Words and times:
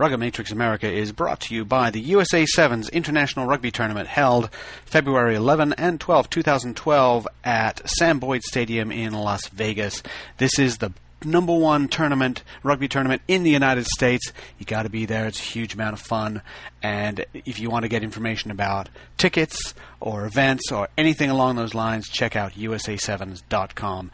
Rugger 0.00 0.16
Matrix 0.16 0.50
America 0.50 0.90
is 0.90 1.12
brought 1.12 1.40
to 1.40 1.54
you 1.54 1.62
by 1.66 1.90
the 1.90 2.00
USA 2.00 2.46
Sevens 2.46 2.88
International 2.88 3.46
Rugby 3.46 3.70
Tournament 3.70 4.08
held 4.08 4.48
February 4.86 5.34
11 5.34 5.74
and 5.74 6.00
12, 6.00 6.30
2012 6.30 7.28
at 7.44 7.86
Sam 7.86 8.18
Boyd 8.18 8.40
Stadium 8.42 8.90
in 8.90 9.12
Las 9.12 9.48
Vegas. 9.48 10.02
This 10.38 10.58
is 10.58 10.78
the 10.78 10.94
number 11.22 11.52
one 11.52 11.86
tournament, 11.86 12.42
rugby 12.62 12.88
tournament 12.88 13.20
in 13.28 13.42
the 13.42 13.50
United 13.50 13.84
States. 13.84 14.32
You 14.58 14.64
got 14.64 14.84
to 14.84 14.88
be 14.88 15.04
there. 15.04 15.26
It's 15.26 15.38
a 15.38 15.42
huge 15.42 15.74
amount 15.74 15.92
of 15.92 16.00
fun. 16.00 16.40
And 16.82 17.26
if 17.34 17.60
you 17.60 17.68
want 17.68 17.82
to 17.82 17.90
get 17.90 18.02
information 18.02 18.50
about 18.50 18.88
tickets 19.18 19.74
or 20.00 20.24
events 20.24 20.72
or 20.72 20.88
anything 20.96 21.28
along 21.28 21.56
those 21.56 21.74
lines, 21.74 22.08
check 22.08 22.36
out 22.36 22.52
USA7s.com. 22.52 24.10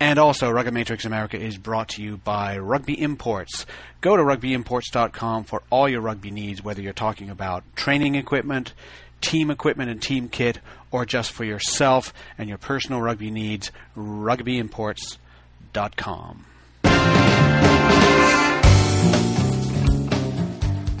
And 0.00 0.20
also, 0.20 0.48
Rugger 0.48 0.70
Matrix 0.70 1.04
America 1.04 1.36
is 1.36 1.58
brought 1.58 1.88
to 1.90 2.02
you 2.02 2.18
by 2.18 2.56
Rugby 2.56 3.00
Imports. 3.00 3.66
Go 4.00 4.16
to 4.16 4.22
rugbyimports.com 4.22 5.42
for 5.42 5.64
all 5.70 5.88
your 5.88 6.00
rugby 6.00 6.30
needs, 6.30 6.62
whether 6.62 6.80
you're 6.80 6.92
talking 6.92 7.30
about 7.30 7.64
training 7.74 8.14
equipment, 8.14 8.74
team 9.20 9.50
equipment 9.50 9.90
and 9.90 10.00
team 10.00 10.28
kit, 10.28 10.60
or 10.92 11.04
just 11.04 11.32
for 11.32 11.42
yourself 11.42 12.14
and 12.38 12.48
your 12.48 12.58
personal 12.58 13.00
rugby 13.00 13.32
needs. 13.32 13.72
RugbyImports.com. 13.96 16.44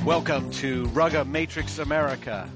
Welcome 0.04 0.50
to 0.52 0.86
Rugger 0.86 1.24
Matrix 1.24 1.78
America. 1.78 2.50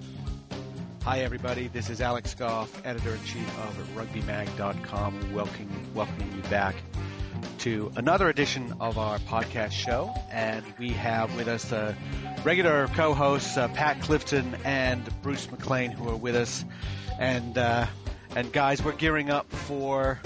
Hi, 1.04 1.18
everybody. 1.22 1.66
This 1.66 1.90
is 1.90 2.00
Alex 2.00 2.32
Goff, 2.32 2.80
editor 2.86 3.14
in 3.14 3.24
chief 3.24 3.58
of 3.58 3.76
RugbyMag.com, 3.96 5.34
welcoming, 5.34 5.94
welcoming 5.94 6.32
you 6.32 6.42
back 6.48 6.76
to 7.58 7.90
another 7.96 8.28
edition 8.28 8.72
of 8.78 8.98
our 8.98 9.18
podcast 9.18 9.72
show. 9.72 10.14
And 10.30 10.64
we 10.78 10.90
have 10.90 11.34
with 11.34 11.48
us 11.48 11.72
uh, 11.72 11.96
regular 12.44 12.86
co 12.94 13.14
hosts 13.14 13.56
uh, 13.56 13.66
Pat 13.68 14.00
Clifton 14.00 14.54
and 14.64 15.02
Bruce 15.22 15.50
McLean, 15.50 15.90
who 15.90 16.08
are 16.08 16.16
with 16.16 16.36
us. 16.36 16.64
And, 17.18 17.58
uh, 17.58 17.86
and 18.36 18.52
guys, 18.52 18.80
we're 18.84 18.92
gearing 18.92 19.28
up 19.28 19.50
for. 19.50 20.20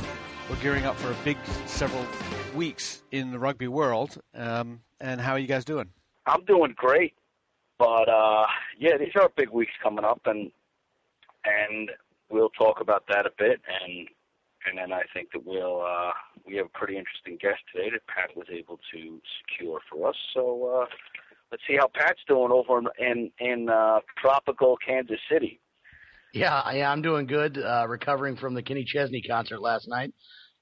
We're 0.50 0.56
gearing 0.56 0.84
up 0.84 0.96
for 0.96 1.10
a 1.10 1.16
big 1.24 1.38
several 1.64 2.04
weeks 2.54 3.02
in 3.12 3.30
the 3.32 3.38
rugby 3.38 3.66
world. 3.66 4.20
Um, 4.34 4.80
and 5.00 5.22
how 5.22 5.32
are 5.32 5.38
you 5.38 5.48
guys 5.48 5.64
doing? 5.64 5.88
I'm 6.26 6.44
doing 6.44 6.74
great. 6.76 7.14
But 7.78 8.10
uh, 8.10 8.44
yeah, 8.78 8.98
these 8.98 9.12
are 9.18 9.30
big 9.36 9.48
weeks 9.48 9.72
coming 9.82 10.04
up, 10.04 10.20
and 10.26 10.50
and 11.46 11.90
we'll 12.30 12.50
talk 12.50 12.80
about 12.80 13.04
that 13.08 13.26
a 13.26 13.30
bit, 13.38 13.60
and 13.82 14.08
and 14.66 14.78
then 14.78 14.92
I 14.92 15.02
think 15.14 15.28
that 15.32 15.44
we'll 15.44 15.82
uh, 15.82 16.12
we 16.46 16.56
have 16.56 16.66
a 16.66 16.78
pretty 16.78 16.96
interesting 16.96 17.38
guest 17.40 17.60
today 17.72 17.90
that 17.90 18.06
Pat 18.06 18.36
was 18.36 18.46
able 18.50 18.78
to 18.92 19.20
secure 19.40 19.80
for 19.90 20.08
us. 20.08 20.16
So 20.34 20.82
uh, 20.82 20.86
let's 21.50 21.62
see 21.68 21.76
how 21.76 21.88
Pat's 21.94 22.20
doing 22.28 22.50
over 22.52 22.80
in 22.98 23.30
in, 23.38 23.68
uh, 23.68 24.00
tropical 24.18 24.76
Kansas 24.86 25.20
City. 25.30 25.60
Yeah, 26.34 26.70
yeah, 26.72 26.90
I'm 26.90 27.02
doing 27.02 27.26
good. 27.26 27.58
Uh, 27.58 27.86
recovering 27.88 28.36
from 28.36 28.54
the 28.54 28.62
Kenny 28.62 28.84
Chesney 28.84 29.22
concert 29.22 29.60
last 29.60 29.88
night, 29.88 30.12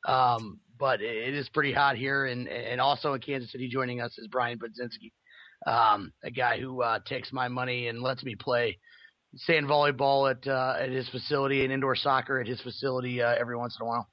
um, 0.07 0.61
but 0.79 1.01
it 1.01 1.35
is 1.35 1.49
pretty 1.49 1.73
hot 1.73 1.97
here, 1.97 2.27
and 2.27 2.49
and 2.49 2.81
also 2.81 3.15
in 3.15 3.21
Kansas 3.21 3.51
City. 3.51 3.69
Joining 3.69 4.01
us 4.01 4.17
is 4.19 4.29
Brian 4.29 4.59
Budzinski, 4.59 5.13
um, 5.67 6.13
a 6.23 6.31
guy 6.31 6.61
who 6.61 6.83
uh, 6.83 7.01
takes 7.07 7.33
my 7.33 7.49
money 7.49 7.89
and 7.89 8.03
lets 8.03 8.23
me 8.23 8.35
play 8.35 8.79
sand 9.37 9.67
volleyball 9.67 10.31
at 10.31 10.47
uh, 10.47 10.77
at 10.79 10.91
his 10.91 11.09
facility 11.09 11.65
and 11.65 11.73
indoor 11.73 11.97
soccer 11.97 12.41
at 12.41 12.47
his 12.47 12.61
facility 12.61 13.23
uh, 13.23 13.35
every 13.39 13.57
once 13.57 13.77
in 13.79 13.87
a 13.87 13.89
while. 13.89 14.09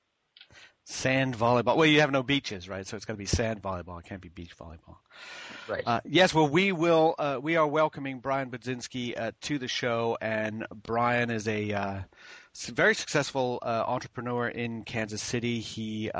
Sand 0.86 1.38
volleyball. 1.38 1.78
Well, 1.78 1.86
you 1.86 2.02
have 2.02 2.11
no 2.11 2.23
beaches, 2.23 2.67
right? 2.67 2.86
So 2.86 2.97
it's 2.97 3.05
got 3.05 3.13
to 3.13 3.17
be 3.17 3.25
sand 3.25 3.61
volleyball. 3.61 4.00
It 4.00 4.05
can't 4.05 4.22
be 4.22 4.30
beach 4.30 4.58
volleyball. 4.58 4.97
Right. 5.67 5.83
Uh, 5.86 6.02
yes. 6.05 6.33
Well, 6.33 6.47
we 6.47 6.72
will. 6.72 7.16
Uh, 7.17 7.39
we 7.41 7.55
are 7.55 7.67
welcoming 7.67 8.19
Brian 8.19 8.50
Budzinski 8.50 9.17
uh, 9.17 9.31
to 9.41 9.59
the 9.59 9.67
show, 9.67 10.17
and 10.19 10.66
Brian 10.73 11.30
is 11.30 11.47
a 11.47 11.72
uh, 11.72 12.00
very 12.73 12.95
successful 12.95 13.59
entrepreneur 13.63 14.47
in 14.47 14.84
Kansas 14.84 15.22
City. 15.22 15.59
He 15.59 16.12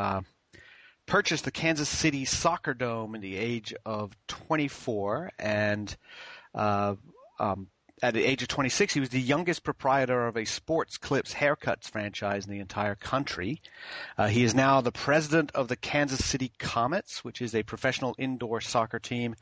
purchased 1.08 1.44
the 1.44 1.52
Kansas 1.52 1.90
City 1.90 2.24
Soccer 2.24 2.74
Dome 2.74 3.16
in 3.16 3.22
the 3.22 3.36
age 3.36 3.74
of 3.86 4.16
24, 4.28 5.32
and 5.40 5.98
um, 6.54 7.68
at 8.02 8.16
the 8.16 8.26
age 8.26 8.42
of 8.42 8.48
26, 8.48 8.94
he 8.94 9.00
was 9.00 9.10
the 9.10 9.22
youngest 9.22 9.64
proprietor 9.64 10.26
of 10.26 10.36
a 10.36 10.46
Sports 10.46 10.98
Clips 10.98 11.34
haircuts 11.34 11.90
franchise 11.90 12.46
in 12.46 12.52
the 12.52 12.60
entire 12.60 12.96
country. 12.96 13.62
Uh, 14.18 14.28
he 14.28 14.44
is 14.44 14.56
now 14.56 14.82
the 14.82 14.92
president 14.92 15.52
of 15.54 15.68
the 15.68 15.76
Kansas 15.76 16.26
City 16.26 16.52
Comets, 16.58 17.24
which 17.24 17.42
is 17.42 17.54
a 17.54 17.62
professional 17.62 18.16
indoor 18.18 18.60
soccer 18.60 18.98
team 18.98 19.36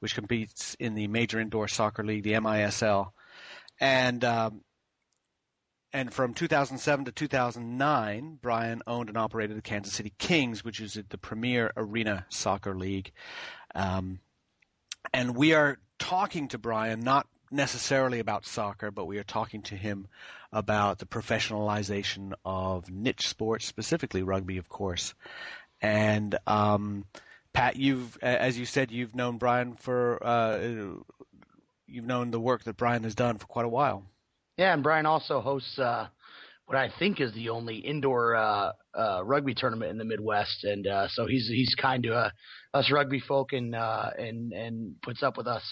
which 0.00 0.14
competes 0.14 0.74
in 0.80 0.94
the 0.94 1.08
major 1.08 1.40
indoor 1.40 1.68
soccer 1.68 2.02
league, 2.04 2.22
the 2.22 2.32
MISL. 2.32 3.12
And 3.80 4.24
um, 4.24 4.62
and 5.92 6.12
from 6.12 6.34
2007 6.34 7.06
to 7.06 7.12
2009, 7.12 8.38
Brian 8.42 8.82
owned 8.86 9.08
and 9.08 9.16
operated 9.16 9.56
the 9.56 9.62
Kansas 9.62 9.94
City 9.94 10.12
Kings, 10.18 10.64
which 10.64 10.80
is 10.80 10.98
the 11.08 11.18
premier 11.18 11.72
arena 11.76 12.26
soccer 12.28 12.76
league. 12.76 13.12
Um, 13.74 14.20
and 15.12 15.36
we 15.36 15.54
are 15.54 15.78
talking 15.98 16.48
to 16.48 16.58
Brian 16.58 17.00
not 17.00 17.26
necessarily 17.56 18.20
about 18.20 18.46
soccer, 18.46 18.90
but 18.90 19.06
we 19.06 19.18
are 19.18 19.24
talking 19.24 19.62
to 19.62 19.74
him 19.74 20.06
about 20.52 20.98
the 20.98 21.06
professionalization 21.06 22.32
of 22.44 22.90
niche 22.90 23.28
sports, 23.28 23.66
specifically 23.66 24.22
rugby, 24.22 24.58
of 24.58 24.68
course. 24.68 25.14
And 25.80 26.38
um, 26.46 27.04
Pat, 27.52 27.76
you've, 27.76 28.16
as 28.22 28.58
you 28.58 28.64
said, 28.64 28.90
you've 28.90 29.14
known 29.14 29.38
Brian 29.38 29.74
for, 29.74 30.24
uh, 30.24 30.58
you've 31.86 32.06
known 32.06 32.30
the 32.30 32.40
work 32.40 32.64
that 32.64 32.76
Brian 32.76 33.04
has 33.04 33.14
done 33.14 33.38
for 33.38 33.46
quite 33.46 33.66
a 33.66 33.70
while. 33.70 34.04
Yeah, 34.56 34.72
and 34.72 34.82
Brian 34.82 35.04
also 35.04 35.40
hosts 35.40 35.78
uh, 35.78 36.08
what 36.66 36.76
I 36.76 36.90
think 36.98 37.20
is 37.20 37.32
the 37.32 37.50
only 37.50 37.76
indoor 37.76 38.34
uh, 38.34 38.72
uh, 38.94 39.22
rugby 39.24 39.54
tournament 39.54 39.90
in 39.90 39.98
the 39.98 40.04
Midwest, 40.04 40.64
and 40.64 40.86
uh, 40.86 41.08
so 41.08 41.26
he's 41.26 41.46
he's 41.46 41.74
kind 41.74 42.02
to 42.04 42.14
uh, 42.14 42.30
us 42.74 42.90
rugby 42.90 43.20
folk 43.20 43.52
and 43.52 43.74
uh, 43.74 44.10
and 44.18 44.52
and 44.52 44.96
puts 45.02 45.22
up 45.22 45.36
with 45.36 45.46
us 45.46 45.62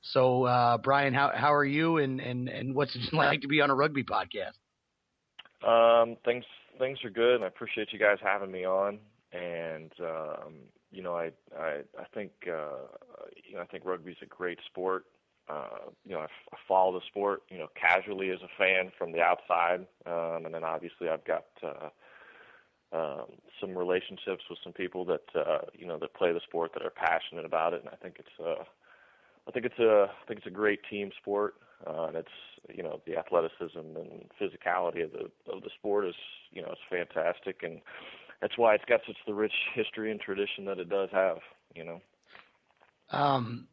so, 0.00 0.44
uh, 0.44 0.78
Brian, 0.78 1.14
how 1.14 1.32
how 1.34 1.52
are 1.52 1.64
you, 1.64 1.98
and 1.98 2.20
and 2.20 2.48
and 2.48 2.74
what's 2.74 2.94
it 2.94 3.02
like 3.12 3.42
to 3.42 3.48
be 3.48 3.60
on 3.60 3.70
a 3.70 3.74
rugby 3.74 4.04
podcast? 4.04 4.54
Um, 5.66 6.16
things 6.24 6.44
things 6.78 6.98
are 7.04 7.10
good. 7.10 7.42
I 7.42 7.46
appreciate 7.46 7.92
you 7.92 7.98
guys 7.98 8.18
having 8.22 8.50
me 8.52 8.64
on, 8.64 8.98
and 9.32 9.92
um, 10.00 10.54
you 10.90 11.02
know, 11.02 11.14
I 11.14 11.32
I 11.58 11.82
I 11.98 12.04
think 12.14 12.30
uh, 12.46 12.86
you 13.44 13.56
know 13.56 13.62
I 13.62 13.66
think 13.66 13.84
rugby's 13.84 14.16
a 14.22 14.26
great 14.26 14.58
sport. 14.66 15.04
Uh, 15.48 15.88
you 16.04 16.12
know, 16.12 16.20
I, 16.20 16.24
f- 16.24 16.48
I 16.52 16.56
follow 16.68 16.92
the 16.92 17.06
sport, 17.06 17.42
you 17.48 17.56
know, 17.56 17.68
casually 17.74 18.28
as 18.28 18.38
a 18.42 18.50
fan 18.58 18.92
from 18.98 19.12
the 19.12 19.22
outside, 19.22 19.86
um, 20.04 20.44
and 20.44 20.54
then 20.54 20.62
obviously 20.62 21.08
I've 21.08 21.24
got 21.24 21.46
uh, 21.62 21.88
um, 22.94 23.26
some 23.58 23.76
relationships 23.76 24.44
with 24.50 24.58
some 24.62 24.74
people 24.74 25.06
that 25.06 25.24
uh, 25.34 25.60
you 25.72 25.86
know 25.86 25.98
that 25.98 26.14
play 26.14 26.32
the 26.32 26.40
sport 26.46 26.72
that 26.74 26.82
are 26.82 26.90
passionate 26.90 27.46
about 27.46 27.72
it, 27.72 27.80
and 27.80 27.88
I 27.88 27.96
think 27.96 28.16
it's 28.18 28.28
uh, 28.38 28.64
I 29.48 29.50
think 29.50 29.64
it's 29.64 29.78
a 29.78 30.08
I 30.10 30.26
think 30.26 30.38
it's 30.38 30.46
a 30.46 30.50
great 30.50 30.80
team 30.90 31.10
sport, 31.20 31.54
uh, 31.86 32.04
and 32.04 32.16
it's 32.16 32.28
you 32.74 32.82
know 32.82 33.00
the 33.06 33.16
athleticism 33.16 33.78
and 33.78 34.30
physicality 34.40 35.04
of 35.04 35.12
the 35.12 35.52
of 35.52 35.62
the 35.62 35.70
sport 35.78 36.06
is 36.06 36.14
you 36.52 36.62
know 36.62 36.68
it's 36.68 36.80
fantastic, 36.90 37.62
and 37.62 37.80
that's 38.42 38.58
why 38.58 38.74
it's 38.74 38.84
got 38.84 39.00
such 39.06 39.16
the 39.26 39.34
rich 39.34 39.52
history 39.74 40.10
and 40.10 40.20
tradition 40.20 40.64
that 40.66 40.78
it 40.78 40.88
does 40.88 41.08
have. 41.12 41.38
You 41.74 41.84
know. 41.84 42.00
Um, 43.10 43.68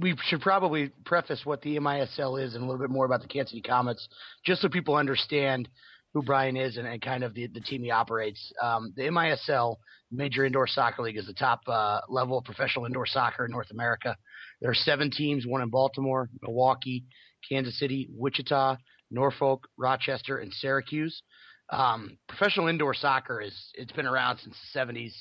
we 0.00 0.16
should 0.24 0.40
probably 0.40 0.90
preface 1.04 1.42
what 1.44 1.62
the 1.62 1.78
MISL 1.78 2.42
is 2.42 2.54
and 2.54 2.62
a 2.62 2.66
little 2.66 2.80
bit 2.80 2.90
more 2.90 3.04
about 3.04 3.22
the 3.22 3.28
Kansas 3.28 3.50
City 3.50 3.62
Comets, 3.62 4.08
just 4.44 4.62
so 4.62 4.68
people 4.68 4.96
understand 4.96 5.68
who 6.14 6.22
Brian 6.22 6.56
is 6.56 6.76
and, 6.76 6.86
and 6.86 7.00
kind 7.02 7.22
of 7.22 7.34
the, 7.34 7.46
the 7.48 7.60
team 7.60 7.82
he 7.82 7.90
operates. 7.90 8.52
Um, 8.62 8.92
the 8.96 9.02
MISL, 9.02 9.76
Major 10.10 10.44
Indoor 10.44 10.66
Soccer 10.66 11.02
League, 11.02 11.18
is 11.18 11.26
the 11.26 11.34
top 11.34 11.60
uh, 11.66 12.00
level 12.08 12.38
of 12.38 12.44
professional 12.44 12.86
indoor 12.86 13.06
soccer 13.06 13.44
in 13.44 13.50
North 13.50 13.70
America. 13.70 14.16
There 14.60 14.70
are 14.70 14.74
seven 14.74 15.10
teams, 15.10 15.46
one 15.46 15.62
in 15.62 15.70
Baltimore, 15.70 16.28
Milwaukee, 16.42 17.04
Kansas 17.48 17.78
City, 17.78 18.08
Wichita, 18.12 18.76
Norfolk, 19.10 19.68
Rochester, 19.76 20.38
and 20.38 20.52
Syracuse. 20.52 21.22
Um, 21.70 22.18
professional 22.28 22.68
indoor 22.68 22.94
soccer 22.94 23.40
is 23.40 23.54
it's 23.74 23.92
been 23.92 24.06
around 24.06 24.38
since 24.38 24.56
the 24.72 24.78
70s, 24.78 25.12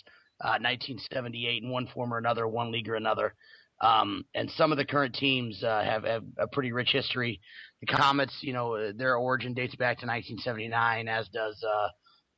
uh, 0.44 0.58
1978, 0.60 1.64
in 1.64 1.70
one 1.70 1.88
form 1.88 2.14
or 2.14 2.18
another, 2.18 2.48
one 2.48 2.72
league 2.72 2.90
or 2.90 2.96
another. 2.96 3.34
Um, 3.80 4.26
and 4.34 4.50
some 4.52 4.72
of 4.72 4.78
the 4.78 4.86
current 4.86 5.14
teams 5.14 5.64
uh, 5.64 5.84
have, 5.84 6.04
have 6.04 6.24
a 6.40 6.48
pretty 6.48 6.72
rich 6.72 6.92
history. 6.92 7.40
The 7.82 7.88
Comets, 7.88 8.40
you 8.42 8.54
know, 8.54 8.92
their 8.92 9.18
origin 9.18 9.54
dates 9.54 9.76
back 9.76 10.00
to 10.00 10.08
1979, 10.08 11.08
as 11.08 11.28
does 11.30 11.64
uh, 11.64 11.90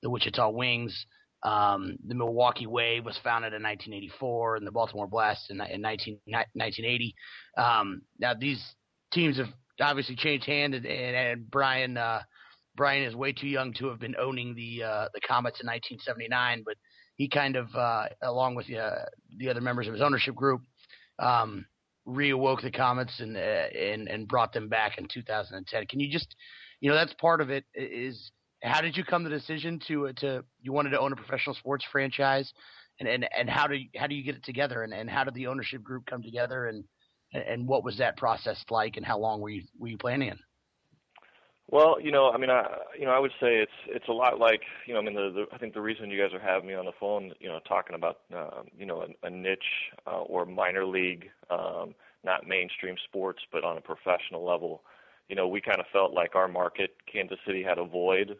the 0.01 0.09
Wichita 0.09 0.49
Wings. 0.49 1.05
Um, 1.43 1.97
the 2.05 2.15
Milwaukee 2.15 2.67
Wave 2.67 3.05
was 3.05 3.17
founded 3.23 3.53
in 3.53 3.63
1984, 3.63 4.57
and 4.57 4.67
the 4.67 4.71
Baltimore 4.71 5.07
Blast 5.07 5.49
in, 5.49 5.61
in 5.61 5.81
19, 5.81 6.19
1980. 6.25 7.15
Um, 7.57 8.01
now 8.19 8.33
these 8.33 8.61
teams 9.11 9.37
have 9.37 9.47
obviously 9.81 10.15
changed 10.15 10.45
hands, 10.45 10.75
and, 10.75 10.85
and, 10.85 11.15
and 11.15 11.49
Brian 11.49 11.97
uh, 11.97 12.21
Brian 12.75 13.03
is 13.03 13.15
way 13.15 13.33
too 13.33 13.47
young 13.47 13.73
to 13.73 13.87
have 13.87 13.99
been 13.99 14.15
owning 14.17 14.55
the 14.55 14.83
uh, 14.83 15.07
the 15.13 15.21
Comets 15.21 15.59
in 15.61 15.67
1979, 15.67 16.63
but 16.65 16.75
he 17.15 17.27
kind 17.27 17.57
of, 17.57 17.67
uh, 17.75 18.05
along 18.23 18.55
with 18.55 18.73
uh, 18.73 18.91
the 19.37 19.49
other 19.49 19.59
members 19.59 19.87
of 19.87 19.93
his 19.93 20.01
ownership 20.01 20.33
group, 20.33 20.61
um, 21.19 21.65
reawoke 22.07 22.61
the 22.61 22.71
Comets 22.71 23.19
and 23.19 23.35
uh, 23.35 23.39
and 23.39 24.07
and 24.07 24.27
brought 24.27 24.53
them 24.53 24.69
back 24.69 24.97
in 24.97 25.07
2010. 25.13 25.85
Can 25.87 25.99
you 25.99 26.09
just, 26.09 26.33
you 26.79 26.89
know, 26.89 26.95
that's 26.95 27.13
part 27.15 27.41
of 27.41 27.49
it. 27.49 27.65
Is 27.73 28.31
how 28.61 28.81
did 28.81 28.97
you 28.97 29.03
come 29.03 29.23
to 29.23 29.29
the 29.29 29.37
decision 29.37 29.79
to 29.87 30.07
uh, 30.07 30.13
to 30.17 30.43
you 30.61 30.73
wanted 30.73 30.91
to 30.91 30.99
own 30.99 31.13
a 31.13 31.15
professional 31.15 31.55
sports 31.55 31.85
franchise, 31.91 32.51
and 32.99 33.07
and 33.07 33.27
and 33.37 33.49
how 33.49 33.67
do 33.67 33.75
you, 33.75 33.89
how 33.95 34.07
do 34.07 34.15
you 34.15 34.23
get 34.23 34.35
it 34.35 34.43
together, 34.43 34.83
and 34.83 34.93
and 34.93 35.09
how 35.09 35.23
did 35.23 35.33
the 35.33 35.47
ownership 35.47 35.83
group 35.83 36.05
come 36.05 36.21
together, 36.21 36.65
and 36.65 36.83
and 37.33 37.67
what 37.67 37.83
was 37.83 37.97
that 37.97 38.17
process 38.17 38.63
like, 38.69 38.97
and 38.97 39.05
how 39.05 39.17
long 39.17 39.41
were 39.41 39.49
you 39.49 39.63
were 39.77 39.87
you 39.87 39.97
planning? 39.97 40.37
Well, 41.71 42.01
you 42.01 42.11
know, 42.11 42.31
I 42.31 42.37
mean, 42.37 42.49
I 42.49 42.65
you 42.97 43.05
know, 43.05 43.11
I 43.11 43.19
would 43.19 43.31
say 43.39 43.57
it's 43.57 43.71
it's 43.87 44.07
a 44.07 44.13
lot 44.13 44.39
like 44.39 44.61
you 44.87 44.93
know, 44.93 44.99
I 44.99 45.03
mean, 45.03 45.15
the, 45.15 45.31
the 45.31 45.55
I 45.55 45.57
think 45.57 45.73
the 45.73 45.81
reason 45.81 46.09
you 46.09 46.19
guys 46.21 46.33
are 46.33 46.39
having 46.39 46.67
me 46.67 46.73
on 46.73 46.85
the 46.85 46.91
phone, 46.99 47.31
you 47.39 47.47
know, 47.47 47.59
talking 47.67 47.95
about 47.95 48.21
uh, 48.35 48.63
you 48.75 48.85
know 48.85 49.03
a, 49.03 49.27
a 49.27 49.29
niche 49.29 49.59
uh, 50.07 50.21
or 50.21 50.45
minor 50.45 50.85
league, 50.85 51.29
um, 51.49 51.93
not 52.23 52.47
mainstream 52.47 52.95
sports, 53.05 53.39
but 53.51 53.63
on 53.63 53.77
a 53.77 53.81
professional 53.81 54.43
level, 54.43 54.81
you 55.29 55.35
know, 55.35 55.47
we 55.47 55.61
kind 55.61 55.79
of 55.79 55.85
felt 55.93 56.11
like 56.11 56.35
our 56.35 56.47
market, 56.47 56.95
Kansas 57.11 57.37
City, 57.45 57.63
had 57.63 57.77
a 57.77 57.85
void, 57.85 58.35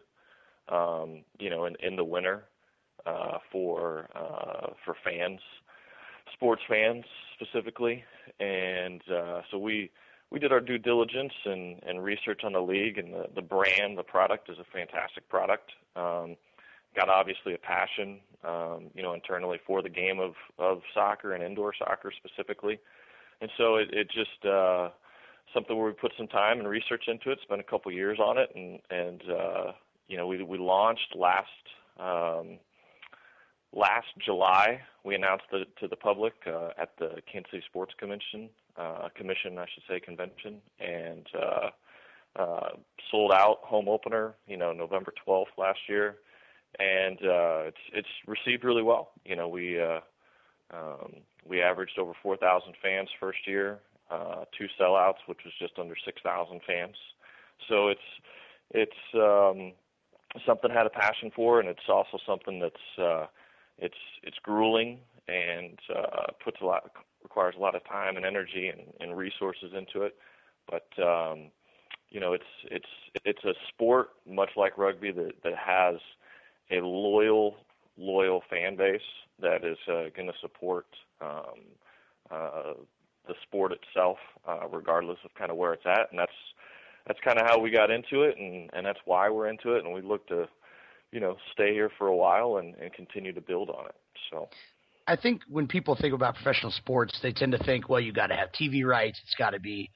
um, 0.70 1.24
you 1.38 1.50
know, 1.50 1.64
in 1.64 1.76
in 1.82 1.96
the 1.96 2.04
winter 2.04 2.44
uh, 3.06 3.38
for 3.50 4.08
uh, 4.14 4.72
for 4.84 4.94
fans, 5.04 5.40
sports 6.32 6.62
fans 6.68 7.04
specifically, 7.34 8.04
and 8.38 9.02
uh, 9.10 9.40
so 9.50 9.58
we 9.58 9.90
we 10.30 10.38
did 10.38 10.52
our 10.52 10.60
due 10.60 10.78
diligence 10.78 11.32
and, 11.44 11.80
and 11.86 12.02
research 12.02 12.42
on 12.44 12.52
the 12.52 12.60
league 12.60 12.98
and 12.98 13.12
the, 13.12 13.26
the 13.34 13.42
brand, 13.42 13.98
the 13.98 14.02
product 14.02 14.48
is 14.48 14.58
a 14.58 14.64
fantastic 14.72 15.28
product. 15.28 15.72
Um, 15.96 16.36
got 16.94 17.08
obviously 17.08 17.54
a 17.54 17.58
passion, 17.58 18.20
um, 18.44 18.90
you 18.94 19.02
know, 19.02 19.12
internally 19.12 19.58
for 19.66 19.82
the 19.82 19.88
game 19.88 20.20
of, 20.20 20.34
of 20.58 20.82
soccer 20.94 21.32
and 21.32 21.42
indoor 21.42 21.72
soccer 21.76 22.12
specifically. 22.16 22.78
And 23.40 23.50
so 23.58 23.76
it, 23.76 23.88
it 23.92 24.08
just, 24.10 24.44
uh, 24.44 24.90
something 25.52 25.76
where 25.76 25.86
we 25.86 25.92
put 25.92 26.12
some 26.16 26.28
time 26.28 26.60
and 26.60 26.68
research 26.68 27.04
into 27.08 27.30
it, 27.30 27.38
spent 27.42 27.60
a 27.60 27.64
couple 27.64 27.90
years 27.90 28.18
on 28.20 28.38
it 28.38 28.50
and, 28.54 28.78
and, 28.90 29.22
uh, 29.30 29.72
you 30.10 30.16
know, 30.16 30.26
we, 30.26 30.42
we 30.42 30.58
launched 30.58 31.14
last, 31.14 31.46
um, 32.00 32.58
last 33.72 34.08
July, 34.18 34.80
we 35.04 35.14
announced 35.14 35.44
it 35.52 35.68
to 35.78 35.86
the 35.86 35.94
public 35.94 36.34
uh, 36.48 36.70
at 36.76 36.90
the 36.98 37.22
Kansas 37.32 37.50
City 37.52 37.62
Sports 37.68 37.94
Convention, 37.96 38.50
uh, 38.76 39.08
Commission, 39.14 39.56
I 39.56 39.66
should 39.72 39.84
say, 39.88 40.00
convention, 40.00 40.56
and 40.80 41.26
uh, 41.40 41.70
uh, 42.42 42.68
sold 43.08 43.30
out 43.32 43.58
home 43.62 43.88
opener, 43.88 44.34
you 44.48 44.56
know, 44.56 44.72
November 44.72 45.14
12th 45.26 45.56
last 45.56 45.78
year, 45.88 46.16
and 46.80 47.18
uh, 47.18 47.62
it's 47.68 47.84
it's 47.92 48.08
received 48.26 48.64
really 48.64 48.82
well. 48.82 49.12
You 49.24 49.36
know, 49.36 49.48
we 49.48 49.80
uh, 49.80 50.00
um, 50.74 51.14
we 51.48 51.62
averaged 51.62 51.98
over 51.98 52.12
4,000 52.22 52.74
fans 52.82 53.08
first 53.18 53.46
year, 53.46 53.78
uh, 54.10 54.44
two 54.56 54.66
sellouts, 54.80 55.22
which 55.26 55.40
was 55.44 55.54
just 55.58 55.78
under 55.78 55.94
6,000 56.04 56.60
fans. 56.66 56.96
So 57.68 57.88
it's 57.88 58.00
it's 58.72 58.92
um, 59.14 59.72
something 60.46 60.70
I 60.70 60.74
had 60.74 60.86
a 60.86 60.90
passion 60.90 61.30
for, 61.34 61.60
and 61.60 61.68
it's 61.68 61.88
also 61.88 62.18
something 62.26 62.60
that's 62.60 62.98
uh, 62.98 63.26
it's 63.78 63.98
it's 64.22 64.38
grueling 64.42 64.98
and 65.28 65.78
uh, 65.94 66.32
puts 66.44 66.58
a 66.60 66.64
lot 66.64 66.90
requires 67.22 67.54
a 67.56 67.60
lot 67.60 67.74
of 67.74 67.84
time 67.84 68.16
and 68.16 68.24
energy 68.24 68.68
and, 68.68 68.82
and 69.00 69.16
resources 69.16 69.72
into 69.76 70.02
it. 70.02 70.16
But 70.68 70.88
um, 71.02 71.50
you 72.10 72.20
know, 72.20 72.32
it's 72.32 72.44
it's 72.64 72.88
it's 73.24 73.44
a 73.44 73.54
sport 73.68 74.10
much 74.28 74.50
like 74.56 74.78
rugby 74.78 75.12
that 75.12 75.32
that 75.42 75.54
has 75.56 75.96
a 76.70 76.84
loyal 76.84 77.56
loyal 77.96 78.42
fan 78.48 78.76
base 78.76 79.00
that 79.40 79.64
is 79.64 79.78
uh, 79.88 80.10
going 80.14 80.28
to 80.28 80.38
support 80.40 80.86
um, 81.20 81.60
uh, 82.30 82.74
the 83.26 83.34
sport 83.42 83.72
itself, 83.72 84.18
uh, 84.48 84.66
regardless 84.70 85.18
of 85.24 85.34
kind 85.34 85.50
of 85.50 85.56
where 85.56 85.72
it's 85.72 85.86
at, 85.86 86.10
and 86.10 86.18
that's 86.18 86.32
that's 87.06 87.20
kind 87.24 87.38
of 87.38 87.46
how 87.46 87.58
we 87.58 87.70
got 87.70 87.90
into 87.90 88.22
it, 88.22 88.36
and 88.38 88.70
and 88.72 88.84
that's 88.84 89.00
why 89.04 89.28
we're 89.28 89.48
into 89.48 89.74
it, 89.74 89.84
and 89.84 89.92
we 89.94 90.02
look 90.02 90.26
to 90.28 90.48
you 91.12 91.20
know, 91.20 91.36
stay 91.52 91.72
here 91.72 91.90
for 91.98 92.06
a 92.06 92.16
while 92.16 92.58
and, 92.58 92.74
and 92.76 92.92
continue 92.92 93.32
to 93.32 93.40
build 93.40 93.70
on 93.70 93.86
it. 93.86 93.94
So 94.30 94.48
I 95.06 95.16
think 95.16 95.42
when 95.48 95.66
people 95.66 95.96
think 95.96 96.14
about 96.14 96.36
professional 96.36 96.72
sports, 96.72 97.18
they 97.22 97.32
tend 97.32 97.52
to 97.52 97.58
think, 97.58 97.88
well, 97.88 98.00
you 98.00 98.12
got 98.12 98.28
to 98.28 98.36
have 98.36 98.50
TV 98.52 98.84
rights. 98.84 99.20
It's 99.24 99.34
got 99.36 99.50
to 99.50 99.60
be, 99.60 99.90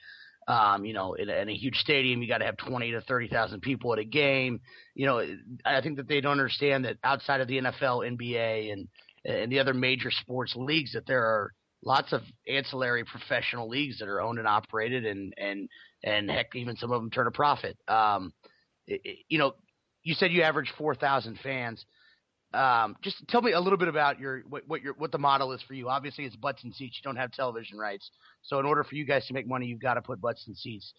um, 0.48 0.84
you 0.84 0.92
know, 0.92 1.14
in 1.14 1.28
a, 1.28 1.34
in 1.34 1.48
a 1.48 1.54
huge 1.54 1.76
stadium, 1.76 2.20
you 2.20 2.28
got 2.28 2.38
to 2.38 2.46
have 2.46 2.56
20 2.56 2.90
to 2.92 3.00
30,000 3.02 3.60
people 3.60 3.92
at 3.92 3.98
a 4.00 4.04
game. 4.04 4.60
You 4.94 5.06
know, 5.06 5.24
I 5.64 5.80
think 5.80 5.96
that 5.98 6.08
they 6.08 6.20
don't 6.20 6.32
understand 6.32 6.84
that 6.84 6.96
outside 7.04 7.40
of 7.40 7.48
the 7.48 7.60
NFL, 7.60 8.18
NBA, 8.18 8.72
and 8.72 8.88
and 9.26 9.50
the 9.50 9.58
other 9.58 9.72
major 9.72 10.10
sports 10.10 10.54
leagues, 10.54 10.92
that 10.92 11.06
there 11.06 11.22
are 11.22 11.54
lots 11.84 12.12
of 12.12 12.22
ancillary 12.48 13.04
professional 13.04 13.68
leagues 13.68 13.98
that 13.98 14.08
are 14.08 14.20
owned 14.20 14.38
and 14.38 14.48
operated, 14.48 15.04
and 15.04 15.34
and 15.36 15.68
and 16.02 16.30
heck, 16.30 16.54
even 16.54 16.76
some 16.76 16.90
of 16.90 17.00
them 17.00 17.10
turn 17.10 17.26
a 17.26 17.30
profit. 17.30 17.76
Um, 17.88 18.32
it, 18.86 19.18
you 19.28 19.38
know, 19.38 19.54
you 20.02 20.14
said 20.14 20.32
you 20.32 20.42
average 20.42 20.72
4,000 20.76 21.38
fans. 21.42 21.84
Um, 22.52 22.96
just 23.02 23.26
tell 23.28 23.42
me 23.42 23.52
a 23.52 23.60
little 23.60 23.78
bit 23.78 23.88
about 23.88 24.20
your 24.20 24.42
what, 24.48 24.62
what 24.68 24.80
your 24.80 24.94
what 24.94 25.10
the 25.10 25.18
model 25.18 25.52
is 25.52 25.62
for 25.62 25.74
you. 25.74 25.88
Obviously, 25.88 26.24
it's 26.24 26.36
butts 26.36 26.62
and 26.62 26.72
seats. 26.72 27.00
You 27.02 27.08
don't 27.08 27.16
have 27.16 27.32
television 27.32 27.78
rights, 27.78 28.08
so 28.42 28.60
in 28.60 28.66
order 28.66 28.84
for 28.84 28.94
you 28.94 29.04
guys 29.04 29.26
to 29.26 29.34
make 29.34 29.48
money, 29.48 29.66
you've 29.66 29.80
got 29.80 29.94
to 29.94 30.02
put 30.02 30.20
butts 30.20 30.44
and 30.46 30.56
seats, 30.56 30.92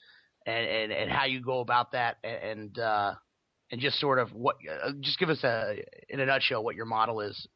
and 0.46 0.68
and, 0.68 0.92
and 0.92 1.10
how 1.10 1.24
you 1.24 1.40
go 1.40 1.62
about 1.62 1.94
that, 1.94 2.18
and 2.26 2.78
uh, 2.78 3.14
and 3.72 3.80
just 3.80 4.00
sort 4.02 4.20
of 4.20 4.34
what 4.34 4.58
uh, 4.84 4.92
just 5.00 5.18
give 5.18 5.30
us 5.30 5.42
a 5.46 5.78
in 6.10 6.20
a 6.20 6.26
nutshell 6.26 6.62
what 6.62 6.76
your 6.76 6.86
model 6.86 7.22
is. 7.22 7.48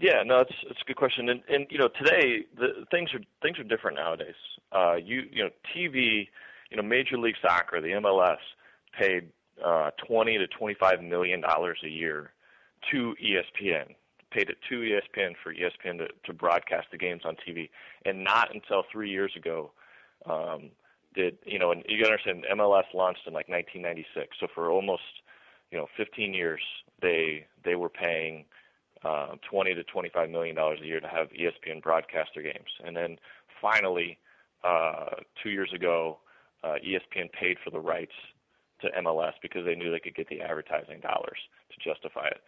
Yeah, 0.00 0.22
no, 0.24 0.40
it's 0.40 0.52
it's 0.70 0.80
a 0.80 0.84
good 0.84 0.96
question, 0.96 1.28
and 1.28 1.42
and 1.48 1.66
you 1.70 1.78
know 1.78 1.88
today 1.88 2.44
the 2.56 2.86
things 2.90 3.10
are 3.14 3.20
things 3.42 3.58
are 3.58 3.64
different 3.64 3.96
nowadays. 3.96 4.34
Uh, 4.72 4.94
you 4.94 5.22
you 5.32 5.42
know 5.44 5.50
TV, 5.74 6.28
you 6.70 6.76
know 6.76 6.82
Major 6.82 7.18
League 7.18 7.36
Soccer, 7.42 7.80
the 7.80 7.88
MLS 7.88 8.38
paid 8.98 9.28
uh, 9.64 9.90
20 10.06 10.38
to 10.38 10.46
25 10.46 11.02
million 11.02 11.40
dollars 11.40 11.78
a 11.84 11.88
year 11.88 12.32
to 12.92 13.14
ESPN. 13.22 13.94
Paid 14.30 14.50
it 14.50 14.58
to 14.68 14.80
ESPN 14.80 15.32
for 15.42 15.52
ESPN 15.52 15.98
to, 15.98 16.08
to 16.24 16.32
broadcast 16.32 16.88
the 16.92 16.98
games 16.98 17.22
on 17.24 17.34
TV, 17.46 17.68
and 18.04 18.22
not 18.22 18.54
until 18.54 18.84
three 18.92 19.10
years 19.10 19.32
ago 19.36 19.72
um, 20.26 20.70
did 21.14 21.38
you 21.44 21.58
know? 21.58 21.72
And 21.72 21.82
you 21.88 22.04
understand, 22.04 22.44
MLS 22.54 22.84
launched 22.94 23.22
in 23.26 23.32
like 23.32 23.48
1996, 23.48 24.36
so 24.40 24.46
for 24.54 24.70
almost 24.70 25.02
you 25.70 25.78
know 25.78 25.86
15 25.96 26.34
years 26.34 26.60
they 27.02 27.46
they 27.64 27.74
were 27.74 27.88
paying 27.88 28.44
uh, 29.04 29.36
20 29.50 29.74
to 29.74 29.84
25 29.84 30.30
million 30.30 30.56
dollars 30.56 30.80
a 30.82 30.86
year 30.86 31.00
to 31.00 31.08
have 31.08 31.28
ESPN 31.30 31.82
broadcast 31.82 32.30
their 32.34 32.42
games, 32.42 32.70
and 32.84 32.96
then 32.96 33.16
finally 33.60 34.18
uh, 34.64 35.06
two 35.42 35.50
years 35.50 35.70
ago, 35.74 36.18
uh, 36.64 36.74
ESPN 36.84 37.30
paid 37.32 37.56
for 37.64 37.70
the 37.70 37.78
rights 37.78 38.12
to 38.80 38.88
MLS 39.02 39.32
because 39.42 39.64
they 39.64 39.74
knew 39.74 39.90
they 39.90 40.00
could 40.00 40.14
get 40.14 40.28
the 40.28 40.40
advertising 40.40 41.00
dollars 41.00 41.38
to 41.70 41.88
justify 41.88 42.26
it. 42.26 42.40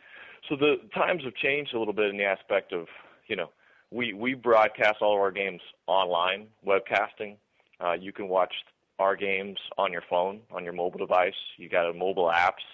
So 0.49 0.57
the 0.57 0.77
times 0.95 1.23
have 1.25 1.35
changed 1.35 1.75
a 1.75 1.79
little 1.79 1.95
bit 1.95 2.11
in 2.11 2.17
the 2.17 2.25
aspect 2.25 2.73
of, 2.73 2.87
you 3.27 3.37
know, 3.37 3.51
we 3.91 4.13
we 4.13 4.35
broadcast 4.35 4.99
all 5.01 5.15
of 5.15 5.21
our 5.21 5.33
games 5.33 5.61
online, 5.87 6.47
webcasting. 6.67 7.37
Uh, 7.81 7.93
you 7.93 8.13
can 8.13 8.29
watch 8.29 8.55
our 8.99 9.17
games 9.17 9.59
on 9.79 9.93
your 9.93 10.03
phone, 10.09 10.41
on 10.53 10.63
your 10.65 10.73
mobile 10.73 10.99
device. 10.99 11.35
You 11.57 11.69
got 11.69 11.91
a 11.91 11.93
mobile 11.93 12.31
apps. 12.33 12.65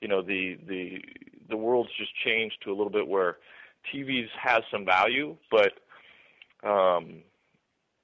You 0.00 0.08
know, 0.08 0.22
the 0.22 0.58
the 0.66 1.00
the 1.48 1.56
world's 1.56 1.90
just 1.98 2.12
changed 2.24 2.56
to 2.64 2.70
a 2.70 2.76
little 2.76 2.90
bit 2.90 3.06
where 3.06 3.38
TVs 3.92 4.28
has 4.40 4.62
some 4.70 4.84
value, 4.84 5.36
but 5.50 5.72
um, 6.68 7.22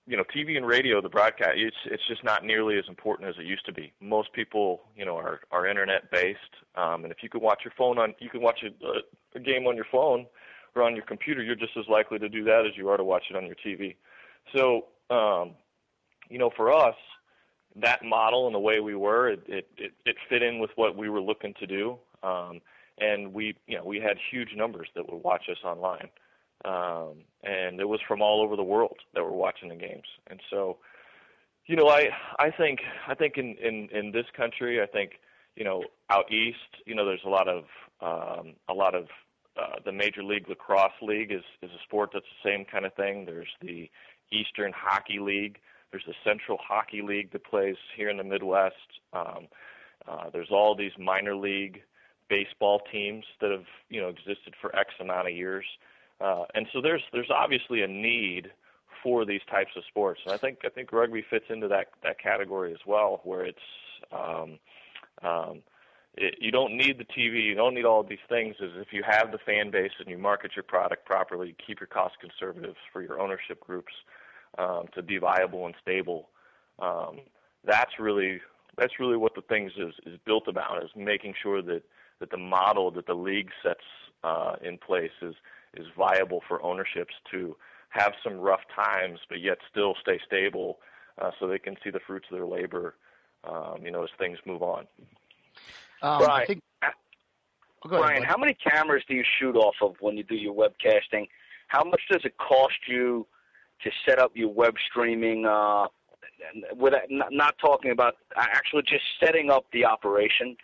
you 0.06 0.16
know, 0.16 0.24
TV 0.36 0.56
and 0.56 0.66
radio, 0.66 1.00
the 1.00 1.08
broadcast, 1.08 1.52
it's 1.56 1.76
it's 1.86 2.06
just 2.06 2.22
not 2.24 2.44
nearly 2.44 2.78
as 2.78 2.84
important 2.88 3.28
as 3.28 3.36
it 3.38 3.46
used 3.46 3.64
to 3.66 3.72
be. 3.72 3.92
Most 4.00 4.32
people, 4.32 4.82
you 4.96 5.04
know, 5.04 5.16
are 5.16 5.40
are 5.50 5.66
internet 5.66 6.10
based, 6.10 6.38
um, 6.76 7.04
and 7.04 7.12
if 7.12 7.18
you 7.22 7.30
can 7.30 7.40
watch 7.40 7.62
your 7.64 7.72
phone 7.76 7.98
on, 7.98 8.14
you 8.18 8.28
can 8.28 8.42
watch 8.42 8.62
a, 8.62 9.36
a 9.36 9.40
game 9.40 9.66
on 9.66 9.76
your 9.76 9.86
phone 9.90 10.26
or 10.74 10.82
on 10.82 10.94
your 10.94 11.04
computer. 11.06 11.42
You're 11.42 11.54
just 11.54 11.76
as 11.78 11.86
likely 11.88 12.18
to 12.18 12.28
do 12.28 12.44
that 12.44 12.66
as 12.66 12.76
you 12.76 12.88
are 12.90 12.98
to 12.98 13.04
watch 13.04 13.24
it 13.30 13.36
on 13.36 13.46
your 13.46 13.56
TV. 13.56 13.96
So, 14.54 14.86
um, 15.14 15.52
you 16.28 16.38
know, 16.38 16.50
for 16.54 16.70
us, 16.70 16.96
that 17.76 18.04
model 18.04 18.46
and 18.46 18.54
the 18.54 18.60
way 18.60 18.80
we 18.80 18.94
were, 18.94 19.30
it 19.30 19.42
it 19.48 19.68
it, 19.78 19.92
it 20.04 20.16
fit 20.28 20.42
in 20.42 20.58
with 20.58 20.70
what 20.76 20.96
we 20.96 21.08
were 21.08 21.20
looking 21.20 21.54
to 21.60 21.66
do, 21.66 21.98
um, 22.22 22.60
and 22.98 23.32
we, 23.32 23.56
you 23.66 23.76
know, 23.76 23.84
we 23.84 23.98
had 23.98 24.16
huge 24.30 24.50
numbers 24.56 24.88
that 24.94 25.10
would 25.10 25.22
watch 25.22 25.44
us 25.50 25.58
online 25.64 26.08
um, 26.64 27.24
and 27.42 27.78
it 27.78 27.88
was 27.88 28.00
from 28.06 28.22
all 28.22 28.42
over 28.42 28.56
the 28.56 28.62
world 28.62 28.96
that 29.14 29.22
were 29.22 29.32
watching 29.32 29.68
the 29.68 29.76
games. 29.76 30.06
And 30.28 30.40
so, 30.50 30.78
you 31.66 31.76
know, 31.76 31.88
I 31.88 32.08
I 32.38 32.50
think 32.50 32.80
I 33.06 33.14
think 33.14 33.36
in 33.36 33.56
in 33.56 33.88
in 33.92 34.12
this 34.12 34.26
country, 34.36 34.80
I 34.82 34.86
think 34.86 35.12
you 35.56 35.64
know 35.64 35.84
out 36.10 36.30
east, 36.32 36.82
you 36.86 36.94
know, 36.94 37.04
there's 37.04 37.24
a 37.24 37.28
lot 37.28 37.48
of 37.48 37.64
um, 38.00 38.54
a 38.68 38.74
lot 38.74 38.94
of 38.94 39.06
uh, 39.56 39.76
the 39.84 39.92
Major 39.92 40.22
League 40.22 40.48
Lacrosse 40.48 40.92
League 41.02 41.32
is 41.32 41.44
is 41.62 41.70
a 41.70 41.82
sport 41.84 42.10
that's 42.12 42.26
the 42.42 42.50
same 42.50 42.64
kind 42.64 42.86
of 42.86 42.94
thing. 42.94 43.24
There's 43.26 43.48
the 43.60 43.90
Eastern 44.32 44.72
Hockey 44.74 45.18
League. 45.18 45.58
There's 45.90 46.04
the 46.06 46.14
Central 46.24 46.58
Hockey 46.66 47.02
League 47.02 47.30
that 47.32 47.44
plays 47.44 47.76
here 47.96 48.08
in 48.08 48.16
the 48.16 48.24
Midwest. 48.24 48.74
Um, 49.12 49.46
uh, 50.08 50.28
there's 50.32 50.50
all 50.50 50.74
these 50.74 50.92
minor 50.98 51.36
league 51.36 51.82
baseball 52.34 52.80
teams 52.90 53.24
that 53.40 53.50
have 53.50 53.66
you 53.88 54.00
know 54.00 54.08
existed 54.08 54.54
for 54.60 54.74
X 54.76 54.90
amount 55.00 55.28
of 55.28 55.34
years. 55.34 55.64
Uh, 56.20 56.44
and 56.54 56.66
so 56.72 56.80
there's 56.80 57.02
there's 57.12 57.30
obviously 57.30 57.82
a 57.82 57.86
need 57.86 58.50
for 59.02 59.24
these 59.24 59.42
types 59.50 59.70
of 59.76 59.84
sports. 59.88 60.20
And 60.24 60.34
I 60.34 60.38
think 60.38 60.58
I 60.64 60.68
think 60.68 60.92
rugby 60.92 61.24
fits 61.30 61.44
into 61.48 61.68
that 61.68 61.88
that 62.02 62.18
category 62.18 62.72
as 62.72 62.80
well, 62.86 63.20
where 63.24 63.44
it's 63.44 63.58
um, 64.10 64.58
um, 65.22 65.62
it, 66.16 66.36
you 66.40 66.50
don't 66.50 66.76
need 66.76 66.98
the 66.98 67.04
TV, 67.04 67.44
you 67.44 67.54
don't 67.54 67.74
need 67.74 67.84
all 67.84 68.00
of 68.00 68.08
these 68.08 68.26
things. 68.28 68.56
Is 68.60 68.72
if 68.76 68.88
you 68.92 69.02
have 69.08 69.30
the 69.30 69.38
fan 69.38 69.70
base 69.70 69.92
and 70.00 70.08
you 70.08 70.18
market 70.18 70.52
your 70.56 70.64
product 70.64 71.04
properly, 71.04 71.54
keep 71.64 71.80
your 71.80 71.86
costs 71.86 72.16
conservative 72.20 72.74
for 72.92 73.02
your 73.02 73.20
ownership 73.20 73.60
groups 73.60 73.92
um, 74.58 74.86
to 74.94 75.02
be 75.02 75.18
viable 75.18 75.66
and 75.66 75.74
stable. 75.80 76.30
Um, 76.80 77.20
that's 77.64 77.92
really 78.00 78.40
that's 78.76 78.98
really 78.98 79.16
what 79.16 79.34
the 79.34 79.42
things 79.42 79.72
is 79.76 79.94
is 80.06 80.18
built 80.24 80.48
about 80.48 80.82
is 80.82 80.90
making 80.96 81.34
sure 81.40 81.62
that 81.62 81.82
that 82.20 82.30
the 82.30 82.36
model 82.36 82.90
that 82.92 83.06
the 83.06 83.14
league 83.14 83.50
sets 83.62 83.84
uh, 84.22 84.56
in 84.62 84.78
place 84.78 85.12
is 85.22 85.34
is 85.74 85.86
viable 85.96 86.40
for 86.46 86.62
ownerships 86.62 87.14
to 87.32 87.56
have 87.88 88.12
some 88.22 88.38
rough 88.38 88.60
times, 88.74 89.18
but 89.28 89.40
yet 89.40 89.58
still 89.70 89.94
stay 90.00 90.20
stable, 90.26 90.78
uh, 91.20 91.30
so 91.38 91.46
they 91.46 91.58
can 91.58 91.76
see 91.82 91.90
the 91.90 92.00
fruits 92.06 92.26
of 92.30 92.36
their 92.36 92.46
labor, 92.46 92.94
um, 93.44 93.78
you 93.82 93.90
know, 93.90 94.02
as 94.02 94.10
things 94.18 94.38
move 94.46 94.62
on. 94.62 94.86
Um, 96.02 96.18
Brian, 96.18 96.42
I 96.42 96.46
think, 96.46 96.62
oh, 96.82 96.88
Brian, 97.88 98.22
ahead, 98.22 98.24
how 98.24 98.36
many 98.36 98.54
cameras 98.54 99.02
do 99.08 99.14
you 99.14 99.24
shoot 99.38 99.56
off 99.56 99.74
of 99.80 99.94
when 100.00 100.16
you 100.16 100.22
do 100.22 100.34
your 100.34 100.54
webcasting? 100.54 101.28
How 101.68 101.84
much 101.84 102.02
does 102.10 102.22
it 102.24 102.36
cost 102.38 102.78
you 102.86 103.26
to 103.82 103.90
set 104.06 104.18
up 104.18 104.32
your 104.34 104.52
web 104.52 104.74
streaming? 104.90 105.46
Uh, 105.46 105.86
with 106.76 106.94
not, 107.10 107.32
not 107.32 107.54
talking 107.58 107.90
about 107.90 108.16
actually 108.36 108.82
just 108.82 109.04
setting 109.22 109.50
up 109.50 109.64
the 109.72 109.84
operation, 109.84 110.56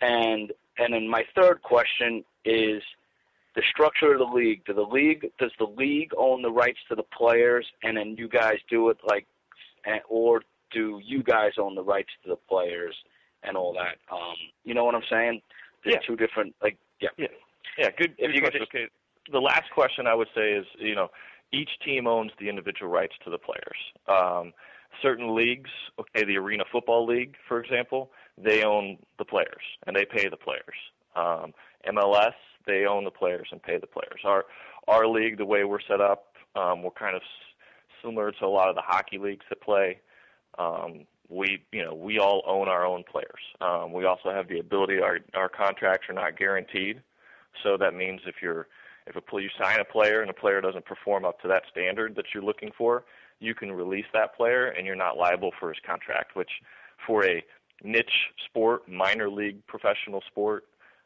and 0.00 0.52
and 0.78 0.92
then 0.94 1.08
my 1.08 1.24
third 1.34 1.62
question 1.62 2.24
is 2.44 2.82
the 3.54 3.62
structure 3.70 4.12
of 4.12 4.18
the 4.18 4.24
league. 4.24 4.64
Do 4.64 4.74
the 4.74 4.82
league 4.82 5.30
does 5.38 5.52
the 5.58 5.66
league 5.66 6.12
own 6.16 6.42
the 6.42 6.50
rights 6.50 6.78
to 6.88 6.94
the 6.94 7.02
players, 7.02 7.66
and 7.82 7.96
then 7.96 8.16
you 8.16 8.28
guys 8.28 8.56
do 8.70 8.88
it 8.90 8.98
like, 9.06 9.26
or 10.08 10.42
do 10.72 11.00
you 11.04 11.22
guys 11.22 11.52
own 11.58 11.74
the 11.74 11.82
rights 11.82 12.08
to 12.24 12.30
the 12.30 12.36
players 12.48 12.94
and 13.42 13.56
all 13.56 13.74
that? 13.74 13.98
Um, 14.14 14.34
you 14.64 14.74
know 14.74 14.84
what 14.84 14.94
I'm 14.94 15.02
saying? 15.10 15.42
There's 15.84 15.96
Yeah. 15.96 16.06
two 16.06 16.16
different 16.16 16.54
like 16.62 16.78
yeah. 17.00 17.10
Yeah, 17.18 17.26
yeah, 17.78 17.90
good. 17.96 18.14
If 18.18 18.34
you 18.34 18.40
could 18.40 18.52
question. 18.52 18.62
okay, 18.62 18.88
the 19.30 19.40
last 19.40 19.70
question 19.74 20.06
I 20.06 20.14
would 20.14 20.28
say 20.34 20.52
is, 20.52 20.66
you 20.78 20.94
know, 20.94 21.10
each 21.52 21.70
team 21.84 22.06
owns 22.06 22.30
the 22.38 22.48
individual 22.48 22.90
rights 22.90 23.14
to 23.24 23.30
the 23.30 23.38
players. 23.38 23.78
Um, 24.08 24.52
certain 25.02 25.34
leagues, 25.34 25.70
okay, 25.98 26.24
the 26.24 26.36
Arena 26.38 26.64
Football 26.70 27.06
League, 27.06 27.34
for 27.48 27.60
example, 27.60 28.10
they 28.38 28.64
own 28.64 28.98
the 29.18 29.24
players 29.24 29.62
and 29.86 29.94
they 29.94 30.04
pay 30.04 30.28
the 30.28 30.36
players. 30.36 30.76
Um, 31.14 31.52
MLS, 31.86 32.34
they 32.66 32.86
own 32.86 33.04
the 33.04 33.10
players 33.10 33.48
and 33.50 33.62
pay 33.62 33.78
the 33.78 33.86
players. 33.86 34.20
Our 34.24 34.44
our 34.88 35.06
league, 35.06 35.38
the 35.38 35.44
way 35.44 35.64
we're 35.64 35.80
set 35.80 36.00
up, 36.00 36.34
um, 36.56 36.82
we're 36.82 36.90
kind 36.90 37.14
of 37.14 37.22
similar 38.02 38.32
to 38.32 38.44
a 38.44 38.48
lot 38.48 38.68
of 38.68 38.74
the 38.74 38.82
hockey 38.82 39.18
leagues 39.18 39.44
that 39.48 39.60
play. 39.60 40.00
Um, 40.58 41.06
we, 41.28 41.62
you 41.72 41.84
know, 41.84 41.94
we 41.94 42.18
all 42.18 42.42
own 42.46 42.68
our 42.68 42.84
own 42.84 43.04
players. 43.10 43.40
Um, 43.60 43.92
we 43.92 44.04
also 44.04 44.30
have 44.30 44.48
the 44.48 44.58
ability. 44.58 45.00
Our 45.00 45.20
our 45.34 45.48
contracts 45.48 46.08
are 46.08 46.14
not 46.14 46.36
guaranteed, 46.36 47.00
so 47.62 47.76
that 47.78 47.94
means 47.94 48.20
if 48.26 48.36
you're 48.42 48.66
if 49.06 49.16
a 49.16 49.40
you 49.40 49.48
sign 49.60 49.80
a 49.80 49.84
player 49.84 50.20
and 50.20 50.30
a 50.30 50.34
player 50.34 50.60
doesn't 50.60 50.84
perform 50.84 51.24
up 51.24 51.40
to 51.42 51.48
that 51.48 51.62
standard 51.70 52.14
that 52.16 52.26
you're 52.32 52.42
looking 52.42 52.70
for, 52.76 53.04
you 53.40 53.54
can 53.54 53.72
release 53.72 54.06
that 54.12 54.36
player 54.36 54.68
and 54.68 54.86
you're 54.86 54.96
not 54.96 55.16
liable 55.16 55.52
for 55.58 55.68
his 55.68 55.78
contract. 55.84 56.36
Which, 56.36 56.50
for 57.06 57.24
a 57.24 57.42
niche 57.82 58.30
sport, 58.46 58.88
minor 58.88 59.28
league 59.28 59.64
professional 59.66 60.22
sport, 60.28 60.64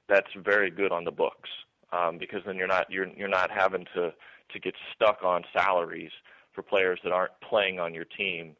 that's 0.08 0.28
very 0.36 0.70
good 0.70 0.92
on 0.92 1.04
the 1.04 1.10
books 1.10 1.48
um, 1.92 2.18
because 2.18 2.42
then 2.46 2.56
you're 2.56 2.66
not 2.66 2.90
you're 2.90 3.08
you're 3.16 3.28
not 3.28 3.50
having 3.50 3.84
to 3.94 4.12
to 4.52 4.60
get 4.60 4.74
stuck 4.94 5.22
on 5.24 5.42
salaries 5.52 6.12
for 6.52 6.62
players 6.62 6.98
that 7.04 7.12
aren't 7.12 7.32
playing 7.48 7.78
on 7.80 7.92
your 7.94 8.04
team. 8.04 8.56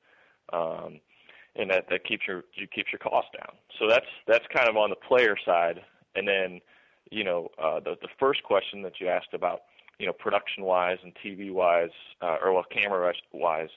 Um, 0.53 1.01
and 1.59 1.71
that 1.71 1.87
that 1.91 2.05
keeps 2.05 2.27
your 2.27 2.45
you 2.55 2.67
keeps 2.67 2.93
your 2.93 2.99
costs 2.99 3.31
down. 3.37 3.57
So 3.79 3.89
that's 3.89 4.07
that's 4.27 4.45
kind 4.55 4.69
of 4.69 4.77
on 4.77 4.91
the 4.91 4.97
player 4.97 5.37
side, 5.45 5.81
and 6.15 6.27
then 6.27 6.61
you 7.11 7.25
know 7.25 7.49
uh, 7.59 7.81
the 7.81 7.97
the 8.03 8.09
first 8.19 8.43
question 8.43 8.83
that 8.83 9.01
you 9.01 9.09
asked 9.09 9.33
about 9.33 9.63
you 9.99 10.07
know 10.07 10.13
production 10.13 10.65
wise 10.65 10.99
and 11.03 11.13
TV 11.25 11.53
wise 11.53 11.91
uh, 12.23 12.37
or 12.43 12.53
well 12.53 12.65
camera 12.71 13.13
wise, 13.33 13.71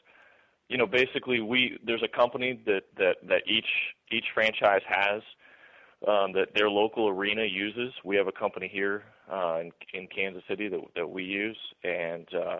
you 0.69 0.77
know 0.77 0.85
basically 0.85 1.41
we 1.41 1.77
there's 1.85 2.03
a 2.03 2.07
company 2.07 2.59
that 2.65 2.83
that 2.97 3.17
that 3.27 3.41
each 3.45 3.67
each 4.11 4.25
franchise 4.33 4.81
has 4.87 5.21
um, 6.07 6.31
that 6.33 6.49
their 6.55 6.69
local 6.69 7.09
arena 7.09 7.43
uses. 7.43 7.91
We 8.05 8.15
have 8.15 8.27
a 8.27 8.31
company 8.31 8.69
here 8.71 9.03
uh, 9.29 9.59
in, 9.59 9.71
in 9.93 10.07
Kansas 10.07 10.43
City 10.47 10.69
that 10.69 10.79
that 10.95 11.09
we 11.09 11.23
use, 11.23 11.57
and 11.83 12.27
uh, 12.33 12.57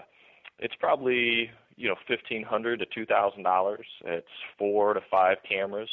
it's 0.57 0.75
probably 0.79 1.49
you 1.77 1.87
know 1.87 1.95
fifteen 2.07 2.43
hundred 2.43 2.79
to 2.79 2.85
two 2.93 3.05
thousand 3.05 3.43
dollars. 3.43 3.85
It's 4.03 4.27
four 4.57 4.93
to 4.93 5.01
five 5.09 5.37
cameras, 5.47 5.89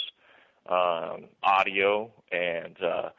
um, 0.68 1.26
audio, 1.44 2.10
and 2.32 2.76
uh, 2.82 3.10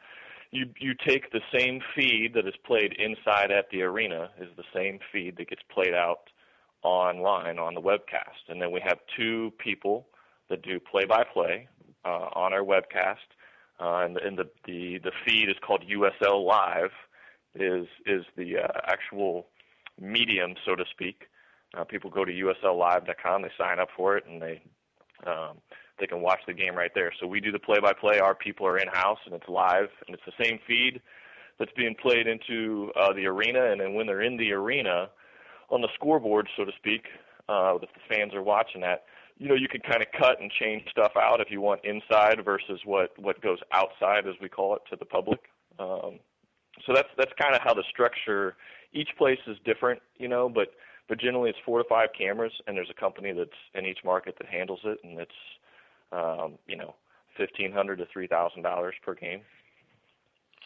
you 0.50 0.66
you 0.80 0.94
take 1.06 1.30
the 1.30 1.40
same 1.56 1.80
feed 1.94 2.32
that 2.34 2.46
is 2.46 2.54
played 2.66 2.94
inside 2.98 3.52
at 3.52 3.70
the 3.70 3.82
arena 3.82 4.30
is 4.40 4.48
the 4.56 4.64
same 4.74 4.98
feed 5.12 5.36
that 5.38 5.48
gets 5.48 5.62
played 5.72 5.94
out 5.94 6.30
online 6.82 7.58
on 7.58 7.74
the 7.74 7.80
webcast, 7.80 8.48
and 8.48 8.60
then 8.60 8.70
we 8.70 8.80
have 8.80 8.98
two 9.16 9.52
people 9.58 10.06
that 10.48 10.62
do 10.62 10.78
play-by-play 10.80 11.68
uh, 12.04 12.28
on 12.34 12.52
our 12.52 12.62
webcast, 12.62 13.16
uh, 13.80 14.04
and, 14.04 14.16
and 14.18 14.38
the, 14.38 14.48
the 14.64 14.98
the 15.04 15.12
feed 15.24 15.48
is 15.48 15.56
called 15.64 15.84
USL 15.88 16.46
Live, 16.46 16.90
is 17.54 17.86
is 18.06 18.24
the 18.36 18.58
uh, 18.58 18.80
actual 18.86 19.46
medium, 20.00 20.54
so 20.64 20.74
to 20.74 20.84
speak. 20.90 21.24
Uh, 21.76 21.84
people 21.84 22.10
go 22.10 22.24
to 22.24 22.32
USLLive.com, 22.32 23.42
they 23.42 23.50
sign 23.58 23.78
up 23.78 23.88
for 23.96 24.16
it, 24.16 24.24
and 24.26 24.40
they 24.40 24.62
um, 25.26 25.58
they 25.98 26.06
can 26.06 26.20
watch 26.20 26.40
the 26.46 26.54
game 26.54 26.74
right 26.74 26.92
there. 26.94 27.12
So 27.20 27.26
we 27.26 27.40
do 27.40 27.50
the 27.50 27.58
play-by-play. 27.58 28.20
Our 28.20 28.34
people 28.34 28.66
are 28.66 28.78
in 28.78 28.88
house, 28.88 29.18
and 29.26 29.34
it's 29.34 29.48
live, 29.48 29.88
and 30.06 30.14
it's 30.14 30.24
the 30.24 30.44
same 30.44 30.60
feed 30.66 31.00
that's 31.58 31.72
being 31.76 31.94
played 32.00 32.26
into 32.26 32.92
uh, 32.98 33.12
the 33.12 33.26
arena. 33.26 33.70
And 33.72 33.80
then 33.80 33.94
when 33.94 34.06
they're 34.06 34.22
in 34.22 34.36
the 34.36 34.52
arena, 34.52 35.10
on 35.70 35.80
the 35.80 35.88
scoreboard, 35.94 36.48
so 36.56 36.64
to 36.64 36.72
speak, 36.76 37.06
uh, 37.48 37.78
if 37.80 37.88
the 37.92 38.14
fans 38.14 38.34
are 38.34 38.42
watching 38.42 38.80
that, 38.82 39.04
you 39.38 39.48
know, 39.48 39.54
you 39.54 39.68
can 39.68 39.80
kind 39.80 40.02
of 40.02 40.08
cut 40.18 40.40
and 40.40 40.50
change 40.50 40.82
stuff 40.90 41.12
out 41.16 41.40
if 41.40 41.50
you 41.50 41.60
want 41.60 41.80
inside 41.84 42.44
versus 42.44 42.80
what 42.84 43.16
what 43.18 43.40
goes 43.40 43.58
outside, 43.72 44.26
as 44.26 44.34
we 44.42 44.48
call 44.48 44.74
it, 44.74 44.82
to 44.90 44.96
the 44.96 45.04
public. 45.04 45.40
Um, 45.78 46.18
so 46.86 46.92
that's 46.92 47.08
that's 47.16 47.32
kind 47.40 47.54
of 47.54 47.62
how 47.62 47.74
the 47.74 47.84
structure. 47.88 48.56
Each 48.92 49.10
place 49.16 49.38
is 49.46 49.56
different, 49.64 50.00
you 50.16 50.28
know, 50.28 50.48
but 50.48 50.68
but 51.08 51.20
generally 51.20 51.50
it's 51.50 51.58
four 51.64 51.78
to 51.78 51.88
five 51.88 52.08
cameras, 52.18 52.52
and 52.66 52.76
there's 52.76 52.90
a 52.90 53.00
company 53.00 53.32
that's 53.32 53.50
in 53.74 53.86
each 53.86 53.98
market 54.04 54.36
that 54.38 54.48
handles 54.48 54.80
it, 54.84 54.98
and 55.04 55.18
it's 55.20 55.30
um, 56.12 56.54
you 56.66 56.76
know 56.76 56.94
fifteen 57.36 57.72
hundred 57.72 57.96
to 57.96 58.06
three 58.12 58.26
thousand 58.26 58.62
dollars 58.62 58.94
per 59.04 59.14
game. 59.14 59.40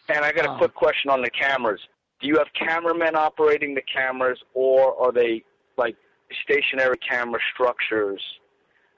And 0.09 0.25
I 0.25 0.31
got 0.31 0.45
a 0.45 0.57
quick 0.57 0.73
question 0.73 1.09
on 1.11 1.21
the 1.21 1.29
cameras. 1.29 1.79
Do 2.23 2.29
you 2.29 2.37
have 2.37 2.47
cameramen 2.57 3.17
operating 3.17 3.75
the 3.75 3.81
cameras, 3.81 4.39
or 4.53 4.95
are 4.97 5.11
they 5.11 5.43
like 5.77 5.97
stationary 6.45 6.97
camera 6.97 7.39
structures 7.53 8.21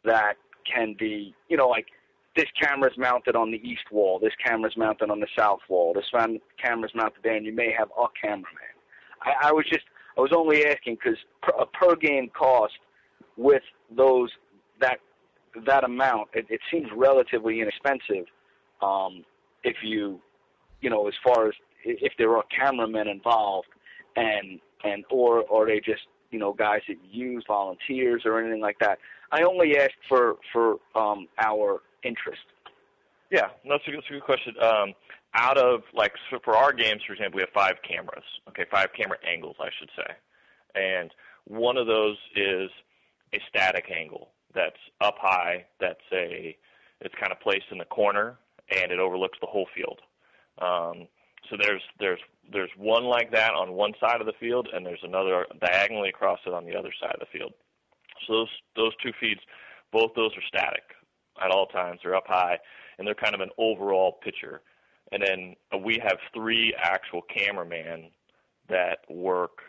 that 0.03 0.36
can 0.72 0.96
be, 0.98 1.34
you 1.50 1.58
know, 1.58 1.67
like 1.67 1.88
this 2.36 2.46
camera's 2.62 2.96
mounted 2.98 3.36
on 3.36 3.50
the 3.50 3.58
east 3.58 3.91
wall, 3.91 4.20
this 4.20 4.34
camera's 4.46 4.77
mounted 4.77 5.10
on 5.10 5.20
the 5.20 5.27
south 5.36 5.62
wall, 5.70 5.91
this 5.91 6.05
one 6.12 6.39
camera's 6.63 6.91
mounted 6.94 7.24
there, 7.24 7.36
and 7.36 7.48
you 7.48 7.51
may 7.51 7.74
have 7.75 7.89
a 8.00 8.05
cameraman. 8.22 8.75
I, 9.24 9.48
I 9.48 9.51
was 9.51 9.65
just, 9.67 9.86
I 10.20 10.22
was 10.22 10.32
only 10.32 10.67
asking 10.67 10.98
because 11.03 11.17
a 11.60 11.65
per 11.65 11.96
game 11.96 12.29
cost 12.38 12.77
with 13.38 13.63
those 13.98 14.29
that 14.79 15.00
that 15.65 15.84
amount, 15.84 16.27
it, 16.34 16.46
it 16.50 16.60
seems 16.70 16.88
relatively 16.96 17.60
inexpensive. 17.62 18.25
Um, 18.84 19.24
if 19.63 19.77
you 19.82 20.20
you 20.82 20.91
know, 20.91 21.08
as 21.08 21.15
far 21.24 21.48
as 21.48 21.55
if 21.86 22.13
there 22.18 22.36
are 22.36 22.44
cameramen 22.56 23.08
involved, 23.08 23.68
and 24.15 24.60
and 24.84 25.04
or 25.10 25.44
or 25.44 25.65
they 25.65 25.80
just 25.80 26.04
you 26.32 26.39
know 26.39 26.54
guys 26.54 26.82
that 26.88 26.98
use 27.10 27.44
volunteers 27.48 28.24
or 28.25 28.39
anything 28.39 28.62
like 28.62 28.77
that. 28.80 29.00
I 29.32 29.44
only 29.44 29.77
ask 29.77 29.92
for 30.08 30.36
for 30.51 30.77
um, 30.96 31.27
our 31.39 31.82
interest. 32.04 32.42
Yeah, 33.32 33.48
no, 33.63 33.75
that's 33.75 33.88
a 33.88 33.92
good, 33.92 34.00
that's 34.00 34.10
a 34.10 34.13
good 34.13 34.24
question. 34.24 34.54
Um, 34.62 34.94
out 35.34 35.58
of 35.58 35.82
like 35.94 36.13
so 36.30 36.39
for 36.44 36.56
our 36.56 36.72
games, 36.74 37.01
for 37.06 37.13
example, 37.13 37.38
we 37.38 37.42
have 37.42 37.50
five 37.54 37.75
cameras. 37.88 38.24
Okay, 38.50 38.65
five 38.72 38.89
camera 38.96 39.18
angles, 39.27 39.56
I 39.60 39.70
should 39.80 39.89
say, 39.96 40.13
and 40.75 41.12
one 41.46 41.77
of 41.77 41.88
those 41.88 42.18
is 42.36 42.70
a 43.34 43.39
static 43.50 43.92
angle 43.96 44.30
that's 44.54 44.80
up 45.01 45.15
high. 45.20 45.65
That's 45.80 46.00
a 46.12 46.56
it's 47.01 47.15
kind 47.20 47.32
of 47.32 47.39
placed 47.39 47.65
in 47.72 47.77
the 47.77 47.86
corner 47.86 48.38
and 48.70 48.92
it 48.92 49.00
overlooks 49.00 49.38
the 49.42 49.48
whole 49.48 49.68
field. 49.75 50.00
Um, 50.60 51.08
so 51.50 51.58
there's 51.62 51.82
there's 52.00 52.20
there's 52.52 52.70
one 52.78 53.06
like 53.06 53.32
that 53.32 53.54
on 53.54 53.74
one 53.74 53.94
side 54.00 54.22
of 54.22 54.28
the 54.28 54.34
field, 54.40 54.68
and 54.74 54.86
there's 54.86 55.04
another 55.04 55.46
diagonally 55.60 56.10
across 56.10 56.40
it 56.46 56.54
on 56.54 56.66
the 56.66 56.75
other 56.75 56.92
side 57.00 57.14
of 57.14 57.20
the 57.20 57.38
field. 57.38 57.54
So 58.28 58.34
those 58.34 58.50
those 58.75 58.96
two 59.04 59.12
feeds, 59.20 59.42
both 59.92 60.12
those 60.16 60.32
are 60.38 60.44
static 60.48 60.84
at 61.44 61.52
all 61.52 61.68
times. 61.68 62.00
They're 62.04 62.16
up 62.16 62.28
high, 62.28 62.58
and 62.98 63.08
they're 63.08 63.16
kind 63.16 63.36
of 63.36 63.42
an 63.42 63.50
overall 63.58 64.14
picture. 64.24 64.62
And 65.12 65.24
then 65.25 65.56
uh, 65.74 65.78
we 65.78 66.00
have 66.04 66.18
three 66.34 66.74
actual 66.82 67.22
cameramen 67.22 68.10
that 68.70 69.00
work 69.10 69.60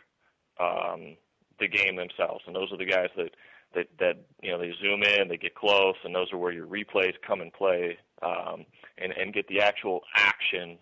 um, 0.59 1.17
the 1.59 1.69
game 1.69 1.97
themselves, 1.97 2.43
and 2.47 2.55
those 2.55 2.73
are 2.73 2.79
the 2.79 2.87
guys 2.87 3.09
that 3.17 3.31
that 3.75 3.87
that 3.99 4.17
you 4.43 4.51
know 4.51 4.59
they 4.59 4.73
zoom 4.81 5.03
in, 5.03 5.29
they 5.29 5.37
get 5.37 5.55
close, 5.55 5.97
and 6.05 6.15
those 6.15 6.33
are 6.33 6.39
where 6.39 6.53
your 6.53 6.67
replays 6.67 7.15
come 7.27 7.41
and 7.41 7.53
play, 7.53 7.99
um, 8.23 8.65
and 8.99 9.13
and 9.13 9.35
get 9.35 9.47
the 9.49 9.61
actual 9.61 10.01
action 10.17 10.79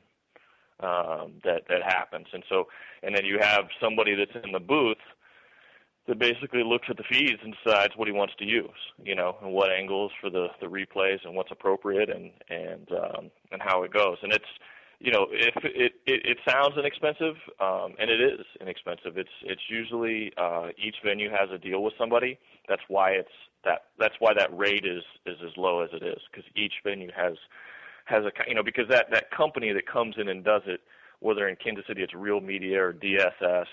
um, 0.81 1.35
that 1.45 1.63
that 1.69 1.83
happens. 1.83 2.27
And 2.33 2.43
so, 2.49 2.69
and 3.03 3.15
then 3.15 3.25
you 3.25 3.39
have 3.41 3.65
somebody 3.81 4.15
that's 4.15 4.45
in 4.45 4.53
the 4.53 4.61
booth 4.61 4.99
that 6.07 6.19
basically 6.19 6.63
looks 6.63 6.87
at 6.91 6.97
the 6.97 7.05
feeds 7.09 7.41
and 7.43 7.55
decides 7.65 7.95
what 7.97 8.07
he 8.07 8.13
wants 8.13 8.35
to 8.39 8.45
use, 8.45 8.69
you 9.03 9.15
know, 9.15 9.37
and 9.43 9.53
what 9.53 9.71
angles 9.71 10.13
for 10.21 10.31
the 10.31 10.49
the 10.61 10.67
replays 10.67 11.25
and 11.25 11.35
what's 11.35 11.51
appropriate 11.51 12.11
and 12.11 12.31
and 12.49 12.89
um, 12.93 13.31
and 13.53 13.63
how 13.63 13.83
it 13.83 13.93
goes. 13.93 14.17
And 14.23 14.33
it's 14.33 14.45
you 15.01 15.13
know, 15.13 15.27
if 15.31 15.55
it 15.65 15.93
it, 16.07 16.23
it 16.25 16.39
sounds 16.49 16.77
inexpensive, 16.79 17.37
um, 17.61 17.95
and 17.99 18.11
it 18.11 18.21
is 18.21 18.47
inexpensive. 18.61 19.17
It's 19.17 19.37
it's 19.43 19.63
usually 19.69 20.33
uh, 20.37 20.69
each 20.77 20.97
venue 21.05 21.31
has 21.31 21.51
a 21.53 21.59
deal 21.59 21.83
with 21.83 21.95
somebody. 21.99 22.39
That's 22.69 22.83
why 22.89 23.11
it's 23.11 23.29
that 23.65 23.85
that's 23.99 24.15
why 24.19 24.35
that 24.35 24.57
rate 24.57 24.85
is 24.85 25.03
is 25.27 25.37
as 25.45 25.57
low 25.57 25.81
as 25.81 25.91
it 25.93 26.03
is 26.03 26.21
because 26.31 26.45
each 26.55 26.75
venue 26.85 27.11
has 27.17 27.35
has 28.05 28.25
a 28.25 28.33
you 28.47 28.55
know 28.55 28.63
because 28.63 28.89
that 28.89 29.11
that 29.11 29.31
company 29.31 29.73
that 29.73 29.87
comes 29.87 30.17
in 30.19 30.29
and 30.29 30.45
does 30.45 30.63
it, 30.67 30.81
whether 31.21 31.49
in 31.49 31.57
Kansas 31.57 31.85
City 31.87 32.03
it's 32.03 32.15
Real 32.15 32.41
Media 32.41 32.83
or 32.83 32.93
DSS, 32.93 33.67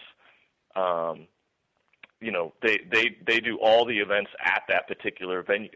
um, 0.76 1.28
you 2.20 2.32
know 2.32 2.54
they 2.62 2.80
they 2.92 3.18
they 3.26 3.40
do 3.40 3.58
all 3.62 3.86
the 3.86 3.98
events 3.98 4.32
at 4.44 4.64
that 4.70 4.88
particular 4.88 5.44
venue, 5.44 5.70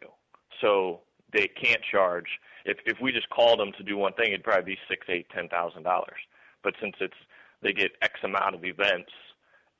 so 0.61 1.01
they 1.33 1.47
can't 1.47 1.81
charge. 1.83 2.27
If 2.65 2.77
if 2.85 2.99
we 3.01 3.11
just 3.11 3.29
called 3.29 3.59
them 3.59 3.71
to 3.77 3.83
do 3.83 3.97
one 3.97 4.13
thing, 4.13 4.27
it'd 4.27 4.43
probably 4.43 4.75
be 4.75 4.79
six, 4.89 5.05
eight, 5.09 5.27
ten 5.29 5.49
thousand 5.49 5.83
dollars. 5.83 6.19
But 6.63 6.75
since 6.81 6.95
it's 6.99 7.13
they 7.61 7.73
get 7.73 7.91
X 8.01 8.19
amount 8.23 8.55
of 8.55 8.63
events 8.63 9.11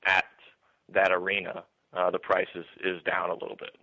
at 0.05 0.25
that 0.93 1.11
arena, 1.11 1.63
uh, 1.93 2.11
the 2.11 2.19
price 2.19 2.47
is 2.55 2.65
is 2.83 3.01
down 3.03 3.29
a 3.29 3.33
little 3.33 3.57
bit. 3.57 3.75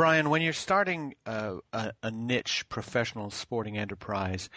Brian, 0.00 0.30
when 0.30 0.40
you're 0.40 0.54
starting 0.54 1.14
a, 1.26 1.58
a, 1.74 1.92
a 2.04 2.10
niche 2.10 2.64
professional 2.70 3.28
sporting 3.28 3.76
enterprise, 3.76 4.48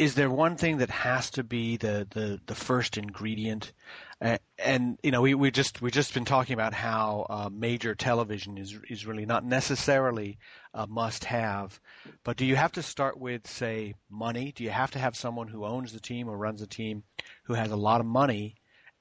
is 0.00 0.16
there 0.16 0.28
one 0.28 0.56
thing 0.56 0.78
that 0.78 0.90
has 0.90 1.30
to 1.30 1.44
be 1.44 1.76
the, 1.76 2.04
the, 2.10 2.40
the 2.46 2.56
first 2.56 2.98
ingredient? 2.98 3.72
Uh, 4.20 4.38
and 4.58 4.98
you 5.04 5.12
know, 5.12 5.22
we 5.22 5.34
we 5.34 5.52
just 5.52 5.80
we 5.80 5.92
just 5.92 6.14
been 6.14 6.24
talking 6.24 6.54
about 6.54 6.74
how 6.74 7.26
uh, 7.30 7.48
major 7.48 7.94
television 7.94 8.58
is 8.58 8.76
is 8.88 9.06
really 9.06 9.24
not 9.24 9.44
necessarily 9.44 10.36
a 10.74 10.84
must-have, 10.84 11.78
but 12.24 12.36
do 12.36 12.44
you 12.44 12.56
have 12.56 12.72
to 12.72 12.82
start 12.82 13.20
with 13.20 13.46
say 13.46 13.94
money? 14.10 14.50
Do 14.50 14.64
you 14.64 14.70
have 14.70 14.90
to 14.90 14.98
have 14.98 15.14
someone 15.14 15.46
who 15.46 15.64
owns 15.64 15.92
the 15.92 16.00
team 16.00 16.28
or 16.28 16.36
runs 16.36 16.58
the 16.58 16.66
team 16.66 17.04
who 17.44 17.54
has 17.54 17.70
a 17.70 17.76
lot 17.76 18.00
of 18.00 18.06
money, 18.06 18.56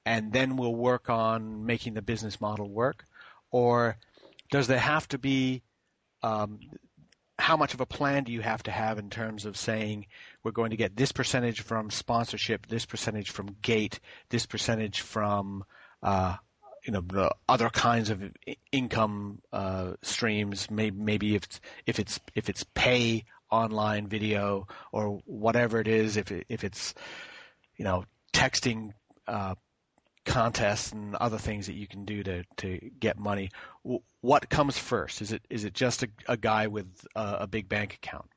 and 0.05 0.31
then 0.31 0.57
we'll 0.57 0.75
work 0.75 1.09
on 1.09 1.65
making 1.65 1.95
the 1.95 2.03
business 2.03 2.39
model 2.39 2.69
work, 2.69 3.03
or 3.49 3.97
does 4.51 4.67
there 4.67 4.79
have 4.79 5.07
to 5.09 5.17
be 5.17 5.61
um, 6.23 6.59
how 7.37 7.55
much 7.55 7.73
of 7.73 7.81
a 7.81 7.85
plan 7.85 8.23
do 8.23 8.31
you 8.31 8.41
have 8.41 8.63
to 8.63 8.71
have 8.71 8.99
in 8.99 9.09
terms 9.09 9.45
of 9.45 9.55
saying 9.55 10.05
we're 10.43 10.51
going 10.51 10.71
to 10.71 10.77
get 10.77 10.95
this 10.95 11.11
percentage 11.11 11.61
from 11.61 11.89
sponsorship, 11.89 12.67
this 12.67 12.85
percentage 12.85 13.31
from 13.31 13.55
gate, 13.61 13.99
this 14.29 14.45
percentage 14.45 15.01
from 15.01 15.63
uh, 16.03 16.35
you 16.85 16.93
know 16.93 17.01
the 17.01 17.33
other 17.47 17.69
kinds 17.69 18.09
of 18.09 18.21
income 18.71 19.41
uh, 19.51 19.93
streams. 20.01 20.69
Maybe, 20.69 20.97
maybe 20.97 21.35
if 21.35 21.43
it's, 21.43 21.61
if 21.85 21.99
it's 21.99 22.19
if 22.35 22.49
it's 22.49 22.65
pay 22.73 23.25
online 23.51 24.07
video 24.07 24.67
or 24.91 25.19
whatever 25.25 25.79
it 25.79 25.87
is. 25.87 26.17
If 26.17 26.31
it, 26.31 26.45
if 26.49 26.63
it's 26.63 26.93
you 27.77 27.85
know 27.85 28.05
texting 28.33 28.91
uh, 29.27 29.55
contests 30.25 30.91
and 30.91 31.15
other 31.15 31.37
things 31.37 31.65
that 31.67 31.73
you 31.73 31.87
can 31.87 32.05
do 32.05 32.23
to 32.23 32.43
to 32.57 32.79
get 32.99 33.17
money. 33.17 33.49
What 34.21 34.49
comes 34.49 34.77
first? 34.77 35.21
Is 35.21 35.31
it 35.31 35.43
is 35.49 35.63
it 35.63 35.73
just 35.73 36.03
a, 36.03 36.09
a 36.27 36.37
guy 36.37 36.67
with 36.67 36.87
a, 37.15 37.37
a, 37.41 37.47
big 37.47 37.69
bank 37.69 37.95
account? 37.95 38.29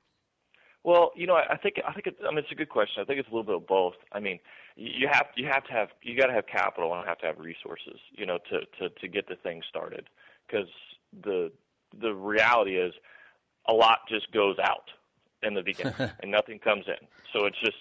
Well, 0.84 1.12
you 1.14 1.26
know, 1.26 1.34
I 1.34 1.56
think 1.56 1.76
I 1.86 1.92
think 1.92 2.06
it's, 2.06 2.18
I 2.24 2.30
mean 2.30 2.38
it's 2.38 2.52
a 2.52 2.56
good 2.56 2.68
question. 2.68 3.02
I 3.02 3.04
think 3.04 3.18
it's 3.18 3.28
a 3.28 3.32
little 3.32 3.44
bit 3.44 3.56
of 3.56 3.66
both. 3.66 3.94
I 4.12 4.20
mean, 4.20 4.38
you 4.76 5.08
have 5.10 5.26
you 5.36 5.46
have 5.46 5.64
to 5.64 5.72
have 5.72 5.88
you 6.02 6.16
got 6.16 6.26
to 6.26 6.32
have 6.32 6.46
capital 6.46 6.94
and 6.94 7.06
have 7.06 7.18
to 7.18 7.26
have 7.26 7.38
resources, 7.38 8.00
you 8.12 8.26
know, 8.26 8.38
to 8.50 8.60
to 8.78 8.88
to 9.00 9.08
get 9.08 9.28
the 9.28 9.36
thing 9.36 9.62
started. 9.68 10.08
Because 10.46 10.68
the 11.22 11.52
the 12.00 12.14
reality 12.14 12.76
is, 12.76 12.94
a 13.68 13.72
lot 13.72 14.00
just 14.08 14.30
goes 14.32 14.56
out 14.62 14.90
in 15.42 15.54
the 15.54 15.62
beginning 15.62 15.94
and 16.22 16.30
nothing 16.30 16.58
comes 16.58 16.84
in. 16.86 17.06
So 17.32 17.46
it's 17.46 17.58
just 17.60 17.76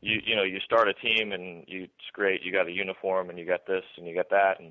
you 0.00 0.20
you 0.24 0.36
know 0.36 0.42
you 0.42 0.60
start 0.60 0.88
a 0.88 0.94
team 0.94 1.32
and 1.32 1.64
you 1.66 1.84
it's 1.84 2.10
great 2.12 2.42
you 2.42 2.52
got 2.52 2.68
a 2.68 2.72
uniform 2.72 3.30
and 3.30 3.38
you 3.38 3.46
got 3.46 3.66
this 3.66 3.84
and 3.96 4.06
you 4.06 4.14
got 4.14 4.30
that 4.30 4.60
and 4.60 4.70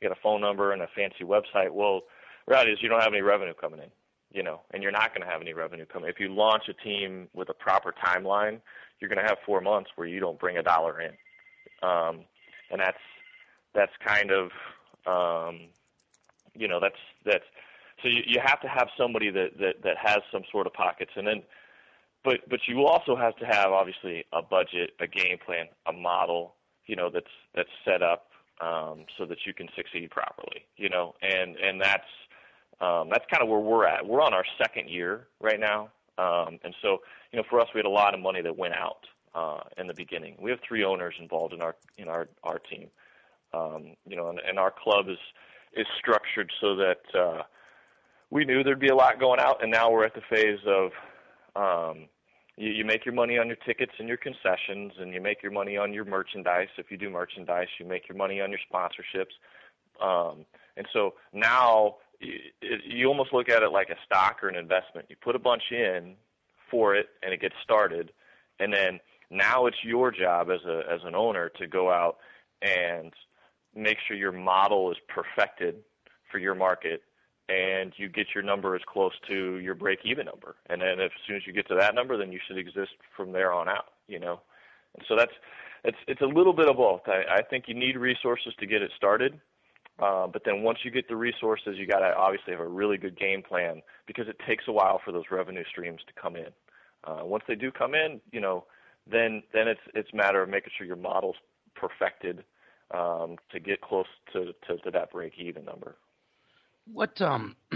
you 0.00 0.08
got 0.08 0.16
a 0.16 0.20
phone 0.22 0.40
number 0.40 0.72
and 0.72 0.82
a 0.82 0.88
fancy 0.94 1.24
website. 1.24 1.70
Well 1.70 2.02
reality 2.46 2.72
is 2.72 2.78
you 2.82 2.88
don't 2.88 3.02
have 3.02 3.12
any 3.12 3.22
revenue 3.22 3.54
coming 3.54 3.80
in 3.80 3.90
you 4.32 4.42
know 4.42 4.60
and 4.72 4.82
you're 4.82 4.92
not 4.92 5.14
going 5.14 5.26
to 5.26 5.32
have 5.32 5.40
any 5.40 5.52
revenue 5.52 5.86
coming. 5.86 6.08
If 6.08 6.20
you 6.20 6.28
launch 6.28 6.64
a 6.68 6.74
team 6.74 7.28
with 7.34 7.48
a 7.48 7.54
proper 7.54 7.94
timeline 8.04 8.60
you're 9.00 9.08
going 9.08 9.22
to 9.22 9.28
have 9.28 9.38
four 9.46 9.60
months 9.60 9.90
where 9.96 10.06
you 10.06 10.20
don't 10.20 10.38
bring 10.38 10.58
a 10.58 10.62
dollar 10.62 11.00
in. 11.00 11.12
Um 11.82 12.20
and 12.70 12.80
that's 12.80 12.98
that's 13.74 13.92
kind 14.04 14.30
of 14.30 14.50
um 15.06 15.68
you 16.54 16.68
know 16.68 16.80
that's 16.80 16.98
that's 17.24 17.44
so 18.02 18.08
you, 18.08 18.22
you 18.26 18.40
have 18.42 18.60
to 18.60 18.68
have 18.68 18.88
somebody 18.96 19.30
that, 19.30 19.58
that 19.58 19.82
that 19.82 19.96
has 20.02 20.18
some 20.32 20.42
sort 20.50 20.66
of 20.66 20.72
pockets. 20.72 21.12
And 21.16 21.26
then 21.26 21.42
but 22.24 22.48
but 22.48 22.60
you 22.68 22.84
also 22.86 23.16
have 23.16 23.36
to 23.36 23.46
have 23.46 23.72
obviously 23.72 24.24
a 24.32 24.42
budget, 24.42 24.92
a 25.00 25.06
game 25.06 25.38
plan, 25.44 25.66
a 25.86 25.92
model, 25.92 26.54
you 26.86 26.96
know, 26.96 27.10
that's 27.12 27.26
that's 27.54 27.68
set 27.84 28.02
up 28.02 28.30
um, 28.60 29.04
so 29.16 29.24
that 29.26 29.38
you 29.46 29.54
can 29.54 29.68
succeed 29.76 30.10
properly, 30.10 30.66
you 30.76 30.88
know, 30.88 31.14
and 31.22 31.56
and 31.56 31.80
that's 31.80 32.10
um, 32.80 33.08
that's 33.10 33.24
kind 33.30 33.42
of 33.42 33.48
where 33.48 33.60
we're 33.60 33.86
at. 33.86 34.06
We're 34.06 34.22
on 34.22 34.34
our 34.34 34.44
second 34.58 34.88
year 34.88 35.28
right 35.40 35.60
now, 35.60 35.90
um, 36.18 36.58
and 36.64 36.74
so 36.82 36.98
you 37.32 37.38
know, 37.38 37.44
for 37.48 37.60
us, 37.60 37.68
we 37.74 37.78
had 37.78 37.86
a 37.86 37.90
lot 37.90 38.14
of 38.14 38.20
money 38.20 38.42
that 38.42 38.56
went 38.56 38.74
out 38.74 39.06
uh, 39.34 39.60
in 39.78 39.86
the 39.86 39.94
beginning. 39.94 40.36
We 40.40 40.50
have 40.50 40.60
three 40.66 40.84
owners 40.84 41.14
involved 41.18 41.54
in 41.54 41.62
our 41.62 41.76
in 41.96 42.08
our 42.08 42.28
our 42.42 42.58
team, 42.58 42.88
um, 43.54 43.96
you 44.06 44.16
know, 44.16 44.28
and, 44.28 44.40
and 44.40 44.58
our 44.58 44.72
club 44.72 45.08
is 45.08 45.18
is 45.74 45.86
structured 45.98 46.50
so 46.60 46.76
that 46.76 47.18
uh, 47.18 47.42
we 48.30 48.44
knew 48.44 48.62
there'd 48.62 48.80
be 48.80 48.88
a 48.88 48.94
lot 48.94 49.18
going 49.20 49.40
out, 49.40 49.62
and 49.62 49.70
now 49.70 49.90
we're 49.90 50.04
at 50.04 50.14
the 50.14 50.22
phase 50.28 50.58
of 50.66 50.90
um, 51.56 52.08
you, 52.56 52.70
you 52.70 52.84
make 52.84 53.04
your 53.04 53.14
money 53.14 53.38
on 53.38 53.46
your 53.46 53.56
tickets 53.56 53.92
and 53.98 54.08
your 54.08 54.16
concessions, 54.16 54.92
and 54.98 55.12
you 55.12 55.20
make 55.20 55.42
your 55.42 55.52
money 55.52 55.76
on 55.76 55.92
your 55.92 56.04
merchandise. 56.04 56.68
If 56.78 56.90
you 56.90 56.96
do 56.96 57.10
merchandise, 57.10 57.68
you 57.78 57.86
make 57.86 58.08
your 58.08 58.16
money 58.16 58.40
on 58.40 58.50
your 58.50 58.60
sponsorships. 58.72 59.34
Um, 60.04 60.44
and 60.76 60.86
so 60.92 61.14
now 61.32 61.96
you, 62.20 62.38
you 62.84 63.06
almost 63.06 63.32
look 63.32 63.48
at 63.48 63.62
it 63.62 63.70
like 63.70 63.90
a 63.90 63.96
stock 64.04 64.42
or 64.42 64.48
an 64.48 64.56
investment. 64.56 65.06
You 65.08 65.16
put 65.20 65.36
a 65.36 65.38
bunch 65.38 65.64
in 65.70 66.14
for 66.70 66.94
it, 66.94 67.08
and 67.22 67.32
it 67.32 67.40
gets 67.40 67.54
started, 67.62 68.12
and 68.58 68.72
then 68.72 69.00
now 69.30 69.66
it's 69.66 69.84
your 69.84 70.10
job 70.10 70.50
as 70.50 70.60
a 70.66 70.82
as 70.90 71.00
an 71.04 71.14
owner 71.14 71.48
to 71.50 71.66
go 71.66 71.90
out 71.90 72.18
and 72.62 73.12
make 73.74 73.98
sure 74.06 74.16
your 74.16 74.32
model 74.32 74.90
is 74.90 74.98
perfected 75.08 75.76
for 76.30 76.38
your 76.38 76.54
market 76.54 77.02
and 77.50 77.92
you 77.96 78.08
get 78.08 78.28
your 78.34 78.44
number 78.44 78.76
as 78.76 78.82
close 78.86 79.12
to 79.28 79.58
your 79.58 79.74
break 79.74 80.00
even 80.04 80.26
number. 80.26 80.56
And 80.68 80.80
then 80.80 81.00
if, 81.00 81.12
as 81.12 81.20
soon 81.26 81.36
as 81.36 81.42
you 81.46 81.52
get 81.52 81.66
to 81.68 81.74
that 81.74 81.94
number, 81.94 82.16
then 82.16 82.30
you 82.30 82.38
should 82.46 82.58
exist 82.58 82.92
from 83.16 83.32
there 83.32 83.52
on 83.52 83.68
out, 83.68 83.86
you 84.06 84.20
know. 84.20 84.40
And 84.94 85.04
so 85.08 85.16
that's 85.16 85.32
it's 85.84 85.98
it's 86.06 86.20
a 86.20 86.26
little 86.26 86.52
bit 86.52 86.68
of 86.68 86.76
both. 86.76 87.02
I, 87.06 87.38
I 87.38 87.42
think 87.42 87.64
you 87.66 87.74
need 87.74 87.96
resources 87.96 88.52
to 88.60 88.66
get 88.66 88.82
it 88.82 88.90
started. 88.96 89.40
Uh, 89.98 90.26
but 90.26 90.42
then 90.46 90.62
once 90.62 90.78
you 90.82 90.90
get 90.90 91.08
the 91.08 91.16
resources, 91.16 91.76
you 91.76 91.86
got 91.86 91.98
to 91.98 92.14
obviously 92.16 92.52
have 92.52 92.60
a 92.60 92.68
really 92.68 92.96
good 92.96 93.18
game 93.18 93.42
plan 93.42 93.82
because 94.06 94.26
it 94.28 94.36
takes 94.46 94.64
a 94.66 94.72
while 94.72 94.98
for 95.04 95.12
those 95.12 95.24
revenue 95.30 95.64
streams 95.70 96.00
to 96.06 96.20
come 96.20 96.36
in. 96.36 96.48
Uh, 97.04 97.20
once 97.22 97.44
they 97.46 97.54
do 97.54 97.70
come 97.70 97.94
in, 97.94 98.20
you 98.32 98.40
know, 98.40 98.64
then 99.10 99.42
then 99.52 99.68
it's 99.68 99.80
it's 99.94 100.10
a 100.12 100.16
matter 100.16 100.42
of 100.42 100.48
making 100.48 100.70
sure 100.76 100.86
your 100.86 100.96
model's 100.96 101.36
perfected 101.74 102.44
um, 102.92 103.36
to 103.52 103.60
get 103.60 103.80
close 103.80 104.06
to, 104.32 104.52
to, 104.66 104.76
to 104.78 104.90
that 104.90 105.10
break 105.10 105.32
even 105.38 105.64
number. 105.64 105.96
What 106.86 107.20
um 107.20 107.56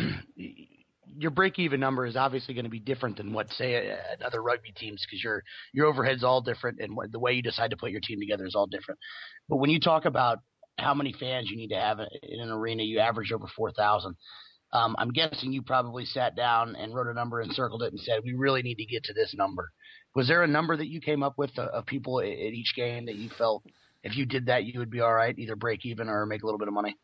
your 1.16 1.30
break 1.30 1.58
even 1.58 1.80
number 1.80 2.06
is 2.06 2.16
obviously 2.16 2.54
going 2.54 2.64
to 2.64 2.70
be 2.70 2.80
different 2.80 3.16
than 3.16 3.32
what 3.32 3.50
say 3.52 3.74
at 3.74 4.22
other 4.22 4.42
rugby 4.42 4.72
teams 4.72 5.04
because 5.06 5.22
your 5.22 5.42
your 5.72 5.86
overhead's 5.86 6.24
all 6.24 6.40
different 6.40 6.80
and 6.80 6.96
the 7.10 7.18
way 7.18 7.32
you 7.32 7.42
decide 7.42 7.70
to 7.70 7.76
put 7.76 7.90
your 7.90 8.00
team 8.00 8.18
together 8.20 8.46
is 8.46 8.54
all 8.54 8.66
different. 8.66 8.98
But 9.48 9.56
when 9.56 9.70
you 9.70 9.80
talk 9.80 10.04
about 10.04 10.38
how 10.78 10.94
many 10.94 11.12
fans 11.12 11.48
you 11.50 11.56
need 11.56 11.68
to 11.68 11.80
have 11.80 12.00
in 12.00 12.40
an 12.40 12.50
arena, 12.50 12.82
you 12.82 12.98
average 12.98 13.32
over 13.32 13.46
four 13.56 13.72
thousand. 13.72 14.16
Um, 14.72 14.96
I'm 14.98 15.10
guessing 15.10 15.52
you 15.52 15.62
probably 15.62 16.04
sat 16.04 16.34
down 16.34 16.74
and 16.74 16.92
wrote 16.92 17.06
a 17.06 17.14
number 17.14 17.40
and 17.40 17.52
circled 17.52 17.84
it 17.84 17.92
and 17.92 18.00
said, 18.00 18.20
"We 18.24 18.34
really 18.34 18.62
need 18.62 18.76
to 18.76 18.84
get 18.84 19.04
to 19.04 19.12
this 19.12 19.32
number." 19.36 19.70
Was 20.16 20.26
there 20.26 20.42
a 20.42 20.48
number 20.48 20.76
that 20.76 20.88
you 20.88 21.00
came 21.00 21.22
up 21.22 21.34
with 21.38 21.56
uh, 21.58 21.66
of 21.66 21.86
people 21.86 22.20
at 22.20 22.26
each 22.26 22.74
game 22.74 23.06
that 23.06 23.14
you 23.14 23.30
felt 23.38 23.62
if 24.02 24.16
you 24.16 24.26
did 24.26 24.46
that 24.46 24.64
you 24.64 24.80
would 24.80 24.90
be 24.90 25.00
all 25.00 25.14
right, 25.14 25.38
either 25.38 25.54
break 25.54 25.86
even 25.86 26.08
or 26.08 26.26
make 26.26 26.42
a 26.42 26.46
little 26.46 26.58
bit 26.58 26.68
of 26.68 26.74
money? 26.74 26.96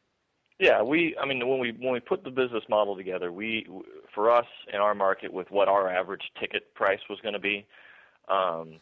Yeah, 0.61 0.83
we. 0.83 1.17
I 1.19 1.25
mean, 1.25 1.49
when 1.49 1.59
we 1.59 1.73
when 1.73 1.95
we 1.95 2.01
put 2.01 2.23
the 2.23 2.31
business 2.31 2.65
model 2.69 2.95
together, 2.95 3.33
we 3.33 3.67
for 4.15 4.31
us 4.31 4.45
in 4.71 4.79
our 4.79 4.95
market 4.95 5.33
with 5.33 5.51
what 5.51 5.69
our 5.69 5.89
average 5.89 6.21
ticket 6.39 6.75
price 6.75 7.01
was 7.09 7.19
going 7.23 7.33
to 7.33 7.41
be, 7.41 7.67
um, 8.29 8.75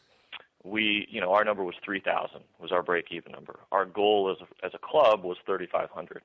we, 0.65 1.07
you 1.09 1.21
know, 1.21 1.33
our 1.33 1.45
number 1.45 1.63
was 1.63 1.77
3,000 1.85 2.41
was 2.59 2.73
our 2.73 2.83
break-even 2.83 3.31
number. 3.31 3.61
Our 3.71 3.85
goal 3.85 4.35
as 4.35 4.45
a, 4.45 4.67
as 4.67 4.73
a 4.75 4.79
club 4.79 5.23
was 5.23 5.37
3,500, 5.47 6.23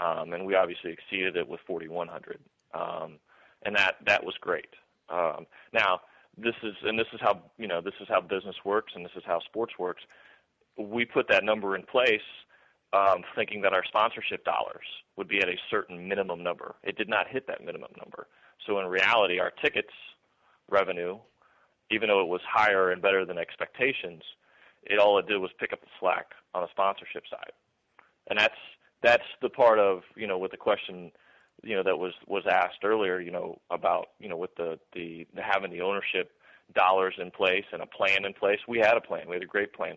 um, 0.00 0.32
and 0.32 0.46
we 0.46 0.54
obviously 0.54 0.92
exceeded 0.92 1.36
it 1.36 1.48
with 1.48 1.58
4,100, 1.66 2.38
um, 2.72 3.14
and 3.64 3.74
that 3.74 3.96
that 4.06 4.24
was 4.24 4.36
great. 4.40 4.74
Um, 5.08 5.46
now, 5.72 6.02
this 6.38 6.54
is 6.62 6.74
and 6.84 6.96
this 6.96 7.08
is 7.12 7.18
how 7.20 7.42
you 7.58 7.66
know 7.66 7.80
this 7.80 7.94
is 8.00 8.06
how 8.08 8.20
business 8.20 8.56
works, 8.64 8.92
and 8.94 9.04
this 9.04 9.16
is 9.16 9.24
how 9.26 9.40
sports 9.40 9.74
works. 9.76 10.04
We 10.78 11.04
put 11.04 11.26
that 11.30 11.42
number 11.42 11.74
in 11.74 11.82
place 11.82 12.20
um, 12.92 13.22
thinking 13.34 13.62
that 13.62 13.72
our 13.72 13.84
sponsorship 13.84 14.44
dollars 14.44 14.84
would 15.16 15.28
be 15.28 15.38
at 15.38 15.48
a 15.48 15.56
certain 15.70 16.08
minimum 16.08 16.42
number. 16.42 16.76
It 16.82 16.96
did 16.96 17.08
not 17.08 17.28
hit 17.28 17.46
that 17.46 17.64
minimum 17.64 17.90
number. 17.98 18.28
So 18.66 18.78
in 18.78 18.86
reality, 18.86 19.40
our 19.40 19.50
tickets 19.62 19.92
revenue, 20.70 21.18
even 21.90 22.08
though 22.08 22.20
it 22.20 22.28
was 22.28 22.40
higher 22.48 22.90
and 22.90 23.02
better 23.02 23.24
than 23.24 23.38
expectations, 23.38 24.22
it 24.84 24.98
all 24.98 25.18
it 25.18 25.26
did 25.26 25.38
was 25.38 25.50
pick 25.58 25.72
up 25.72 25.80
the 25.80 25.88
slack 25.98 26.32
on 26.54 26.62
the 26.62 26.68
sponsorship 26.70 27.24
side, 27.30 27.52
and 28.28 28.38
that's 28.38 28.54
that's 29.02 29.24
the 29.42 29.48
part 29.48 29.78
of 29.78 30.02
you 30.14 30.26
know 30.26 30.38
with 30.38 30.50
the 30.50 30.56
question 30.56 31.10
you 31.62 31.74
know 31.74 31.82
that 31.82 31.98
was 31.98 32.12
was 32.26 32.44
asked 32.50 32.84
earlier 32.84 33.18
you 33.20 33.30
know 33.30 33.58
about 33.70 34.08
you 34.18 34.28
know 34.28 34.36
with 34.36 34.54
the 34.56 34.78
the, 34.92 35.26
the 35.34 35.42
having 35.42 35.70
the 35.70 35.80
ownership 35.80 36.32
dollars 36.74 37.14
in 37.18 37.30
place 37.30 37.64
and 37.72 37.82
a 37.82 37.86
plan 37.86 38.24
in 38.24 38.32
place. 38.32 38.58
We 38.66 38.78
had 38.78 38.96
a 38.96 39.00
plan. 39.00 39.28
We 39.28 39.36
had 39.36 39.42
a 39.42 39.46
great 39.46 39.72
plan. 39.72 39.96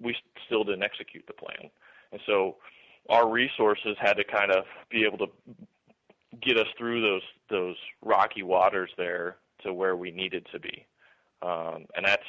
We 0.00 0.16
still 0.46 0.64
didn't 0.64 0.84
execute 0.84 1.26
the 1.26 1.32
plan. 1.32 1.70
And 2.12 2.20
so 2.26 2.56
our 3.08 3.30
resources 3.30 3.96
had 4.00 4.14
to 4.14 4.24
kind 4.24 4.50
of 4.50 4.64
be 4.90 5.04
able 5.04 5.18
to 5.18 5.26
get 6.42 6.58
us 6.58 6.66
through 6.76 7.00
those 7.00 7.22
those 7.48 7.76
rocky 8.02 8.42
waters 8.42 8.90
there 8.96 9.36
to 9.62 9.72
where 9.72 9.96
we 9.96 10.10
needed 10.10 10.46
to 10.52 10.60
be. 10.60 10.84
Um, 11.42 11.86
and 11.96 12.04
that's 12.04 12.22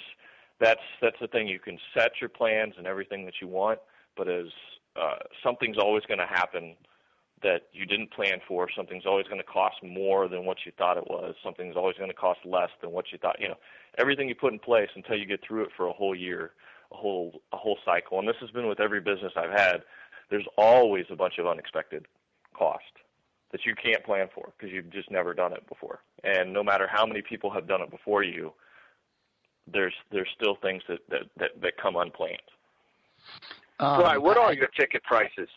that's 0.59 0.81
that's 1.01 1.17
the 1.19 1.27
thing. 1.27 1.47
You 1.47 1.59
can 1.59 1.77
set 1.93 2.11
your 2.19 2.29
plans 2.29 2.73
and 2.77 2.87
everything 2.87 3.25
that 3.25 3.35
you 3.41 3.47
want, 3.47 3.79
but 4.15 4.27
as 4.27 4.47
uh, 4.95 5.17
something's 5.43 5.77
always 5.77 6.03
going 6.05 6.19
to 6.19 6.27
happen 6.27 6.75
that 7.43 7.67
you 7.71 7.85
didn't 7.85 8.11
plan 8.11 8.39
for. 8.47 8.67
Something's 8.75 9.05
always 9.05 9.27
going 9.27 9.39
to 9.39 9.43
cost 9.43 9.75
more 9.83 10.27
than 10.27 10.45
what 10.45 10.57
you 10.65 10.71
thought 10.75 10.97
it 10.97 11.07
was. 11.07 11.35
Something's 11.43 11.75
always 11.75 11.95
going 11.97 12.09
to 12.09 12.15
cost 12.15 12.39
less 12.45 12.69
than 12.81 12.91
what 12.91 13.05
you 13.11 13.19
thought. 13.19 13.39
You 13.39 13.49
know, 13.49 13.57
everything 13.99 14.27
you 14.27 14.35
put 14.35 14.53
in 14.53 14.59
place 14.59 14.89
until 14.95 15.17
you 15.17 15.25
get 15.25 15.41
through 15.47 15.63
it 15.63 15.69
for 15.77 15.87
a 15.87 15.93
whole 15.93 16.15
year 16.15 16.51
a 16.91 16.95
whole 16.95 17.41
a 17.53 17.57
whole 17.57 17.77
cycle. 17.85 18.19
And 18.19 18.27
this 18.27 18.35
has 18.41 18.49
been 18.51 18.67
with 18.67 18.79
every 18.79 19.01
business 19.01 19.33
I've 19.35 19.51
had. 19.51 19.83
There's 20.29 20.47
always 20.57 21.05
a 21.09 21.15
bunch 21.15 21.37
of 21.39 21.47
unexpected 21.47 22.05
cost 22.53 22.83
that 23.51 23.65
you 23.65 23.73
can't 23.75 24.03
plan 24.03 24.27
for 24.33 24.51
because 24.57 24.73
you've 24.73 24.89
just 24.89 25.09
never 25.09 25.33
done 25.33 25.53
it 25.53 25.67
before. 25.69 25.99
And 26.23 26.51
no 26.51 26.63
matter 26.63 26.87
how 26.91 27.05
many 27.05 27.21
people 27.21 27.49
have 27.51 27.67
done 27.67 27.81
it 27.81 27.89
before 27.89 28.23
you, 28.23 28.53
there's 29.71 29.93
there's 30.11 30.29
still 30.35 30.57
things 30.61 30.83
that 30.87 30.99
that 31.09 31.21
that, 31.37 31.61
that 31.61 31.73
come 31.81 31.95
unplanned. 31.95 32.37
Um, 33.79 34.01
right. 34.01 34.21
What 34.21 34.37
are 34.37 34.53
your 34.53 34.67
ticket 34.79 35.03
prices? 35.03 35.49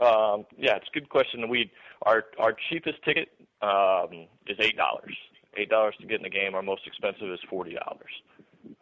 Um, 0.00 0.46
yeah, 0.56 0.76
it's 0.76 0.88
a 0.88 0.94
good 0.94 1.08
question. 1.08 1.48
We 1.48 1.70
our 2.02 2.24
our 2.38 2.54
cheapest 2.68 3.02
ticket 3.04 3.28
um, 3.62 4.26
is 4.46 4.56
eight 4.60 4.76
dollars. 4.76 5.16
Eight 5.56 5.68
dollars 5.68 5.94
to 6.00 6.06
get 6.06 6.18
in 6.18 6.22
the 6.22 6.30
game. 6.30 6.54
Our 6.54 6.62
most 6.62 6.82
expensive 6.86 7.28
is 7.30 7.40
forty 7.48 7.74
dollars. 7.74 8.12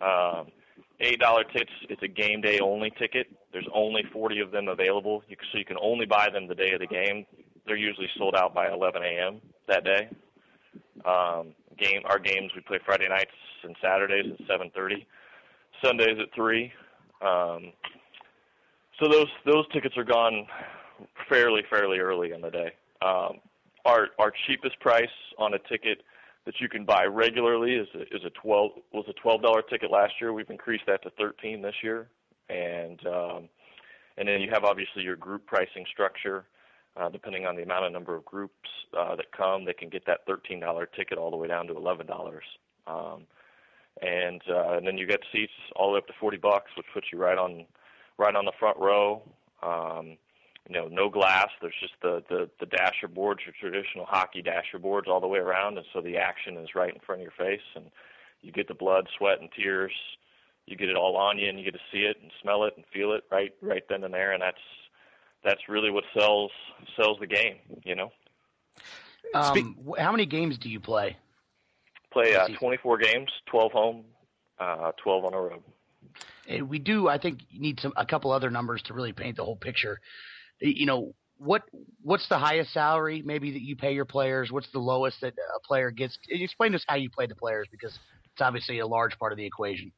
Um, 0.01 0.53
eight 1.01 1.21
dollar 1.21 1.45
tickets. 1.45 1.73
It's 1.89 2.03
a 2.03 2.09
game 2.09 2.41
day 2.41 2.61
only 2.61 2.91
ticket. 2.99 3.29
There's 3.53 3.69
only 3.73 4.03
40 4.13 4.41
of 4.41 4.51
them 4.51 4.69
available, 4.69 5.23
you, 5.29 5.37
so 5.53 5.59
you 5.59 5.65
can 5.65 5.79
only 5.81 6.07
buy 6.07 6.29
them 6.31 6.49
the 6.49 6.55
day 6.55 6.73
of 6.73 6.81
the 6.81 6.87
game. 6.87 7.25
They're 7.67 7.77
usually 7.77 8.09
sold 8.17 8.35
out 8.35 8.55
by 8.55 8.71
11 8.71 9.03
a.m. 9.03 9.41
that 9.69 9.85
day. 9.85 10.09
Um, 11.05 11.55
game 11.79 12.03
our 12.07 12.19
games 12.19 12.51
we 12.55 12.63
play 12.63 12.79
Friday 12.85 13.09
nights 13.09 13.31
and 13.63 13.77
Saturdays 13.81 14.33
at 14.33 14.47
7:30, 14.47 15.07
Sundays 15.83 16.19
at 16.21 16.33
three. 16.35 16.73
Um, 17.23 17.73
so 19.01 19.09
those 19.09 19.29
those 19.47 19.67
tickets 19.73 19.97
are 19.97 20.05
gone 20.05 20.47
fairly 21.29 21.63
fairly 21.71 21.99
early 21.99 22.33
in 22.33 22.41
the 22.41 22.51
day. 22.51 22.73
Um, 23.01 23.39
our 23.85 24.09
our 24.19 24.33
cheapest 24.47 24.79
price 24.81 25.07
on 25.39 25.55
a 25.55 25.59
ticket 25.61 26.03
that 26.47 26.61
you 26.61 26.69
can 26.69 26.85
buy 26.85 27.05
regularly 27.05 27.75
is 27.75 27.89
a, 27.95 28.03
is 28.15 28.25
a 28.25 28.31
12 28.31 28.71
was 28.93 29.05
a 29.09 29.13
twelve 29.15 29.43
dollar 29.43 29.63
ticket 29.63 29.91
last 29.91 30.15
year. 30.21 30.33
We've 30.33 30.51
increased 30.51 30.85
that 30.87 31.03
to 31.03 31.11
13 31.19 31.63
this 31.63 31.75
year, 31.83 32.09
and 32.49 33.01
um, 33.07 33.49
and 34.17 34.29
then 34.29 34.41
you 34.41 34.51
have 34.51 34.65
obviously 34.65 35.03
your 35.03 35.17
group 35.17 35.47
pricing 35.47 35.85
structure. 35.91 36.47
Uh, 36.97 37.09
depending 37.09 37.47
on 37.47 37.55
the 37.55 37.63
amount 37.63 37.85
of 37.85 37.93
number 37.93 38.17
of 38.17 38.25
groups 38.25 38.69
uh, 38.99 39.15
that 39.15 39.27
come, 39.31 39.65
they 39.65 39.73
can 39.73 39.89
get 39.89 40.05
that 40.05 40.27
$13 40.27 40.61
ticket 40.97 41.17
all 41.17 41.31
the 41.31 41.37
way 41.37 41.47
down 41.47 41.65
to 41.65 41.73
$11. 41.73 42.41
Um, 42.89 43.25
and 44.03 44.43
uh, 44.49 44.77
and 44.77 44.87
then 44.87 44.99
you 44.99 45.07
get 45.07 45.21
seats 45.33 45.53
all 45.77 45.89
the 45.89 45.93
way 45.95 45.99
up 45.99 46.07
to 46.09 46.13
40 46.19 46.39
bucks, 46.39 46.71
which 46.77 46.87
puts 46.93 47.07
you 47.13 47.19
right 47.19 47.39
on 47.39 47.65
right 48.19 48.35
on 48.35 48.45
the 48.45 48.53
front 48.59 48.77
row. 48.79 49.23
Um, 49.63 50.17
you 50.69 50.75
know, 50.75 50.87
no 50.89 51.09
glass. 51.09 51.49
There's 51.61 51.75
just 51.81 51.95
the, 52.03 52.23
the, 52.29 52.49
the 52.61 52.67
dasher 52.67 53.09
boards, 53.09 53.41
your 53.45 53.55
traditional 53.59 54.05
hockey 54.05 54.43
dasher 54.43 54.79
boards 54.79 55.09
all 55.09 55.21
the 55.21 55.27
way 55.27 55.39
around, 55.39 55.79
and 55.79 55.87
so 55.93 56.01
the 56.01 56.19
action 56.19 56.57
is 56.59 56.75
right 56.75 56.93
in 56.93 57.01
front 57.01 57.23
of 57.23 57.25
your 57.25 57.47
face, 57.47 57.65
and 57.75 57.87
you 58.43 58.53
get 58.53 58.69
the 58.69 58.75
blood, 58.75 59.09
sweat, 59.17 59.41
and 59.41 59.49
tears. 59.59 59.93
You 60.67 60.77
get 60.77 60.91
it 60.91 60.97
all 60.97 61.17
on 61.17 61.39
you, 61.39 61.49
and 61.49 61.59
you 61.59 61.65
get 61.65 61.73
to 61.73 61.81
see 61.91 62.03
it 62.03 62.19
and 62.21 62.31
smell 62.43 62.65
it 62.65 62.75
and 62.77 62.85
feel 62.93 63.13
it 63.13 63.25
right 63.33 63.55
right 63.63 63.83
then 63.89 64.05
and 64.05 64.13
there, 64.13 64.33
and 64.33 64.43
that's 64.43 64.61
that's 65.43 65.63
really 65.69 65.91
what 65.91 66.05
sells 66.17 66.51
sells 66.95 67.19
the 67.19 67.27
game. 67.27 67.57
You 67.85 67.95
know. 67.95 68.13
Um, 69.35 69.77
how 69.99 70.13
many 70.13 70.27
games 70.27 70.59
do 70.59 70.69
you 70.69 70.81
play? 70.81 71.17
Play 72.13 72.35
uh, 72.35 72.49
24 72.49 72.99
games, 72.99 73.31
12 73.47 73.73
home, 73.73 74.05
uh, 74.59 74.93
12 75.03 75.25
on 75.25 75.33
the 75.33 75.39
road. 75.39 75.63
And 76.49 76.69
we 76.69 76.79
do, 76.79 77.09
I 77.09 77.19
think, 77.19 77.41
need 77.53 77.81
some 77.81 77.93
a 77.97 78.07
couple 78.07 78.31
other 78.31 78.51
numbers 78.51 78.83
to 78.85 78.95
really 78.95 79.13
paint 79.13 79.37
the 79.37 79.45
whole 79.45 79.57
picture 79.57 80.01
you 80.61 80.87
know, 80.87 81.15
what 81.39 81.63
what's 82.03 82.29
the 82.29 82.39
highest 82.39 82.73
salary 82.73 83.23
maybe 83.25 83.53
that 83.53 83.63
you 83.63 83.77
pay 83.77 83.93
your 83.93 84.05
players? 84.05 84.51
What's 84.51 84.71
the 84.73 84.79
lowest 84.79 85.21
that 85.21 85.35
a 85.35 85.61
player 85.67 85.91
gets? 85.91 86.19
Explain 86.29 86.73
to 86.73 86.77
us 86.77 86.85
how 86.89 86.97
you 86.97 87.11
play 87.11 87.27
the 87.27 87.37
players 87.37 87.69
because 87.71 87.99
it's 88.33 88.41
obviously 88.41 88.81
a 88.81 88.87
large 88.87 89.19
part 89.19 89.33
of 89.33 89.39
the 89.39 89.45
equation. 89.45 89.93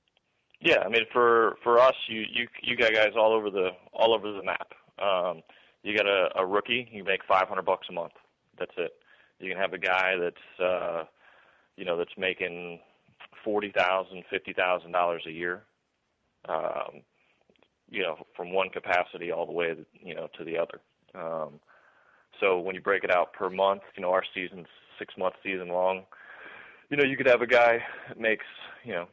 Yeah, 0.60 0.80
I 0.80 0.88
mean 0.88 1.06
for 1.12 1.56
for 1.62 1.78
us, 1.78 1.94
you 2.08 2.24
you 2.30 2.46
you 2.62 2.76
got 2.76 2.92
guys 2.92 3.12
all 3.16 3.32
over 3.32 3.50
the 3.50 3.70
all 3.92 4.14
over 4.14 4.30
the 4.32 4.42
map. 4.42 4.72
Um, 4.98 5.42
you 5.82 5.96
got 5.96 6.06
a, 6.06 6.28
a 6.36 6.44
rookie, 6.44 6.88
you 6.92 7.02
make 7.04 7.20
500 7.26 7.62
bucks 7.62 7.86
a 7.88 7.92
month. 7.92 8.12
That's 8.58 8.72
it. 8.76 8.92
You 9.38 9.48
can 9.48 9.58
have 9.58 9.72
a 9.72 9.78
guy 9.78 10.16
that's 10.20 10.60
uh, 10.62 11.04
you 11.76 11.86
know 11.86 11.96
that's 11.96 12.12
making 12.18 12.80
forty 13.42 13.72
thousand, 13.74 14.24
fifty 14.28 14.52
thousand 14.52 14.92
dollars 14.92 15.22
a 15.26 15.30
year. 15.30 15.62
Um, 16.48 17.02
you 17.90 18.02
know, 18.02 18.16
from 18.36 18.52
one 18.52 18.70
capacity 18.70 19.32
all 19.32 19.46
the 19.46 19.52
way, 19.52 19.74
you 20.02 20.14
know, 20.14 20.28
to 20.38 20.44
the 20.44 20.56
other. 20.56 20.80
Um, 21.14 21.60
so 22.38 22.58
when 22.58 22.74
you 22.74 22.80
break 22.80 23.04
it 23.04 23.10
out 23.10 23.32
per 23.32 23.50
month, 23.50 23.82
you 23.96 24.02
know, 24.02 24.10
our 24.10 24.22
season's 24.34 24.68
six 24.98 25.14
month 25.18 25.34
season 25.42 25.68
long. 25.68 26.04
You 26.90 26.96
know, 26.96 27.04
you 27.04 27.16
could 27.16 27.26
have 27.26 27.42
a 27.42 27.46
guy 27.46 27.82
that 28.08 28.18
makes, 28.18 28.44
you 28.84 28.92
know, 28.92 29.06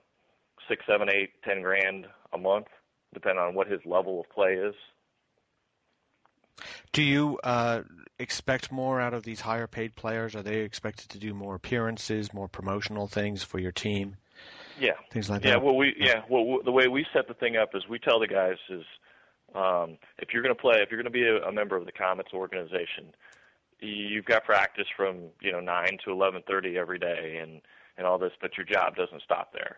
six, 0.68 0.84
seven, 0.88 1.10
eight, 1.10 1.32
ten 1.44 1.62
grand 1.62 2.08
a 2.34 2.38
month, 2.38 2.68
depending 3.14 3.44
on 3.44 3.56
what 3.56 3.68
his 3.68 3.80
level 3.86 4.20
of 4.20 4.30
play 4.30 4.54
is. 4.54 4.76
Do 6.92 7.04
you 7.04 7.40
uh, 7.44 7.84
expect 8.18 8.72
more 8.72 9.00
out 9.00 9.14
of 9.14 9.24
these 9.24 9.40
higher 9.40 9.68
paid 9.68 9.96
players? 9.96 10.36
Are 10.36 10.42
they 10.42 10.62
expected 10.62 11.10
to 11.10 11.20
do 11.20 11.34
more 11.34 11.56
appearances, 11.56 12.34
more 12.34 12.48
promotional 12.48 13.08
things 13.08 13.44
for 13.44 13.60
your 13.60 13.72
team? 13.72 14.16
Yeah. 14.80 14.92
Things 15.12 15.30
like 15.30 15.42
that. 15.42 15.48
yeah, 15.48 15.54
that. 15.56 15.64
Well, 15.64 15.76
we 15.76 15.96
yeah. 15.98 16.22
Well, 16.30 16.60
the 16.64 16.72
way 16.72 16.88
we 16.88 17.06
set 17.14 17.28
the 17.28 17.34
thing 17.34 17.58
up 17.58 17.70
is 17.74 17.88
we 17.88 18.00
tell 18.00 18.20
the 18.20 18.28
guys 18.28 18.58
is 18.70 18.84
um, 19.56 19.98
if 20.20 20.34
you're 20.34 20.44
going 20.44 20.56
to 20.56 20.62
play, 20.62 20.82
if 20.82 20.92
you're 20.92 21.02
going 21.02 21.12
to 21.12 21.18
be 21.20 21.28
a, 21.28 21.48
a 21.48 21.52
member 21.52 21.76
of 21.76 21.86
the 21.86 21.92
Comets 21.92 22.34
organization, 22.34 23.14
you've 23.80 24.26
got 24.26 24.44
practice 24.44 24.88
from 24.96 25.18
you 25.42 25.52
know 25.52 25.60
nine 25.60 25.98
to 26.06 26.12
eleven 26.12 26.42
thirty 26.48 26.78
every 26.78 27.00
day, 27.00 27.40
and 27.42 27.62
and 27.98 28.06
all 28.06 28.18
this, 28.18 28.34
but 28.42 28.58
your 28.58 28.66
job 28.66 28.96
doesn't 28.96 29.22
stop 29.24 29.52
there. 29.54 29.78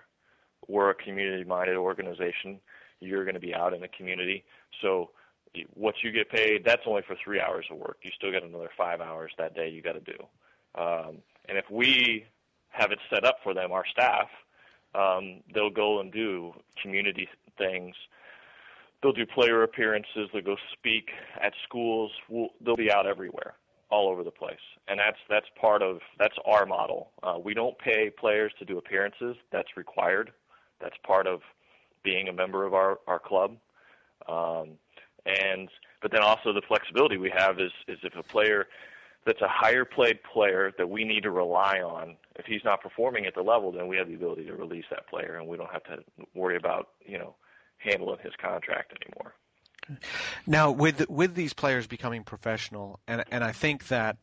We're 0.68 0.90
a 0.90 0.96
community-minded 0.96 1.78
organization. 1.78 2.60
You're 3.00 3.24
going 3.24 3.36
to 3.36 3.40
be 3.40 3.56
out 3.56 3.74
in 3.74 3.80
the 3.80 3.88
community, 3.88 4.44
so 4.82 5.12
what 5.74 5.96
you 6.04 6.12
get 6.12 6.30
paid 6.30 6.64
that's 6.64 6.84
only 6.86 7.02
for 7.08 7.16
three 7.24 7.40
hours 7.40 7.66
of 7.72 7.78
work. 7.78 7.98
You 8.04 8.12
still 8.16 8.32
got 8.32 8.44
another 8.44 8.70
five 8.78 9.02
hours 9.02 9.32
that 9.38 9.56
day 9.56 9.70
you 9.70 9.82
got 9.82 9.94
to 9.94 10.00
do. 10.00 10.18
Um, 10.76 11.18
and 11.48 11.58
if 11.58 11.66
we 11.72 12.26
have 12.70 12.92
it 12.92 13.00
set 13.10 13.26
up 13.26 13.38
for 13.44 13.54
them, 13.54 13.72
our 13.72 13.86
staff, 13.92 14.28
um, 14.96 15.42
they'll 15.54 15.70
go 15.70 16.00
and 16.00 16.12
do 16.12 16.54
community 16.82 17.28
things. 17.58 17.96
They'll 19.02 19.14
do 19.14 19.26
player 19.26 19.64
appearances. 19.64 20.30
They'll 20.34 20.42
go 20.42 20.58
speak 20.74 21.10
at 21.42 21.54
schools. 21.64 22.12
We'll, 22.28 22.50
they'll 22.64 22.76
be 22.76 22.92
out 22.92 23.06
everywhere, 23.06 23.54
all 23.90 24.10
over 24.10 24.24
the 24.24 24.32
place, 24.32 24.58
and 24.88 25.00
that's 25.00 25.18
that's 25.30 25.48
part 25.60 25.82
of 25.82 26.00
that's 26.18 26.36
our 26.46 26.66
model. 26.66 27.12
Uh, 27.24 27.38
we 27.42 27.54
don't 27.54 27.78
pay 27.80 28.10
players 28.10 28.52
to 28.60 28.66
do 28.66 28.78
appearances. 28.78 29.36
That's 29.52 29.78
required. 29.78 30.32
That's 30.82 30.96
part 31.06 31.28
of 31.28 31.42
being 32.04 32.28
a 32.28 32.34
member 32.34 32.66
of 32.66 32.74
our 32.74 33.00
our 33.08 33.20
club. 33.20 33.56
Um, 34.28 34.72
and 35.26 35.70
but 36.02 36.12
then 36.12 36.22
also 36.22 36.54
the 36.54 36.62
flexibility 36.68 37.18
we 37.18 37.32
have 37.36 37.60
is 37.60 37.72
is 37.88 38.00
if 38.04 38.16
a 38.16 38.24
player 38.24 38.68
that's 39.26 39.42
a 39.42 39.48
higher 39.48 39.86
played 39.86 40.20
player 40.24 40.72
that 40.78 40.90
we 40.90 41.04
need 41.04 41.24
to 41.24 41.32
rely 41.32 41.80
on. 41.80 42.16
If 42.36 42.46
he's 42.46 42.64
not 42.64 42.82
performing 42.82 43.26
at 43.26 43.36
the 43.36 43.42
level, 43.42 43.72
then 43.72 43.88
we 43.88 43.98
have 43.98 44.08
the 44.08 44.16
ability 44.16 44.46
to 44.46 44.56
release 44.56 44.86
that 44.90 45.08
player, 45.08 45.36
and 45.36 45.48
we 45.48 45.58
don't 45.58 45.72
have 45.72 45.84
to 45.84 46.00
worry 46.34 46.56
about 46.56 46.90
you 47.06 47.18
know 47.18 47.36
handling 47.78 48.20
his 48.24 48.34
contract 48.42 48.94
anymore. 49.04 49.34
Now, 50.46 50.72
with 50.72 51.10
with 51.10 51.36
these 51.36 51.54
players 51.54 51.88
becoming 51.88 52.24
professional, 52.24 53.00
and 53.08 53.24
and 53.32 53.44
I 53.44 53.52
think 53.52 53.88
that 53.88 54.18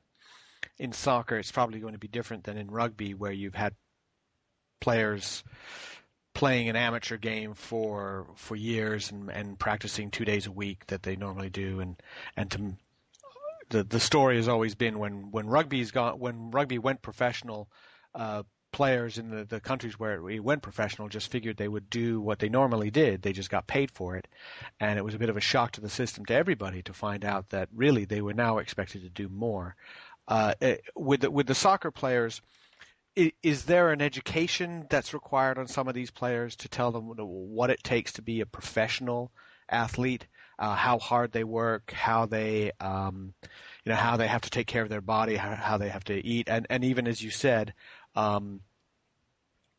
in 0.79 0.93
soccer 0.93 1.37
it's 1.37 1.53
probably 1.53 1.81
going 1.81 1.95
to 1.95 1.99
be 1.99 2.09
different 2.09 2.45
than 2.45 2.57
in 2.57 2.71
rugby, 2.71 3.15
where 3.15 3.33
you've 3.33 3.55
had 3.55 3.75
players 4.81 5.43
playing 6.35 6.69
an 6.69 6.77
amateur 6.77 7.17
game 7.17 7.55
for 7.55 8.27
for 8.37 8.57
years 8.57 9.11
and, 9.11 9.31
and 9.31 9.59
practicing 9.59 10.11
two 10.11 10.25
days 10.25 10.47
a 10.47 10.53
week 10.53 10.87
that 10.87 11.03
they 11.03 11.17
normally 11.17 11.51
do, 11.51 11.81
and 11.81 11.97
and 12.37 12.51
to 12.51 12.77
the 13.71 13.85
the 13.85 14.01
story 14.01 14.37
has 14.37 14.49
always 14.49 14.75
been 14.75 14.99
when 14.99 15.31
when 15.31 15.47
rugby's 15.47 15.91
gone 15.91 16.19
when 16.19 16.51
rugby 16.51 16.79
went 16.79 17.03
professional, 17.03 17.69
uh, 18.15 18.43
players 18.77 19.17
in 19.17 19.31
the, 19.31 19.45
the 19.45 19.59
countries 19.59 19.99
where 19.99 20.29
it 20.29 20.45
went 20.45 20.63
professional 20.63 21.09
just 21.09 21.31
figured 21.31 21.57
they 21.57 21.67
would 21.67 21.89
do 21.89 22.21
what 22.21 22.39
they 22.39 22.49
normally 22.51 22.91
did. 22.91 23.23
They 23.23 23.33
just 23.33 23.49
got 23.49 23.67
paid 23.67 23.91
for 23.91 24.17
it, 24.17 24.29
and 24.81 24.99
it 24.99 25.05
was 25.05 25.15
a 25.15 25.19
bit 25.19 25.31
of 25.31 25.37
a 25.39 25.41
shock 25.41 25.73
to 25.73 25.81
the 25.81 25.89
system 25.89 26.27
to 26.27 26.35
everybody 26.35 26.83
to 26.83 26.93
find 26.93 27.25
out 27.25 27.49
that 27.51 27.71
really 27.75 28.05
they 28.05 28.21
were 28.21 28.35
now 28.35 28.59
expected 28.59 29.03
to 29.03 29.09
do 29.09 29.31
more. 29.31 29.77
Uh, 30.29 30.53
eh, 30.61 30.77
with 30.95 31.23
the, 31.23 31.31
with 31.31 31.47
the 31.47 31.55
soccer 31.55 31.91
players, 31.91 32.43
is 33.43 33.65
there 33.65 33.93
an 33.93 34.03
education 34.03 34.87
that's 34.91 35.15
required 35.15 35.57
on 35.57 35.67
some 35.67 35.89
of 35.89 35.95
these 35.95 36.11
players 36.11 36.55
to 36.57 36.69
tell 36.69 36.93
them 36.93 37.05
what 37.17 37.71
it 37.71 37.83
takes 37.83 38.13
to 38.13 38.21
be 38.21 38.43
a 38.43 38.47
professional 38.47 39.33
athlete, 39.71 40.27
uh, 40.59 40.75
how 40.75 40.99
hard 40.99 41.33
they 41.33 41.45
work, 41.45 41.93
how 41.93 42.27
they, 42.27 42.73
um, 42.81 43.35
you 43.85 43.91
know, 43.91 43.97
how 43.97 44.17
they 44.17 44.27
have 44.27 44.43
to 44.43 44.51
take 44.51 44.67
care 44.67 44.83
of 44.83 44.89
their 44.89 45.01
body, 45.01 45.37
how, 45.37 45.55
how 45.55 45.77
they 45.77 45.89
have 45.89 46.05
to 46.05 46.15
eat, 46.15 46.49
and 46.49 46.67
and 46.71 46.85
even 46.85 47.07
as 47.07 47.23
you 47.23 47.31
said, 47.31 47.75
um, 48.15 48.61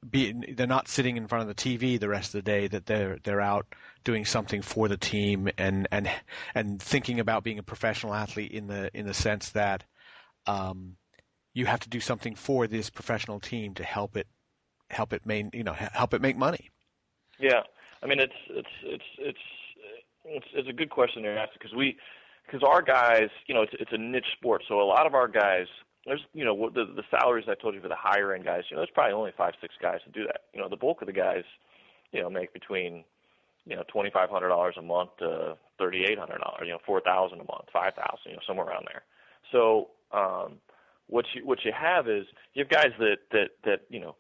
be, 0.07 0.33
they're 0.55 0.67
not 0.67 0.87
sitting 0.87 1.17
in 1.17 1.27
front 1.27 1.49
of 1.49 1.55
the 1.55 1.77
TV 1.77 1.99
the 1.99 2.09
rest 2.09 2.35
of 2.35 2.43
the 2.43 2.51
day. 2.51 2.67
That 2.67 2.85
they're 2.85 3.17
they're 3.23 3.41
out 3.41 3.67
doing 4.03 4.25
something 4.25 4.61
for 4.61 4.87
the 4.87 4.97
team 4.97 5.49
and 5.57 5.87
and 5.91 6.09
and 6.53 6.81
thinking 6.81 7.19
about 7.19 7.43
being 7.43 7.59
a 7.59 7.63
professional 7.63 8.13
athlete 8.13 8.51
in 8.51 8.67
the 8.67 8.89
in 8.93 9.05
the 9.05 9.13
sense 9.13 9.49
that. 9.51 9.83
Um, 10.45 10.95
you 11.53 11.65
have 11.65 11.79
to 11.79 11.89
do 11.89 11.99
something 11.99 12.35
for 12.35 12.67
this 12.67 12.91
professional 12.91 13.39
team 13.39 13.73
to 13.73 13.83
help 13.83 14.15
it 14.15 14.27
help 14.89 15.11
it 15.11 15.25
main 15.25 15.49
you 15.53 15.63
know 15.63 15.73
help 15.73 16.13
it 16.13 16.21
make 16.21 16.37
money. 16.37 16.69
Yeah, 17.39 17.61
I 18.03 18.05
mean 18.05 18.19
it's 18.19 18.35
it's 18.49 18.69
it's 18.83 19.03
it's 19.17 19.39
it's, 20.27 20.45
it's 20.53 20.69
a 20.69 20.73
good 20.73 20.89
question 20.89 21.23
to 21.23 21.29
ask 21.29 21.53
because 21.53 21.73
we 21.75 21.97
because 22.45 22.61
our 22.67 22.81
guys 22.81 23.29
you 23.47 23.53
know 23.53 23.61
it's 23.61 23.73
it's 23.79 23.91
a 23.93 23.97
niche 23.97 24.25
sport. 24.37 24.63
So 24.67 24.81
a 24.81 24.83
lot 24.83 25.05
of 25.05 25.13
our 25.13 25.27
guys 25.27 25.67
there's 26.05 26.21
you 26.33 26.45
know 26.45 26.69
the 26.73 26.85
the 26.85 27.03
salaries 27.11 27.45
I 27.49 27.55
told 27.55 27.75
you 27.75 27.81
for 27.81 27.89
the 27.89 27.95
higher 27.95 28.33
end 28.33 28.45
guys 28.45 28.63
you 28.69 28.75
know 28.75 28.81
there's 28.81 28.93
probably 28.93 29.13
only 29.13 29.31
five 29.37 29.53
six 29.61 29.73
guys 29.81 29.99
to 30.05 30.11
do 30.11 30.25
that. 30.25 30.41
You 30.53 30.61
know 30.61 30.69
the 30.69 30.77
bulk 30.77 31.01
of 31.01 31.07
the 31.07 31.13
guys 31.13 31.43
you 32.11 32.21
know 32.21 32.29
make 32.29 32.53
between 32.53 33.03
you 33.65 33.75
know 33.75 33.83
twenty 33.91 34.09
five 34.09 34.29
hundred 34.29 34.49
dollars 34.49 34.75
a 34.77 34.81
month 34.81 35.11
to 35.19 35.57
thirty 35.77 36.05
eight 36.05 36.17
hundred 36.17 36.39
dollars 36.39 36.63
you 36.63 36.71
know 36.71 36.79
four 36.85 37.01
thousand 37.01 37.39
a 37.39 37.45
month 37.45 37.65
five 37.71 37.93
thousand 37.93 38.25
you 38.25 38.33
know 38.33 38.41
somewhere 38.47 38.67
around 38.67 38.85
there. 38.91 39.03
So 39.51 39.89
um 40.11 40.59
what 41.07 41.25
you 41.33 41.45
what 41.45 41.59
you 41.63 41.71
have 41.77 42.07
is 42.07 42.25
you 42.53 42.63
have 42.63 42.69
guys 42.69 42.91
that 42.99 43.17
that 43.31 43.49
that 43.65 43.81
you 43.89 43.99
know 43.99 44.15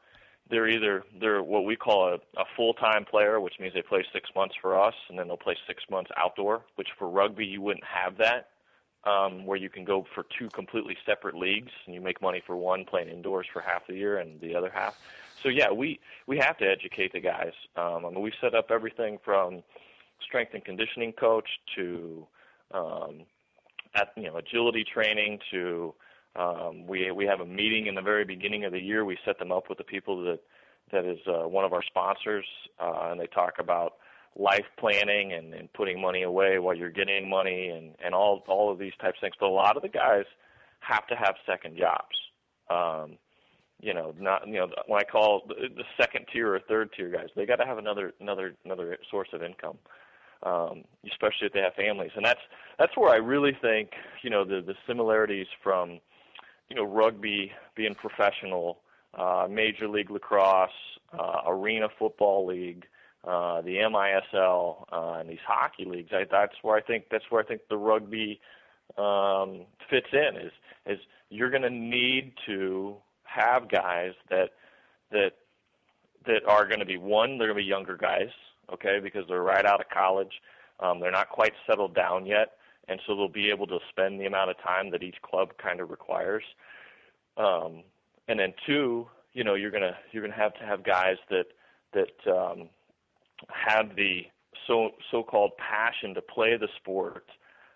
they're 0.49 0.67
either 0.67 1.03
they're 1.19 1.43
what 1.43 1.65
we 1.65 1.75
call 1.75 2.09
a, 2.09 2.15
a 2.39 2.45
full 2.55 2.73
time 2.73 3.05
player, 3.05 3.39
which 3.39 3.55
means 3.59 3.73
they 3.73 3.81
play 3.81 4.05
six 4.13 4.29
months 4.35 4.55
for 4.61 4.79
us, 4.79 4.93
and 5.09 5.17
then 5.17 5.27
they'll 5.27 5.37
play 5.37 5.57
six 5.67 5.83
months 5.89 6.11
outdoor. 6.17 6.63
Which 6.75 6.89
for 6.97 7.09
rugby 7.09 7.45
you 7.45 7.61
wouldn't 7.61 7.85
have 7.85 8.17
that, 8.17 8.49
um, 9.03 9.45
where 9.45 9.57
you 9.57 9.69
can 9.69 9.83
go 9.83 10.05
for 10.13 10.25
two 10.37 10.49
completely 10.49 10.97
separate 11.05 11.35
leagues 11.35 11.71
and 11.85 11.95
you 11.95 12.01
make 12.01 12.21
money 12.21 12.41
for 12.45 12.55
one 12.55 12.85
playing 12.85 13.09
indoors 13.09 13.47
for 13.51 13.61
half 13.61 13.87
the 13.87 13.95
year 13.95 14.17
and 14.17 14.39
the 14.41 14.55
other 14.55 14.71
half. 14.73 14.97
So 15.43 15.49
yeah, 15.49 15.71
we 15.71 15.99
we 16.25 16.37
have 16.37 16.57
to 16.57 16.65
educate 16.65 17.13
the 17.13 17.19
guys. 17.19 17.53
Um, 17.75 18.05
I 18.05 18.09
mean, 18.09 18.21
we 18.21 18.31
set 18.41 18.55
up 18.55 18.71
everything 18.71 19.17
from 19.23 19.63
strength 20.25 20.53
and 20.53 20.63
conditioning 20.63 21.13
coach 21.13 21.47
to 21.75 22.27
um, 22.73 23.21
at 23.95 24.11
you 24.15 24.23
know 24.23 24.37
agility 24.37 24.83
training 24.83 25.39
to 25.51 25.93
um, 26.37 26.85
we 26.85 27.11
we 27.11 27.25
have 27.25 27.39
a 27.39 27.45
meeting 27.45 27.87
in 27.87 27.95
the 27.95 28.01
very 28.01 28.23
beginning 28.23 28.65
of 28.65 28.71
the 28.71 28.79
year. 28.79 29.03
We 29.05 29.17
set 29.25 29.39
them 29.39 29.51
up 29.51 29.69
with 29.69 29.77
the 29.77 29.83
people 29.83 30.23
that 30.25 30.39
that 30.91 31.05
is 31.05 31.19
uh, 31.27 31.47
one 31.47 31.65
of 31.65 31.73
our 31.73 31.83
sponsors, 31.83 32.45
uh, 32.79 33.09
and 33.11 33.19
they 33.19 33.27
talk 33.27 33.53
about 33.59 33.93
life 34.37 34.65
planning 34.79 35.33
and, 35.33 35.53
and 35.53 35.71
putting 35.73 35.99
money 35.99 36.23
away 36.23 36.59
while 36.59 36.75
you're 36.75 36.91
getting 36.91 37.29
money 37.29 37.69
and 37.69 37.95
and 38.03 38.13
all 38.13 38.43
all 38.47 38.71
of 38.71 38.77
these 38.77 38.93
types 39.01 39.17
of 39.17 39.21
things. 39.21 39.35
But 39.39 39.47
a 39.47 39.49
lot 39.49 39.75
of 39.75 39.81
the 39.81 39.89
guys 39.89 40.25
have 40.79 41.07
to 41.07 41.15
have 41.15 41.35
second 41.45 41.77
jobs. 41.77 42.15
Um, 42.69 43.17
you 43.81 43.93
know, 43.93 44.13
not 44.19 44.47
you 44.47 44.55
know 44.55 44.67
when 44.85 44.99
I 44.99 45.03
call 45.03 45.43
the, 45.47 45.69
the 45.75 45.83
second 45.99 46.25
tier 46.31 46.53
or 46.53 46.59
third 46.67 46.91
tier 46.95 47.09
guys, 47.09 47.29
they 47.35 47.45
got 47.45 47.57
to 47.57 47.65
have 47.65 47.79
another 47.79 48.13
another 48.19 48.53
another 48.63 48.97
source 49.09 49.29
of 49.33 49.41
income, 49.41 49.77
um, 50.43 50.83
especially 51.11 51.47
if 51.47 51.53
they 51.53 51.61
have 51.61 51.73
families. 51.73 52.11
And 52.15 52.23
that's 52.23 52.39
that's 52.77 52.95
where 52.95 53.11
I 53.11 53.17
really 53.17 53.57
think 53.61 53.89
you 54.21 54.29
know 54.29 54.45
the 54.45 54.61
the 54.61 54.75
similarities 54.87 55.47
from 55.63 55.99
you 56.69 56.75
know, 56.75 56.83
rugby 56.83 57.51
being 57.75 57.95
professional, 57.95 58.79
uh, 59.17 59.47
Major 59.49 59.87
League 59.87 60.09
Lacrosse, 60.09 60.69
uh, 61.17 61.41
Arena 61.47 61.87
Football 61.97 62.47
League, 62.47 62.85
uh, 63.23 63.61
the 63.61 63.77
MISL, 63.77 64.85
uh, 64.91 65.19
and 65.19 65.29
these 65.29 65.39
hockey 65.45 65.85
leagues. 65.85 66.11
I, 66.13 66.25
that's 66.29 66.55
where 66.61 66.77
I 66.77 66.81
think 66.81 67.05
that's 67.09 67.25
where 67.29 67.41
I 67.41 67.45
think 67.45 67.61
the 67.69 67.77
rugby 67.77 68.39
um, 68.97 69.65
fits 69.89 70.07
in. 70.11 70.37
Is 70.37 70.51
is 70.85 70.99
you're 71.29 71.49
going 71.49 71.63
to 71.63 71.69
need 71.69 72.33
to 72.45 72.95
have 73.23 73.69
guys 73.69 74.13
that 74.29 74.51
that 75.11 75.31
that 76.25 76.45
are 76.47 76.65
going 76.67 76.79
to 76.79 76.85
be 76.85 76.97
one. 76.97 77.37
They're 77.37 77.47
going 77.47 77.57
to 77.57 77.63
be 77.63 77.69
younger 77.69 77.97
guys, 77.97 78.29
okay, 78.73 78.99
because 79.01 79.23
they're 79.27 79.43
right 79.43 79.65
out 79.65 79.79
of 79.79 79.89
college. 79.89 80.41
Um, 80.79 80.99
they're 80.99 81.11
not 81.11 81.29
quite 81.29 81.53
settled 81.65 81.95
down 81.95 82.25
yet 82.25 82.57
and 82.87 82.99
so 83.05 83.15
they'll 83.15 83.27
be 83.27 83.49
able 83.49 83.67
to 83.67 83.79
spend 83.89 84.19
the 84.19 84.25
amount 84.25 84.49
of 84.49 84.57
time 84.61 84.91
that 84.91 85.03
each 85.03 85.21
club 85.21 85.49
kind 85.61 85.79
of 85.79 85.89
requires. 85.89 86.43
Um, 87.37 87.83
and 88.27 88.39
then 88.39 88.53
two, 88.65 89.07
you 89.33 89.43
know, 89.43 89.55
you're 89.55 89.71
gonna 89.71 89.97
you're 90.11 90.23
gonna 90.23 90.41
have 90.41 90.53
to 90.55 90.65
have 90.65 90.83
guys 90.83 91.17
that 91.29 91.45
that 91.93 92.31
um, 92.31 92.69
have 93.49 93.95
the 93.95 94.23
so 94.65 94.91
so-called 95.11 95.51
passion 95.57 96.13
to 96.15 96.21
play 96.21 96.57
the 96.57 96.67
sport, 96.77 97.25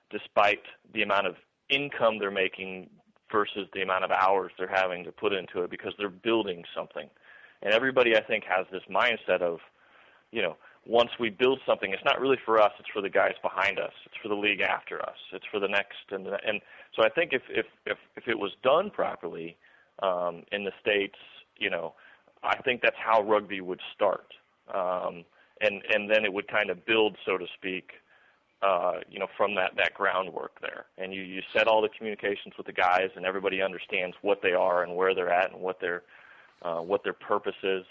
despite 0.10 0.62
the 0.94 1.04
amount 1.04 1.28
of 1.28 1.36
income 1.70 2.20
they're 2.20 2.32
making 2.32 2.90
versus 3.32 3.68
the 3.74 3.82
amount 3.82 4.04
of 4.04 4.12
hours 4.12 4.52
they're 4.58 4.68
having 4.68 5.04
to 5.06 5.12
put 5.12 5.32
into 5.32 5.64
it 5.64 5.70
because 5.70 5.94
they're 5.98 6.10
building 6.10 6.64
something. 6.76 7.10
And 7.62 7.74
everybody, 7.74 8.18
I 8.18 8.22
think, 8.22 8.44
has 8.44 8.66
this 8.72 8.82
mindset 8.90 9.42
of, 9.42 9.60
you 10.32 10.42
know, 10.42 10.58
once 10.86 11.12
we 11.20 11.30
build 11.30 11.60
something, 11.66 11.94
it's 11.94 12.04
not 12.04 12.20
really 12.20 12.38
for 12.44 12.60
us; 12.60 12.72
it's 12.80 12.90
for 12.90 13.02
the 13.02 13.10
guys 13.10 13.34
behind 13.42 13.80
us. 13.80 13.94
It's 14.06 14.16
for 14.22 14.30
the 14.30 14.36
league 14.36 14.62
after 14.62 15.02
us. 15.02 15.18
It's 15.32 15.46
for 15.52 15.60
the 15.60 15.68
next, 15.68 16.12
and 16.12 16.28
and 16.28 16.62
so 16.96 17.04
I 17.04 17.10
think 17.10 17.34
if 17.34 17.44
if 17.50 17.66
if 17.86 17.98
if 18.16 18.28
it 18.28 18.38
was 18.38 18.52
done 18.64 18.90
properly 18.90 19.58
um, 20.02 20.44
in 20.52 20.64
the 20.64 20.72
states, 20.82 21.18
you 21.58 21.70
know, 21.70 21.94
I 22.44 22.58
think 22.58 22.82
that's 22.82 22.98
how 22.98 23.22
rugby 23.22 23.62
would 23.62 23.82
start, 23.94 24.34
um, 24.74 25.24
and 25.62 25.82
and 25.94 26.10
then 26.10 26.26
it 26.26 26.34
would 26.34 26.48
kind 26.48 26.72
of 26.72 26.84
build, 26.86 27.16
so 27.26 27.38
to 27.38 27.46
speak, 27.56 27.92
uh, 28.64 29.02
you 29.08 29.20
know, 29.20 29.28
from 29.38 29.54
that 29.56 29.74
that 29.78 29.94
groundwork 29.94 30.60
there. 30.62 30.86
And 30.98 31.14
you 31.14 31.22
you 31.22 31.44
set 31.56 31.68
all 31.68 31.84
the 31.84 31.90
communications 31.96 32.56
with 32.58 32.66
the 32.66 32.74
guys, 32.74 33.10
and 33.16 33.24
everybody 33.24 33.62
understands 33.62 34.16
what 34.24 34.42
they 34.42 34.54
are 34.54 34.82
and 34.82 34.96
where 34.96 35.14
they're 35.14 35.32
at 35.32 35.52
and 35.52 35.62
what 35.62 35.80
their 35.80 36.02
uh, 36.64 36.82
what 36.82 37.04
their 37.04 37.14
purpose 37.14 37.62
is 37.64 37.86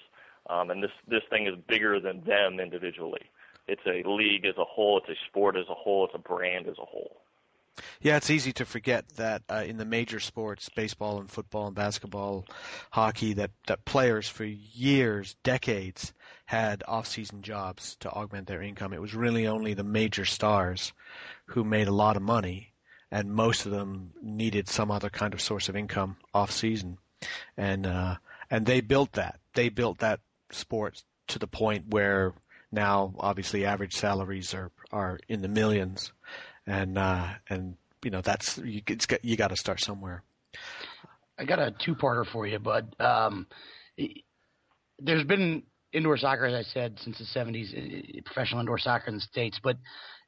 um, 0.48 0.70
and 0.70 0.82
this 0.82 0.90
this 1.06 1.22
thing 1.30 1.46
is 1.46 1.54
bigger 1.68 2.00
than 2.00 2.24
them 2.24 2.60
individually. 2.60 3.22
It's 3.68 3.82
a 3.86 4.08
league 4.08 4.46
as 4.46 4.56
a 4.58 4.64
whole. 4.64 4.98
It's 4.98 5.08
a 5.08 5.24
sport 5.28 5.56
as 5.56 5.66
a 5.68 5.74
whole. 5.74 6.06
It's 6.06 6.14
a 6.14 6.18
brand 6.18 6.66
as 6.66 6.78
a 6.78 6.84
whole. 6.84 7.20
Yeah, 8.00 8.16
it's 8.16 8.30
easy 8.30 8.52
to 8.54 8.64
forget 8.64 9.08
that 9.16 9.42
uh, 9.48 9.64
in 9.66 9.76
the 9.76 9.84
major 9.84 10.20
sports, 10.20 10.68
baseball 10.68 11.18
and 11.18 11.30
football 11.30 11.66
and 11.66 11.74
basketball, 11.74 12.46
hockey, 12.90 13.32
that, 13.34 13.52
that 13.66 13.84
players 13.84 14.28
for 14.28 14.44
years, 14.44 15.36
decades, 15.44 16.12
had 16.46 16.82
off-season 16.88 17.42
jobs 17.42 17.96
to 18.00 18.10
augment 18.10 18.48
their 18.48 18.60
income. 18.60 18.92
It 18.92 19.00
was 19.00 19.14
really 19.14 19.46
only 19.46 19.74
the 19.74 19.84
major 19.84 20.24
stars 20.24 20.92
who 21.46 21.62
made 21.62 21.88
a 21.88 21.92
lot 21.92 22.16
of 22.16 22.22
money, 22.22 22.72
and 23.10 23.32
most 23.32 23.66
of 23.66 23.72
them 23.72 24.12
needed 24.20 24.68
some 24.68 24.90
other 24.90 25.10
kind 25.10 25.32
of 25.32 25.40
source 25.40 25.68
of 25.68 25.76
income 25.76 26.16
off-season, 26.34 26.98
and 27.56 27.86
uh, 27.86 28.16
and 28.50 28.66
they 28.66 28.80
built 28.80 29.12
that. 29.12 29.38
They 29.54 29.68
built 29.68 29.98
that 29.98 30.20
sports 30.52 31.04
to 31.28 31.38
the 31.38 31.46
point 31.46 31.86
where 31.88 32.32
now 32.72 33.14
obviously 33.18 33.64
average 33.64 33.96
salaries 33.96 34.54
are 34.54 34.70
are 34.92 35.18
in 35.28 35.42
the 35.42 35.48
millions, 35.48 36.12
and 36.66 36.98
uh, 36.98 37.28
and 37.48 37.76
you 38.04 38.10
know 38.10 38.20
that's 38.20 38.58
you 38.58 38.82
it's 38.86 39.06
got, 39.06 39.24
you 39.24 39.36
got 39.36 39.48
to 39.48 39.56
start 39.56 39.80
somewhere. 39.80 40.22
I 41.38 41.44
got 41.44 41.58
a 41.58 41.70
two-parter 41.70 42.26
for 42.26 42.46
you, 42.46 42.58
bud. 42.58 42.94
Um, 43.00 43.46
there's 44.98 45.24
been 45.24 45.62
indoor 45.92 46.18
soccer, 46.18 46.44
as 46.44 46.54
I 46.54 46.68
said, 46.70 46.98
since 47.00 47.18
the 47.18 47.24
70s, 47.24 48.24
professional 48.24 48.60
indoor 48.60 48.78
soccer 48.78 49.08
in 49.08 49.14
the 49.14 49.20
states. 49.20 49.58
But 49.62 49.76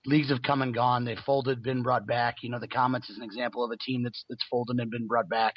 leagues 0.06 0.30
have 0.30 0.42
come 0.42 0.62
and 0.62 0.74
gone. 0.74 1.04
They've 1.04 1.18
folded, 1.18 1.62
been 1.62 1.82
brought 1.82 2.06
back. 2.06 2.36
You 2.42 2.50
know, 2.50 2.58
the 2.58 2.68
Comets 2.68 3.10
is 3.10 3.18
an 3.18 3.24
example 3.24 3.64
of 3.64 3.70
a 3.70 3.76
team 3.76 4.02
that's 4.02 4.24
that's 4.28 4.44
folded 4.50 4.78
and 4.80 4.90
been 4.90 5.06
brought 5.06 5.28
back. 5.28 5.54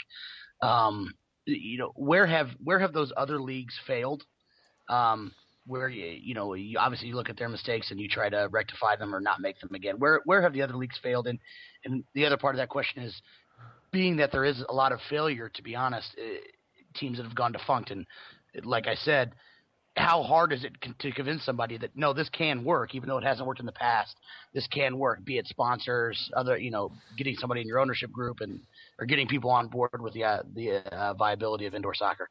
Um, 0.62 1.14
you 1.46 1.78
know, 1.78 1.92
where 1.96 2.26
have 2.26 2.50
where 2.64 2.80
have 2.80 2.94
those 2.94 3.12
other 3.16 3.40
leagues 3.40 3.76
failed? 3.86 4.24
Um, 4.90 5.34
where 5.68 5.90
you 5.90 6.06
you 6.06 6.34
know 6.36 6.54
you 6.54 6.78
obviously 6.78 7.08
you 7.08 7.16
look 7.16 7.30
at 7.30 7.38
their 7.38 7.50
mistakes 7.50 7.90
and 7.90 8.00
you 8.00 8.08
try 8.08 8.30
to 8.30 8.48
rectify 8.52 8.96
them 8.96 9.16
or 9.16 9.20
not 9.20 9.42
make 9.42 9.60
them 9.60 9.74
again. 9.74 9.96
Where 9.98 10.22
where 10.26 10.42
have 10.42 10.54
the 10.54 10.62
other 10.62 10.76
leagues 10.76 11.00
failed? 11.02 11.28
And 11.28 11.40
and 11.84 12.04
the 12.14 12.26
other 12.26 12.38
part 12.38 12.56
of 12.56 12.58
that 12.60 12.70
question 12.70 13.04
is, 13.04 13.20
being 13.92 14.18
that 14.18 14.32
there 14.32 14.46
is 14.46 14.64
a 14.68 14.74
lot 14.74 14.92
of 14.92 15.00
failure, 15.10 15.50
to 15.50 15.64
be 15.64 15.76
honest, 15.76 16.16
uh, 16.20 16.38
teams 16.96 17.18
that 17.18 17.24
have 17.24 17.36
gone 17.36 17.52
defunct 17.52 17.92
and 17.92 18.06
like 18.64 18.88
I 18.88 18.96
said, 18.96 19.34
how 19.98 20.24
hard 20.24 20.52
is 20.52 20.64
it 20.64 20.74
to 21.00 21.12
convince 21.12 21.44
somebody 21.46 21.78
that 21.78 21.92
no, 21.96 22.14
this 22.14 22.30
can 22.30 22.64
work, 22.64 22.96
even 22.96 23.08
though 23.08 23.18
it 23.18 23.24
hasn't 23.24 23.48
worked 23.48 23.62
in 23.62 23.66
the 23.66 23.72
past. 23.72 24.16
This 24.54 24.68
can 24.68 24.98
work, 24.98 25.24
be 25.24 25.38
it 25.38 25.48
sponsors, 25.48 26.30
other 26.36 26.58
you 26.58 26.70
know, 26.70 26.92
getting 27.18 27.36
somebody 27.36 27.62
in 27.62 27.68
your 27.68 27.80
ownership 27.80 28.12
group 28.12 28.42
and 28.42 28.60
or 29.00 29.06
getting 29.06 29.28
people 29.28 29.50
on 29.50 29.68
board 29.68 30.02
with 30.02 30.14
the 30.14 30.24
uh, 30.24 30.44
the 30.54 30.78
uh, 30.94 31.14
viability 31.14 31.66
of 31.66 31.74
indoor 31.74 31.94
soccer. 31.94 32.30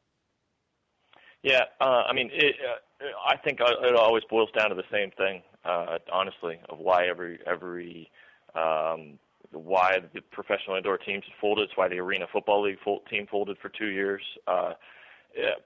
Yeah, 1.45 1.65
uh, 1.79 2.01
I 2.09 2.13
mean, 2.13 2.31
it, 2.33 2.55
uh, 2.67 3.05
I 3.23 3.37
think 3.37 3.59
it 3.61 3.95
always 3.95 4.23
boils 4.31 4.49
down 4.57 4.69
to 4.69 4.75
the 4.75 4.83
same 4.91 5.11
thing, 5.11 5.43
uh, 5.63 5.99
honestly, 6.11 6.57
of 6.69 6.79
why 6.79 7.05
every 7.05 7.37
every 7.45 8.09
um, 8.55 9.19
why 9.51 9.99
the 10.15 10.21
professional 10.31 10.75
indoor 10.75 10.97
teams 10.97 11.23
folded. 11.39 11.65
It's 11.65 11.77
why 11.77 11.87
the 11.87 11.99
Arena 11.99 12.25
Football 12.33 12.63
League 12.63 12.79
team 13.07 13.27
folded 13.29 13.59
for 13.61 13.69
two 13.69 13.89
years. 13.89 14.23
Uh, 14.47 14.73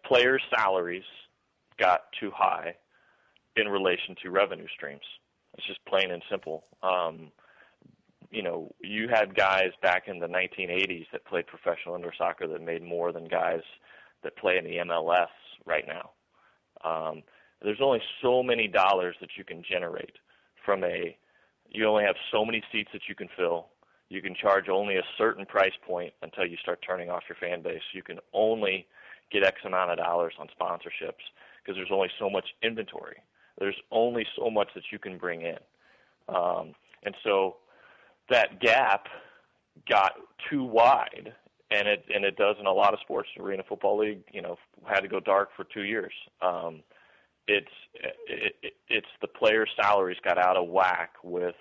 players' 0.06 0.42
salaries 0.54 1.06
got 1.78 2.02
too 2.20 2.32
high 2.36 2.76
in 3.56 3.70
relation 3.70 4.18
to 4.22 4.32
revenue 4.32 4.68
streams. 4.76 5.06
It's 5.58 5.66
just 5.66 5.80
plain 5.86 6.12
and 6.12 6.22
simple. 6.30 6.66
Um, 6.84 7.32
you 8.32 8.44
know, 8.44 8.70
you 8.82 9.08
had 9.08 9.34
guys 9.34 9.72
back 9.82 10.10
in 10.10 10.20
the 10.20 10.28
1980s 10.28 11.06
that 11.14 11.24
played 11.24 11.48
professional 11.48 11.96
indoor 11.96 12.14
soccer 12.18 12.48
that 12.50 12.62
made 12.62 12.84
more 12.84 13.14
than 13.14 13.30
guys 13.30 13.62
that 14.24 14.36
play 14.36 14.58
in 14.58 14.66
the 14.66 14.78
MLS 14.78 15.30
right 15.66 15.86
now. 15.88 16.12
Um, 16.84 17.24
there's 17.62 17.82
only 17.82 18.02
so 18.22 18.42
many 18.42 18.68
dollars 18.68 19.16
that 19.22 19.32
you 19.38 19.44
can 19.44 19.64
generate 19.70 20.16
from 20.66 20.84
a. 20.84 21.18
You 21.70 21.86
only 21.88 22.04
have 22.04 22.16
so 22.32 22.46
many 22.46 22.64
seats 22.72 22.90
that 22.94 23.04
you 23.08 23.16
can 23.16 23.30
fill. 23.38 23.68
You 24.10 24.22
can 24.22 24.34
charge 24.34 24.70
only 24.70 24.96
a 24.96 25.04
certain 25.18 25.46
price 25.46 25.74
point 25.86 26.14
until 26.24 26.46
you 26.46 26.58
start 26.58 26.84
turning 26.86 27.10
off 27.10 27.24
your 27.30 27.36
fan 27.40 27.62
base. 27.62 27.82
You 27.94 28.02
can 28.02 28.18
only 28.34 28.88
get 29.32 29.44
X 29.44 29.58
amount 29.66 29.92
of 29.92 29.98
dollars 29.98 30.34
on 30.40 30.48
sponsorships 30.48 31.22
because 31.62 31.76
there's 31.76 31.92
only 31.92 32.10
so 32.18 32.30
much 32.30 32.46
inventory. 32.64 33.18
There's 33.60 33.76
only 33.92 34.26
so 34.36 34.50
much 34.50 34.70
that 34.74 34.86
you 34.92 34.98
can 34.98 35.18
bring 35.18 35.42
in. 35.42 35.58
Um, 36.28 36.74
and 37.04 37.16
so 37.24 37.58
that 38.30 38.60
gap 38.62 39.08
got 39.88 40.14
too 40.50 40.64
wide 40.64 41.34
and 41.72 41.88
it 41.88 42.06
and 42.14 42.26
it 42.26 42.36
does 42.36 42.56
in 42.60 42.66
a 42.66 42.72
lot 42.72 42.94
of 42.94 43.00
sports. 43.02 43.30
Arena 43.40 43.64
Football 43.68 44.00
League, 44.00 44.24
you 44.32 44.42
know, 44.42 44.58
had 44.86 45.02
to 45.02 45.08
go 45.08 45.20
dark 45.20 45.50
for 45.56 45.64
two 45.64 45.84
years. 45.84 46.14
Um, 46.42 46.84
it's 47.48 47.68
it, 48.28 48.56
it, 48.62 48.74
it's 48.88 49.08
the 49.22 49.28
players' 49.28 49.70
salaries 49.82 50.18
got 50.24 50.38
out 50.38 50.58
of 50.58 50.68
whack 50.68 51.14
with 51.24 51.56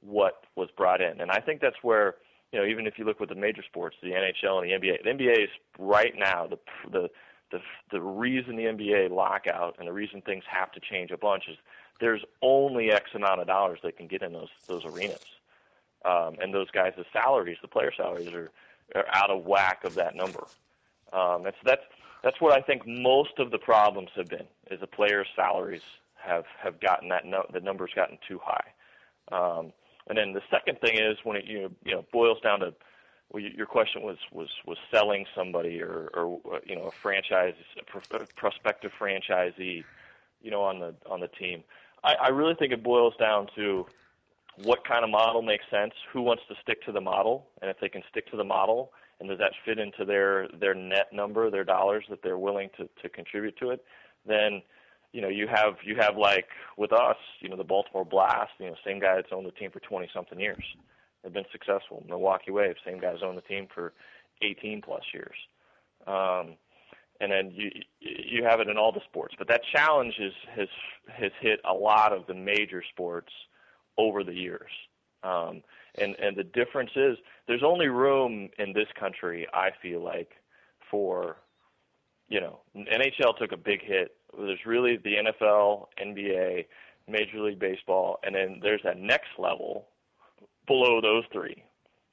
what 0.00 0.44
was 0.56 0.68
brought 0.76 1.00
in, 1.00 1.20
and 1.20 1.30
I 1.30 1.40
think 1.40 1.60
that's 1.60 1.82
where 1.82 2.16
you 2.52 2.58
know 2.58 2.66
even 2.66 2.86
if 2.86 2.94
you 2.98 3.04
look 3.04 3.20
with 3.20 3.28
the 3.28 3.34
major 3.34 3.62
sports, 3.62 3.96
the 4.02 4.10
NHL 4.10 4.62
and 4.62 4.70
the 4.70 4.88
NBA, 4.88 5.04
the 5.04 5.10
NBA 5.10 5.44
is 5.44 5.50
right 5.78 6.14
now 6.16 6.46
the 6.46 6.58
the 6.90 7.08
the 7.50 7.58
the 7.92 8.00
reason 8.00 8.56
the 8.56 8.64
NBA 8.64 9.10
lockout 9.10 9.76
and 9.78 9.88
the 9.88 9.92
reason 9.92 10.22
things 10.22 10.44
have 10.50 10.72
to 10.72 10.80
change 10.80 11.10
a 11.10 11.18
bunch 11.18 11.44
is 11.48 11.56
there's 12.00 12.22
only 12.42 12.90
X 12.92 13.10
amount 13.14 13.40
of 13.40 13.46
dollars 13.46 13.80
they 13.82 13.92
can 13.92 14.06
get 14.06 14.22
in 14.22 14.32
those 14.32 14.50
those 14.68 14.84
arenas, 14.86 15.18
um, 16.04 16.36
and 16.40 16.54
those 16.54 16.70
guys' 16.70 16.92
the 16.96 17.04
salaries, 17.12 17.58
the 17.60 17.68
player 17.68 17.92
salaries, 17.96 18.32
are 18.32 18.50
are 18.94 19.06
out 19.12 19.30
of 19.30 19.44
whack 19.44 19.84
of 19.84 19.94
that 19.94 20.14
number. 20.14 20.46
Um, 21.12 21.42
that's 21.42 21.56
that's 21.64 21.82
that's 22.22 22.40
what 22.40 22.52
I 22.52 22.60
think 22.60 22.86
most 22.86 23.38
of 23.38 23.50
the 23.50 23.58
problems 23.58 24.10
have 24.16 24.28
been. 24.28 24.46
Is 24.70 24.80
the 24.80 24.86
players' 24.86 25.28
salaries 25.36 25.82
have 26.16 26.44
have 26.62 26.80
gotten 26.80 27.08
that 27.08 27.24
no, 27.24 27.44
the 27.52 27.60
numbers 27.60 27.90
gotten 27.94 28.18
too 28.26 28.40
high. 28.42 28.72
Um, 29.30 29.72
and 30.08 30.16
then 30.16 30.32
the 30.32 30.42
second 30.50 30.80
thing 30.80 30.96
is 30.96 31.18
when 31.24 31.36
it 31.36 31.44
you 31.44 31.62
know, 31.62 31.70
you 31.84 31.92
know 31.92 32.04
boils 32.12 32.40
down 32.42 32.60
to 32.60 32.74
well, 33.30 33.42
your 33.42 33.66
question 33.66 34.02
was 34.02 34.16
was 34.32 34.48
was 34.66 34.78
selling 34.90 35.26
somebody 35.34 35.82
or 35.82 36.08
or 36.14 36.40
you 36.66 36.76
know 36.76 36.84
a 36.84 36.90
franchise 36.90 37.54
a 37.78 37.84
prospective 38.36 38.90
franchisee 38.98 39.84
you 40.40 40.50
know 40.50 40.62
on 40.62 40.80
the 40.80 40.94
on 41.08 41.20
the 41.20 41.28
team. 41.28 41.62
I, 42.04 42.14
I 42.14 42.28
really 42.28 42.54
think 42.54 42.72
it 42.72 42.82
boils 42.82 43.14
down 43.18 43.48
to 43.56 43.86
what 44.62 44.86
kind 44.86 45.04
of 45.04 45.10
model 45.10 45.42
makes 45.42 45.64
sense, 45.70 45.92
who 46.12 46.22
wants 46.22 46.42
to 46.48 46.54
stick 46.62 46.84
to 46.84 46.92
the 46.92 47.00
model, 47.00 47.46
and 47.60 47.70
if 47.70 47.76
they 47.80 47.88
can 47.88 48.02
stick 48.10 48.30
to 48.30 48.36
the 48.36 48.44
model, 48.44 48.92
and 49.20 49.28
does 49.28 49.38
that 49.38 49.52
fit 49.64 49.78
into 49.78 50.04
their 50.04 50.48
their 50.60 50.74
net 50.74 51.12
number, 51.12 51.50
their 51.50 51.64
dollars 51.64 52.04
that 52.10 52.22
they're 52.22 52.38
willing 52.38 52.68
to 52.76 52.88
to 53.02 53.08
contribute 53.08 53.56
to 53.58 53.70
it, 53.70 53.84
then 54.26 54.62
you 55.12 55.20
know 55.20 55.28
you 55.28 55.46
have 55.46 55.74
you 55.84 55.96
have 55.96 56.16
like 56.16 56.46
with 56.76 56.92
us, 56.92 57.16
you 57.40 57.48
know 57.48 57.56
the 57.56 57.64
Baltimore 57.64 58.04
Blast, 58.04 58.50
you 58.58 58.66
know 58.66 58.74
same 58.84 59.00
guy 59.00 59.16
that's 59.16 59.32
owned 59.32 59.46
the 59.46 59.52
team 59.52 59.70
for 59.70 59.80
20 59.80 60.08
something 60.14 60.38
years, 60.38 60.64
they've 61.22 61.32
been 61.32 61.44
successful. 61.52 62.04
Milwaukee 62.08 62.50
Waves, 62.50 62.78
same 62.84 63.00
guys 63.00 63.18
owned 63.24 63.38
the 63.38 63.42
team 63.42 63.66
for 63.74 63.92
18 64.42 64.82
plus 64.82 65.02
years. 65.12 65.36
Um, 66.06 66.54
and 67.20 67.32
then 67.32 67.50
you 67.52 67.70
you 68.00 68.44
have 68.44 68.60
it 68.60 68.68
in 68.68 68.76
all 68.76 68.92
the 68.92 69.00
sports, 69.08 69.34
but 69.36 69.48
that 69.48 69.62
challenge 69.72 70.14
is, 70.20 70.32
has 70.54 70.68
has 71.08 71.32
hit 71.40 71.60
a 71.68 71.74
lot 71.74 72.12
of 72.12 72.26
the 72.26 72.34
major 72.34 72.82
sports 72.92 73.32
over 73.98 74.24
the 74.24 74.32
years. 74.32 74.70
Um, 75.22 75.62
and 76.00 76.14
and 76.20 76.36
the 76.36 76.44
difference 76.44 76.90
is 76.94 77.18
there's 77.46 77.64
only 77.64 77.88
room 77.88 78.48
in 78.58 78.72
this 78.72 78.86
country, 78.98 79.46
I 79.52 79.70
feel 79.82 80.02
like, 80.02 80.30
for 80.90 81.36
you 82.28 82.40
know 82.40 82.60
NHL 82.76 83.36
took 83.36 83.52
a 83.52 83.56
big 83.56 83.82
hit. 83.82 84.14
There's 84.36 84.64
really 84.64 84.96
the 84.96 85.16
NFL, 85.16 85.86
NBA, 86.00 86.66
Major 87.08 87.40
League 87.40 87.58
Baseball, 87.58 88.20
and 88.22 88.34
then 88.34 88.60
there's 88.62 88.82
that 88.84 88.98
next 88.98 89.30
level 89.38 89.88
below 90.66 91.00
those 91.00 91.24
three, 91.32 91.64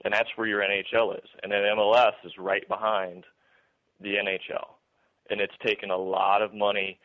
and 0.04 0.14
that's 0.14 0.30
where 0.36 0.48
your 0.48 0.62
NHL 0.62 1.16
is. 1.18 1.30
And 1.44 1.52
then 1.52 1.62
MLS 1.78 2.14
is 2.24 2.32
right 2.40 2.68
behind 2.68 3.26
the 4.02 4.16
NHL, 4.16 4.68
and 5.30 5.42
it's 5.42 5.54
taken 5.64 5.92
a 5.92 5.98
lot 5.98 6.42
of 6.42 6.54
money 6.54 7.00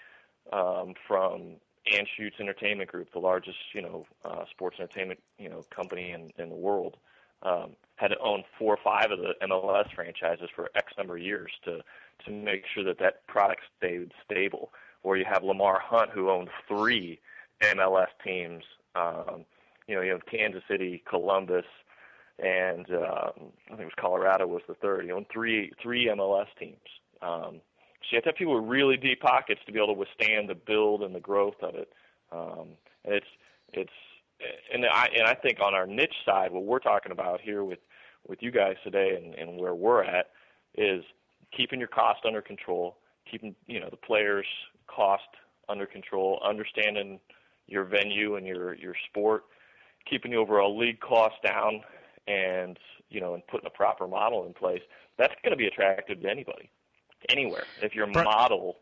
um, 0.53 0.95
from 1.07 1.57
Anschutz 1.87 2.39
Entertainment 2.39 2.91
Group, 2.91 3.13
the 3.13 3.19
largest 3.19 3.59
you 3.73 3.83
know 3.83 4.07
uh, 4.25 4.45
sports 4.51 4.77
entertainment 4.79 5.21
you 5.39 5.49
know 5.49 5.65
company 5.75 6.13
in, 6.13 6.31
in 6.39 6.49
the 6.49 6.55
world, 6.55 6.97
um, 7.43 7.71
had 7.97 8.13
owned 8.23 8.45
four 8.59 8.75
or 8.75 8.79
five 8.83 9.11
of 9.11 9.19
the 9.19 9.35
MLS 9.43 9.93
franchises 9.95 10.49
for 10.55 10.71
X 10.75 10.93
number 10.99 11.17
of 11.17 11.23
years 11.23 11.51
to 11.65 11.81
to 12.25 12.31
make 12.31 12.65
sure 12.73 12.85
that 12.85 12.99
that 12.99 13.27
product 13.27 13.63
stayed 13.79 14.13
stable. 14.25 14.71
Or 15.03 15.17
you 15.17 15.25
have 15.25 15.43
Lamar 15.43 15.81
Hunt 15.81 16.11
who 16.11 16.29
owned 16.29 16.51
three 16.69 17.21
MLS 17.63 18.09
teams. 18.23 18.63
Um, 18.95 19.47
you 19.87 19.95
know, 19.95 20.03
you 20.03 20.13
have 20.13 20.27
Kansas 20.27 20.63
City, 20.69 21.03
Columbus, 21.09 21.65
and 22.39 22.87
uh, 22.91 23.31
I 23.37 23.69
think 23.69 23.81
it 23.81 23.85
was 23.85 23.93
Colorado 23.99 24.47
was 24.47 24.63
the 24.69 24.75
third. 24.75 25.05
He 25.05 25.11
owned 25.11 25.27
three 25.33 25.73
three 25.83 26.07
MLS 26.09 26.47
teams. 26.59 26.77
Um, 27.23 27.61
so 28.03 28.07
you 28.13 28.17
have 28.17 28.25
to 28.25 28.29
have 28.31 28.37
people 28.37 28.55
with 28.55 28.69
really 28.69 28.97
deep 28.97 29.21
pockets 29.21 29.61
to 29.67 29.73
be 29.73 29.79
able 29.79 29.95
to 29.95 29.99
withstand 29.99 30.49
the 30.49 30.55
build 30.55 31.03
and 31.03 31.15
the 31.15 31.21
growth 31.21 31.63
of 31.63 31.75
it. 31.75 31.93
Um, 32.33 32.71
and 33.05 33.15
it's 33.15 33.27
it's 33.73 33.93
and 34.73 34.87
I 34.87 35.09
and 35.15 35.27
I 35.27 35.35
think 35.35 35.61
on 35.61 35.75
our 35.75 35.87
niche 35.87 36.15
side, 36.25 36.51
what 36.51 36.65
we're 36.65 36.79
talking 36.79 37.13
about 37.13 37.41
here 37.41 37.63
with 37.65 37.79
with 38.27 38.43
you 38.43 38.51
guys 38.51 38.77
today 38.85 39.21
and, 39.23 39.35
and 39.35 39.59
where 39.59 39.75
we're 39.75 40.03
at 40.03 40.31
is 40.77 41.05
keeping 41.55 41.79
your 41.79 41.89
cost 41.89 42.21
under 42.27 42.41
control, 42.41 42.97
keeping 43.31 43.55
you 43.67 43.81
know 43.81 43.89
the 43.91 43.97
players' 43.97 44.47
cost 44.87 45.29
under 45.69 45.87
control, 45.87 46.41
understanding 46.45 47.21
your 47.67 47.85
venue 47.85 48.37
and 48.37 48.47
your 48.47 48.75
your 48.75 48.95
sport, 49.11 49.45
keeping 50.09 50.31
the 50.31 50.37
overall 50.39 50.77
league 50.77 51.01
cost 51.01 51.35
down, 51.45 51.83
and 52.27 52.79
you 53.11 53.21
know 53.21 53.35
and 53.35 53.47
putting 53.47 53.67
a 53.67 53.77
proper 53.77 54.09
model 54.09 54.47
in 54.47 54.55
place. 54.55 54.83
That's 55.19 55.35
going 55.45 55.53
to 55.53 55.57
be 55.57 55.67
attractive 55.67 56.23
to 56.23 56.31
anybody 56.31 56.71
anywhere 57.29 57.65
if 57.83 57.95
your 57.95 58.07
Bri- 58.07 58.25
model 58.25 58.77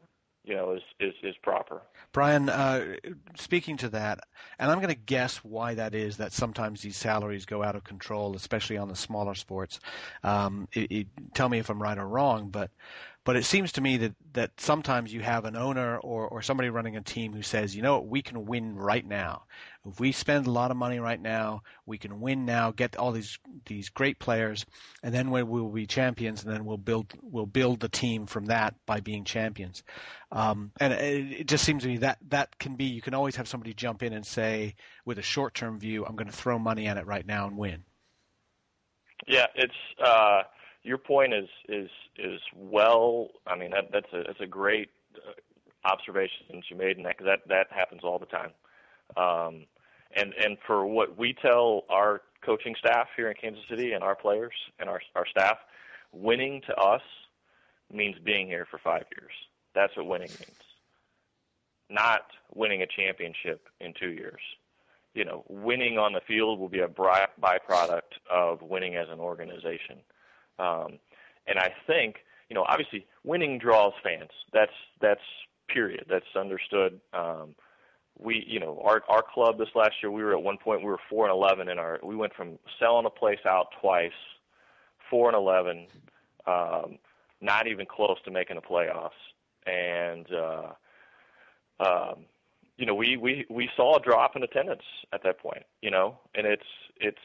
you 0.44 0.55
know 0.55 0.72
is 0.72 0.83
is, 0.98 1.14
is 1.22 1.37
proper. 1.42 1.83
Brian, 2.12 2.48
uh, 2.48 2.96
speaking 3.37 3.77
to 3.79 3.90
that, 3.90 4.20
and 4.58 4.71
I'm 4.71 4.79
going 4.79 4.94
to 4.94 5.00
guess 5.00 5.38
why 5.38 5.75
that 5.75 5.94
is. 5.94 6.17
That 6.17 6.33
sometimes 6.33 6.81
these 6.81 6.96
salaries 6.96 7.44
go 7.44 7.63
out 7.63 7.77
of 7.77 7.85
control, 7.85 8.35
especially 8.35 8.79
on 8.79 8.88
the 8.88 8.96
smaller 8.96 9.35
sports. 9.35 9.79
Um, 10.23 10.69
it, 10.73 10.90
it, 10.90 11.06
tell 11.35 11.48
me 11.48 11.58
if 11.58 11.69
I'm 11.69 11.83
right 11.83 11.98
or 11.98 12.08
wrong, 12.08 12.48
but 12.48 12.71
But 13.29 13.37
it 13.37 13.44
seems 13.44 13.72
to 13.72 13.83
me 13.83 13.98
that 13.98 14.14
that 14.33 14.58
sometimes 14.58 15.12
you 15.12 15.20
have 15.20 15.44
an 15.44 15.54
owner 15.54 15.98
or 15.98 16.26
or 16.26 16.40
somebody 16.40 16.70
running 16.70 16.96
a 16.96 17.02
team 17.02 17.35
who 17.35 17.42
says, 17.42 17.76
you 17.76 17.83
know, 17.83 17.96
what, 17.96 18.06
we 18.06 18.22
can 18.22 18.46
win 18.46 18.74
right 18.74 19.06
now. 19.06 19.42
If 19.87 20.00
we 20.00 20.12
spend 20.12 20.46
a 20.46 20.50
lot 20.50 20.70
of 20.70 20.79
money 20.79 20.98
right 20.98 21.20
now, 21.20 21.62
we 21.85 21.98
can 21.98 22.22
win 22.22 22.46
now, 22.46 22.70
get 22.70 22.96
all 22.96 23.12
these 23.12 23.38
these 23.66 23.90
great 23.90 24.18
players, 24.18 24.64
and 25.02 25.14
then 25.14 25.31
we 25.31 25.42
will 25.42 25.68
be 25.68 25.87
champions, 25.87 26.42
and 26.42 26.50
then 26.50 26.64
we'll 26.64 26.79
build 26.79 27.12
we'll 27.20 27.44
build 27.44 27.81
the 27.81 27.90
team 27.90 28.24
from 28.24 28.46
that 28.46 28.76
by 28.87 29.00
being 29.00 29.24
champions. 29.24 29.83
Um, 30.33 30.72
and 30.81 30.94
it, 30.94 31.40
it 31.40 31.48
just 31.48 31.66
seems 31.66 31.83
to 31.83 31.90
me 31.90 31.98
that 31.98 32.16
that 32.31 32.58
can 32.58 32.76
be 32.76 32.87
you 32.87 33.02
can 33.02 33.12
always 33.12 33.37
have 33.37 33.46
somebody 33.46 33.74
jump 33.74 34.02
in 34.02 34.14
and 34.14 34.24
say 34.24 34.74
with 35.04 35.18
a 35.18 35.22
short 35.22 35.52
term 35.52 35.79
view, 35.79 36.06
I'm 36.06 36.16
going 36.16 36.31
to 36.31 36.33
throw 36.35 36.58
money 36.58 36.87
at 36.87 36.96
it 36.96 37.04
right 37.04 37.26
now 37.26 37.46
and 37.46 37.58
win. 37.58 37.85
Yeah, 39.26 39.48
it's 39.54 39.74
uh, 40.02 40.44
your 40.89 40.99
point 40.99 41.35
is 41.35 41.49
is 41.69 41.91
is 42.17 42.41
well. 42.57 43.29
I 43.47 43.57
mean 43.57 43.71
that 43.71 43.93
that's 43.93 44.11
a 44.15 44.23
that's 44.27 44.41
a 44.41 44.47
great 44.47 44.89
uh, 45.17 45.33
observation 45.85 46.47
that 46.51 46.71
you 46.71 46.77
made, 46.77 46.97
and 46.97 47.05
that 47.05 47.17
that 47.25 47.41
that 47.49 47.67
happens 47.71 48.01
all 48.03 48.19
the 48.19 48.27
time. 48.27 48.53
Um, 49.17 49.67
and 50.17 50.33
and 50.43 50.57
for 50.67 50.87
what 50.87 51.19
we 51.19 51.35
tell 51.35 51.85
our 51.91 52.23
coaching 52.45 52.75
staff 52.79 53.09
here 53.17 53.29
in 53.29 53.37
Kansas 53.39 53.65
City 53.69 53.93
and 53.93 54.03
our 54.03 54.17
players 54.17 54.55
and 54.79 54.89
our 54.89 55.01
our 55.15 55.27
staff, 55.27 55.59
winning 56.13 56.63
to 56.67 56.75
us 56.77 57.03
means 57.93 58.17
being 58.25 58.47
here 58.47 58.67
for 58.71 58.79
five 58.79 59.05
years. 59.19 59.33
That's 59.75 59.95
what 59.95 60.07
winning 60.07 60.31
means. 60.31 60.63
Not 61.91 62.23
winning 62.55 62.81
a 62.83 62.87
championship 62.87 63.69
in 63.81 63.93
two 63.99 64.11
years. 64.11 64.41
You 65.15 65.25
know, 65.27 65.45
winning 65.49 65.99
on 65.99 66.13
the 66.13 66.21
field 66.27 66.59
will 66.59 66.69
be 66.69 66.81
a 66.81 66.89
byproduct 66.89 68.17
of 68.31 68.63
winning 68.63 68.97
as 68.97 69.09
an 69.11 69.21
organization. 69.21 69.99
Um, 70.59 70.98
and 71.46 71.59
I 71.59 71.73
think, 71.87 72.17
you 72.48 72.54
know, 72.54 72.65
obviously 72.69 73.06
winning 73.25 73.59
draws 73.59 73.92
fans. 74.02 74.31
That's 74.52 74.73
that's 75.00 75.21
period. 75.69 76.06
That's 76.09 76.27
understood. 76.37 77.00
Um, 77.13 77.54
we, 78.19 78.44
you 78.46 78.59
know, 78.59 78.81
our 78.85 79.02
our 79.09 79.23
club 79.23 79.59
this 79.59 79.69
last 79.75 79.94
year, 80.02 80.11
we 80.11 80.23
were 80.23 80.33
at 80.33 80.42
one 80.42 80.59
point 80.59 80.81
we 80.81 80.87
were 80.87 80.98
four 81.09 81.25
and 81.25 81.33
eleven 81.33 81.69
in 81.69 81.79
our. 81.79 82.00
We 82.02 82.17
went 82.17 82.35
from 82.35 82.59
selling 82.79 83.06
a 83.06 83.11
place 83.11 83.38
out 83.46 83.69
twice, 83.81 84.11
four 85.09 85.29
and 85.29 85.37
eleven, 85.37 85.87
um, 86.46 86.98
not 87.40 87.67
even 87.67 87.87
close 87.87 88.19
to 88.25 88.31
making 88.31 88.56
the 88.56 88.63
playoffs, 88.63 89.11
and 89.67 90.27
uh, 90.33 90.73
um, 91.81 92.25
you 92.77 92.87
know, 92.87 92.94
we 92.94 93.17
we 93.17 93.46
we 93.48 93.71
saw 93.77 93.96
a 93.96 94.00
drop 94.00 94.37
in 94.37 94.42
attendance 94.42 94.83
at 95.13 95.23
that 95.23 95.38
point. 95.38 95.65
You 95.81 95.90
know, 95.90 96.19
and 96.35 96.46
it's 96.46 96.67
it's 96.96 97.19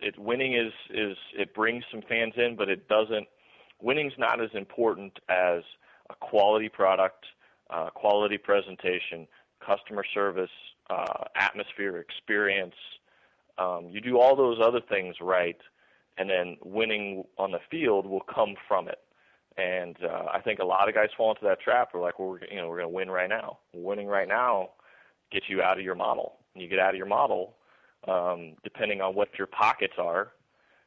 it 0.00 0.18
winning 0.18 0.54
is 0.54 0.72
is 0.90 1.16
it 1.36 1.54
brings 1.54 1.84
some 1.90 2.02
fans 2.08 2.34
in, 2.36 2.56
but 2.56 2.68
it 2.68 2.88
doesn't. 2.88 3.26
Winning's 3.80 4.14
not 4.18 4.40
as 4.40 4.50
important 4.54 5.18
as 5.28 5.62
a 6.10 6.14
quality 6.20 6.68
product, 6.68 7.24
uh, 7.70 7.90
quality 7.90 8.38
presentation, 8.38 9.26
customer 9.64 10.04
service, 10.14 10.50
uh, 10.90 11.24
atmosphere, 11.36 11.98
experience. 11.98 12.74
Um, 13.58 13.88
you 13.90 14.00
do 14.00 14.18
all 14.18 14.36
those 14.36 14.58
other 14.62 14.80
things 14.80 15.16
right, 15.20 15.58
and 16.16 16.28
then 16.28 16.56
winning 16.64 17.24
on 17.38 17.50
the 17.50 17.60
field 17.70 18.06
will 18.06 18.24
come 18.32 18.54
from 18.66 18.88
it. 18.88 18.98
And 19.56 19.96
uh, 20.04 20.26
I 20.32 20.40
think 20.40 20.60
a 20.60 20.64
lot 20.64 20.88
of 20.88 20.94
guys 20.94 21.08
fall 21.16 21.30
into 21.30 21.44
that 21.44 21.60
trap. 21.60 21.90
We're 21.92 22.00
like, 22.00 22.18
well, 22.18 22.28
we're 22.28 22.44
you 22.50 22.56
know 22.56 22.68
we're 22.68 22.78
going 22.78 22.90
to 22.90 22.94
win 22.94 23.10
right 23.10 23.28
now. 23.28 23.58
Winning 23.72 24.06
right 24.06 24.28
now 24.28 24.70
gets 25.32 25.46
you 25.48 25.62
out 25.62 25.78
of 25.78 25.84
your 25.84 25.96
model. 25.96 26.36
When 26.54 26.62
you 26.62 26.68
get 26.68 26.78
out 26.78 26.90
of 26.90 26.96
your 26.96 27.06
model, 27.06 27.54
um, 28.06 28.54
depending 28.62 29.00
on 29.00 29.14
what 29.14 29.28
your 29.38 29.46
pockets 29.48 29.94
are, 29.98 30.32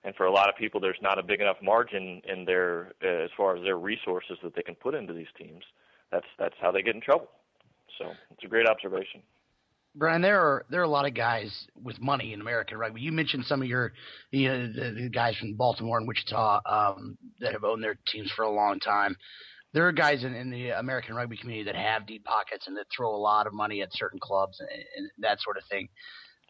and 0.04 0.16
for 0.16 0.26
a 0.26 0.32
lot 0.32 0.50
of 0.50 0.56
people, 0.56 0.80
there's 0.80 0.98
not 1.02 1.20
a 1.20 1.24
big 1.24 1.42
enough 1.42 1.58
margin 1.62 2.22
in 2.28 2.46
their 2.46 2.94
uh, 3.04 3.24
as 3.24 3.30
far 3.38 3.56
as 3.56 3.64
their 3.64 3.78
resources 3.78 4.38
that 4.44 4.56
they 4.56 4.64
can 4.64 4.76
put 4.76 4.96
into 4.96 5.14
these 5.14 5.28
teams. 5.38 5.64
That's 6.12 6.26
that's 6.40 6.56
how 6.60 6.72
they 6.72 6.82
get 6.82 6.96
in 6.96 7.02
trouble. 7.02 7.30
So 7.98 8.12
it's 8.32 8.44
a 8.44 8.48
great 8.48 8.68
observation. 8.68 9.22
Brian, 9.94 10.22
there 10.22 10.40
are 10.40 10.66
there 10.70 10.80
are 10.82 10.86
a 10.86 10.90
lot 10.90 11.06
of 11.06 11.14
guys 11.14 11.68
with 11.84 12.00
money 12.02 12.34
in 12.34 12.42
American 12.42 12.78
rugby. 12.78 13.02
You 13.02 13.12
mentioned 13.12 13.46
some 13.46 13.62
of 13.62 13.68
your 13.68 13.94
you 14.32 14.48
know, 14.48 14.68
the, 14.68 15.02
the 15.04 15.10
guys 15.10 15.36
from 15.38 15.54
Baltimore 15.54 15.98
and 15.98 16.08
Wichita 16.08 16.62
um, 16.66 17.18
that 17.40 17.54
have 17.54 17.64
owned 17.64 17.84
their 17.84 17.98
teams 18.08 18.32
for 18.32 18.44
a 18.44 18.52
long 18.52 18.80
time. 18.80 19.16
There 19.74 19.88
are 19.88 19.92
guys 19.92 20.24
in, 20.24 20.34
in 20.34 20.50
the 20.50 20.72
American 20.72 21.16
rugby 21.16 21.38
community 21.38 21.66
that 21.72 21.76
have 21.76 22.08
deep 22.08 22.26
pockets 22.26 22.68
and 22.68 22.76
that 22.78 22.88
throw 22.96 23.14
a 23.14 23.18
lot 23.18 23.48
of 23.48 23.54
money 23.54 23.82
at 23.82 23.90
certain 23.94 24.20
clubs 24.20 24.60
and, 24.60 24.70
and 24.70 25.12
that 25.20 25.40
sort 25.42 25.58
of 25.58 25.64
thing. 25.70 25.88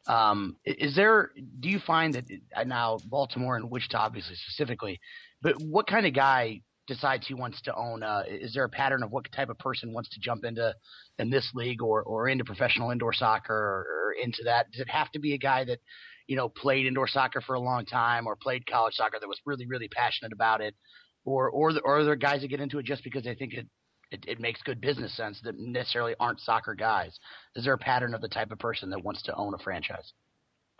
Um, 0.08 0.58
is 0.66 0.95
there? 0.95 1.32
Do 1.60 1.70
you 1.70 1.80
find 1.80 2.16
that 2.16 2.26
uh, 2.56 2.64
now 2.64 3.02
Baltimore 3.06 3.56
and 3.56 3.70
Wichita, 3.70 3.97
obviously 3.97 4.36
specifically, 4.36 4.99
but 5.41 5.56
what 5.62 5.88
kind 5.88 6.06
of 6.06 6.14
guy 6.14 6.62
decides 6.88 7.28
he 7.28 7.34
wants 7.34 7.62
to 7.62 7.76
own? 7.76 8.02
Uh, 8.02 8.24
is 8.28 8.54
there 8.54 8.64
a 8.64 8.70
pattern 8.70 9.04
of 9.04 9.12
what 9.12 9.32
type 9.32 9.49
of 9.49 9.60
person 9.60 9.93
wants 9.93 10.10
to 10.10 10.20
jump 10.20 10.43
into 10.43 10.74
in 11.20 11.30
this 11.30 11.49
league 11.54 11.82
or 11.82 12.02
or 12.04 12.28
into 12.28 12.43
professional 12.43 12.91
indoor 12.91 13.14
soccer 13.14 13.54
or, 13.54 13.86
or 14.08 14.16
into 14.22 14.43
that? 14.45 14.72
Does 14.72 14.82
it 14.82 14.89
have 14.89 15.12
to 15.12 15.20
be 15.20 15.34
a 15.34 15.38
guy 15.38 15.66
that 15.66 15.80
you 16.28 16.36
know 16.36 16.49
played 16.49 16.88
indoor 16.88 17.08
soccer 17.08 17.41
for 17.41 17.54
a 17.54 17.60
long 17.60 17.86
time 17.86 18.26
or 18.26 18.36
played 18.36 18.66
college 18.66 18.95
soccer 18.95 19.18
that 19.20 19.30
was 19.30 19.39
really 19.45 19.68
really 19.68 19.88
passionate 19.88 20.34
about 20.34 20.62
it? 20.62 20.76
Or, 21.24 21.52
or, 21.52 21.72
or 21.84 21.99
are 21.99 22.04
there 22.04 22.16
guys 22.16 22.41
that 22.41 22.47
get 22.47 22.62
into 22.62 22.80
it 22.80 22.86
just 22.88 23.04
because 23.04 23.24
they 23.24 23.36
think 23.36 23.54
it 23.54 23.68
it, 24.12 24.26
it 24.28 24.39
makes 24.39 24.62
good 24.62 24.82
business 24.82 25.16
sense 25.16 25.39
that 25.43 25.57
necessarily 25.57 26.16
aren't 26.20 26.39
soccer 26.39 26.76
guys. 26.76 27.18
Is 27.55 27.64
there 27.64 27.74
a 27.74 27.78
pattern 27.78 28.14
of 28.14 28.22
the 28.22 28.28
type 28.28 28.51
of 28.51 28.59
person 28.59 28.89
that 28.89 29.03
wants 29.03 29.22
to 29.24 29.36
own 29.36 29.53
a 29.53 29.57
franchise? 29.57 30.14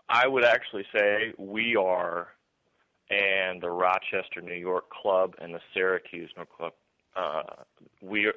I 0.08 0.26
would 0.28 0.44
actually 0.44 0.84
say 0.94 1.32
we 1.38 1.74
are, 1.76 2.28
and 3.10 3.62
the 3.62 3.70
Rochester, 3.70 4.40
New 4.42 4.54
York 4.54 4.90
club 4.90 5.34
and 5.40 5.54
the 5.54 5.60
Syracuse 5.72 6.30
New 6.36 6.40
York 6.40 6.56
club. 6.56 6.72
Uh, 7.14 7.42
we 8.00 8.30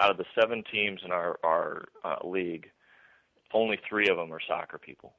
out 0.00 0.10
of 0.10 0.16
the 0.16 0.24
seven 0.38 0.62
teams 0.72 1.00
in 1.04 1.12
our 1.12 1.38
our 1.44 1.84
uh, 2.04 2.16
league, 2.24 2.68
only 3.52 3.78
three 3.88 4.08
of 4.08 4.16
them 4.16 4.32
are 4.32 4.40
soccer 4.46 4.78
people. 4.78 5.14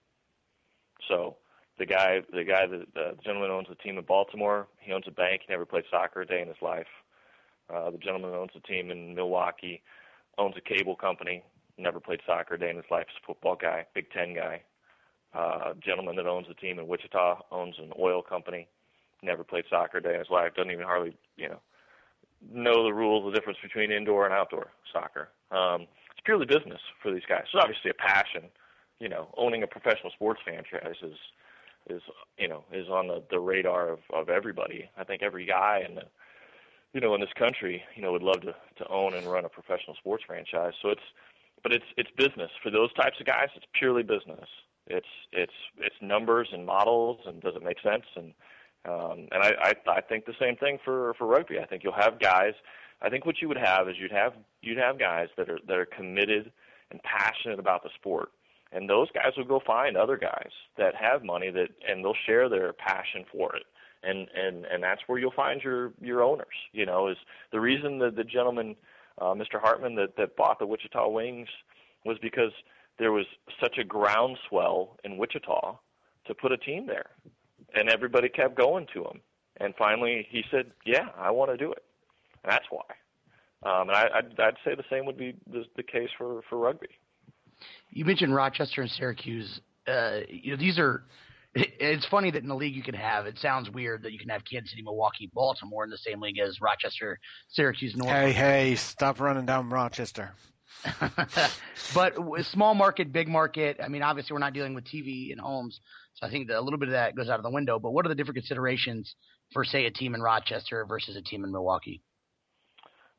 So 1.07 1.37
the 1.79 1.85
guy, 1.85 2.21
the 2.33 2.43
guy, 2.43 2.65
the, 2.67 2.85
the 2.93 3.15
gentleman 3.23 3.51
owns 3.51 3.67
a 3.71 3.75
team 3.75 3.97
in 3.97 4.03
Baltimore. 4.03 4.67
He 4.79 4.91
owns 4.91 5.05
a 5.07 5.11
bank. 5.11 5.41
He 5.47 5.53
never 5.53 5.65
played 5.65 5.85
soccer 5.89 6.21
a 6.21 6.25
day 6.25 6.41
in 6.41 6.47
his 6.47 6.57
life. 6.61 6.87
Uh, 7.73 7.91
the 7.91 7.97
gentleman 7.97 8.33
owns 8.33 8.51
a 8.55 8.59
team 8.61 8.91
in 8.91 9.15
Milwaukee, 9.15 9.81
owns 10.37 10.55
a 10.57 10.61
cable 10.61 10.95
company, 10.95 11.43
never 11.77 11.99
played 11.99 12.21
soccer 12.25 12.55
a 12.55 12.59
day 12.59 12.69
in 12.69 12.75
his 12.77 12.85
life. 12.89 13.05
He's 13.09 13.21
a 13.23 13.27
football 13.27 13.55
guy, 13.55 13.85
Big 13.93 14.09
Ten 14.11 14.33
guy. 14.33 14.61
Uh, 15.33 15.73
gentleman 15.85 16.15
that 16.15 16.25
owns 16.25 16.47
a 16.49 16.53
team 16.53 16.79
in 16.79 16.87
Wichita 16.87 17.41
owns 17.51 17.75
an 17.79 17.91
oil 17.99 18.21
company, 18.21 18.67
never 19.21 19.43
played 19.43 19.65
soccer 19.69 19.97
a 19.97 20.01
day 20.01 20.13
in 20.13 20.19
his 20.19 20.29
life. 20.29 20.53
Doesn't 20.55 20.71
even 20.71 20.85
hardly, 20.85 21.15
you 21.35 21.49
know, 21.49 21.59
know 22.51 22.83
the 22.83 22.93
rules, 22.93 23.25
the 23.25 23.37
difference 23.37 23.59
between 23.61 23.91
indoor 23.91 24.25
and 24.25 24.33
outdoor 24.33 24.71
soccer. 24.91 25.29
Um, 25.51 25.81
it's 26.11 26.21
purely 26.23 26.45
business 26.45 26.79
for 27.01 27.11
these 27.11 27.25
guys. 27.27 27.43
It's 27.43 27.61
obviously 27.61 27.91
a 27.91 27.93
passion. 27.93 28.49
You 28.99 29.09
know, 29.09 29.27
owning 29.37 29.63
a 29.63 29.67
professional 29.67 30.11
sports 30.11 30.41
franchise 30.43 30.95
is 31.03 31.17
is 31.89 32.01
you 32.37 32.47
know 32.47 32.63
is 32.71 32.87
on 32.89 33.07
the, 33.07 33.23
the 33.29 33.39
radar 33.39 33.89
of, 33.89 33.99
of 34.13 34.29
everybody. 34.29 34.89
I 34.97 35.03
think 35.03 35.21
every 35.21 35.45
guy 35.45 35.83
in 35.87 35.95
the 35.95 36.03
you 36.97 37.01
know, 37.01 37.13
in 37.13 37.21
this 37.21 37.29
country, 37.37 37.83
you 37.95 38.01
know, 38.01 38.11
would 38.11 38.23
love 38.23 38.41
to 38.41 38.55
to 38.77 38.87
own 38.89 39.13
and 39.13 39.27
run 39.27 39.45
a 39.45 39.49
professional 39.49 39.95
sports 39.97 40.23
franchise. 40.25 40.73
So 40.81 40.89
it's, 40.89 41.07
but 41.61 41.71
it's 41.71 41.85
it's 41.95 42.09
business 42.17 42.49
for 42.63 42.71
those 42.71 42.91
types 42.93 43.19
of 43.19 43.27
guys. 43.27 43.49
It's 43.55 43.67
purely 43.73 44.01
business. 44.01 44.49
It's 44.87 45.05
it's 45.31 45.53
it's 45.77 45.95
numbers 46.01 46.47
and 46.51 46.65
models 46.65 47.19
and 47.27 47.39
does 47.39 47.55
it 47.55 47.63
make 47.63 47.79
sense 47.81 48.05
and 48.15 48.33
um, 48.85 49.27
and 49.31 49.43
I, 49.43 49.53
I 49.61 49.91
I 49.97 50.01
think 50.01 50.25
the 50.25 50.33
same 50.39 50.55
thing 50.55 50.79
for 50.83 51.13
for 51.19 51.27
rugby. 51.27 51.59
I 51.59 51.67
think 51.67 51.83
you'll 51.83 51.93
have 51.93 52.19
guys. 52.19 52.55
I 52.99 53.09
think 53.11 53.27
what 53.27 53.43
you 53.43 53.47
would 53.47 53.57
have 53.57 53.87
is 53.87 53.95
you'd 53.99 54.11
have 54.11 54.33
you'd 54.63 54.79
have 54.79 54.97
guys 54.97 55.27
that 55.37 55.51
are 55.51 55.59
that 55.67 55.77
are 55.77 55.85
committed 55.85 56.51
and 56.89 56.99
passionate 57.03 57.59
about 57.59 57.83
the 57.83 57.89
sport, 57.93 58.29
and 58.71 58.89
those 58.89 59.11
guys 59.11 59.33
will 59.37 59.45
go 59.45 59.61
find 59.63 59.97
other 59.97 60.17
guys 60.17 60.49
that 60.79 60.95
have 60.95 61.23
money 61.23 61.51
that 61.51 61.69
and 61.87 62.03
they'll 62.03 62.23
share 62.25 62.49
their 62.49 62.73
passion 62.73 63.23
for 63.31 63.55
it 63.55 63.67
and 64.07 64.27
and 64.35 64.65
and 64.65 64.81
that's 64.81 65.01
where 65.07 65.19
you'll 65.19 65.31
find 65.31 65.61
your 65.61 65.91
your 66.01 66.23
owners. 66.23 66.47
You 66.71 66.85
know, 66.85 67.07
is 67.07 67.17
the 67.51 67.59
reason 67.59 67.99
that 67.99 68.15
the 68.15 68.23
gentleman, 68.23 68.75
uh, 69.19 69.33
Mr. 69.33 69.59
Hartman, 69.59 69.95
that 69.95 70.15
that 70.17 70.35
bought 70.35 70.59
the 70.59 70.65
Wichita 70.65 71.09
Wings 71.09 71.49
was 72.05 72.17
because 72.21 72.51
there 72.99 73.11
was 73.11 73.25
such 73.61 73.77
a 73.77 73.83
groundswell 73.83 74.97
in 75.03 75.17
Wichita 75.17 75.77
to 76.25 76.33
put 76.33 76.51
a 76.51 76.57
team 76.57 76.87
there, 76.87 77.09
and 77.75 77.89
everybody 77.89 78.29
kept 78.29 78.57
going 78.57 78.87
to 78.93 79.03
him. 79.03 79.21
And 79.57 79.73
finally, 79.77 80.27
he 80.29 80.43
said, 80.51 80.71
"Yeah, 80.85 81.09
I 81.17 81.31
want 81.31 81.51
to 81.51 81.57
do 81.57 81.71
it." 81.71 81.83
And 82.43 82.51
that's 82.51 82.65
why. 82.69 82.83
Um, 83.63 83.89
and 83.89 83.97
I, 83.97 84.07
I'd, 84.13 84.39
I'd 84.39 84.57
say 84.63 84.75
the 84.75 84.83
same 84.89 85.05
would 85.05 85.17
be 85.17 85.35
the, 85.51 85.65
the 85.75 85.83
case 85.83 86.09
for 86.17 86.41
for 86.49 86.57
rugby. 86.57 86.89
You 87.89 88.05
mentioned 88.05 88.33
Rochester 88.33 88.81
and 88.81 88.91
Syracuse. 88.91 89.61
Uh, 89.87 90.19
you 90.29 90.51
know, 90.51 90.57
these 90.57 90.77
are 90.77 91.03
it's 91.55 92.05
funny 92.05 92.31
that 92.31 92.41
in 92.41 92.49
the 92.49 92.55
league 92.55 92.75
you 92.75 92.83
can 92.83 92.95
have. 92.95 93.25
It 93.25 93.39
sounds 93.39 93.69
weird 93.69 94.03
that 94.03 94.11
you 94.11 94.19
can 94.19 94.29
have 94.29 94.43
Kansas 94.45 94.71
City, 94.71 94.83
Milwaukee, 94.83 95.29
Baltimore 95.33 95.83
in 95.83 95.89
the 95.89 95.97
same 95.97 96.21
league 96.21 96.39
as 96.39 96.61
Rochester, 96.61 97.19
Syracuse, 97.49 97.95
North. 97.95 98.11
Hey, 98.11 98.31
hey, 98.31 98.75
stop 98.75 99.19
running 99.19 99.45
down 99.45 99.69
Rochester. 99.69 100.31
but 101.93 102.15
small 102.43 102.75
market, 102.75 103.11
big 103.11 103.27
market. 103.27 103.77
I 103.83 103.87
mean, 103.87 104.03
obviously 104.03 104.33
we're 104.33 104.39
not 104.39 104.53
dealing 104.53 104.75
with 104.75 104.83
TV 104.83 105.31
and 105.31 105.39
homes, 105.39 105.79
so 106.13 106.27
I 106.27 106.29
think 106.29 106.47
that 106.47 106.59
a 106.59 106.61
little 106.61 106.79
bit 106.79 106.89
of 106.89 106.93
that 106.93 107.15
goes 107.15 107.29
out 107.29 107.39
of 107.39 107.43
the 107.43 107.49
window. 107.49 107.79
But 107.79 107.91
what 107.91 108.05
are 108.05 108.09
the 108.09 108.15
different 108.15 108.37
considerations 108.37 109.15
for, 109.53 109.63
say, 109.63 109.85
a 109.85 109.91
team 109.91 110.13
in 110.13 110.21
Rochester 110.21 110.85
versus 110.85 111.15
a 111.15 111.21
team 111.21 111.43
in 111.43 111.51
Milwaukee? 111.51 112.01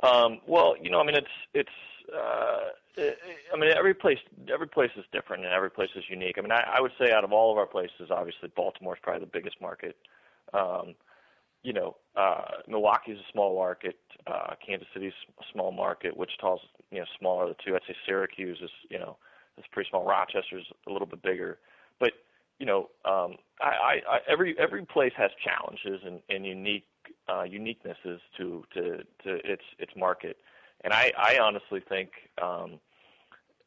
Um, 0.03 0.41
well, 0.47 0.75
you 0.81 0.91
know, 0.91 1.01
I 1.01 1.05
mean, 1.05 1.17
it's 1.17 1.27
it's. 1.55 1.71
Uh, 2.13 2.71
I 2.99 3.57
mean, 3.57 3.71
every 3.77 3.95
place 3.95 4.19
every 4.53 4.67
place 4.67 4.91
is 4.97 5.05
different 5.13 5.45
and 5.45 5.53
every 5.53 5.71
place 5.71 5.91
is 5.95 6.05
unique. 6.09 6.37
I 6.39 6.41
mean, 6.41 6.53
I, 6.53 6.77
I 6.77 6.81
would 6.81 6.93
say 6.99 7.13
out 7.13 7.25
of 7.25 7.33
all 7.33 7.53
of 7.53 7.59
our 7.59 7.67
places, 7.67 8.11
obviously 8.11 8.51
Baltimore 8.57 8.95
is 8.95 9.01
probably 9.03 9.21
the 9.21 9.31
biggest 9.33 9.61
market. 9.61 9.97
Um, 10.53 10.95
you 11.63 11.73
know, 11.73 11.97
uh, 12.17 12.63
Milwaukee's 12.67 13.19
a 13.19 13.33
small 13.33 13.55
market. 13.55 13.99
Uh, 14.27 14.55
Kansas 14.65 14.89
City's 14.95 15.13
a 15.39 15.45
small 15.53 15.71
market. 15.73 16.17
Wichita's 16.17 16.61
you 16.91 16.99
know 16.99 17.07
smaller 17.19 17.49
the 17.49 17.57
two. 17.65 17.75
I'd 17.75 17.83
say 17.87 17.95
Syracuse 18.07 18.59
is 18.63 18.71
you 18.91 18.99
know 18.99 19.17
is 19.59 19.65
pretty 19.71 19.91
small. 19.91 20.07
Rochester's 20.07 20.67
a 20.87 20.93
little 20.93 21.07
bit 21.07 21.23
bigger, 21.23 21.59
but 22.01 22.13
you 22.59 22.67
know, 22.67 22.89
um, 23.05 23.37
I, 23.61 23.67
I, 23.67 24.01
I, 24.09 24.19
every 24.29 24.57
every 24.59 24.85
place 24.85 25.13
has 25.17 25.31
challenges 25.45 26.01
and, 26.05 26.21
and 26.29 26.45
unique 26.45 26.87
uh, 27.29 27.45
uniquenesses 27.45 28.19
to, 28.37 28.65
to 28.75 28.99
to 29.25 29.35
its 29.45 29.63
its 29.79 29.93
market, 29.97 30.39
and 30.85 30.93
I, 30.93 31.13
I 31.19 31.39
honestly 31.39 31.81
think 31.89 32.11
um, 32.41 32.79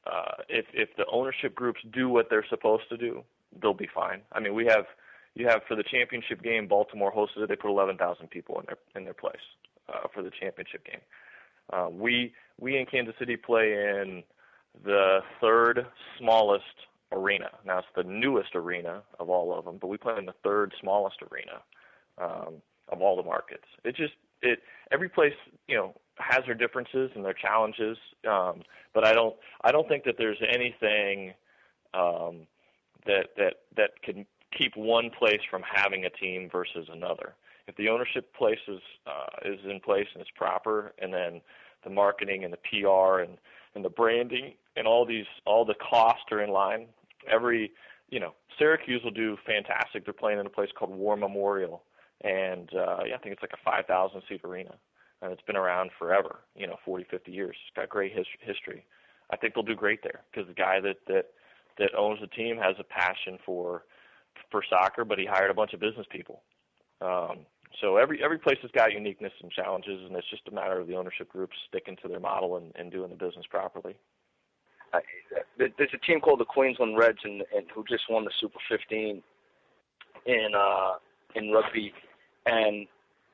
uh, 0.05 0.43
if 0.49 0.66
if 0.74 0.89
the 0.97 1.05
ownership 1.12 1.53
groups 1.55 1.80
do 1.91 2.09
what 2.09 2.30
they're 2.30 2.45
supposed 2.49 2.84
to 2.89 2.97
do, 2.97 3.24
they'll 3.62 3.74
be 3.74 3.89
fine. 3.93 4.22
I 4.32 4.39
mean, 4.39 4.53
we 4.53 4.66
have 4.66 4.86
you 5.36 5.47
have 5.47 5.62
for 5.68 5.76
the 5.76 5.84
championship 5.84 6.41
game, 6.41 6.68
Baltimore 6.68 7.12
hosted 7.14 7.43
it. 7.43 7.49
They 7.49 7.55
put 7.55 7.70
11,000 7.70 8.30
people 8.30 8.59
in 8.59 8.66
their 8.66 8.78
in 8.95 9.03
their 9.03 9.14
place 9.14 9.36
uh, 9.89 10.07
for 10.14 10.24
the 10.24 10.32
championship 10.32 10.86
game. 10.86 11.01
Uh, 11.72 11.89
we 11.89 12.34
we 12.59 12.78
in 12.78 12.86
Kansas 12.86 13.16
City 13.20 13.38
play 13.38 13.74
in 13.74 14.24
the 14.84 15.20
third 15.39 15.86
smallest 16.18 16.64
arena. 17.12 17.49
Now 17.66 17.80
it's 17.80 17.88
the 17.95 18.03
newest 18.03 18.55
arena 18.55 19.03
of 19.20 19.30
all 19.30 19.57
of 19.57 19.66
them, 19.66 19.78
but 19.80 19.88
we 19.88 19.97
play 19.97 20.16
in 20.18 20.26
the 20.26 20.36
third 20.43 20.74
smallest 20.80 21.18
arena 21.32 21.62
um, 22.18 22.55
of 22.89 23.01
all 23.01 23.16
the 23.16 23.24
markets. 23.24 23.66
It 23.84 23.95
just 23.95 24.14
it 24.41 24.59
every 24.91 25.09
place 25.09 25.34
you 25.68 25.76
know 25.76 25.95
has 26.18 26.43
their 26.45 26.55
differences 26.55 27.12
and 27.16 27.24
their 27.24 27.34
challenges, 27.34 27.97
um, 28.30 28.62
but 28.93 29.05
I 29.05 29.14
don't 29.14 29.36
I 29.64 29.72
don't 29.72 29.88
think 29.88 30.03
that 30.05 30.16
there's 30.18 30.41
anything 30.47 31.34
um, 31.93 32.47
that 33.05 33.30
that 33.38 33.55
that 33.76 34.01
can 34.03 34.26
keep 34.57 34.76
one 34.76 35.09
place 35.09 35.41
from 35.49 35.64
having 35.64 36.05
a 36.05 36.09
team 36.09 36.49
versus 36.51 36.88
another. 36.91 37.34
If 37.68 37.76
the 37.76 37.89
ownership 37.89 38.34
place 38.36 38.59
is 38.68 38.82
uh, 39.07 39.49
is 39.49 39.59
in 39.70 39.80
place 39.80 40.07
and 40.14 40.22
it's 40.22 40.32
proper, 40.36 40.93
and 40.99 41.14
then 41.14 41.41
the 41.84 41.89
marketing 41.89 42.43
and 42.43 42.53
the 42.53 42.57
PR 42.57 43.22
and 43.22 43.38
and 43.76 43.86
the 43.86 43.89
branding 43.89 44.53
and 44.76 44.88
all 44.88 45.05
these 45.05 45.26
all 45.45 45.66
the 45.66 45.76
costs 45.76 46.26
are 46.32 46.41
in 46.41 46.49
line, 46.49 46.88
every 47.28 47.72
you 48.09 48.20
know 48.20 48.34
Syracuse 48.57 49.01
will 49.03 49.12
do 49.12 49.38
fantastic. 49.45 50.05
They're 50.05 50.14
playing 50.14 50.39
in 50.39 50.45
a 50.45 50.49
place 50.49 50.70
called 50.78 50.91
War 50.91 51.16
Memorial, 51.16 51.84
and 52.22 52.70
uh, 52.76 52.99
yeah, 53.07 53.16
I 53.16 53.18
think 53.18 53.34
it's 53.34 53.41
like 53.41 53.53
a 53.53 53.64
5,000 53.64 54.22
seat 54.28 54.41
arena, 54.43 54.76
and 55.22 55.32
it's 55.32 55.41
been 55.43 55.57
around 55.57 55.91
forever. 55.97 56.39
You 56.55 56.67
know, 56.67 56.78
40, 56.86 57.05
50 57.09 57.32
years. 57.32 57.55
It's 57.67 57.76
got 57.76 57.89
great 57.89 58.15
his- 58.15 58.26
history. 58.41 58.86
I 59.32 59.38
think 59.38 59.53
they'll 59.53 59.63
do 59.63 59.76
great 59.76 60.03
there 60.03 60.22
because 60.32 60.47
the 60.47 60.53
guy 60.53 60.80
that 60.82 60.97
that 61.07 61.28
that 61.78 61.95
owns 61.97 62.19
the 62.19 62.28
team 62.28 62.57
has 62.57 62.76
a 62.80 62.84
passion 62.84 63.38
for 63.45 63.84
for 64.49 64.63
soccer, 64.69 65.05
but 65.05 65.19
he 65.19 65.26
hired 65.26 65.51
a 65.51 65.53
bunch 65.53 65.74
of 65.74 65.80
business 65.80 66.05
people. 66.09 66.41
Um, 67.01 67.45
so 67.80 67.97
every 67.97 68.24
every 68.24 68.38
place 68.38 68.57
has 68.61 68.72
got 68.72 68.91
uniqueness 68.91 69.32
and 69.41 69.51
challenges, 69.51 70.01
and 70.05 70.15
it's 70.15 70.30
just 70.30 70.47
a 70.47 70.51
matter 70.51 70.80
of 70.80 70.88
the 70.88 70.95
ownership 70.95 71.30
group 71.30 71.49
sticking 71.69 71.95
to 72.01 72.07
their 72.07 72.19
model 72.19 72.57
and, 72.57 72.72
and 72.76 72.91
doing 72.91 73.09
the 73.09 73.15
business 73.15 73.45
properly. 73.49 73.95
Uh, 74.93 74.99
there's 75.57 75.93
a 75.93 76.05
team 76.05 76.19
called 76.19 76.39
the 76.41 76.45
Queensland 76.45 76.97
Reds, 76.97 77.19
and, 77.24 77.43
and 77.55 77.65
who 77.74 77.84
just 77.88 78.03
won 78.09 78.26
the 78.26 78.32
Super 78.41 78.59
15 78.69 79.24
in 80.26 80.47
uh, 80.55 80.93
in 81.36 81.51
rugby. 81.51 81.93
And 82.45 82.88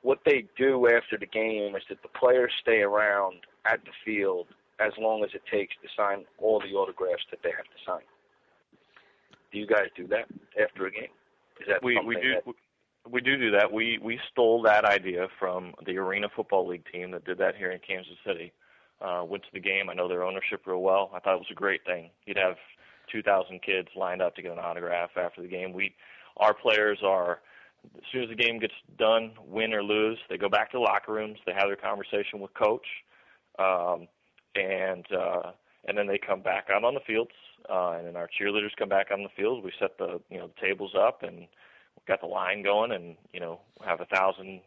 what 0.08 0.20
they 0.26 0.46
do 0.58 0.88
after 0.88 1.18
the 1.20 1.26
game 1.26 1.76
is 1.76 1.84
that 1.90 2.02
the 2.02 2.08
players 2.08 2.54
stay 2.62 2.80
around 2.80 3.36
at 3.66 3.84
the 3.84 3.92
field 4.06 4.48
as 4.80 4.94
long 4.98 5.22
as 5.22 5.32
it 5.34 5.42
takes 5.52 5.76
to 5.82 5.90
sign 5.98 6.24
all 6.38 6.62
the 6.62 6.74
autographs 6.78 7.24
that 7.30 7.40
they 7.44 7.50
have 7.50 7.66
to 7.66 7.80
sign. 7.86 8.08
Do 9.52 9.60
you 9.60 9.68
guys 9.68 9.88
do 9.98 10.08
that 10.08 10.28
after 10.58 10.86
a 10.86 10.92
game? 10.92 11.12
Is 11.60 11.68
that 11.68 11.84
we 11.84 12.00
we 12.06 12.16
do 12.22 12.36
that... 12.36 13.12
we 13.12 13.20
do 13.20 13.36
do 13.36 13.52
that. 13.52 13.70
We 13.70 14.00
we 14.02 14.18
stole 14.32 14.62
that 14.62 14.86
idea 14.86 15.28
from 15.38 15.74
the 15.86 15.98
Arena 15.98 16.28
Football 16.34 16.70
League 16.70 16.86
team 16.90 17.12
that 17.12 17.26
did 17.26 17.38
that 17.40 17.58
here 17.58 17.72
in 17.72 17.80
Kansas 17.86 18.16
City 18.26 18.54
uh, 19.02 19.26
went 19.28 19.44
to 19.44 19.50
the 19.52 19.60
game. 19.60 19.90
I 19.90 19.94
know 19.94 20.08
their 20.08 20.24
ownership 20.24 20.62
real 20.66 20.82
well. 20.82 21.12
I 21.14 21.20
thought 21.20 21.36
it 21.36 21.40
was 21.40 21.52
a 21.52 21.56
great 21.66 21.84
thing. 21.86 22.12
You'd 22.26 22.38
have 22.38 22.56
2,000 23.12 23.62
kids 23.62 23.90
lined 23.94 24.22
up 24.22 24.36
to 24.36 24.42
get 24.42 24.54
an 24.54 24.60
autograph 24.60 25.12
after 25.18 25.42
the 25.42 25.50
game. 25.50 25.74
We, 25.74 25.96
our 26.38 26.54
players 26.54 27.00
are, 27.04 27.40
as 27.96 28.04
soon 28.12 28.24
as 28.24 28.30
the 28.30 28.36
game 28.36 28.60
gets 28.60 28.74
done, 28.98 29.32
win 29.46 29.74
or 29.74 29.84
lose, 29.84 30.18
they 30.30 30.38
go 30.38 30.50
back 30.50 30.72
to 30.72 30.80
locker 30.80 31.14
rooms. 31.14 31.38
They 31.46 31.54
have 31.54 31.68
their 31.68 31.76
conversation 31.76 32.40
with 32.40 32.54
coach, 32.54 32.86
um, 33.60 34.08
and 34.56 35.06
uh, 35.12 35.52
and 35.88 35.98
then 35.98 36.08
they 36.08 36.18
come 36.18 36.42
back 36.42 36.68
out 36.74 36.84
on 36.84 36.94
the 36.94 37.00
fields. 37.06 37.32
Uh, 37.70 37.96
and 37.98 38.08
then 38.08 38.16
our 38.16 38.30
cheerleaders 38.40 38.76
come 38.78 38.90
back 38.90 39.08
on 39.12 39.24
the 39.24 39.30
field. 39.36 39.64
We 39.64 39.72
set 39.80 39.98
the 39.98 40.20
you 40.30 40.38
know 40.38 40.48
the 40.48 40.68
tables 40.68 40.94
up 40.98 41.24
and 41.24 41.40
we've 41.40 42.08
got 42.08 42.22
the 42.22 42.28
line 42.28 42.64
going, 42.64 42.92
and 42.92 43.16
you 43.34 43.40
know 43.40 43.60
have 43.86 44.02
a 44.02 44.06
thousand 44.06 44.62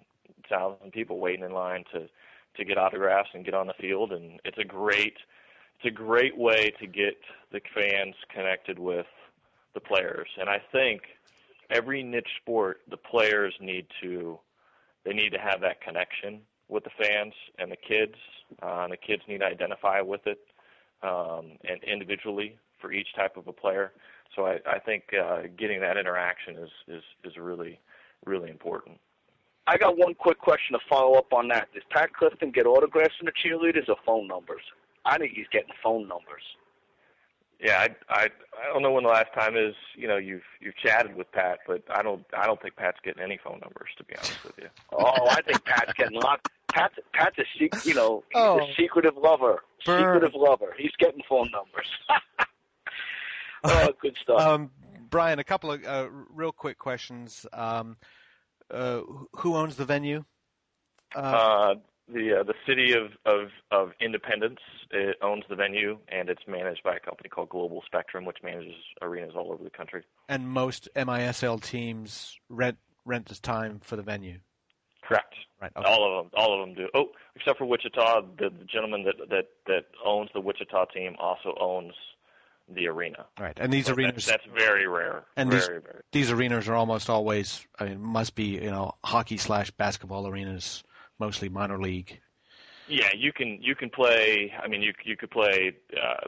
thousand 0.49 0.93
people 0.93 1.19
waiting 1.19 1.45
in 1.45 1.53
line 1.53 1.85
to 1.93 2.09
to 2.57 2.65
get 2.65 2.79
autographs 2.79 3.31
and 3.35 3.45
get 3.45 3.55
on 3.55 3.67
the 3.67 3.75
field, 3.81 4.13
and 4.13 4.41
it's 4.45 4.59
a 4.59 4.65
great 4.65 5.15
it's 5.79 5.87
a 5.87 5.91
great 5.91 6.37
way 6.37 6.73
to 6.79 6.87
get 6.87 7.17
the 7.53 7.61
fans 7.75 8.15
connected 8.35 8.79
with 8.79 9.07
the 9.75 9.81
players. 9.81 10.29
And 10.39 10.49
I 10.49 10.61
think 10.73 11.03
every 11.71 12.03
niche 12.03 12.29
sport, 12.41 12.81
the 12.91 12.97
players 12.97 13.55
need 13.61 13.87
to 14.03 14.39
they 15.05 15.12
need 15.14 15.31
to 15.31 15.39
have 15.39 15.61
that 15.62 15.81
connection 15.81 16.43
with 16.68 16.85
the 16.85 16.91
fans 16.99 17.33
and 17.59 17.73
the 17.73 17.77
kids. 17.77 18.14
Uh, 18.62 18.83
and 18.83 18.93
the 18.93 18.97
kids 18.97 19.23
need 19.29 19.39
to 19.39 19.47
identify 19.47 20.01
with 20.01 20.27
it 20.27 20.41
um, 21.03 21.53
and 21.68 21.83
individually 21.85 22.57
for 22.81 22.93
each 22.93 23.09
type 23.14 23.37
of 23.37 23.47
a 23.49 23.53
player. 23.53 23.93
So 24.37 24.47
I, 24.47 24.59
I 24.66 24.79
think 24.79 25.05
uh, 25.14 25.43
getting 25.59 25.81
that 25.81 25.97
interaction 25.97 26.57
is, 26.57 26.71
is 26.89 27.03
is 27.25 27.37
really 27.37 27.79
really 28.27 28.51
important. 28.51 28.99
I 29.66 29.77
got 29.77 29.97
one 29.97 30.14
quick 30.14 30.39
question 30.39 30.73
to 30.73 30.81
follow 30.89 31.16
up 31.16 31.33
on 31.33 31.49
that. 31.49 31.68
Does 31.73 31.83
Pat 31.91 32.12
Clifton 32.12 32.51
get 32.51 32.66
autographs 32.66 33.14
from 33.18 33.27
the 33.27 33.33
cheerleaders 33.33 33.89
or 33.89 33.97
phone 34.05 34.27
numbers? 34.27 34.62
I 35.05 35.16
think 35.18 35.33
he's 35.35 35.47
getting 35.53 35.71
phone 35.83 36.09
numbers. 36.09 36.43
Yeah, 37.63 37.79
I 37.79 37.89
I 38.09 38.25
I 38.25 38.73
don't 38.73 38.83
know 38.83 38.93
when 38.93 39.05
the 39.05 39.11
last 39.11 39.33
time 39.35 39.57
is. 39.57 39.75
You 39.95 40.09
know, 40.09 40.17
you've 40.17 40.43
you've 40.61 40.77
chatted 40.77 41.15
with 41.15 41.31
Pat, 41.33 41.59
but 41.67 41.83
I 41.91 42.03
don't 42.03 42.25
I 42.37 42.47
don't 42.47 42.61
think 42.61 42.77
Pat's 42.77 42.99
getting 43.05 43.23
any 43.23 43.39
phone 43.43 43.61
numbers 43.61 43.91
to 43.99 44.05
be 44.05 44.17
honest 44.17 44.45
with 44.45 44.59
you. 44.59 44.69
oh, 44.93 45.29
I 45.29 45.43
think 45.43 45.65
Pat's 45.65 45.93
getting 45.95 46.21
lots. 46.21 46.43
Pat's 46.73 46.95
Pat's 47.13 47.39
a 47.39 47.45
secret. 47.59 47.85
You 47.85 47.95
know, 47.95 48.25
he's 48.31 48.41
oh. 48.41 48.61
a 48.61 48.75
secretive 48.75 49.17
lover. 49.17 49.63
Burn. 49.85 50.01
Secretive 50.01 50.35
lover. 50.35 50.75
He's 50.79 50.93
getting 50.99 51.23
phone 51.29 51.51
numbers. 51.53 51.89
oh, 53.65 53.89
good 54.01 54.17
stuff. 54.23 54.41
Um, 54.41 54.71
Brian, 55.11 55.39
a 55.39 55.45
couple 55.45 55.73
of 55.73 55.85
uh, 55.85 56.09
real 56.33 56.53
quick 56.53 56.79
questions. 56.79 57.47
Um, 57.53 57.97
uh, 58.71 59.01
who 59.37 59.57
owns 59.57 59.77
the 59.77 59.85
venue? 59.85 60.25
Uh, 61.15 61.19
uh, 61.19 61.75
the 62.13 62.41
uh, 62.41 62.43
the 62.43 62.55
city 62.67 62.93
of, 62.93 63.13
of 63.25 63.49
of 63.71 63.93
Independence 64.01 64.61
it 64.91 65.17
owns 65.23 65.45
the 65.49 65.57
venue, 65.57 65.99
and 66.09 66.29
it's 66.29 66.43
managed 66.47 66.83
by 66.83 66.97
a 66.97 67.01
company 67.01 67.29
called 67.29 67.49
Global 67.49 67.83
Spectrum, 67.87 68.25
which 68.25 68.39
manages 68.43 68.75
arenas 69.03 69.35
all 69.37 69.53
over 69.53 69.63
the 69.63 69.71
country. 69.71 70.03
And 70.29 70.49
most 70.49 70.89
MISL 70.97 71.63
teams 71.63 72.39
rent 72.49 72.79
rent 73.05 73.27
this 73.27 73.41
time 73.41 73.81
for 73.83 73.97
the 73.97 74.03
venue. 74.03 74.39
Correct. 75.03 75.35
Right. 75.61 75.73
Okay. 75.77 75.89
All 75.89 76.19
of 76.19 76.25
them. 76.25 76.33
All 76.37 76.61
of 76.61 76.67
them 76.67 76.75
do. 76.75 76.89
Oh, 76.95 77.11
except 77.37 77.59
for 77.59 77.67
Wichita, 77.67 78.23
the, 78.39 78.51
the 78.51 78.65
gentleman 78.65 79.05
that 79.05 79.29
that 79.29 79.49
that 79.67 79.87
owns 80.05 80.31
the 80.35 80.41
Wichita 80.41 80.87
team 80.87 81.17
also 81.19 81.55
owns 81.61 81.93
the 82.75 82.87
arena. 82.89 83.27
Right, 83.39 83.59
and 83.61 83.73
these 83.73 83.87
so 83.87 83.95
arenas 83.95 84.27
that's, 84.27 84.45
that's, 84.45 84.59
very 84.59 84.87
rare. 84.87 85.25
And 85.37 85.51
very, 85.51 85.61
these 85.61 85.69
very. 85.69 86.03
these 86.13 86.31
arenas 86.31 86.69
are 86.69 86.75
almost 86.75 87.11
always, 87.11 87.67
I 87.79 87.87
mean, 87.87 88.01
must 88.01 88.35
be 88.35 88.45
you 88.45 88.71
know 88.71 88.95
hockey 89.05 89.37
slash 89.37 89.71
basketball 89.73 90.27
arenas, 90.27 90.83
mostly 91.21 91.49
minor 91.49 91.81
league. 91.81 92.21
Yeah, 92.89 93.11
you 93.16 93.33
can 93.33 93.59
you 93.62 93.77
can 93.77 93.91
play. 93.91 94.53
I 94.61 94.66
mean, 94.66 94.83
you 94.83 94.93
you 95.05 95.16
could 95.16 95.31
play 95.31 95.77
uh, 95.97 96.27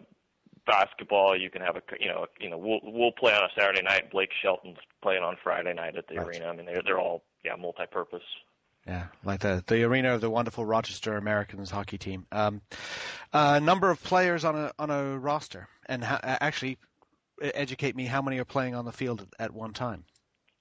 basketball. 0.66 1.36
You 1.36 1.50
can 1.50 1.62
have 1.62 1.76
a 1.76 1.82
you 1.98 2.08
know 2.08 2.26
you 2.38 2.50
know 2.50 2.58
we'll 2.58 2.80
we'll 2.84 3.12
play 3.12 3.34
on 3.34 3.42
a 3.42 3.48
Saturday 3.58 3.82
night. 3.82 4.12
Blake 4.12 4.30
Shelton's 4.40 4.78
playing 5.02 5.22
on 5.22 5.36
Friday 5.42 5.74
night 5.74 5.96
at 5.96 6.06
the 6.06 6.16
right. 6.16 6.28
arena. 6.28 6.46
I 6.46 6.54
mean, 6.54 6.66
they're 6.66 6.82
they're 6.84 7.00
all 7.00 7.24
yeah 7.44 7.56
multi-purpose. 7.56 8.22
Yeah, 8.86 9.06
like 9.24 9.40
the 9.40 9.64
the 9.66 9.82
arena 9.84 10.14
of 10.14 10.20
the 10.20 10.30
wonderful 10.30 10.64
Rochester 10.64 11.16
Americans 11.16 11.70
hockey 11.70 11.98
team. 11.98 12.26
Um, 12.30 12.62
uh, 13.32 13.58
number 13.60 13.90
of 13.90 14.02
players 14.02 14.44
on 14.44 14.56
a 14.56 14.72
on 14.78 14.90
a 14.90 15.18
roster, 15.18 15.68
and 15.86 16.04
ha- 16.04 16.20
actually 16.22 16.78
educate 17.40 17.96
me 17.96 18.06
how 18.06 18.22
many 18.22 18.38
are 18.38 18.44
playing 18.44 18.74
on 18.74 18.84
the 18.84 18.92
field 18.92 19.26
at 19.38 19.52
one 19.52 19.72
time. 19.72 20.04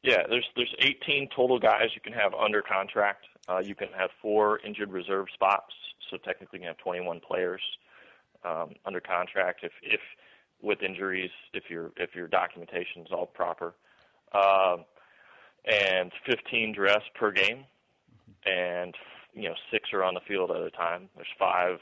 Yeah, 0.03 0.23
there's 0.27 0.47
there's 0.55 0.73
18 0.79 1.29
total 1.35 1.59
guys 1.59 1.89
you 1.93 2.01
can 2.01 2.13
have 2.13 2.33
under 2.33 2.61
contract. 2.61 3.25
Uh, 3.51 3.59
you 3.59 3.75
can 3.75 3.89
have 3.97 4.09
four 4.21 4.59
injured 4.59 4.91
reserve 4.91 5.27
spots, 5.33 5.73
so 6.09 6.17
technically 6.17 6.59
you 6.59 6.61
can 6.61 6.67
have 6.67 6.77
21 6.77 7.19
players 7.19 7.61
um, 8.43 8.69
under 8.85 8.99
contract 8.99 9.61
if 9.63 9.71
if 9.81 9.99
with 10.61 10.81
injuries 10.83 11.31
if 11.53 11.69
your 11.69 11.91
if 11.97 12.15
your 12.15 12.27
documentation 12.27 13.01
is 13.01 13.11
all 13.11 13.25
proper. 13.25 13.73
Um, 14.33 14.85
and 15.65 16.11
15 16.25 16.73
dress 16.73 17.01
per 17.13 17.31
game 17.31 17.65
and 18.45 18.95
you 19.33 19.49
know 19.49 19.55
six 19.71 19.93
are 19.93 20.03
on 20.03 20.13
the 20.13 20.21
field 20.21 20.51
at 20.51 20.61
a 20.61 20.71
time. 20.71 21.09
There's 21.15 21.27
five 21.37 21.79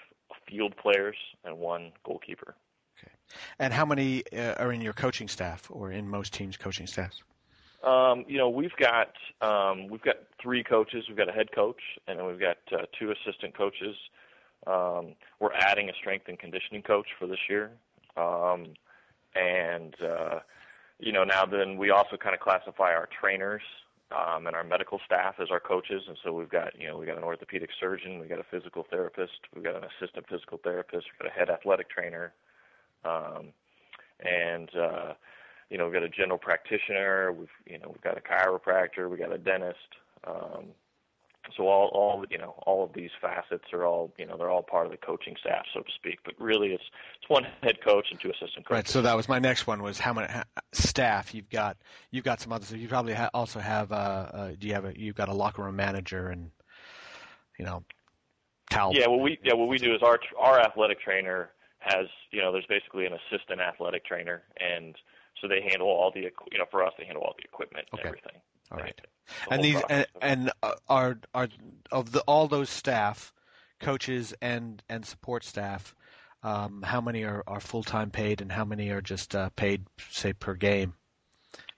field 0.47 0.75
players 0.77 1.15
and 1.43 1.57
one 1.57 1.91
goalkeeper. 2.03 2.55
Okay. 2.97 3.11
And 3.59 3.73
how 3.73 3.85
many 3.85 4.23
uh, 4.33 4.55
are 4.55 4.71
in 4.71 4.81
your 4.81 4.93
coaching 4.93 5.27
staff, 5.27 5.67
or 5.69 5.91
in 5.91 6.07
most 6.07 6.33
teams' 6.33 6.57
coaching 6.57 6.87
staffs? 6.87 7.23
Um, 7.83 8.25
you 8.27 8.37
know, 8.37 8.49
we've 8.49 8.75
got 8.77 9.13
um, 9.41 9.87
we've 9.87 10.01
got 10.01 10.17
three 10.41 10.63
coaches. 10.63 11.05
We've 11.07 11.17
got 11.17 11.29
a 11.29 11.33
head 11.33 11.51
coach, 11.53 11.81
and 12.07 12.19
then 12.19 12.25
we've 12.25 12.39
got 12.39 12.57
uh, 12.71 12.85
two 12.97 13.11
assistant 13.11 13.55
coaches. 13.55 13.95
Um, 14.67 15.15
we're 15.39 15.53
adding 15.53 15.89
a 15.89 15.93
strength 15.93 16.25
and 16.27 16.37
conditioning 16.37 16.81
coach 16.81 17.07
for 17.17 17.27
this 17.27 17.39
year, 17.49 17.71
um, 18.17 18.73
and 19.35 19.95
uh, 20.01 20.39
you 20.99 21.11
know 21.11 21.23
now 21.23 21.45
then 21.45 21.77
we 21.77 21.91
also 21.91 22.17
kind 22.17 22.35
of 22.35 22.41
classify 22.41 22.91
our 22.93 23.07
trainers 23.21 23.61
um, 24.11 24.47
and 24.47 24.55
our 24.55 24.63
medical 24.63 24.99
staff 25.05 25.35
as 25.39 25.49
our 25.51 25.59
coaches. 25.59 26.03
And 26.07 26.17
so 26.23 26.33
we've 26.33 26.49
got, 26.49 26.73
you 26.79 26.87
know, 26.87 26.97
we've 26.97 27.07
got 27.07 27.17
an 27.17 27.23
orthopedic 27.23 27.69
surgeon, 27.79 28.19
we've 28.19 28.29
got 28.29 28.39
a 28.39 28.45
physical 28.49 28.85
therapist, 28.89 29.39
we've 29.53 29.63
got 29.63 29.75
an 29.75 29.83
assistant 29.83 30.25
physical 30.29 30.59
therapist, 30.63 31.05
we've 31.05 31.19
got 31.19 31.35
a 31.35 31.39
head 31.39 31.49
athletic 31.49 31.89
trainer, 31.89 32.33
um, 33.05 33.53
and 34.19 34.69
uh, 34.75 35.13
you 35.69 35.77
know, 35.77 35.85
we've 35.85 35.93
got 35.93 36.03
a 36.03 36.09
general 36.09 36.39
practitioner, 36.39 37.31
we've, 37.31 37.47
you 37.67 37.77
know, 37.77 37.89
we've 37.89 38.01
got 38.01 38.17
a 38.17 38.21
chiropractor, 38.21 39.09
we've 39.09 39.19
got 39.19 39.31
a 39.31 39.37
dentist. 39.37 39.77
Um, 40.25 40.65
so 41.55 41.67
all 41.67 41.89
all 41.93 42.25
you 42.29 42.37
know 42.37 42.55
all 42.65 42.83
of 42.83 42.93
these 42.93 43.09
facets 43.21 43.65
are 43.73 43.85
all 43.85 44.13
you 44.17 44.25
know 44.25 44.37
they're 44.37 44.49
all 44.49 44.63
part 44.63 44.85
of 44.85 44.91
the 44.91 44.97
coaching 44.97 45.35
staff 45.39 45.65
so 45.73 45.81
to 45.81 45.91
speak. 45.95 46.19
But 46.23 46.35
really 46.39 46.69
it's 46.69 46.83
it's 47.19 47.29
one 47.29 47.45
head 47.63 47.81
coach 47.83 48.07
and 48.11 48.19
two 48.19 48.29
assistant 48.29 48.65
coaches. 48.65 48.71
right 48.71 48.87
so 48.87 49.01
that 49.01 49.15
was 49.15 49.27
my 49.29 49.39
next 49.39 49.67
one 49.67 49.81
was 49.81 49.99
how 49.99 50.13
many 50.13 50.27
staff 50.73 51.33
you've 51.33 51.49
got 51.49 51.77
you've 52.11 52.25
got 52.25 52.39
some 52.41 52.51
others. 52.51 52.71
You 52.71 52.87
probably 52.87 53.13
ha- 53.13 53.31
also 53.33 53.59
have 53.59 53.91
uh, 53.91 53.95
uh 53.95 54.51
do 54.59 54.67
you 54.67 54.73
have 54.73 54.85
a 54.85 54.99
you've 54.99 55.15
got 55.15 55.29
a 55.29 55.33
locker 55.33 55.63
room 55.63 55.75
manager 55.75 56.27
and 56.27 56.51
you 57.57 57.65
know 57.65 57.83
towel 58.69 58.93
yeah 58.93 59.07
what 59.07 59.21
we 59.21 59.39
yeah 59.43 59.53
what 59.53 59.67
we 59.67 59.77
do 59.77 59.93
is 59.93 60.01
our 60.03 60.19
our 60.39 60.59
athletic 60.59 61.01
trainer 61.01 61.49
has 61.79 62.07
you 62.31 62.41
know 62.41 62.51
there's 62.51 62.67
basically 62.67 63.05
an 63.05 63.13
assistant 63.13 63.59
athletic 63.59 64.05
trainer 64.05 64.43
and 64.59 64.95
so 65.41 65.47
they 65.47 65.61
handle 65.61 65.87
all 65.87 66.11
the 66.13 66.21
you 66.51 66.57
know 66.57 66.65
for 66.69 66.85
us 66.85 66.93
they 66.97 67.05
handle 67.05 67.23
all 67.23 67.33
the 67.37 67.43
equipment 67.43 67.87
okay. 67.93 68.01
and 68.01 68.07
everything 68.07 68.41
all 68.71 68.79
right 68.79 68.99
and 69.49 69.63
these 69.63 69.81
and, 69.89 70.07
and 70.21 70.51
uh, 70.63 70.73
are 70.87 71.19
are 71.33 71.47
of 71.91 72.11
the 72.11 72.21
all 72.21 72.47
those 72.47 72.69
staff, 72.69 73.33
coaches 73.79 74.33
and 74.41 74.81
and 74.89 75.05
support 75.05 75.43
staff. 75.43 75.95
Um, 76.41 76.81
how 76.83 77.01
many 77.01 77.23
are, 77.23 77.43
are 77.47 77.59
full 77.59 77.83
time 77.83 78.11
paid, 78.11 78.41
and 78.41 78.51
how 78.51 78.63
many 78.63 78.89
are 78.91 79.01
just 79.01 79.35
uh, 79.35 79.49
paid, 79.55 79.85
say, 80.09 80.33
per 80.33 80.53
game? 80.53 80.93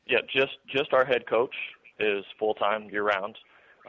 Yeah, 0.07 0.19
just 0.33 0.57
just 0.67 0.93
our 0.93 1.05
head 1.05 1.25
coach 1.27 1.55
is 1.99 2.23
full 2.37 2.53
time 2.53 2.89
year 2.89 3.03
round. 3.03 3.37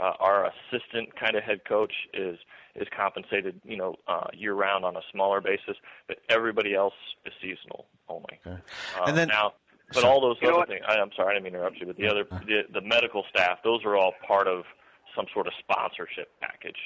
Uh, 0.00 0.12
our 0.20 0.46
assistant 0.46 1.14
kind 1.20 1.36
of 1.36 1.42
head 1.42 1.60
coach 1.68 1.92
is 2.14 2.38
is 2.74 2.88
compensated, 2.96 3.60
you 3.64 3.76
know, 3.76 3.96
uh, 4.08 4.28
year 4.32 4.54
round 4.54 4.82
on 4.84 4.96
a 4.96 5.02
smaller 5.12 5.42
basis, 5.42 5.76
but 6.08 6.16
everybody 6.30 6.74
else 6.74 6.94
is 7.26 7.32
seasonal 7.42 7.86
only. 8.08 8.40
Okay. 8.46 8.56
Uh, 8.98 9.04
and 9.04 9.16
then 9.16 9.28
now 9.28 9.52
but 9.94 10.04
all 10.04 10.20
those 10.20 10.36
other 10.42 10.66
things, 10.66 10.82
I, 10.86 10.94
I'm 10.98 11.10
sorry, 11.16 11.30
I 11.30 11.34
didn't 11.34 11.44
mean 11.44 11.52
to 11.54 11.58
interrupt 11.60 11.78
you, 11.80 11.86
but 11.86 11.96
the 11.96 12.06
other, 12.08 12.24
the, 12.46 12.62
the 12.72 12.80
medical 12.80 13.24
staff, 13.30 13.58
those 13.64 13.84
are 13.84 13.96
all 13.96 14.12
part 14.26 14.46
of 14.48 14.64
some 15.16 15.26
sort 15.32 15.46
of 15.46 15.52
sponsorship 15.58 16.28
package. 16.40 16.78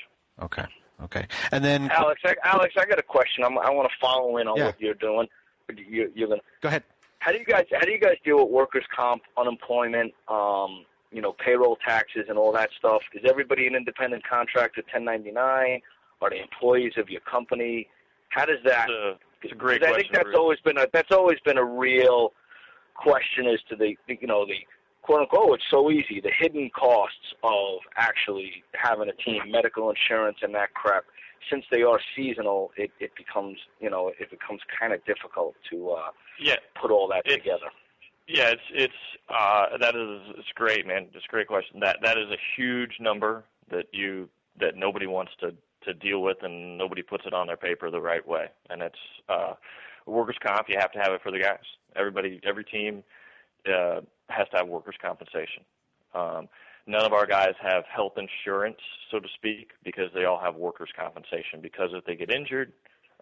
Okay. 0.42 0.64
Okay. 1.02 1.26
And 1.52 1.64
then 1.64 1.90
Alex, 1.90 2.20
I, 2.24 2.34
Alex, 2.44 2.74
I 2.78 2.86
got 2.86 2.98
a 2.98 3.02
question. 3.02 3.44
I'm, 3.44 3.58
I 3.58 3.70
want 3.70 3.88
to 3.90 3.94
follow 4.00 4.38
in 4.38 4.48
on 4.48 4.56
Yeah. 4.56 4.66
what 4.66 4.80
you're 4.80 4.94
doing. 4.94 5.28
You, 5.76 6.10
you're 6.14 6.28
gonna. 6.28 6.40
go 6.62 6.68
ahead. 6.68 6.84
How 7.18 7.32
do 7.32 7.38
you 7.38 7.44
guys 7.44 7.64
How 7.72 7.80
do 7.84 7.90
you 7.90 7.98
guys 7.98 8.16
deal 8.24 8.38
with 8.38 8.50
workers' 8.50 8.84
comp, 8.94 9.22
unemployment, 9.36 10.12
um, 10.28 10.84
you 11.12 11.20
know, 11.20 11.32
payroll 11.44 11.76
taxes, 11.84 12.26
and 12.28 12.38
all 12.38 12.52
that 12.52 12.70
stuff? 12.78 13.02
Is 13.14 13.22
everybody 13.28 13.66
an 13.66 13.74
independent 13.74 14.22
contractor, 14.26 14.82
1099? 14.82 15.80
Are 16.22 16.30
they 16.30 16.40
employees 16.40 16.92
of 16.96 17.10
your 17.10 17.20
company? 17.22 17.88
How 18.28 18.44
does 18.46 18.58
that? 18.64 18.88
It's 18.88 18.92
a, 18.92 19.18
it's 19.42 19.52
a 19.52 19.56
great 19.56 19.80
'cause 19.82 19.90
I 19.92 19.96
think 20.00 20.12
that's 20.12 20.24
Bruce. 20.24 20.36
always 20.36 20.60
been 20.60 20.78
a 20.78 20.86
that's 20.92 21.10
always 21.12 21.38
been 21.44 21.58
a 21.58 21.64
real 21.64 22.32
question 22.98 23.46
as 23.46 23.60
to 23.68 23.76
the, 23.76 23.96
the 24.08 24.18
you 24.20 24.26
know 24.26 24.44
the 24.46 24.58
quote 25.02 25.20
unquote 25.20 25.54
it's 25.54 25.64
so 25.70 25.90
easy 25.90 26.20
the 26.20 26.32
hidden 26.38 26.70
costs 26.70 27.34
of 27.42 27.80
actually 27.96 28.64
having 28.74 29.08
a 29.08 29.12
team 29.22 29.42
medical 29.50 29.90
insurance 29.90 30.38
and 30.42 30.54
that 30.54 30.72
crap 30.74 31.04
since 31.50 31.64
they 31.70 31.82
are 31.82 32.00
seasonal 32.16 32.70
it 32.76 32.90
it 33.00 33.12
becomes 33.16 33.58
you 33.80 33.90
know 33.90 34.10
it 34.18 34.30
becomes 34.30 34.60
kind 34.78 34.92
of 34.92 35.04
difficult 35.04 35.54
to 35.70 35.90
uh 35.90 36.10
yeah, 36.40 36.56
put 36.80 36.90
all 36.90 37.08
that 37.08 37.22
It's- 37.24 37.38
together 37.38 37.70
yeah, 38.28 38.48
it's 38.48 38.62
it's 38.74 38.92
uh, 39.28 39.78
that 39.80 39.94
is 39.94 40.34
it's 40.36 40.48
great, 40.56 40.84
man. 40.84 41.06
It's 41.14 41.24
a 41.24 41.28
great 41.30 41.46
question. 41.46 41.78
That 41.78 41.98
that 42.02 42.18
is 42.18 42.26
a 42.30 42.36
huge 42.56 42.96
number 42.98 43.44
that 43.70 43.86
you 43.92 44.28
that 44.58 44.74
nobody 44.76 45.06
wants 45.06 45.30
to 45.40 45.54
to 45.84 45.94
deal 45.94 46.20
with, 46.22 46.38
and 46.42 46.76
nobody 46.76 47.02
puts 47.02 47.24
it 47.24 47.32
on 47.32 47.46
their 47.46 47.56
paper 47.56 47.88
the 47.88 48.00
right 48.00 48.26
way. 48.26 48.46
And 48.68 48.82
it's 48.82 48.98
uh, 49.28 49.54
workers' 50.06 50.36
comp. 50.44 50.68
You 50.68 50.76
have 50.80 50.90
to 50.92 50.98
have 50.98 51.12
it 51.12 51.20
for 51.22 51.30
the 51.30 51.38
guys. 51.38 51.60
Everybody, 51.96 52.40
every 52.44 52.64
team 52.64 53.02
uh, 53.66 54.00
has 54.28 54.48
to 54.50 54.58
have 54.58 54.68
workers' 54.68 54.96
compensation. 55.00 55.64
Um, 56.14 56.48
none 56.86 57.04
of 57.04 57.12
our 57.12 57.26
guys 57.26 57.54
have 57.60 57.84
health 57.86 58.14
insurance, 58.16 58.78
so 59.10 59.18
to 59.18 59.28
speak, 59.34 59.70
because 59.84 60.10
they 60.14 60.24
all 60.24 60.40
have 60.40 60.54
workers' 60.56 60.90
compensation. 60.98 61.60
Because 61.60 61.90
if 61.92 62.04
they 62.04 62.16
get 62.16 62.30
injured, 62.30 62.72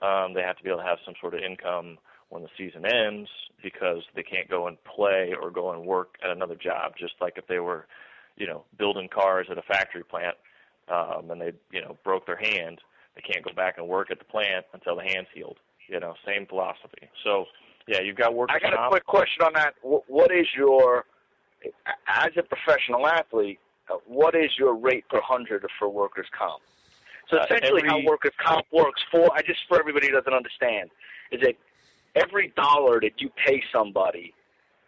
um, 0.03 0.35
they 0.35 0.43
have 0.43 0.57
to 0.57 0.63
be 0.63 0.71
able 0.71 0.81
to 0.81 0.87
have 0.87 0.99
some 1.05 1.15
sort 1.21 1.35
of 1.35 1.41
income 1.41 1.99
when 2.29 2.43
the 2.43 2.49
season 2.59 2.85
ends 2.85 3.29
because 3.63 4.03
they 4.15 4.23
can't 4.23 4.49
go 4.49 4.67
and 4.67 4.77
play 4.85 5.35
or 5.41 5.51
go 5.51 5.73
and 5.73 5.85
work 5.85 6.17
at 6.23 6.31
another 6.31 6.57
job. 6.57 6.93
Just 6.99 7.15
like 7.21 7.35
if 7.37 7.47
they 7.47 7.59
were, 7.59 7.87
you 8.37 8.47
know, 8.47 8.65
building 8.77 9.09
cars 9.09 9.47
at 9.51 9.59
a 9.59 9.63
factory 9.63 10.05
plant 10.05 10.37
um, 10.89 11.31
and 11.31 11.41
they, 11.41 11.53
you 11.71 11.81
know, 11.81 11.97
broke 12.05 12.27
their 12.27 12.37
hand, 12.37 12.81
they 13.15 13.23
can't 13.23 13.45
go 13.45 13.53
back 13.55 13.79
and 13.79 13.89
work 13.89 14.11
at 14.11 14.19
the 14.19 14.25
plant 14.25 14.67
until 14.73 14.97
the 14.97 15.03
hand's 15.03 15.29
healed. 15.35 15.59
You 15.89 16.01
know, 16.01 16.15
same 16.27 16.47
philosophy. 16.47 17.09
So, 17.23 17.45
yeah, 17.87 18.01
you've 18.01 18.17
got 18.17 18.35
workers' 18.35 18.61
I 18.65 18.71
got 18.71 18.87
a 18.87 18.89
quick 18.89 19.05
question 19.05 19.45
on 19.45 19.53
that. 19.55 19.75
What 19.83 20.33
is 20.33 20.47
your, 20.57 21.05
as 22.09 22.31
a 22.37 22.43
professional 22.43 23.07
athlete, 23.07 23.59
uh, 23.91 23.97
what 24.07 24.35
is 24.35 24.51
your 24.59 24.75
rate 24.75 25.05
per 25.11 25.21
hundred 25.21 25.65
for 25.79 25.89
workers' 25.89 26.27
comp? 26.37 26.63
So 27.29 27.39
Uh, 27.39 27.45
essentially, 27.45 27.83
how 27.87 28.01
workers' 28.01 28.33
comp 28.43 28.67
works 28.73 29.03
for 29.11 29.29
I 29.35 29.43
just 29.43 29.61
for 29.69 29.79
everybody 29.79 30.09
who 30.09 30.15
doesn't 30.15 30.33
understand 30.33 30.91
is 31.31 31.41
that 31.43 31.55
every 32.15 32.49
dollar 32.57 33.01
that 33.01 33.21
you 33.21 33.31
pay 33.47 33.63
somebody, 33.73 34.33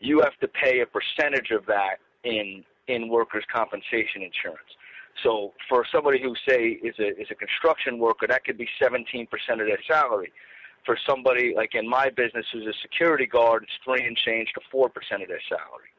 you 0.00 0.20
have 0.20 0.36
to 0.40 0.48
pay 0.48 0.80
a 0.80 0.86
percentage 0.86 1.50
of 1.50 1.66
that 1.66 1.96
in 2.24 2.64
in 2.88 3.08
workers' 3.08 3.44
compensation 3.52 4.22
insurance. 4.22 4.70
So 5.22 5.52
for 5.68 5.84
somebody 5.90 6.20
who 6.22 6.34
say 6.48 6.78
is 6.82 6.94
a 6.98 7.08
is 7.20 7.28
a 7.30 7.34
construction 7.34 7.98
worker, 7.98 8.26
that 8.26 8.44
could 8.44 8.58
be 8.58 8.68
17% 8.80 9.26
of 9.50 9.58
their 9.58 9.82
salary 9.86 10.32
for 10.86 10.96
somebody 11.06 11.52
like 11.54 11.74
in 11.74 11.86
my 11.86 12.08
business 12.08 12.46
who's 12.52 12.66
a 12.66 12.72
security 12.80 13.26
guard, 13.26 13.64
it's 13.64 13.72
three 13.84 14.06
and 14.06 14.16
change 14.16 14.48
to 14.54 14.60
four 14.70 14.88
percent 14.88 15.22
of 15.22 15.28
their 15.28 15.42
salary. 15.48 15.90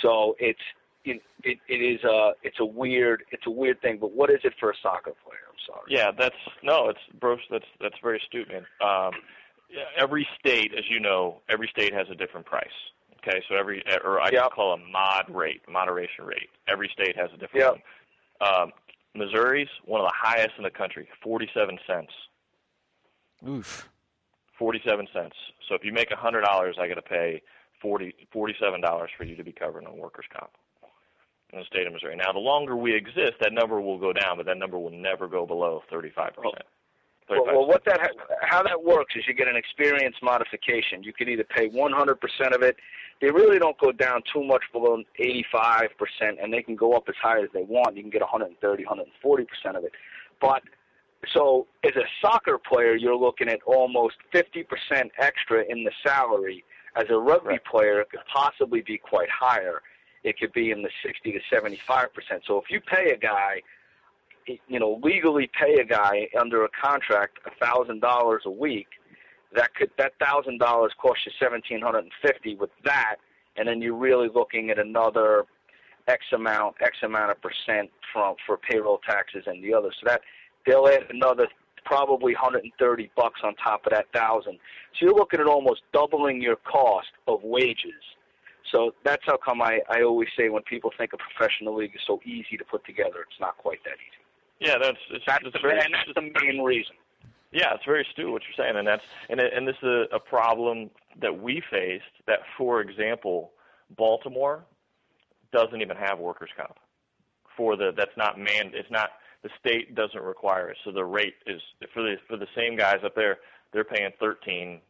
So 0.00 0.36
it's 0.38 0.60
it, 1.04 1.20
it 1.42 1.58
it 1.68 1.82
is 1.82 2.02
a 2.04 2.32
it's 2.42 2.60
a 2.60 2.64
weird 2.64 3.24
it's 3.32 3.46
a 3.46 3.50
weird 3.50 3.82
thing. 3.82 3.98
But 4.00 4.12
what 4.12 4.30
is 4.30 4.40
it 4.44 4.54
for 4.58 4.70
a 4.70 4.74
soccer 4.82 5.12
player? 5.24 5.40
I'm 5.48 5.56
sorry. 5.66 5.84
Yeah, 5.88 6.12
that's 6.16 6.36
no, 6.62 6.88
it's 6.88 7.00
Bruce. 7.20 7.40
That's 7.50 7.66
that's 7.80 7.96
very 8.02 8.18
astute, 8.18 8.48
man. 8.48 8.66
Um, 8.80 9.12
every 9.96 10.26
state, 10.38 10.72
as 10.78 10.84
you 10.88 11.00
know, 11.00 11.42
every 11.48 11.68
state 11.68 11.92
has 11.92 12.06
a 12.10 12.14
different 12.14 12.46
price. 12.46 12.68
Okay, 13.18 13.42
so 13.48 13.56
every 13.56 13.82
or 14.04 14.20
I 14.20 14.30
Yep. 14.32 14.52
call 14.52 14.72
a 14.72 14.78
mod 14.78 15.24
rate, 15.28 15.60
moderation 15.68 16.24
rate. 16.24 16.48
Every 16.68 16.88
state 16.88 17.16
has 17.16 17.28
a 17.34 17.36
different 17.36 17.66
Yep. 17.66 17.82
one. 18.40 18.62
Um, 18.62 18.72
Missouri's 19.14 19.68
one 19.84 20.00
of 20.00 20.06
the 20.06 20.14
highest 20.16 20.52
in 20.56 20.62
the 20.62 20.70
country, 20.70 21.08
forty-seven 21.22 21.78
cents. 21.86 22.12
Oof. 23.46 23.88
Forty-seven 24.60 25.08
cents. 25.12 25.34
So 25.68 25.74
if 25.74 25.82
you 25.82 25.92
make 25.92 26.12
a 26.12 26.16
hundred 26.16 26.42
dollars, 26.42 26.76
I 26.78 26.86
got 26.86 26.94
to 26.94 27.02
pay 27.02 27.42
forty 27.80 28.14
forty-seven 28.30 28.82
dollars 28.82 29.10
for 29.16 29.24
you 29.24 29.34
to 29.34 29.42
be 29.42 29.52
covered 29.52 29.86
on 29.86 29.96
workers' 29.96 30.26
comp 30.30 30.50
in 31.52 31.58
the 31.58 31.64
state 31.64 31.86
of 31.86 31.94
Missouri. 31.94 32.14
Now, 32.14 32.30
the 32.32 32.38
longer 32.38 32.76
we 32.76 32.94
exist, 32.94 33.40
that 33.40 33.54
number 33.54 33.80
will 33.80 33.98
go 33.98 34.12
down, 34.12 34.36
but 34.36 34.44
that 34.46 34.58
number 34.58 34.78
will 34.78 34.90
never 34.90 35.26
go 35.26 35.46
below 35.46 35.82
thirty-five 35.90 36.34
percent. 36.34 36.66
Well, 37.30 37.44
well, 37.46 37.66
what 37.66 37.84
that 37.86 38.00
how 38.42 38.62
that 38.62 38.82
works 38.84 39.14
is 39.16 39.24
you 39.26 39.34
get 39.34 39.48
an 39.48 39.56
experience 39.56 40.16
modification. 40.22 41.02
You 41.04 41.12
can 41.12 41.28
either 41.28 41.44
pay 41.44 41.68
100% 41.68 42.54
of 42.54 42.62
it. 42.62 42.76
They 43.20 43.30
really 43.30 43.58
don't 43.58 43.78
go 43.78 43.92
down 43.92 44.22
too 44.32 44.42
much 44.42 44.62
below 44.72 45.02
85%, 45.20 45.94
and 46.42 46.52
they 46.52 46.62
can 46.62 46.74
go 46.74 46.94
up 46.94 47.04
as 47.08 47.14
high 47.22 47.40
as 47.40 47.48
they 47.54 47.62
want. 47.62 47.96
You 47.96 48.02
can 48.02 48.10
get 48.10 48.22
130, 48.22 48.84
140% 48.84 49.76
of 49.76 49.84
it. 49.84 49.92
But 50.40 50.62
so 51.34 51.66
as 51.84 51.92
a 51.96 52.04
soccer 52.20 52.58
player, 52.58 52.94
you're 52.94 53.16
looking 53.16 53.48
at 53.48 53.60
almost 53.66 54.16
50% 54.32 54.64
extra 55.18 55.64
in 55.68 55.84
the 55.84 55.92
salary. 56.04 56.64
As 56.96 57.04
a 57.10 57.16
rugby 57.16 57.50
Right. 57.50 57.64
player, 57.64 58.00
it 58.00 58.10
could 58.10 58.24
possibly 58.32 58.80
be 58.80 58.98
quite 58.98 59.28
higher. 59.30 59.82
It 60.24 60.38
could 60.38 60.52
be 60.52 60.70
in 60.70 60.82
the 60.82 60.90
60 61.02 61.32
to 61.32 61.40
75%. 61.50 62.44
So 62.46 62.58
if 62.58 62.70
you 62.70 62.80
pay 62.80 63.10
a 63.12 63.16
guy 63.16 63.62
you 64.66 64.78
know, 64.80 64.98
legally 65.02 65.50
pay 65.58 65.74
a 65.80 65.84
guy 65.84 66.28
under 66.38 66.64
a 66.64 66.68
contract 66.70 67.38
a 67.46 67.64
thousand 67.64 68.00
dollars 68.00 68.42
a 68.46 68.50
week, 68.50 68.88
that 69.54 69.74
could 69.74 69.90
that 69.98 70.12
thousand 70.18 70.58
dollars 70.58 70.92
cost 71.00 71.20
you 71.26 71.32
seventeen 71.38 71.80
hundred 71.80 72.00
and 72.04 72.12
fifty 72.22 72.56
with 72.56 72.70
that, 72.84 73.16
and 73.56 73.68
then 73.68 73.80
you're 73.80 73.94
really 73.96 74.28
looking 74.34 74.70
at 74.70 74.78
another 74.78 75.44
X 76.08 76.24
amount, 76.32 76.76
X 76.80 76.98
amount 77.02 77.30
of 77.30 77.36
percent 77.42 77.90
from 78.12 78.34
for 78.46 78.56
payroll 78.56 78.98
taxes 79.08 79.44
and 79.46 79.62
the 79.62 79.74
other. 79.74 79.90
So 80.00 80.06
that 80.06 80.22
they'll 80.66 80.86
add 80.86 81.06
another 81.10 81.46
probably 81.84 82.34
130 82.34 83.10
bucks 83.16 83.40
on 83.42 83.54
top 83.56 83.86
of 83.86 83.92
that 83.92 84.06
thousand. 84.12 84.58
So 84.98 85.06
you're 85.06 85.14
looking 85.14 85.40
at 85.40 85.46
almost 85.46 85.82
doubling 85.92 86.40
your 86.40 86.56
cost 86.56 87.08
of 87.26 87.42
wages. 87.42 88.02
So 88.72 88.92
that's 89.04 89.22
how 89.26 89.36
come 89.36 89.62
I, 89.62 89.80
I 89.88 90.02
always 90.02 90.28
say 90.36 90.48
when 90.48 90.62
people 90.62 90.92
think 90.96 91.12
a 91.12 91.16
professional 91.16 91.76
league 91.76 91.92
is 91.94 92.02
so 92.06 92.20
easy 92.24 92.56
to 92.56 92.64
put 92.64 92.84
together, 92.84 93.24
it's 93.28 93.40
not 93.40 93.56
quite 93.58 93.82
that 93.84 93.94
easy. 93.94 94.20
Yeah, 94.60 94.76
that's 94.80 94.98
it's, 95.10 95.24
That's, 95.26 95.42
it's 95.44 95.54
the, 95.54 95.58
very, 95.60 95.80
and 95.80 95.94
that's 95.94 96.10
the 96.14 96.44
main 96.44 96.62
reason. 96.62 96.94
Yeah, 97.50 97.74
it's 97.74 97.84
very 97.84 98.02
astute 98.02 98.30
what 98.30 98.42
you're 98.42 98.64
saying, 98.64 98.76
and 98.76 98.86
that's 98.86 99.02
and 99.28 99.40
it, 99.40 99.52
and 99.54 99.66
this 99.66 99.76
is 99.82 99.88
a, 99.88 100.16
a 100.16 100.20
problem 100.20 100.90
that 101.20 101.40
we 101.40 101.62
faced. 101.70 102.04
That, 102.26 102.40
for 102.56 102.80
example, 102.80 103.52
Baltimore 103.96 104.64
doesn't 105.52 105.80
even 105.80 105.96
have 105.96 106.18
workers' 106.18 106.50
comp 106.56 106.76
for 107.56 107.76
the 107.76 107.92
that's 107.96 108.16
not 108.16 108.38
man. 108.38 108.70
It's 108.74 108.90
not 108.90 109.10
the 109.42 109.50
state 109.58 109.94
doesn't 109.94 110.22
require 110.22 110.68
it, 110.70 110.76
so 110.84 110.92
the 110.92 111.04
rate 111.04 111.34
is 111.46 111.60
for 111.94 112.02
the 112.02 112.16
for 112.28 112.36
the 112.36 112.46
same 112.56 112.76
guys 112.76 112.98
up 113.04 113.14
there. 113.14 113.38
They're 113.72 113.84
paying 113.84 114.10
13 114.20 114.80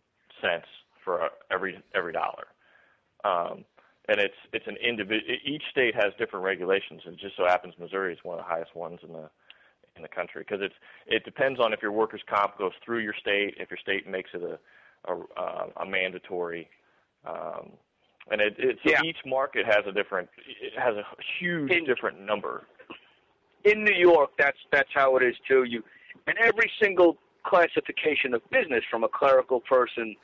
cents 0.42 0.66
for 1.05 1.28
every 1.51 1.80
every 1.94 2.12
dollar, 2.12 2.46
um, 3.24 3.64
and 4.09 4.18
it's 4.18 4.34
it's 4.53 4.66
an 4.66 4.76
individual. 4.76 5.36
Each 5.44 5.62
state 5.70 5.94
has 5.94 6.12
different 6.18 6.44
regulations, 6.44 7.03
and 7.05 7.14
it 7.14 7.20
just 7.20 7.36
so 7.36 7.46
happens 7.46 7.74
Missouri 7.78 8.12
is 8.12 8.18
one 8.22 8.38
of 8.38 8.44
the 8.44 8.48
highest 8.48 8.74
ones 8.74 8.98
in 9.07 9.12
the 9.12 9.30
in 9.96 10.03
the 10.03 10.09
country 10.09 10.42
because 10.46 10.62
it's 10.62 10.74
it 11.07 11.24
depends 11.24 11.61
on 11.61 11.72
if 11.72 11.80
your 11.82 11.92
workers' 11.92 12.22
comp 12.28 12.59
goes 12.59 12.72
through 12.84 12.98
your 13.01 13.14
state, 13.20 13.55
if 13.59 13.70
your 13.70 13.78
state 13.78 14.07
makes 14.09 14.30
it 14.34 14.42
a 14.42 14.59
a, 15.12 15.82
a 15.82 15.86
mandatory. 15.86 16.68
Um, 17.24 17.70
and 18.30 18.40
it, 18.40 18.55
it 18.59 18.78
so 18.84 18.90
Yeah. 18.90 19.01
each 19.05 19.16
market 19.26 19.66
has 19.66 19.84
a 19.86 19.92
different, 19.92 20.28
it 20.46 20.72
has 20.78 20.94
a 20.96 21.05
huge 21.38 21.70
In- 21.72 21.84
different 21.84 22.20
number. 22.20 22.64
In 23.64 23.84
New 23.84 23.94
York, 23.94 24.30
that's 24.38 24.58
that's 24.70 24.90
how 24.94 25.16
it 25.16 25.22
is 25.22 25.36
too. 25.46 25.64
You 25.64 25.82
and 26.26 26.36
every 26.38 26.70
single 26.80 27.16
classification 27.44 28.34
of 28.34 28.42
business, 28.50 28.84
from 28.90 29.04
a 29.04 29.08
clerical 29.08 29.61
person 29.61 30.16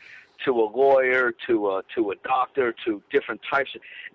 to 0.45 0.53
a 0.53 0.69
lawyer 0.77 1.33
to 1.47 1.71
a 1.71 1.83
to 1.95 2.11
a 2.11 2.15
doctor 2.25 2.75
to 2.85 3.03
different 3.11 3.41
types. 3.51 3.71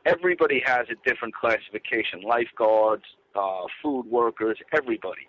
Everybody 0.05 0.61
has 0.65 0.87
a 0.89 1.09
different 1.09 1.33
classification. 1.33 2.21
Lifeguards, 2.21 3.03
uh, 3.35 3.63
food 3.81 4.03
workers, 4.03 4.57
everybody. 4.73 5.27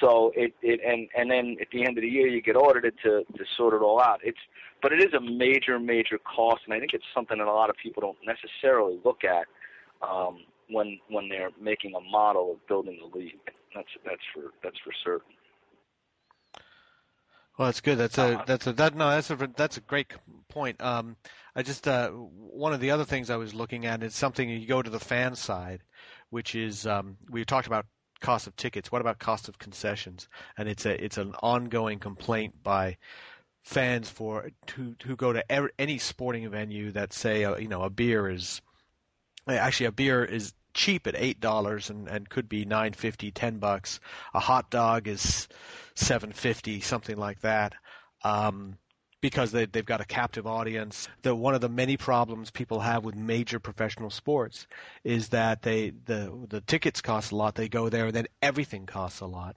So 0.00 0.32
it, 0.36 0.54
it 0.62 0.80
and 0.86 1.08
and 1.16 1.30
then 1.30 1.56
at 1.60 1.68
the 1.72 1.84
end 1.84 1.98
of 1.98 2.02
the 2.02 2.08
year 2.08 2.26
you 2.26 2.40
get 2.40 2.56
audited 2.56 2.94
to 3.02 3.24
to 3.36 3.44
sort 3.56 3.74
it 3.74 3.82
all 3.82 4.00
out. 4.00 4.20
It's 4.22 4.38
but 4.82 4.92
it 4.92 5.02
is 5.02 5.12
a 5.12 5.20
major 5.20 5.78
major 5.78 6.18
cost, 6.18 6.62
and 6.64 6.74
I 6.74 6.78
think 6.78 6.94
it's 6.94 7.04
something 7.14 7.38
that 7.38 7.46
a 7.46 7.52
lot 7.52 7.70
of 7.70 7.76
people 7.76 8.00
don't 8.00 8.18
necessarily 8.24 8.98
look 9.04 9.24
at 9.24 9.46
um, 10.02 10.44
when 10.70 10.98
when 11.08 11.28
they're 11.28 11.50
making 11.60 11.94
a 11.94 12.00
model 12.00 12.52
of 12.52 12.66
building 12.66 12.98
the 13.00 13.18
league. 13.18 13.38
That's 13.74 13.88
that's 14.04 14.22
for 14.34 14.52
that's 14.62 14.78
for 14.84 14.92
certain. 15.04 15.34
Well, 17.58 17.68
that's 17.68 17.80
good. 17.82 17.98
That's 17.98 18.16
a 18.16 18.36
Uh, 18.38 18.44
that's 18.46 18.66
a 18.66 18.72
that 18.72 18.94
no 18.94 19.10
that's 19.10 19.30
a 19.30 19.36
that's 19.56 19.76
a 19.76 19.82
great 19.82 20.14
point. 20.48 20.80
Um, 20.80 21.16
I 21.54 21.62
just 21.62 21.86
uh, 21.86 22.08
one 22.10 22.72
of 22.72 22.80
the 22.80 22.90
other 22.90 23.04
things 23.04 23.28
I 23.28 23.36
was 23.36 23.52
looking 23.52 23.84
at 23.86 24.02
is 24.02 24.14
something 24.14 24.48
you 24.48 24.66
go 24.66 24.80
to 24.80 24.90
the 24.90 25.00
fan 25.00 25.34
side, 25.34 25.82
which 26.30 26.54
is 26.54 26.86
um, 26.86 27.18
we 27.28 27.44
talked 27.44 27.66
about 27.66 27.86
cost 28.20 28.46
of 28.46 28.56
tickets. 28.56 28.90
What 28.90 29.02
about 29.02 29.18
cost 29.18 29.48
of 29.48 29.58
concessions? 29.58 30.28
And 30.56 30.68
it's 30.68 30.86
a 30.86 31.04
it's 31.04 31.18
an 31.18 31.34
ongoing 31.42 31.98
complaint 31.98 32.62
by 32.62 32.96
fans 33.62 34.08
for 34.08 34.50
who 34.74 34.94
who 35.04 35.16
go 35.16 35.32
to 35.32 35.44
er, 35.50 35.70
any 35.78 35.98
sporting 35.98 36.48
venue 36.48 36.92
that 36.92 37.12
say 37.12 37.44
uh, 37.44 37.56
you 37.56 37.68
know 37.68 37.82
a 37.82 37.90
beer 37.90 38.28
is 38.28 38.62
actually 39.48 39.86
a 39.86 39.92
beer 39.92 40.24
is 40.24 40.54
cheap 40.80 41.06
at 41.06 41.14
eight 41.14 41.40
dollars 41.40 41.90
and, 41.90 42.08
and 42.08 42.28
could 42.28 42.48
be 42.48 42.64
nine 42.64 42.94
fifty 42.94 43.30
ten 43.30 43.58
bucks. 43.58 44.00
A 44.32 44.40
hot 44.40 44.70
dog 44.70 45.08
is 45.08 45.46
seven 45.94 46.32
fifty 46.32 46.80
something 46.80 47.18
like 47.18 47.40
that. 47.40 47.74
Um, 48.24 48.78
because 49.20 49.52
they, 49.52 49.66
they've 49.66 49.84
got 49.84 50.00
a 50.00 50.06
captive 50.06 50.46
audience. 50.46 51.06
The 51.20 51.34
one 51.34 51.54
of 51.54 51.60
the 51.60 51.68
many 51.68 51.98
problems 51.98 52.50
people 52.50 52.80
have 52.80 53.04
with 53.04 53.14
major 53.14 53.60
professional 53.60 54.08
sports 54.08 54.66
is 55.04 55.28
that 55.28 55.60
they 55.60 55.90
the 56.06 56.32
the 56.48 56.62
tickets 56.62 57.02
cost 57.02 57.32
a 57.32 57.36
lot. 57.36 57.54
They 57.54 57.68
go 57.68 57.90
there 57.90 58.06
and 58.06 58.14
then 58.14 58.28
everything 58.40 58.86
costs 58.86 59.20
a 59.20 59.26
lot. 59.26 59.56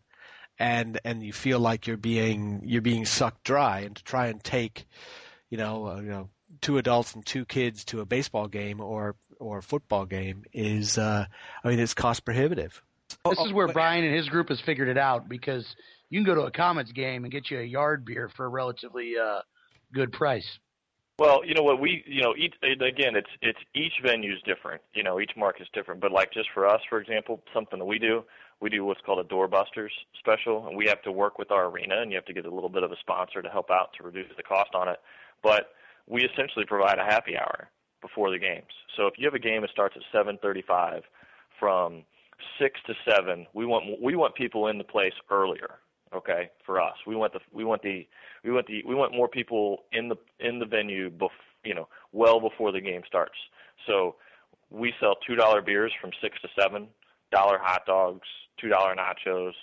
And 0.60 1.00
and 1.06 1.24
you 1.24 1.32
feel 1.32 1.60
like 1.60 1.88
you're 1.88 1.96
being 1.96 2.62
you're 2.66 2.82
being 2.82 3.06
sucked 3.06 3.46
dry. 3.46 3.80
And 3.80 3.96
to 3.96 4.04
try 4.04 4.28
and 4.28 4.44
take 4.44 4.86
you 5.50 5.58
know 5.58 5.88
uh, 5.88 6.02
you 6.02 6.10
know 6.10 6.30
two 6.60 6.78
adults 6.78 7.16
and 7.16 7.26
two 7.26 7.46
kids 7.46 7.86
to 7.86 8.02
a 8.02 8.06
baseball 8.06 8.50
game 8.50 8.82
or 8.82 9.16
or 9.44 9.60
a 9.60 9.64
football 9.64 10.06
game 10.06 10.44
is 10.54 10.98
uh 10.98 11.26
I 11.64 11.68
mean 11.68 11.80
it's 11.80 11.94
cost 11.94 12.26
prohibitive. 12.26 12.82
This 13.30 13.40
is 13.40 13.54
where 13.54 13.70
Oh, 13.70 13.74
Brian 13.74 14.04
and 14.04 14.16
his 14.16 14.28
group 14.30 14.50
has 14.50 14.60
figured 14.62 14.88
it 14.88 14.98
out 14.98 15.30
because 15.30 15.76
you 16.10 16.20
can 16.20 16.26
go 16.26 16.36
to 16.36 16.48
a 16.48 16.52
Comets 16.52 16.92
game 16.92 17.24
and 17.24 17.32
get 17.32 17.50
you 17.52 17.60
a 17.60 17.64
yard 17.64 18.06
beer 18.06 18.30
for 18.36 18.46
a 18.46 18.50
relatively 18.50 19.14
uh, 19.18 19.42
good 19.94 20.12
price. 20.12 20.60
Well, 21.20 21.46
you 21.46 21.54
know 21.54 21.62
what 21.62 21.80
we, 21.80 22.04
you 22.08 22.24
know, 22.24 22.34
each 22.36 22.56
again, 22.64 23.16
it's 23.16 23.30
it's 23.42 23.60
each 23.76 23.94
venue's 24.04 24.42
different. 24.46 24.82
You 24.96 25.04
know, 25.04 25.20
each 25.20 25.32
market's 25.38 25.70
different. 25.74 26.02
But 26.02 26.12
like 26.12 26.34
just 26.34 26.50
for 26.54 26.68
us, 26.68 26.82
for 26.90 27.00
example, 27.00 27.44
something 27.54 27.78
that 27.78 27.86
we 27.86 28.00
do, 28.00 28.24
we 28.62 28.70
do 28.70 28.84
what's 28.84 29.02
called 29.06 29.24
a 29.24 29.30
doorbusters 29.30 29.92
special, 30.18 30.68
and 30.68 30.76
we 30.76 30.88
have 30.88 31.02
to 31.04 31.12
work 31.12 31.38
with 31.38 31.52
our 31.52 31.68
arena, 31.68 32.02
and 32.02 32.12
you 32.12 32.16
have 32.18 32.26
to 32.26 32.34
get 32.34 32.46
a 32.46 32.54
little 32.54 32.70
bit 32.70 32.82
of 32.82 32.92
a 32.92 32.98
sponsor 33.00 33.44
to 33.44 33.50
help 33.50 33.70
out 33.70 33.90
to 33.98 34.04
reduce 34.04 34.36
the 34.36 34.44
cost 34.44 34.74
on 34.74 34.88
it. 34.88 34.98
But 35.44 35.68
we 36.08 36.24
essentially 36.24 36.66
provide 36.66 36.98
a 36.98 37.06
happy 37.06 37.38
hour 37.38 37.70
before 38.04 38.30
the 38.30 38.38
games. 38.38 38.70
So 38.96 39.08
if 39.08 39.16
you 39.18 39.26
have 39.26 39.34
a 39.34 39.40
game 39.40 39.62
that 39.62 39.72
starts 39.72 39.96
at 39.96 40.04
7:35, 40.14 41.02
from 41.60 42.04
six 42.60 42.80
to 42.86 42.94
seven, 43.10 43.48
we 43.54 43.66
want 43.66 43.86
we 44.02 44.16
want 44.16 44.36
people 44.36 44.68
in 44.68 44.78
the 44.78 44.84
place 44.84 45.14
earlier. 45.32 45.80
Okay, 46.14 46.52
for 46.64 46.80
us, 46.80 46.96
we 47.08 47.16
want 47.16 47.34
the 47.34 47.40
we 47.52 47.64
want 47.64 47.82
the 47.82 48.08
we 48.44 48.52
want 48.52 48.68
the 48.68 48.84
we 48.86 48.94
want 48.94 49.16
more 49.16 49.28
people 49.28 49.86
in 49.92 50.10
the 50.10 50.18
in 50.40 50.60
the 50.60 50.66
venue, 50.66 51.10
bef, 51.10 51.30
you 51.64 51.74
know, 51.74 51.88
well 52.12 52.40
before 52.40 52.72
the 52.72 52.82
game 52.82 53.02
starts. 53.08 53.38
So 53.88 54.16
we 54.70 54.94
sell 55.00 55.16
two 55.26 55.36
dollar 55.36 55.62
beers 55.62 55.92
from 56.00 56.12
six 56.22 56.40
to 56.42 56.50
seven, 56.60 56.88
dollar 57.32 57.58
hot 57.60 57.86
dogs, 57.88 58.28
two 58.60 58.70
dollar 58.70 58.96
nachos, 58.96 59.54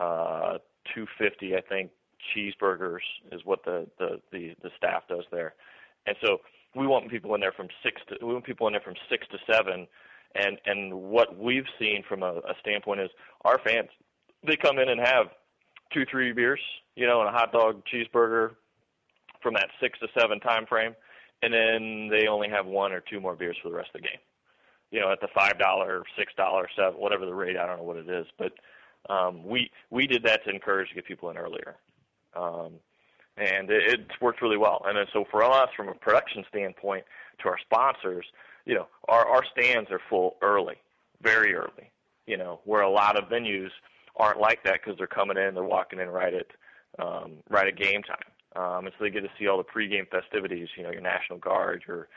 uh, 0.00 0.58
two 0.94 1.06
fifty 1.18 1.54
I 1.56 1.60
think 1.60 1.90
cheeseburgers 2.34 3.04
is 3.32 3.42
what 3.44 3.64
the, 3.64 3.86
the 3.98 4.20
the 4.30 4.54
the 4.62 4.70
staff 4.78 5.02
does 5.08 5.24
there, 5.30 5.54
and 6.06 6.16
so 6.24 6.38
we 6.74 6.86
want 6.86 7.10
people 7.10 7.34
in 7.34 7.40
there 7.40 7.52
from 7.52 7.68
six 7.82 8.00
to 8.08 8.24
we 8.24 8.32
want 8.32 8.44
people 8.44 8.66
in 8.66 8.72
there 8.72 8.82
from 8.82 8.94
six 9.10 9.26
to 9.28 9.38
seven, 9.50 9.86
and 10.34 10.58
and 10.66 10.92
what 10.92 11.38
we've 11.38 11.66
seen 11.78 12.02
from 12.08 12.22
a, 12.22 12.34
a 12.38 12.54
standpoint 12.60 13.00
is 13.00 13.10
our 13.44 13.58
fans 13.58 13.88
they 14.46 14.56
come 14.56 14.78
in 14.78 14.88
and 14.88 15.00
have 15.00 15.26
two 15.92 16.04
three 16.10 16.32
beers, 16.32 16.60
you 16.96 17.06
know, 17.06 17.20
and 17.20 17.28
a 17.28 17.32
hot 17.32 17.52
dog 17.52 17.82
cheeseburger 17.92 18.54
from 19.42 19.54
that 19.54 19.68
six 19.80 19.98
to 20.00 20.08
seven 20.18 20.40
time 20.40 20.66
frame, 20.66 20.94
and 21.42 21.52
then 21.52 22.08
they 22.08 22.26
only 22.26 22.48
have 22.48 22.66
one 22.66 22.92
or 22.92 23.00
two 23.00 23.20
more 23.20 23.36
beers 23.36 23.56
for 23.62 23.68
the 23.68 23.74
rest 23.74 23.90
of 23.94 24.00
the 24.00 24.08
game. 24.08 24.18
You 24.90 25.00
know, 25.00 25.10
at 25.10 25.20
the 25.20 25.28
five 25.34 25.58
dollar, 25.58 26.02
six 26.18 26.32
dollar, 26.36 26.68
seven, 26.76 27.00
whatever 27.00 27.26
the 27.26 27.34
rate, 27.34 27.56
I 27.56 27.66
don't 27.66 27.78
know 27.78 27.84
what 27.84 27.96
it 27.96 28.08
is, 28.08 28.26
but 28.38 28.52
um, 29.10 29.44
we 29.44 29.70
we 29.90 30.06
did 30.06 30.22
that 30.24 30.44
to 30.44 30.50
encourage 30.50 30.88
to 30.90 30.94
get 30.94 31.06
people 31.06 31.30
in 31.30 31.36
earlier, 31.36 31.76
um, 32.36 32.72
and 33.36 33.70
it, 33.70 34.00
it's 34.00 34.20
worked 34.20 34.42
really 34.42 34.56
well. 34.56 34.82
And 34.86 34.96
then 34.96 35.06
so 35.12 35.24
for 35.30 35.42
us, 35.42 35.68
from 35.76 35.88
a 35.88 35.94
production 35.94 36.44
standpoint, 36.48 37.04
to 37.42 37.48
our 37.48 37.58
sponsors, 37.58 38.26
you 38.66 38.74
know, 38.74 38.86
our 39.08 39.26
our 39.26 39.42
stands 39.44 39.90
are 39.90 40.00
full 40.08 40.36
early, 40.42 40.76
very 41.22 41.54
early. 41.54 41.90
You 42.26 42.36
know, 42.36 42.60
where 42.64 42.82
a 42.82 42.90
lot 42.90 43.18
of 43.18 43.28
venues 43.28 43.70
aren't 44.16 44.40
like 44.40 44.62
that 44.64 44.80
because 44.82 44.96
they're 44.96 45.06
coming 45.06 45.36
in, 45.36 45.54
they're 45.54 45.64
walking 45.64 45.98
in 45.98 46.08
right 46.08 46.34
at 46.34 46.46
um, 47.04 47.32
right 47.50 47.66
at 47.66 47.76
game 47.76 48.02
time, 48.02 48.62
um, 48.62 48.86
and 48.86 48.94
so 48.98 49.04
they 49.04 49.10
get 49.10 49.22
to 49.22 49.30
see 49.38 49.48
all 49.48 49.58
the 49.58 49.64
pregame 49.64 50.08
festivities. 50.08 50.68
You 50.76 50.84
know, 50.84 50.92
your 50.92 51.00
National 51.00 51.38
Guard, 51.38 51.82
your 51.88 52.08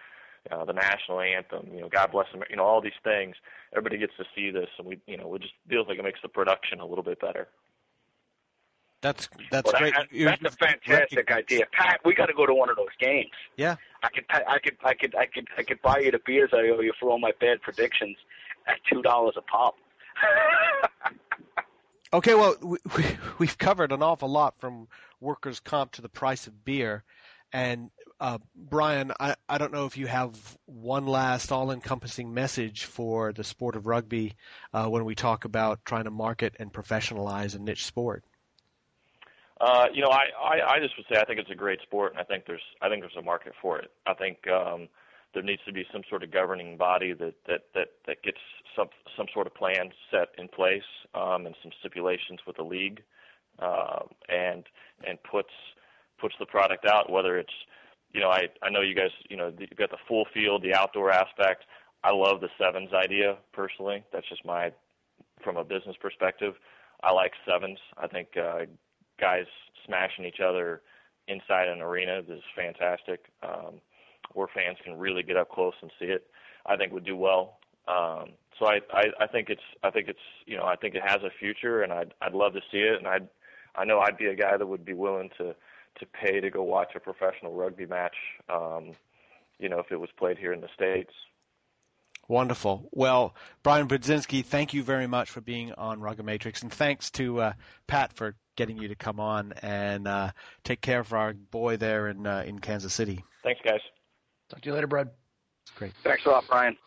uh, 0.52 0.64
the 0.64 0.74
national 0.74 1.22
anthem, 1.22 1.70
you 1.74 1.82
know, 1.82 1.90
God 1.90 2.12
bless 2.12 2.32
them, 2.32 2.44
you 2.50 2.56
know, 2.56 2.64
all 2.64 2.82
these 2.82 2.92
things. 3.04 3.36
Everybody 3.74 3.98
gets 3.98 4.14
to 4.18 4.26
see 4.36 4.52
this, 4.52 4.70
and 4.78 4.88
we, 4.88 5.00
you 5.08 5.18
know, 5.18 5.34
it 5.36 5.42
just 5.42 5.54
feels 5.68 5.88
like 5.88 5.98
it 5.98 6.04
makes 6.04 6.20
the 6.22 6.30
production 6.30 6.80
a 6.80 6.86
little 6.86 7.04
bit 7.04 7.20
better. 7.20 7.48
That's 9.06 9.30
that's 9.52 9.72
great. 9.74 9.94
that's 10.12 10.44
a 10.44 10.50
fantastic 10.50 11.30
idea, 11.30 11.66
Pat. 11.74 12.00
We 12.04 12.16
got 12.16 12.26
to 12.26 12.34
go 12.34 12.48
to 12.48 12.56
one 12.56 12.72
of 12.72 12.76
those 12.76 12.88
games. 13.00 13.30
Yeah. 13.56 13.76
I 14.02 14.10
could, 14.10 14.26
I 14.30 14.58
could, 14.64 14.78
I 14.84 14.94
could, 14.96 15.16
I 15.16 15.26
could, 15.28 15.48
I 15.60 15.64
could 15.64 15.82
buy 15.84 16.00
you 16.00 16.10
the 16.10 16.20
beers 16.26 16.50
I 16.54 16.70
owe 16.76 16.82
you 16.82 16.92
for 17.00 17.12
all 17.12 17.20
my 17.20 17.32
bad 17.40 17.62
predictions 17.62 18.18
at 18.68 18.78
two 18.92 19.04
dollars 19.04 19.36
a 19.38 19.42
pop. 19.42 19.76
Okay, 22.14 22.34
well, 22.34 22.56
we, 22.62 22.78
we, 22.96 23.04
we've 23.40 23.58
covered 23.58 23.92
an 23.92 24.02
awful 24.02 24.30
lot 24.30 24.54
from 24.62 24.88
workers' 25.20 25.60
comp 25.60 25.92
to 25.94 26.02
the 26.02 26.08
price 26.08 26.48
of 26.48 26.64
beer. 26.64 27.04
And 27.52 27.90
uh, 28.22 28.38
Brian, 28.56 29.12
I, 29.20 29.36
I 29.50 29.58
don't 29.58 29.74
know 29.74 29.86
if 29.86 29.98
you 29.98 30.08
have 30.08 30.58
one 30.66 31.08
last 31.08 31.52
all-encompassing 31.52 32.34
message 32.34 32.86
for 32.86 33.34
the 33.34 33.44
sport 33.44 33.76
of 33.76 33.86
rugby 33.86 34.36
uh, 34.74 34.88
when 34.88 35.04
we 35.04 35.14
talk 35.16 35.44
about 35.44 35.84
trying 35.84 36.06
to 36.06 36.12
market 36.12 36.56
and 36.58 36.72
professionalize 36.72 37.54
a 37.54 37.60
niche 37.60 37.86
sport. 37.86 38.24
Uh, 39.62 39.86
you 39.94 40.02
know, 40.02 40.10
I, 40.10 40.26
I, 40.42 40.74
I 40.74 40.80
just 40.80 40.96
would 40.98 41.06
say 41.10 41.20
I 41.20 41.26
think 41.26 41.40
it's 41.40 41.52
a 41.52 41.56
great 41.56 41.82
sport, 41.82 42.12
and 42.12 42.20
I 42.20 42.24
think 42.24 42.46
there's 42.46 42.62
I 42.82 42.90
think 42.90 43.02
there's 43.02 43.16
a 43.18 43.22
market 43.22 43.54
for 43.62 43.80
it. 43.80 43.90
I 44.06 44.14
think 44.14 44.38
um, 44.48 44.90
there 45.34 45.44
needs 45.44 45.62
to 45.66 45.74
be 45.74 45.86
some 45.94 46.02
sort 46.10 46.24
of 46.24 46.32
governing 46.32 46.76
body 46.78 47.14
that 47.14 47.36
that 47.48 47.62
that 47.74 47.88
that 48.06 48.22
gets 48.22 48.40
some 48.76 48.90
some 49.16 49.28
sort 49.34 49.48
of 49.48 49.56
plan 49.56 49.92
set 50.12 50.30
in 50.38 50.50
place 50.50 50.84
um, 51.14 51.46
and 51.46 51.56
some 51.64 51.72
stipulations 51.80 52.40
with 52.46 52.58
the 52.58 52.64
league, 52.64 53.02
uh, 53.60 54.00
and 54.28 54.66
and 55.08 55.18
puts 55.24 55.54
puts 56.20 56.36
the 56.38 56.46
product 56.46 56.86
out. 56.86 57.10
Whether 57.10 57.38
it's 57.38 57.54
you 58.14 58.20
know 58.20 58.30
I 58.30 58.48
I 58.62 58.70
know 58.70 58.82
you 58.82 58.96
guys 58.96 59.12
you 59.30 59.38
know 59.38 59.54
you've 59.58 59.78
got 59.78 59.90
the 59.90 59.98
full 60.06 60.26
field, 60.34 60.64
the 60.64 60.74
outdoor 60.74 61.12
aspect. 61.12 61.64
I 62.04 62.12
love 62.12 62.42
the 62.42 62.50
sevens 62.60 62.92
idea 62.94 63.38
personally. 63.54 64.04
That's 64.12 64.28
just 64.28 64.46
my 64.46 64.74
from 65.46 65.56
a 65.56 65.64
business 65.64 65.96
perspective. 66.02 66.56
I 67.04 67.12
like 67.12 67.32
sevens. 67.48 67.80
I 67.98 68.08
think 68.08 68.30
uh, 68.38 68.66
guys 69.20 69.46
smashing 69.86 70.26
each 70.26 70.40
other 70.40 70.82
inside 71.28 71.68
an 71.68 71.82
arena 71.82 72.22
is 72.28 72.42
fantastic. 72.56 73.26
Um, 73.44 73.82
where 74.34 74.48
fans 74.54 74.78
can 74.84 74.98
really 74.98 75.24
get 75.24 75.38
up 75.38 75.50
close 75.50 75.74
and 75.82 75.92
see 76.00 76.06
it, 76.06 76.28
I 76.66 76.76
think 76.76 76.92
would 76.92 77.06
do 77.06 77.16
well. 77.16 77.60
Um, 77.88 78.30
so 78.60 78.66
I, 78.66 78.80
I, 78.92 79.06
I 79.22 79.28
think 79.28 79.50
it's, 79.50 79.62
I 79.84 79.92
think 79.92 80.08
it's, 80.08 80.20
you 80.46 80.58
know, 80.58 80.66
I 80.66 80.76
think 80.76 80.96
it 80.96 81.04
has 81.06 81.22
a 81.24 81.30
future, 81.40 81.84
and 81.84 81.94
I'd, 81.94 82.14
I'd 82.22 82.34
love 82.34 82.54
to 82.54 82.62
see 82.72 82.80
it, 82.80 82.98
and 82.98 83.08
I'd, 83.08 83.28
I 83.76 83.86
know 83.86 84.00
I'd 84.00 84.18
be 84.18 84.26
a 84.26 84.36
guy 84.36 84.58
that 84.58 84.66
would 84.66 84.86
be 84.86 84.94
willing 84.94 85.30
to, 85.38 85.56
to 86.00 86.06
pay 86.06 86.40
to 86.40 86.50
go 86.50 86.64
watch 86.64 86.96
a 86.96 87.00
professional 87.00 87.54
rugby 87.54 87.86
match, 87.86 88.16
um, 88.50 88.94
you 89.60 89.70
know, 89.70 89.80
if 89.80 89.92
it 89.92 90.00
was 90.00 90.10
played 90.18 90.38
here 90.38 90.54
in 90.54 90.62
the 90.62 90.70
states. 90.74 91.14
Wonderful. 92.28 92.90
Well, 92.92 93.36
Brian 93.62 93.88
Budzinski, 93.88 94.44
thank 94.44 94.74
you 94.74 94.82
very 94.82 95.06
much 95.06 95.30
for 95.30 95.42
being 95.42 95.74
on 95.74 96.02
Rugby 96.02 96.24
Matrix, 96.24 96.64
and 96.64 96.74
thanks 96.74 97.12
to 97.12 97.40
uh, 97.40 97.54
Pat 97.88 98.14
for 98.14 98.36
getting 98.56 98.78
you 98.78 98.88
to 98.88 98.96
come 98.96 99.20
on 99.20 99.54
and 99.62 100.08
uh, 100.08 100.32
take 100.64 100.82
care 100.82 101.00
of 101.00 101.14
our 101.14 101.34
boy 101.34 101.78
there 101.78 102.08
in 102.08 102.26
uh, 102.26 102.44
in 102.46 102.60
Kansas 102.60 102.94
City. 102.94 103.24
Thanks, 103.44 103.62
guys. 103.64 103.82
Talk 104.50 104.62
to 104.62 104.70
you 104.70 104.74
later, 104.74 104.88
Brad. 104.88 105.10
Great. 105.76 105.94
Thanks 106.04 106.26
a 106.26 106.30
lot, 106.30 106.46
Brian. 106.48 106.78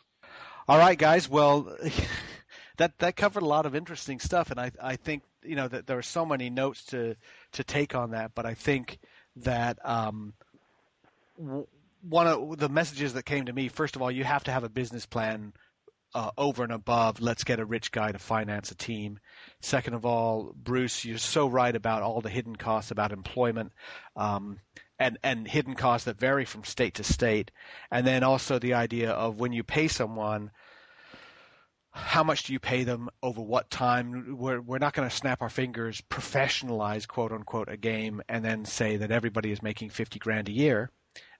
All 0.69 0.79
right, 0.79 0.99
guys. 0.99 1.29
Well, 1.29 1.77
that 2.77 2.99
that 2.99 3.16
covered 3.16 3.43
a 3.43 3.47
lot 3.47 3.66
of 3.66 3.75
interesting 3.75 4.21
stuff, 4.21 4.51
and 4.51 4.61
I 4.61 4.71
I 4.83 4.97
think 4.97 5.23
you 5.43 5.57
know 5.57 5.69
that 5.69 5.87
there 5.87 5.99
are 5.99 6.03
so 6.03 6.25
many 6.25 6.51
notes 6.51 6.85
to 6.87 7.16
to 7.53 7.64
take 7.64 7.95
on 7.95 8.11
that, 8.12 8.33
but 8.35 8.47
I 8.47 8.55
think 8.55 8.99
that 9.37 9.79
um, 9.85 10.35
one 11.37 12.27
of 12.27 12.59
the 12.59 12.69
messages 12.69 13.14
that 13.14 13.25
came 13.25 13.47
to 13.47 13.53
me, 13.53 13.69
first 13.69 13.97
of 13.97 14.03
all, 14.03 14.11
you 14.11 14.25
have 14.25 14.45
to 14.45 14.51
have 14.51 14.64
a 14.64 14.69
business 14.69 15.07
plan 15.07 15.53
uh, 16.14 16.30
over 16.36 16.62
and 16.62 16.72
above. 16.72 17.20
Let's 17.20 17.44
get 17.44 17.61
a 17.61 17.64
rich 17.64 17.92
guy 17.92 18.12
to 18.12 18.18
finance 18.18 18.70
a 18.70 18.74
team. 18.74 19.18
Second 19.61 19.94
of 19.94 20.06
all, 20.06 20.52
Bruce, 20.56 21.04
you're 21.04 21.18
so 21.18 21.48
right 21.48 21.74
about 21.74 22.02
all 22.02 22.20
the 22.20 22.30
hidden 22.30 22.56
costs 22.56 22.90
about 22.90 23.12
employment. 23.12 23.72
Um, 24.16 24.61
and, 24.98 25.18
and 25.22 25.46
hidden 25.46 25.74
costs 25.74 26.06
that 26.06 26.18
vary 26.18 26.44
from 26.44 26.64
state 26.64 26.94
to 26.94 27.04
state. 27.04 27.50
And 27.90 28.06
then 28.06 28.24
also 28.24 28.59
the 28.59 28.74
idea 28.74 29.11
of 29.12 29.38
when 29.38 29.52
you 29.52 29.62
pay 29.62 29.86
someone, 29.86 30.50
how 31.92 32.24
much 32.24 32.44
do 32.44 32.52
you 32.52 32.59
pay 32.59 32.84
them 32.84 33.09
over 33.22 33.40
what 33.40 33.70
time? 33.70 34.36
We're, 34.36 34.61
we're 34.61 34.78
not 34.78 34.94
going 34.94 35.09
to 35.09 35.14
snap 35.14 35.40
our 35.40 35.48
fingers, 35.48 36.02
professionalize 36.11 37.06
quote 37.06 37.32
unquote 37.32 37.68
a 37.68 37.76
game, 37.76 38.22
and 38.28 38.44
then 38.44 38.64
say 38.64 38.96
that 38.96 39.11
everybody 39.11 39.52
is 39.52 39.62
making 39.62 39.90
50 39.90 40.18
grand 40.18 40.48
a 40.48 40.52
year 40.52 40.90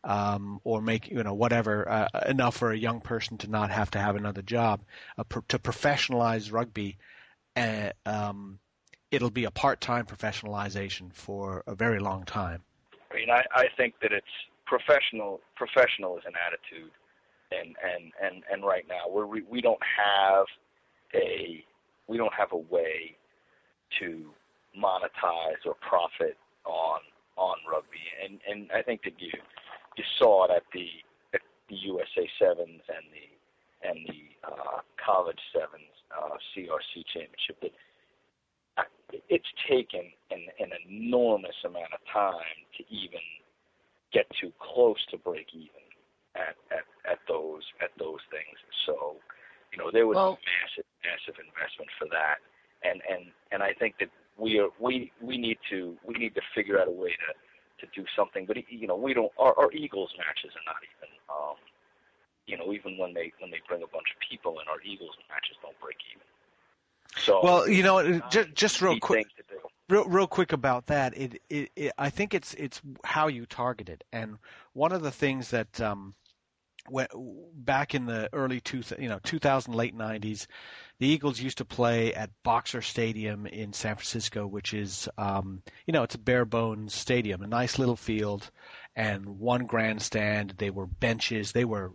um, 0.05 0.61
or 0.64 0.80
make 0.80 1.09
you 1.09 1.22
know 1.22 1.34
whatever 1.34 1.88
uh, 1.88 2.09
enough 2.26 2.57
for 2.57 2.72
a 2.72 2.76
young 2.76 3.01
person 3.01 3.36
to 3.38 3.51
not 3.51 3.70
have 3.70 3.90
to 3.92 3.99
have 3.99 4.16
another 4.16 4.42
job. 4.42 4.80
Uh, 5.16 5.24
pro- 5.24 5.42
to 5.49 5.59
professionalize 5.59 6.53
rugby, 6.53 6.96
uh, 7.57 7.90
um, 8.07 8.59
it'll 9.11 9.30
be 9.30 9.44
a 9.44 9.51
part-time 9.51 10.07
professionalization 10.07 11.12
for 11.12 11.62
a 11.66 11.74
very 11.74 11.99
long 11.99 12.24
time. 12.24 12.62
I 13.11 13.16
mean, 13.16 13.30
I, 13.30 13.42
I 13.55 13.66
think 13.76 13.94
that 14.03 14.12
it's 14.12 14.26
professional. 14.66 15.40
Professional 15.57 16.16
is 16.18 16.24
an 16.26 16.34
attitude, 16.46 16.92
and 17.51 17.74
and 17.82 18.12
and 18.22 18.44
and 18.51 18.64
right 18.64 18.84
now 18.88 19.11
we're, 19.11 19.26
we 19.26 19.42
we 19.42 19.61
don't 19.61 19.82
have 19.82 20.46
a 21.14 21.64
we 22.07 22.16
don't 22.16 22.34
have 22.34 22.53
a 22.53 22.57
way 22.57 23.16
to 23.99 24.30
monetize 24.76 25.66
or 25.66 25.74
profit 25.80 26.36
on 26.64 27.01
on 27.36 27.57
rugby, 27.70 27.99
and 28.24 28.40
and 28.49 28.70
I 28.72 28.82
think 28.82 29.03
that 29.05 29.14
you 29.18 29.32
you 29.99 30.05
saw 30.18 30.46
it 30.46 30.51
at 30.55 30.62
the 30.72 30.86
at 31.34 31.42
the 31.68 31.76
USA 31.76 32.28
Sevens 32.38 32.82
and 32.88 33.07
the 33.12 33.26
and 33.88 33.99
the 34.07 34.49
uh, 34.49 34.80
College 35.05 35.38
Sevens 35.53 35.94
uh, 36.11 36.36
CRC 36.55 37.05
Championship 37.12 37.61
that 37.62 37.72
it's 39.28 39.49
taken 39.68 40.05
an, 40.30 40.46
an 40.59 40.70
enormous 40.88 41.57
amount 41.64 41.92
of 41.92 42.01
time 42.12 42.59
to 42.76 42.84
even 42.94 43.20
get 44.12 44.26
too 44.40 44.53
close 44.61 44.99
to 45.11 45.18
break 45.18 45.46
even 45.53 45.84
at, 46.36 46.57
at, 46.70 46.84
at 47.11 47.18
those 47.28 47.62
at 47.82 47.90
those 47.99 48.20
things. 48.30 48.57
So, 48.86 49.16
you 49.72 49.78
know, 49.78 49.90
there 49.92 50.07
was 50.07 50.16
well, 50.16 50.38
massive 50.62 50.86
massive 51.05 51.40
investment 51.40 51.90
for 51.99 52.07
that, 52.12 52.38
and 52.84 53.01
and 53.09 53.32
and 53.53 53.62
I 53.62 53.72
think 53.74 53.96
that 54.01 54.09
we 54.36 54.59
are 54.59 54.68
we 54.80 55.12
we 55.20 55.38
need 55.38 55.59
to 55.70 55.96
we 56.05 56.14
need 56.14 56.34
to 56.34 56.42
figure 56.55 56.80
out 56.80 56.88
a 56.88 56.92
way 56.92 57.11
to 57.11 57.28
to 57.81 57.87
do 57.95 58.07
something. 58.16 58.47
But 58.47 58.57
you 58.68 58.87
know, 58.87 58.97
we 58.97 59.14
don't. 59.14 59.33
Our, 59.39 59.59
our 59.59 59.72
Eagles 59.72 60.11
matches 60.18 60.53
are 60.57 60.66
not 60.66 60.83
even. 60.83 61.14
Um, 61.29 61.57
you 62.47 62.57
know, 62.57 62.72
even 62.72 62.97
when 62.97 63.12
they 63.14 63.33
when 63.41 63.51
they 63.51 63.61
bring 63.68 63.83
a 63.83 63.87
bunch 63.87 64.09
of 64.14 64.18
people 64.29 64.59
in, 64.61 64.68
our 64.68 64.81
Eagles 64.83 65.14
matches 65.29 65.57
don't 65.62 65.79
break 65.81 65.97
even. 66.11 66.26
So 67.16 67.41
well, 67.43 67.68
you 67.68 67.83
know, 67.83 67.99
um, 67.99 68.22
just 68.31 68.55
just 68.55 68.83
real 68.83 68.99
quick. 68.99 69.26
Real, 69.91 70.05
real 70.07 70.26
quick 70.26 70.53
about 70.53 70.89
that, 70.89 71.16
it, 71.16 71.41
it, 71.49 71.70
it, 71.74 71.93
I 71.97 72.11
think 72.11 72.35
it's 72.35 72.53
it's 72.55 72.83
how 73.05 73.29
you 73.29 73.47
target 73.47 73.89
it, 73.89 74.05
and 74.12 74.37
one 74.74 74.93
of 74.93 75.01
the 75.01 75.11
things 75.11 75.49
that 75.51 75.81
um, 75.81 76.14
when, 76.91 77.07
back 77.55 77.95
in 77.95 78.07
the 78.07 78.28
early 78.32 78.61
two, 78.61 78.82
you 78.99 79.09
know, 79.09 79.18
2000 79.22 79.74
late 79.74 79.97
90s, 79.97 80.47
the 80.99 81.07
Eagles 81.07 81.41
used 81.41 81.59
to 81.59 81.64
play 81.64 82.12
at 82.14 82.30
Boxer 82.43 82.82
Stadium 82.82 83.47
in 83.47 83.72
San 83.72 83.95
Francisco, 83.95 84.47
which 84.47 84.74
is, 84.74 85.09
um, 85.16 85.62
you 85.86 85.93
know, 85.93 86.03
it's 86.03 86.16
a 86.16 86.18
bare 86.18 86.45
bones 86.45 86.95
stadium, 86.95 87.43
a 87.43 87.47
nice 87.47 87.78
little 87.78 87.97
field, 87.97 88.51
and 88.97 89.24
one 89.39 89.66
grandstand. 89.66 90.55
They 90.59 90.70
were 90.70 90.86
benches. 90.86 91.53
They 91.53 91.64
were 91.64 91.93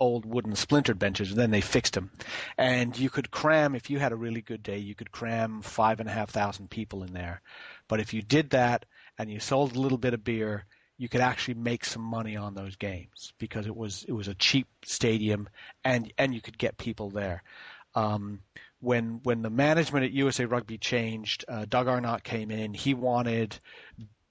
old 0.00 0.24
wooden 0.24 0.56
splintered 0.56 0.98
benches, 0.98 1.30
and 1.30 1.38
then 1.38 1.50
they 1.50 1.60
fixed 1.60 1.92
them. 1.92 2.10
And 2.58 2.98
you 2.98 3.10
could 3.10 3.30
cram, 3.30 3.74
if 3.74 3.90
you 3.90 3.98
had 3.98 4.12
a 4.12 4.16
really 4.16 4.40
good 4.40 4.62
day, 4.62 4.78
you 4.78 4.94
could 4.94 5.12
cram 5.12 5.62
five 5.62 6.00
and 6.00 6.08
a 6.08 6.12
half 6.12 6.30
thousand 6.30 6.70
people 6.70 7.02
in 7.04 7.12
there. 7.12 7.42
But 7.86 8.00
if 8.00 8.14
you 8.14 8.22
did 8.22 8.50
that 8.50 8.86
and 9.18 9.30
you 9.30 9.38
sold 9.38 9.76
a 9.76 9.80
little 9.80 9.98
bit 9.98 10.14
of 10.14 10.24
beer, 10.24 10.64
you 11.00 11.08
could 11.08 11.22
actually 11.22 11.54
make 11.54 11.82
some 11.82 12.02
money 12.02 12.36
on 12.36 12.54
those 12.54 12.76
games 12.76 13.32
because 13.38 13.66
it 13.66 13.74
was 13.74 14.04
it 14.06 14.12
was 14.12 14.28
a 14.28 14.34
cheap 14.34 14.68
stadium 14.84 15.48
and 15.82 16.12
and 16.18 16.34
you 16.34 16.42
could 16.42 16.58
get 16.58 16.76
people 16.76 17.08
there. 17.08 17.42
Um, 17.94 18.40
when 18.80 19.20
when 19.22 19.40
the 19.40 19.48
management 19.48 20.04
at 20.04 20.12
USA 20.12 20.44
Rugby 20.44 20.76
changed, 20.76 21.46
uh, 21.48 21.64
Doug 21.66 21.88
Arnott 21.88 22.22
came 22.22 22.50
in. 22.50 22.74
He 22.74 22.92
wanted 22.92 23.58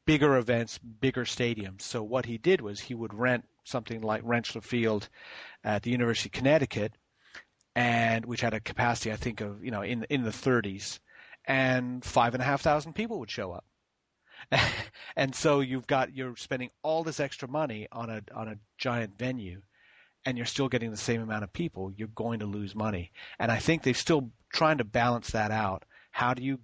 bigger 0.06 0.38
events, 0.38 0.78
bigger 0.78 1.26
stadiums. 1.26 1.82
So 1.82 2.04
what 2.04 2.28
he 2.28 2.38
did 2.38 2.62
was 2.62 2.80
he 2.80 2.94
would 2.94 3.16
rent 3.16 3.46
something 3.64 4.02
like 4.02 4.22
Rentschler 4.22 4.64
Field 4.64 5.10
at 5.64 5.82
the 5.82 5.90
University 5.90 6.30
of 6.30 6.34
Connecticut, 6.34 6.94
and 7.76 8.24
which 8.28 8.42
had 8.42 8.54
a 8.54 8.60
capacity 8.60 9.12
I 9.12 9.16
think 9.16 9.42
of 9.42 9.66
you 9.66 9.72
know 9.72 9.82
in 9.82 10.04
in 10.12 10.22
the 10.22 10.30
30s, 10.30 11.00
and 11.46 12.06
five 12.06 12.36
and 12.36 12.44
a 12.44 12.46
half 12.46 12.62
thousand 12.62 12.94
people 12.94 13.18
would 13.18 13.32
show 13.32 13.54
up. 13.54 13.66
and 15.16 15.36
so 15.36 15.60
you've 15.60 15.88
got 15.88 16.16
you're 16.16 16.36
spending 16.36 16.70
all 16.84 17.04
this 17.04 17.20
extra 17.20 17.48
money 17.48 17.88
on 17.92 18.10
a 18.10 18.22
on 18.34 18.48
a 18.48 18.58
giant 18.78 19.18
venue 19.18 19.62
and 20.26 20.38
you're 20.38 20.46
still 20.46 20.70
getting 20.70 20.92
the 20.92 20.98
same 20.98 21.22
amount 21.22 21.44
of 21.44 21.54
people, 21.54 21.92
you're 21.96 22.08
going 22.10 22.40
to 22.40 22.46
lose 22.46 22.76
money. 22.76 23.12
And 23.40 23.52
I 23.52 23.58
think 23.58 23.84
they're 23.84 23.94
still 23.94 24.32
trying 24.52 24.78
to 24.80 24.84
balance 24.84 25.32
that 25.32 25.52
out. 25.52 25.86
How 26.12 26.34
do 26.34 26.44
you 26.44 26.60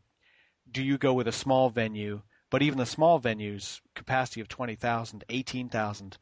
do 0.72 0.84
you 0.84 0.98
go 0.98 1.14
with 1.14 1.28
a 1.28 1.32
small 1.32 1.70
venue, 1.70 2.22
but 2.50 2.62
even 2.62 2.78
the 2.78 2.86
small 2.86 3.20
venues, 3.20 3.80
capacity 3.94 4.42
of 4.42 4.48
20,000, 4.48 5.24
18,000, 5.30 6.18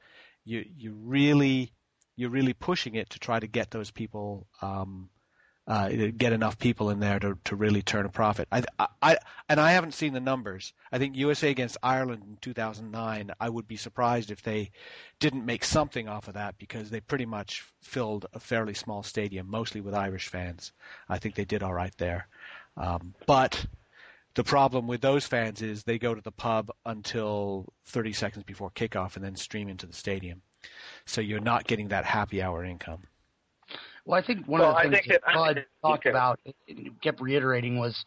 you 0.46 0.66
you 0.78 0.94
really 0.94 1.72
you're 2.16 2.30
really 2.30 2.54
pushing 2.54 2.96
it 2.96 3.10
to 3.10 3.20
try 3.20 3.40
to 3.40 3.48
get 3.48 3.72
those 3.72 3.90
people 3.90 4.46
um, 4.62 5.10
uh, 5.66 5.90
get 6.18 6.34
enough 6.34 6.58
people 6.60 6.90
in 6.90 7.00
there 7.00 7.20
to, 7.20 7.38
to 7.46 7.56
really 7.56 7.82
turn 7.82 8.06
a 8.06 8.10
profit. 8.10 8.48
I, 8.52 8.64
I, 9.02 9.18
and 9.48 9.60
I 9.60 9.72
haven't 9.72 9.94
seen 9.94 10.14
the 10.14 10.20
numbers. 10.20 10.74
I 10.92 10.98
think 10.98 11.16
USA 11.16 11.50
against 11.50 11.78
Ireland 11.82 12.24
in 12.28 12.38
2009, 12.42 13.32
I 13.40 13.50
would 13.50 13.68
be 13.68 13.78
surprised 13.78 14.30
if 14.30 14.42
they 14.42 14.72
didn't 15.20 15.46
make 15.46 15.64
something 15.64 16.10
off 16.10 16.28
of 16.28 16.34
that 16.34 16.58
because 16.58 16.90
they 16.90 17.00
pretty 17.00 17.26
much 17.26 17.64
filled 17.82 18.26
a 18.34 18.40
fairly 18.40 18.74
small 18.74 19.04
stadium, 19.04 19.50
mostly 19.50 19.80
with 19.80 19.94
Irish 19.94 20.28
fans. 20.28 20.74
I 21.08 21.18
think 21.18 21.36
they 21.36 21.46
did 21.46 21.64
all 21.64 21.74
right 21.74 21.96
there. 21.98 22.28
Um, 22.76 23.14
but 23.26 23.66
the 24.36 24.44
problem 24.44 24.88
with 24.88 25.00
those 25.00 25.26
fans 25.26 25.62
is 25.62 25.84
they 25.84 26.00
go 26.00 26.14
to 26.14 26.22
the 26.22 26.32
pub 26.32 26.72
until 26.86 27.72
30 27.86 28.12
seconds 28.14 28.44
before 28.44 28.72
kickoff 28.72 29.16
and 29.16 29.24
then 29.24 29.36
stream 29.38 29.70
into 29.70 29.86
the 29.86 29.94
stadium. 29.94 30.42
So 31.06 31.22
you're 31.22 31.40
not 31.40 31.68
getting 31.68 31.90
that 31.90 32.04
happy 32.04 32.42
hour 32.42 32.66
income. 32.66 33.04
Well, 34.06 34.20
I 34.20 34.26
think 34.26 34.48
one 34.48 34.62
well, 34.62 34.76
of 34.76 34.84
the 34.84 34.98
things 34.98 35.08
that 35.08 35.22
Todd 35.32 35.66
talked 35.82 36.06
about 36.06 36.40
and 36.68 37.02
kept 37.02 37.22
reiterating 37.22 37.80
was 37.80 38.04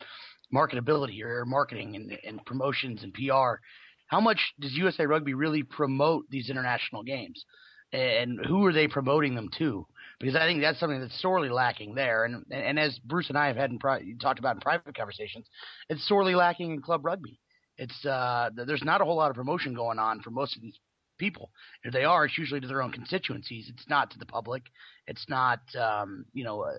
marketability 0.55 1.22
or 1.22 1.44
marketing 1.47 1.97
and, 1.97 2.18
and 2.24 2.44
promotions 2.44 3.03
and 3.03 3.14
PR. 3.14 3.61
How 4.09 4.20
much 4.20 4.38
does 4.61 4.72
USA 4.72 5.07
Rugby 5.07 5.34
really 5.34 5.62
promote 5.62 6.24
these 6.30 6.51
international 6.51 7.03
games? 7.03 7.44
and 7.92 8.44
who 8.47 8.64
are 8.66 8.72
they 8.72 8.88
promoting 8.88 9.34
them 9.34 9.49
to? 9.59 9.86
Because 10.18 10.34
I 10.34 10.47
think 10.47 10.61
that's 10.61 10.80
something 10.80 11.01
that's 11.01 11.20
sorely 11.20 11.51
lacking 11.51 11.94
there. 11.94 12.24
And 12.24 12.44
and 12.51 12.78
as 12.78 12.99
Bruce 13.01 13.28
and 13.28 13.36
I 13.36 13.49
have 13.49 13.57
had 13.57 13.70
in 13.70 13.78
pri- 13.78 14.14
talked 14.20 14.38
about 14.38 14.57
in 14.57 14.61
private 14.61 14.97
conversations, 14.97 15.47
it's 15.88 16.07
sorely 16.09 16.34
lacking 16.34 16.72
in 16.72 16.82
club 16.82 17.05
rugby. 17.05 17.38
It's 17.76 18.05
uh, 18.07 18.51
there's 18.55 18.84
not 18.84 19.01
a 19.01 19.05
whole 19.05 19.16
lot 19.16 19.30
of 19.30 19.36
promotion 19.36 19.74
going 19.74 19.99
on 19.99 20.20
for 20.22 20.30
most 20.30 20.57
of 20.57 20.62
these 20.62 20.78
people. 21.19 21.51
If 21.83 21.93
they 21.93 22.05
are, 22.05 22.25
it's 22.25 22.39
usually 22.39 22.61
to 22.61 22.67
their 22.67 22.83
own 22.83 22.93
constituencies. 22.93 23.69
It's 23.69 23.89
not 23.89 24.11
to 24.11 24.19
the 24.19 24.27
public. 24.27 24.62
It's 25.07 25.27
not 25.29 25.61
um, 25.79 26.27
you 26.33 26.45
know 26.45 26.62
uh, 26.62 26.77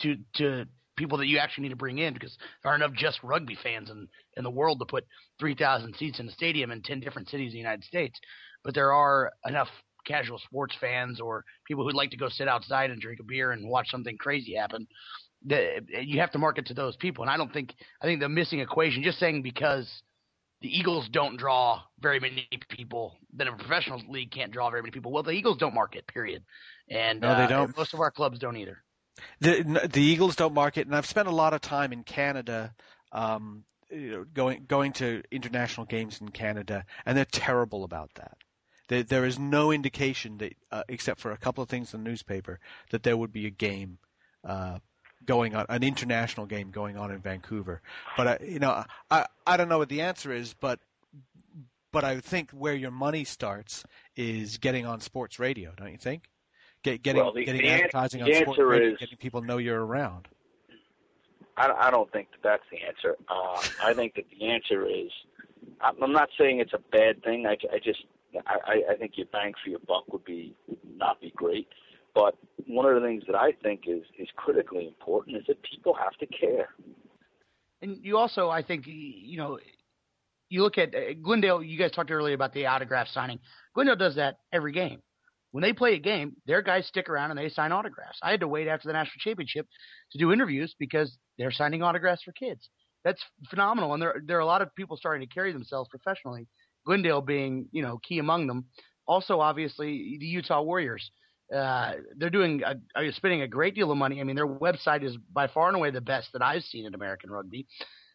to 0.00 0.16
to 0.36 0.66
people 0.96 1.18
that 1.18 1.28
you 1.28 1.38
actually 1.38 1.62
need 1.62 1.68
to 1.70 1.76
bring 1.76 1.98
in 1.98 2.12
because 2.12 2.36
there 2.62 2.72
aren't 2.72 2.82
enough 2.82 2.96
just 2.96 3.22
rugby 3.22 3.56
fans 3.62 3.88
in 3.88 4.08
in 4.36 4.44
the 4.44 4.50
world 4.50 4.80
to 4.80 4.84
put 4.84 5.06
3,000 5.40 5.94
seats 5.96 6.20
in 6.20 6.28
a 6.28 6.32
stadium 6.32 6.70
in 6.70 6.82
10 6.82 7.00
different 7.00 7.28
cities 7.28 7.48
in 7.48 7.52
the 7.52 7.58
United 7.58 7.84
States. 7.84 8.18
But 8.64 8.74
there 8.74 8.92
are 8.92 9.30
enough 9.46 9.68
casual 10.06 10.38
sports 10.38 10.74
fans 10.80 11.20
or 11.20 11.44
people 11.66 11.84
who'd 11.84 11.94
like 11.94 12.10
to 12.10 12.16
go 12.16 12.28
sit 12.28 12.48
outside 12.48 12.90
and 12.90 13.00
drink 13.00 13.20
a 13.20 13.24
beer 13.24 13.52
and 13.52 13.68
watch 13.68 13.90
something 13.90 14.16
crazy 14.18 14.54
happen. 14.54 14.86
That 15.46 15.84
you 16.02 16.18
have 16.18 16.32
to 16.32 16.38
market 16.38 16.66
to 16.66 16.74
those 16.74 16.96
people, 16.96 17.22
and 17.22 17.30
I 17.30 17.36
don't 17.36 17.52
think 17.52 17.72
I 18.02 18.06
think 18.06 18.18
the 18.18 18.28
missing 18.28 18.58
equation. 18.58 19.04
Just 19.04 19.20
saying 19.20 19.42
because 19.42 20.02
the 20.60 20.76
Eagles 20.76 21.08
don't 21.08 21.36
draw 21.36 21.82
very 22.00 22.20
many 22.20 22.48
people, 22.68 23.16
then 23.32 23.48
a 23.48 23.52
professional 23.52 24.00
league 24.08 24.30
can't 24.30 24.50
draw 24.50 24.70
very 24.70 24.82
many 24.82 24.90
people. 24.90 25.12
Well, 25.12 25.22
the 25.22 25.30
Eagles 25.30 25.58
don't 25.58 25.74
market, 25.74 26.06
period, 26.06 26.42
and 26.88 27.20
no, 27.20 27.36
they 27.36 27.44
uh, 27.44 27.48
don't. 27.48 27.76
most 27.76 27.94
of 27.94 28.00
our 28.00 28.10
clubs 28.10 28.38
don't 28.38 28.56
either. 28.56 28.82
The 29.40 29.88
the 29.92 30.02
Eagles 30.02 30.36
don't 30.36 30.54
market, 30.54 30.86
and 30.86 30.96
I've 30.96 31.06
spent 31.06 31.28
a 31.28 31.32
lot 31.32 31.54
of 31.54 31.60
time 31.60 31.92
in 31.92 32.02
Canada, 32.02 32.74
um, 33.12 33.64
you 33.90 34.10
know, 34.10 34.24
going 34.24 34.64
going 34.66 34.92
to 34.94 35.22
international 35.30 35.86
games 35.86 36.20
in 36.20 36.28
Canada, 36.30 36.84
and 37.06 37.16
they're 37.16 37.24
terrible 37.24 37.84
about 37.84 38.10
that. 38.14 38.36
There, 38.88 39.02
there 39.02 39.26
is 39.26 39.38
no 39.38 39.70
indication 39.70 40.38
that, 40.38 40.54
uh, 40.72 40.82
except 40.88 41.20
for 41.20 41.32
a 41.32 41.36
couple 41.36 41.62
of 41.62 41.68
things 41.68 41.92
in 41.92 42.02
the 42.02 42.08
newspaper, 42.08 42.58
that 42.90 43.02
there 43.02 43.16
would 43.16 43.32
be 43.32 43.46
a 43.46 43.50
game 43.50 43.98
uh, 44.44 44.78
going 45.28 45.54
on, 45.54 45.66
an 45.68 45.84
international 45.84 46.46
game 46.46 46.70
going 46.70 46.96
on 46.96 47.12
in 47.12 47.20
Vancouver. 47.20 47.80
But 48.16 48.26
uh, 48.26 48.38
you 48.44 48.58
know, 48.58 48.82
I 49.10 49.26
I 49.46 49.56
don't 49.56 49.68
know 49.68 49.78
what 49.78 49.90
the 49.90 50.00
answer 50.00 50.32
is, 50.32 50.54
but 50.54 50.80
but 51.92 52.02
I 52.02 52.18
think 52.18 52.50
where 52.50 52.74
your 52.74 52.90
money 52.90 53.22
starts 53.24 53.84
is 54.16 54.58
getting 54.58 54.86
on 54.86 55.00
sports 55.00 55.38
radio, 55.38 55.72
don't 55.76 55.92
you 55.92 55.98
think? 55.98 56.24
Get, 56.82 57.02
getting 57.02 57.22
Well, 57.22 57.32
the- 57.32 57.44
getting 57.44 57.62
the 57.62 57.68
an- 57.68 57.74
advertising 57.80 58.24
the 58.24 58.34
on 58.34 58.42
sports 58.42 58.58
radio, 58.60 58.92
is- 58.92 58.98
getting 58.98 59.18
people 59.18 59.42
know 59.42 59.58
you're 59.58 59.84
around. 59.84 60.26
I, 61.56 61.88
I 61.88 61.90
don't 61.90 62.10
think 62.12 62.28
that 62.30 62.42
that's 62.42 62.62
the 62.70 62.78
answer. 62.86 63.16
Uh, 63.28 63.60
I 63.82 63.92
think 63.92 64.14
that 64.14 64.24
the 64.30 64.46
answer 64.46 64.86
is. 64.86 65.10
I'm 65.80 66.02
I'm 66.02 66.12
not 66.12 66.30
saying 66.38 66.60
it's 66.60 66.72
a 66.72 66.78
bad 66.90 67.22
thing. 67.22 67.46
I, 67.46 67.56
I 67.74 67.78
just 67.84 68.04
I, 68.46 68.82
I 68.90 68.94
think 68.96 69.12
your 69.16 69.26
bang 69.32 69.52
for 69.62 69.68
your 69.70 69.80
buck 69.80 70.04
would 70.12 70.24
be 70.24 70.54
would 70.68 70.78
not 70.96 71.20
be 71.20 71.32
great. 71.36 71.68
But 72.14 72.36
one 72.66 72.86
of 72.86 73.00
the 73.00 73.06
things 73.06 73.24
that 73.26 73.36
I 73.36 73.52
think 73.62 73.82
is 73.86 74.02
is 74.18 74.28
critically 74.36 74.86
important 74.86 75.36
is 75.36 75.44
that 75.46 75.62
people 75.62 75.94
have 75.94 76.12
to 76.18 76.26
care. 76.26 76.68
And 77.80 77.98
you 78.02 78.16
also, 78.16 78.48
I 78.48 78.62
think, 78.62 78.84
you 78.86 79.38
know, 79.38 79.58
you 80.48 80.62
look 80.62 80.78
at 80.78 80.94
uh, 80.94 81.14
Glendale. 81.22 81.62
You 81.62 81.78
guys 81.78 81.92
talked 81.92 82.10
earlier 82.10 82.34
about 82.34 82.52
the 82.52 82.66
autograph 82.66 83.08
signing. 83.08 83.38
Glendale 83.74 83.96
does 83.96 84.16
that 84.16 84.38
every 84.52 84.72
game. 84.72 85.00
When 85.50 85.62
they 85.62 85.72
play 85.72 85.94
a 85.94 85.98
game, 85.98 86.36
their 86.46 86.60
guys 86.60 86.86
stick 86.86 87.08
around 87.08 87.30
and 87.30 87.38
they 87.38 87.48
sign 87.48 87.72
autographs. 87.72 88.18
I 88.22 88.30
had 88.30 88.40
to 88.40 88.48
wait 88.48 88.68
after 88.68 88.86
the 88.86 88.92
national 88.92 89.20
championship 89.20 89.66
to 90.12 90.18
do 90.18 90.32
interviews 90.32 90.74
because 90.78 91.16
they're 91.38 91.50
signing 91.50 91.82
autographs 91.82 92.22
for 92.22 92.32
kids. 92.32 92.68
That's 93.04 93.22
phenomenal, 93.48 93.94
and 93.94 94.02
there 94.02 94.20
there 94.26 94.36
are 94.36 94.40
a 94.40 94.46
lot 94.46 94.60
of 94.60 94.74
people 94.74 94.96
starting 94.96 95.26
to 95.26 95.32
carry 95.32 95.52
themselves 95.52 95.88
professionally. 95.88 96.48
Glendale 96.84 97.22
being, 97.22 97.68
you 97.70 97.82
know, 97.82 97.98
key 98.06 98.18
among 98.18 98.46
them. 98.46 98.66
Also, 99.06 99.40
obviously, 99.40 100.16
the 100.18 100.26
Utah 100.26 100.62
Warriors. 100.62 101.10
Uh, 101.54 101.92
they're 102.16 102.30
doing 102.30 102.62
a, 102.64 102.74
are 102.94 103.10
spending 103.12 103.42
a 103.42 103.48
great 103.48 103.74
deal 103.74 103.90
of 103.90 103.96
money. 103.96 104.20
I 104.20 104.24
mean, 104.24 104.36
their 104.36 104.46
website 104.46 105.02
is 105.02 105.16
by 105.32 105.46
far 105.48 105.68
and 105.68 105.76
away 105.76 105.90
the 105.90 106.00
best 106.00 106.28
that 106.32 106.42
I've 106.42 106.62
seen 106.62 106.84
in 106.84 106.94
American 106.94 107.30
rugby. 107.30 107.66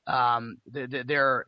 Um, 0.05 0.57
the, 0.71 0.88
the, 0.88 1.03
their 1.03 1.45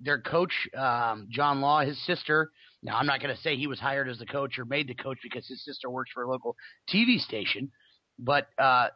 their 0.00 0.20
coach, 0.20 0.52
um, 0.76 1.28
John 1.30 1.60
Law, 1.60 1.80
his 1.80 2.04
sister. 2.04 2.50
Now, 2.82 2.98
I'm 2.98 3.06
not 3.06 3.20
going 3.22 3.34
to 3.34 3.40
say 3.40 3.56
he 3.56 3.66
was 3.66 3.80
hired 3.80 4.08
as 4.08 4.18
the 4.18 4.26
coach 4.26 4.58
or 4.58 4.64
made 4.64 4.88
the 4.88 4.94
coach 4.94 5.18
because 5.22 5.46
his 5.46 5.64
sister 5.64 5.88
works 5.88 6.10
for 6.12 6.24
a 6.24 6.30
local 6.30 6.54
TV 6.92 7.18
station, 7.18 7.70
but 8.18 8.48
uh, 8.58 8.88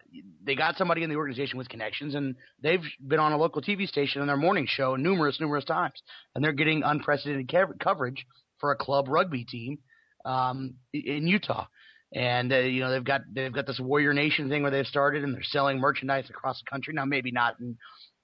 they 0.44 0.54
got 0.54 0.76
somebody 0.76 1.02
in 1.02 1.10
the 1.10 1.16
organization 1.16 1.58
with 1.58 1.68
connections, 1.68 2.14
and 2.14 2.36
they've 2.62 2.84
been 3.06 3.18
on 3.18 3.32
a 3.32 3.36
local 3.38 3.62
TV 3.62 3.86
station 3.86 4.20
on 4.20 4.26
their 4.26 4.36
morning 4.36 4.66
show 4.68 4.96
numerous, 4.96 5.40
numerous 5.40 5.64
times, 5.64 6.02
and 6.34 6.44
they're 6.44 6.52
getting 6.52 6.82
unprecedented 6.84 7.50
coverage 7.80 8.26
for 8.58 8.72
a 8.72 8.76
club 8.76 9.08
rugby 9.08 9.44
team 9.44 9.78
um, 10.24 10.74
in 10.92 11.26
Utah. 11.26 11.66
And 12.12 12.52
uh, 12.52 12.58
you 12.58 12.80
know 12.80 12.90
they've 12.90 13.04
got 13.04 13.22
they've 13.32 13.52
got 13.52 13.66
this 13.66 13.78
Warrior 13.78 14.12
Nation 14.12 14.48
thing 14.48 14.62
where 14.62 14.70
they've 14.70 14.86
started, 14.86 15.22
and 15.22 15.34
they're 15.34 15.42
selling 15.44 15.78
merchandise 15.78 16.28
across 16.28 16.58
the 16.58 16.68
country. 16.68 16.92
Now, 16.92 17.04
maybe 17.04 17.30
not 17.30 17.54
in 17.60 17.76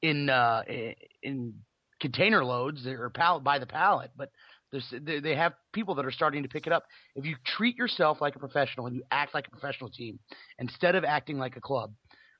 in 0.02 0.28
uh, 0.28 0.62
in 1.22 1.54
container 2.00 2.44
loads 2.44 2.86
or 2.86 3.10
pallet 3.10 3.44
by 3.44 3.58
the 3.58 3.66
pallet, 3.66 4.10
but 4.16 4.30
they 4.72 5.34
have 5.34 5.54
people 5.72 5.94
that 5.94 6.04
are 6.04 6.10
starting 6.10 6.42
to 6.42 6.48
pick 6.48 6.66
it 6.66 6.72
up. 6.72 6.84
If 7.14 7.24
you 7.24 7.36
treat 7.46 7.76
yourself 7.76 8.20
like 8.20 8.36
a 8.36 8.38
professional 8.38 8.86
and 8.86 8.96
you 8.96 9.02
act 9.10 9.32
like 9.32 9.46
a 9.46 9.50
professional 9.50 9.90
team 9.90 10.18
instead 10.58 10.96
of 10.96 11.04
acting 11.04 11.38
like 11.38 11.56
a 11.56 11.60
club, 11.60 11.92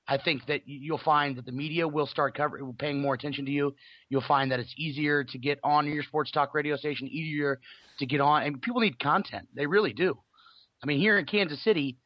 I 0.09 0.18
think 0.18 0.47
that 0.47 0.62
you'll 0.66 0.99
find 0.99 1.36
that 1.36 1.47
the 1.47 1.53
media 1.53 1.86
will 1.86 2.07
start 2.07 2.36
covering, 2.36 2.74
paying 2.78 3.01
more 3.01 3.14
attention 3.14 3.44
to 3.47 3.51
you. 3.51 3.74
You'll 4.09 4.24
find 4.26 4.53
that 4.53 4.61
it's 4.61 4.74
easier 4.76 5.24
to 5.24 5.38
get 5.38 5.59
on 5.64 5.86
your 5.86 6.03
sports 6.03 6.30
talk 6.30 6.55
radio 6.55 6.76
station, 6.76 7.09
easier 7.09 7.61
to 7.99 8.07
get 8.07 8.20
on, 8.20 8.42
and 8.42 8.61
people 8.62 8.80
need 8.80 8.99
content. 8.99 9.49
They 9.55 9.66
really 9.66 9.92
do. 9.92 10.18
I 10.83 10.87
mean, 10.87 10.99
here 10.99 11.18
in 11.18 11.27
Kansas 11.27 11.62
City, 11.62 11.97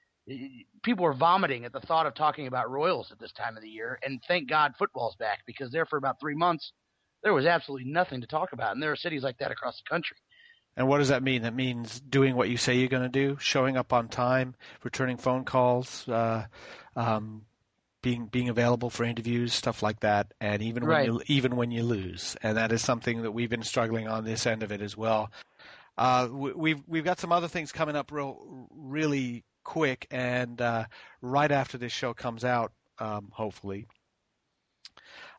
people 0.83 1.05
are 1.07 1.13
vomiting 1.13 1.65
at 1.65 1.73
the 1.73 1.81
thought 1.81 2.07
of 2.07 2.15
talking 2.15 2.47
about 2.47 2.71
Royals 2.71 3.11
at 3.11 3.19
this 3.19 3.33
time 3.33 3.57
of 3.57 3.63
the 3.63 3.69
year, 3.69 3.99
and 4.03 4.21
thank 4.29 4.49
God 4.49 4.75
football's 4.79 5.17
back 5.17 5.41
because 5.47 5.71
there 5.73 5.87
for 5.87 5.97
about 5.97 6.21
three 6.21 6.35
months 6.35 6.73
there 7.23 7.35
was 7.35 7.47
absolutely 7.47 7.91
nothing 7.91 8.21
to 8.23 8.27
talk 8.27 8.53
about, 8.53 8.73
and 8.73 8.83
there 8.83 8.93
are 8.93 8.97
cities 8.97 9.23
like 9.23 9.39
that 9.39 9.51
across 9.51 9.77
the 9.77 9.89
country. 9.89 10.17
And 10.77 10.89
what 10.89 10.99
does 10.99 11.09
that 11.09 11.23
mean? 11.23 11.43
That 11.43 11.55
means 11.55 12.01
doing 12.01 12.37
what 12.37 12.49
you 12.49 12.57
say 12.57 12.77
you're 12.77 12.89
going 12.89 13.03
to 13.03 13.09
do, 13.09 13.37
showing 13.41 13.77
up 13.77 13.93
on 13.93 14.09
time, 14.09 14.55
returning 14.83 15.17
phone 15.17 15.45
calls, 15.45 16.09
uh, 16.09 16.47
um, 16.97 17.43
being 18.03 18.27
being 18.27 18.49
available 18.49 18.89
for 18.89 19.05
interviews, 19.05 19.53
stuff 19.53 19.83
like 19.83 20.01
that. 20.01 20.33
And 20.41 20.63
even 20.63 20.87
when 20.87 21.05
you 21.05 21.21
even 21.27 21.57
when 21.57 21.71
you 21.71 21.83
lose, 21.83 22.37
and 22.43 22.57
that 22.57 22.73
is 22.73 22.83
something 22.83 23.23
that 23.23 23.33
we've 23.33 23.51
been 23.51 23.63
struggling 23.63 24.09
on 24.09 24.25
this 24.25 24.47
end 24.47 24.63
of 24.63 24.73
it 24.73 24.81
as 24.81 24.97
well. 24.97 25.31
Uh, 26.01 26.29
we- 26.31 26.53
we've 26.55 26.83
we've 26.87 27.05
got 27.05 27.21
some 27.21 27.31
other 27.31 27.47
things 27.47 27.73
coming 27.73 27.95
up 27.95 28.11
real 28.11 28.67
really 28.71 29.45
quick, 29.65 30.07
and 30.11 30.59
uh, 30.61 30.87
right 31.21 31.53
after 31.53 31.77
this 31.77 31.93
show 31.93 32.15
comes 32.15 32.43
out, 32.43 32.73
um, 32.99 33.29
hopefully. 33.31 33.87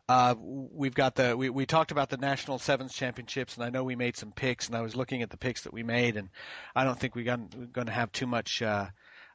Uh, 0.07 0.36
we've 0.38 0.93
got 0.93 1.16
the 1.16 1.36
we, 1.36 1.49
we 1.49 1.66
talked 1.66 1.91
about 1.91 2.09
the 2.12 2.18
national 2.18 2.59
sevens 2.59 2.93
championships, 2.93 3.55
and 3.55 3.64
I 3.64 3.70
know 3.70 3.84
we 3.84 3.95
made 3.95 4.16
some 4.16 4.32
picks, 4.34 4.68
and 4.68 4.76
I 4.76 4.82
was 4.82 4.95
looking 4.95 5.24
at 5.24 5.32
the 5.32 5.38
picks 5.38 5.64
that 5.64 5.74
we 5.74 5.82
made, 5.82 6.16
and 6.16 6.30
I 6.76 6.84
don't 6.84 6.99
think 6.99 7.16
we're 7.16 7.26
going 7.26 7.88
to 7.88 7.91
have 7.91 8.12
too 8.12 8.28
much 8.28 8.62
uh, 8.62 8.88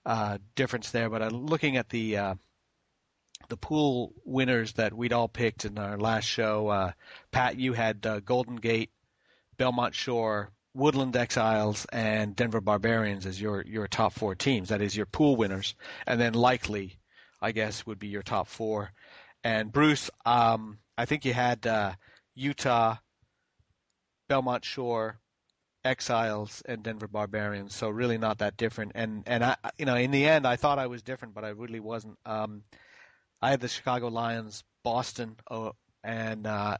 uh, 0.04 0.38
difference 0.54 0.92
there. 0.92 1.10
But 1.10 1.32
looking 1.32 1.76
at 1.76 1.88
the 1.88 2.16
uh, 2.18 2.34
the 3.48 3.56
pool 3.56 4.12
winners 4.24 4.74
that 4.74 4.94
we'd 4.94 5.12
all 5.12 5.28
picked 5.28 5.64
in 5.64 5.76
our 5.76 5.98
last 5.98 6.26
show. 6.26 6.68
Uh, 6.68 6.92
Pat, 7.32 7.58
you 7.58 7.72
had 7.72 8.06
uh, 8.06 8.20
Golden 8.20 8.56
Gate, 8.56 8.90
Belmont 9.56 9.94
Shore, 9.94 10.52
Woodland 10.76 11.16
Exiles, 11.16 11.86
and 11.92 12.36
Denver 12.36 12.60
Barbarians 12.60 13.26
as 13.26 13.40
your 13.40 13.62
your 13.62 13.88
top 13.88 14.12
four 14.12 14.34
teams. 14.34 14.68
That 14.68 14.82
is 14.82 14.96
your 14.96 15.06
pool 15.06 15.36
winners, 15.36 15.74
and 16.06 16.20
then 16.20 16.34
likely, 16.34 16.98
I 17.40 17.52
guess, 17.52 17.86
would 17.86 17.98
be 17.98 18.08
your 18.08 18.22
top 18.22 18.46
four. 18.46 18.92
And 19.42 19.72
Bruce, 19.72 20.10
um, 20.24 20.78
I 20.98 21.06
think 21.06 21.24
you 21.24 21.32
had 21.32 21.66
uh, 21.66 21.94
Utah, 22.34 22.96
Belmont 24.28 24.64
Shore, 24.64 25.18
Exiles, 25.84 26.62
and 26.66 26.82
Denver 26.82 27.08
Barbarians. 27.08 27.74
So 27.74 27.88
really 27.88 28.18
not 28.18 28.38
that 28.38 28.56
different. 28.56 28.92
And 28.94 29.22
and 29.26 29.44
I, 29.44 29.56
you 29.78 29.86
know, 29.86 29.96
in 29.96 30.10
the 30.10 30.26
end, 30.26 30.46
I 30.46 30.56
thought 30.56 30.78
I 30.78 30.88
was 30.88 31.02
different, 31.02 31.34
but 31.34 31.44
I 31.44 31.50
really 31.50 31.80
wasn't. 31.80 32.18
Um, 32.26 32.64
I 33.40 33.50
had 33.50 33.60
the 33.60 33.68
Chicago 33.68 34.08
Lions, 34.08 34.64
Boston, 34.82 35.36
uh, 35.50 35.70
and 36.02 36.46
uh, 36.46 36.76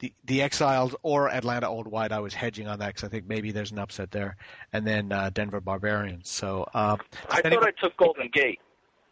the 0.00 0.12
the 0.24 0.42
Exiles 0.42 0.94
or 1.02 1.30
Atlanta 1.30 1.68
Old 1.68 1.86
White. 1.86 2.12
I 2.12 2.18
was 2.18 2.34
hedging 2.34 2.66
on 2.68 2.78
that 2.80 2.88
because 2.88 3.04
I 3.04 3.08
think 3.08 3.26
maybe 3.28 3.52
there's 3.52 3.70
an 3.70 3.78
upset 3.78 4.10
there, 4.10 4.36
and 4.72 4.86
then 4.86 5.12
uh, 5.12 5.30
Denver 5.32 5.60
Barbarians. 5.60 6.28
So 6.28 6.66
uh, 6.74 6.96
I 7.30 7.40
anyway, 7.44 7.62
thought 7.62 7.68
I 7.68 7.80
took 7.80 7.96
Golden 7.96 8.28
Gate. 8.32 8.58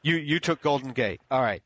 you 0.03 0.16
you 0.16 0.41
took 0.41 0.61
Golden 0.61 0.91
Gate. 0.93 1.20
All 1.30 1.41
right, 1.43 1.62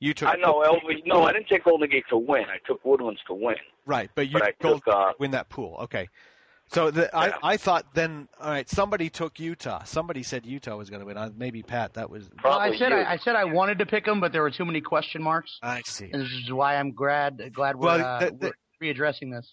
you 0.00 0.12
took 0.14 0.28
I 0.28 0.34
know. 0.36 0.62
Elvis, 0.66 1.02
no, 1.06 1.22
I 1.24 1.32
didn't 1.32 1.48
take 1.48 1.64
Golden 1.64 1.88
Gate 1.88 2.04
to 2.10 2.16
win. 2.18 2.44
I 2.44 2.58
took 2.66 2.84
Woodlands 2.84 3.20
to 3.28 3.34
win. 3.34 3.56
right, 3.86 4.10
but 4.14 4.28
you 4.28 4.38
But 4.38 4.46
took 4.46 4.58
Golden 4.58 4.80
took 4.80 4.88
uh, 4.94 5.12
win 5.18 5.30
that 5.32 5.48
pool. 5.48 5.76
Okay. 5.82 6.08
So 6.72 6.90
the, 6.90 7.14
I, 7.16 7.28
Yeah. 7.28 7.36
I 7.42 7.56
thought 7.56 7.94
then, 7.94 8.28
all 8.40 8.50
right, 8.50 8.68
somebody 8.68 9.08
took 9.08 9.38
Utah. 9.38 9.84
Somebody 9.84 10.22
said 10.22 10.44
Utah 10.44 10.76
was 10.76 10.90
going 10.90 11.00
to 11.00 11.06
win. 11.06 11.16
Uh, 11.16 11.30
Maybe 11.36 11.62
Pat. 11.62 11.94
That 11.94 12.10
was. 12.10 12.28
Well, 12.42 12.58
I 12.58 12.76
said. 12.76 12.92
I, 12.92 13.12
I 13.12 13.16
said 13.18 13.36
I 13.36 13.44
wanted 13.44 13.78
to 13.78 13.86
pick 13.86 14.04
them, 14.04 14.20
but 14.20 14.32
there 14.32 14.42
were 14.42 14.50
too 14.50 14.64
many 14.64 14.80
question 14.80 15.22
marks, 15.22 15.58
I 15.62 15.82
see. 15.82 16.10
and 16.12 16.22
this 16.22 16.30
is 16.32 16.52
why 16.52 16.76
I'm 16.76 16.92
glad 16.92 17.40
glad 17.54 17.76
we're, 17.76 17.86
Well, 17.86 18.04
uh, 18.04 18.18
the- 18.18 18.30
the- 18.32 18.52
we're 18.80 18.92
readdressing 18.94 19.30
this. 19.32 19.52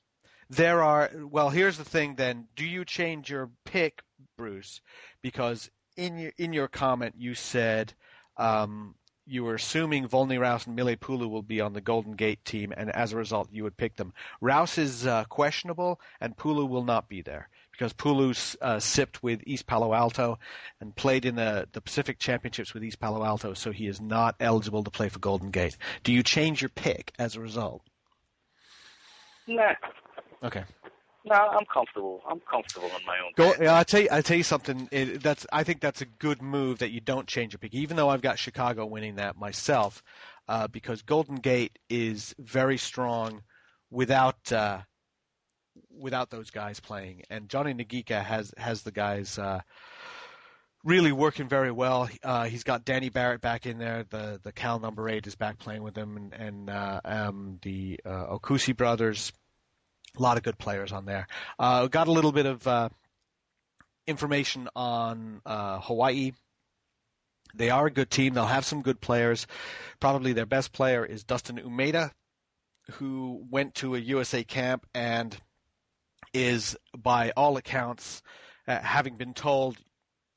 There 0.50 0.82
are. 0.84 1.12
Well, 1.16 1.50
here's 1.50 1.78
the 1.78 1.86
thing. 1.86 2.16
Then, 2.16 2.48
do 2.56 2.66
you 2.66 2.84
change 2.86 3.30
your 3.30 3.50
pick 3.66 4.02
Bruce, 4.38 4.82
because 5.22 5.70
in 5.96 6.18
your 6.18 6.32
in 6.38 6.52
your 6.54 6.68
comment 6.68 7.16
you 7.18 7.36
said 7.36 7.94
um, 8.38 8.96
you 9.26 9.44
were 9.44 9.56
assuming 9.56 10.08
Volney 10.08 10.38
Rouse 10.38 10.68
and 10.68 10.76
Mile 10.76 10.96
Pulu 10.96 11.30
will 11.30 11.42
be 11.42 11.62
on 11.62 11.74
the 11.74 11.82
Golden 11.82 12.14
Gate 12.14 12.44
team, 12.44 12.74
and 12.76 12.90
as 12.96 13.14
a 13.14 13.18
result, 13.18 13.50
you 13.52 13.64
would 13.64 13.78
pick 13.78 13.96
them. 13.96 14.14
Rouse 14.42 14.78
is 14.78 15.08
uh, 15.08 15.24
questionable, 15.26 16.00
and 16.20 16.36
Pulu 16.36 16.68
will 16.68 16.84
not 16.84 17.08
be 17.08 17.22
there 17.22 17.50
because 17.72 17.94
Pulu 17.94 18.56
uh, 18.62 18.80
sipped 18.80 19.24
with 19.24 19.42
East 19.46 19.66
Palo 19.66 19.94
Alto 19.94 20.40
and 20.80 20.96
played 20.96 21.26
in 21.26 21.36
the, 21.36 21.68
the 21.72 21.82
Pacific 21.82 22.20
Championships 22.20 22.74
with 22.74 22.84
East 22.84 23.00
Palo 23.00 23.24
Alto, 23.24 23.54
so 23.54 23.72
he 23.72 23.88
is 23.88 24.00
not 24.00 24.36
eligible 24.40 24.84
to 24.84 24.92
play 24.92 25.10
for 25.10 25.20
Golden 25.20 25.50
Gate. 25.52 25.78
Do 26.04 26.14
you 26.14 26.22
change 26.22 26.62
your 26.62 26.70
pick 26.70 27.12
as 27.18 27.36
a 27.36 27.42
result? 27.42 27.82
No. 29.48 29.72
Okay. 30.44 30.64
No, 31.26 31.36
I'm 31.36 31.66
comfortable. 31.66 32.22
I'm 32.30 32.42
comfortable 32.42 32.88
in 32.88 33.06
my 33.06 33.18
own. 33.20 33.32
Go, 33.36 33.54
yeah, 33.62 33.74
I'll 33.74 33.86
tell 33.86 34.02
you. 34.02 34.10
I'll 34.12 34.24
tell 34.24 34.36
you 34.36 34.44
something. 34.44 34.90
It, 34.92 35.24
that's. 35.24 35.46
I 35.54 35.64
think 35.64 35.80
that's 35.80 36.02
a 36.02 36.06
good 36.06 36.42
move 36.42 36.80
that 36.80 36.92
you 36.92 37.00
don't 37.00 37.28
change 37.28 37.54
your 37.54 37.60
pick, 37.60 37.74
even 37.74 37.96
though 37.96 38.10
I've 38.10 38.22
got 38.22 38.38
Chicago 38.38 38.86
winning 38.86 39.16
that 39.16 39.38
myself, 39.38 40.04
uh, 40.50 40.68
because 40.68 41.02
Golden 41.02 41.36
Gate 41.36 41.80
is 41.90 42.36
very 42.40 42.78
strong 42.78 43.42
without 43.90 44.52
uh, 44.52 44.82
without 45.98 46.30
those 46.30 46.50
guys 46.50 46.82
playing, 46.82 47.24
and 47.30 47.48
Johnny 47.48 47.74
Nagika 47.74 48.22
has 48.24 48.54
has 48.58 48.82
the 48.82 48.92
guys. 48.92 49.40
Uh, 49.40 49.62
really 50.84 51.14
working 51.14 51.48
very 51.48 51.72
well. 51.72 52.10
Uh, 52.24 52.44
he's 52.44 52.64
got 52.64 52.84
Danny 52.84 53.08
Barrett 53.08 53.40
back 53.40 53.66
in 53.66 53.78
there. 53.78 54.04
The 54.10 54.42
the 54.44 54.52
Cal 54.52 54.80
number 54.80 55.08
eight 55.08 55.26
is 55.26 55.36
back 55.36 55.58
playing 55.58 55.84
with 55.84 55.98
him, 55.98 56.18
and, 56.18 56.34
and 56.34 56.70
uh, 56.70 57.00
um, 57.06 57.60
the 57.62 58.00
uh, 58.06 58.28
Okusi 58.38 58.76
brothers 58.76 59.32
a 60.18 60.22
lot 60.22 60.38
of 60.38 60.44
good 60.44 60.58
players 60.58 60.92
on 60.92 61.06
there. 61.06 61.28
Uh, 61.58 61.88
got 61.88 62.08
a 62.08 62.12
little 62.12 62.32
bit 62.32 62.46
of 62.46 62.68
uh, 62.68 62.90
information 64.08 64.70
on 64.76 65.42
uh, 65.46 65.80
Hawaii. 65.80 66.32
They 67.56 67.70
are 67.70 67.88
a 67.88 67.92
good 67.92 68.10
team. 68.10 68.34
They'll 68.34 68.46
have 68.46 68.66
some 68.66 68.82
good 68.82 69.00
players. 69.00 69.48
Probably 70.00 70.34
their 70.34 70.46
best 70.46 70.72
player 70.72 71.06
is 71.06 71.24
Dustin 71.24 71.58
Umeda, 71.58 72.12
who 72.94 73.46
went 73.50 73.76
to 73.76 73.96
a 73.96 74.00
USA 74.00 74.44
camp 74.44 74.86
and 74.94 75.36
is, 76.34 76.76
by 76.98 77.32
all 77.38 77.58
accounts, 77.58 78.22
uh, 78.68 78.80
having 78.80 79.18
been 79.18 79.34
told 79.34 79.78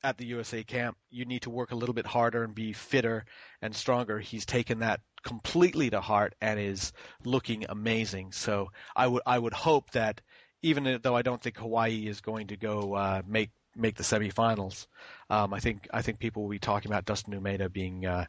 at 0.03 0.17
the 0.17 0.25
USA 0.27 0.63
camp, 0.63 0.95
you 1.09 1.25
need 1.25 1.41
to 1.41 1.49
work 1.49 1.71
a 1.71 1.75
little 1.75 1.95
bit 1.95 2.05
harder 2.05 2.43
and 2.43 2.53
be 2.53 2.71
fitter 2.73 3.25
and 3.61 3.75
stronger. 3.75 4.19
He's 4.19 4.45
taken 4.45 4.79
that 4.79 5.01
completely 5.27 5.89
to 5.89 5.99
heart 5.99 6.35
and 6.39 6.57
is 6.57 6.93
looking 7.25 7.65
amazing. 7.67 8.31
So 8.31 8.71
I 8.95 9.07
would 9.07 9.23
I 9.25 9.37
would 9.37 9.53
hope 9.53 9.91
that 9.91 10.21
even 10.61 10.99
though 11.03 11.15
I 11.15 11.21
don't 11.21 11.41
think 11.41 11.57
Hawaii 11.57 12.07
is 12.07 12.21
going 12.21 12.47
to 12.47 12.55
go 12.55 12.93
uh, 12.93 13.21
make 13.27 13.49
make 13.75 13.95
the 13.95 14.03
semifinals, 14.03 14.87
um, 15.29 15.53
I 15.53 15.59
think 15.59 15.87
I 15.93 16.01
think 16.01 16.19
people 16.19 16.43
will 16.43 16.49
be 16.49 16.59
talking 16.59 16.89
about 16.89 17.05
Dustin 17.05 17.33
Umeda 17.33 17.71
being 17.71 18.05
uh, 18.05 18.25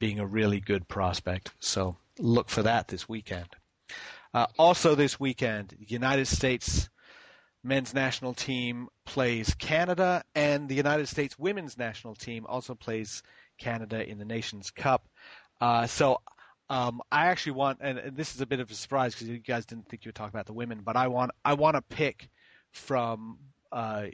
being 0.00 0.18
a 0.18 0.26
really 0.26 0.60
good 0.60 0.88
prospect. 0.88 1.52
So 1.60 1.96
look 2.18 2.50
for 2.50 2.64
that 2.64 2.88
this 2.88 3.08
weekend. 3.08 3.48
Uh, 4.34 4.46
also 4.58 4.96
this 4.96 5.20
weekend, 5.20 5.76
United 5.86 6.26
States 6.26 6.90
men's 7.62 7.94
national 7.94 8.34
team 8.34 8.88
plays 9.06 9.54
Canada, 9.54 10.24
and 10.34 10.68
the 10.68 10.74
United 10.74 11.06
States 11.06 11.38
women's 11.38 11.78
national 11.78 12.16
team 12.16 12.44
also 12.48 12.74
plays 12.74 13.22
Canada 13.58 14.08
in 14.08 14.18
the 14.18 14.24
Nations 14.24 14.70
Cup. 14.72 15.06
Uh, 15.60 15.86
so 15.86 16.20
um, 16.70 17.02
I 17.10 17.26
actually 17.26 17.52
want, 17.52 17.78
and, 17.80 17.98
and, 17.98 18.16
this 18.16 18.34
is 18.34 18.40
a 18.40 18.46
bit 18.46 18.60
of 18.60 18.70
a 18.70 18.74
surprise 18.74 19.12
because 19.12 19.28
you 19.28 19.38
guys 19.38 19.66
didn't 19.66 19.88
think 19.88 20.04
you 20.04 20.10
would 20.10 20.14
talk 20.14 20.30
about 20.30 20.46
the 20.46 20.52
women, 20.52 20.82
but 20.84 20.96
I 20.96 21.08
want 21.08 21.32
I 21.44 21.54
want 21.54 21.74
to 21.74 21.82
pick 21.82 22.30
from 22.70 23.38
uh, 23.72 24.06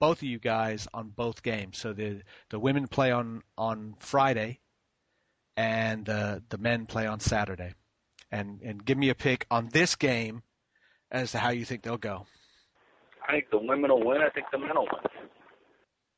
both 0.00 0.18
of 0.18 0.24
you 0.24 0.40
guys 0.40 0.88
on 0.92 1.10
both 1.10 1.44
games. 1.44 1.78
So 1.78 1.92
the 1.92 2.22
the 2.50 2.58
women 2.58 2.88
play 2.88 3.12
on 3.12 3.42
on 3.56 3.94
Friday, 4.00 4.58
and 5.56 6.08
uh, 6.08 6.40
the 6.48 6.58
men 6.58 6.86
play 6.86 7.06
on 7.06 7.20
Saturday, 7.20 7.74
and 8.32 8.60
and 8.62 8.84
give 8.84 8.98
me 8.98 9.10
a 9.10 9.14
pick 9.14 9.46
on 9.48 9.68
this 9.68 9.94
game 9.94 10.42
as 11.12 11.30
to 11.30 11.38
how 11.38 11.50
you 11.50 11.64
think 11.64 11.82
they'll 11.82 11.96
go. 11.96 12.26
I 13.28 13.32
think 13.34 13.50
the 13.50 13.58
women 13.58 13.92
will 13.92 14.04
win. 14.04 14.20
I 14.20 14.30
think 14.30 14.46
the 14.50 14.58
men 14.58 14.74
will 14.74 14.88
win. 14.92 15.12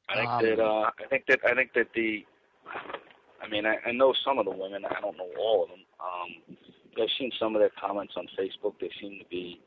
I 0.09 0.15
think 0.15 0.29
um, 0.31 0.43
that 0.43 0.59
uh, 0.59 0.91
I 0.99 1.07
think 1.11 1.25
that 1.29 1.41
I 1.45 1.55
think 1.55 1.75
that 1.75 1.89
the 1.95 2.25
I 3.47 3.51
mean, 3.51 3.67
I, 3.67 3.77
I 3.87 3.93
know 3.93 4.13
some 4.25 4.39
of 4.39 4.45
the 4.45 4.51
women. 4.51 4.85
I 4.85 5.01
don't 5.01 5.17
know 5.17 5.29
all 5.39 5.65
of 5.65 5.69
them. 5.71 5.81
Um, 6.01 6.57
I've 7.01 7.13
seen 7.19 7.31
some 7.39 7.55
of 7.55 7.61
their 7.61 7.73
comments 7.81 8.15
on 8.17 8.27
Facebook. 8.39 8.75
They 8.81 8.91
seem 9.01 9.19
to 9.19 9.29
be 9.29 9.61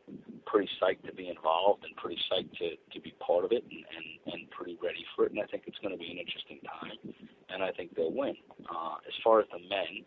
pretty 0.45 0.69
psyched 0.81 1.05
to 1.05 1.13
be 1.13 1.29
involved 1.29 1.85
and 1.85 1.95
pretty 1.95 2.19
psyched 2.31 2.57
to, 2.57 2.69
to 2.93 2.99
be 3.01 3.13
part 3.19 3.45
of 3.45 3.51
it 3.51 3.63
and, 3.63 3.85
and, 3.95 4.33
and 4.33 4.49
pretty 4.49 4.77
ready 4.81 5.05
for 5.15 5.25
it. 5.25 5.31
And 5.31 5.39
I 5.39 5.45
think 5.45 5.63
it's 5.67 5.77
going 5.79 5.93
to 5.93 5.99
be 5.99 6.11
an 6.11 6.17
interesting 6.17 6.59
time. 6.65 7.13
And 7.49 7.63
I 7.63 7.71
think 7.71 7.95
they'll 7.95 8.13
win. 8.13 8.35
Uh, 8.65 8.97
as 9.07 9.13
far 9.23 9.39
as 9.39 9.47
the 9.51 9.59
men, 9.69 10.05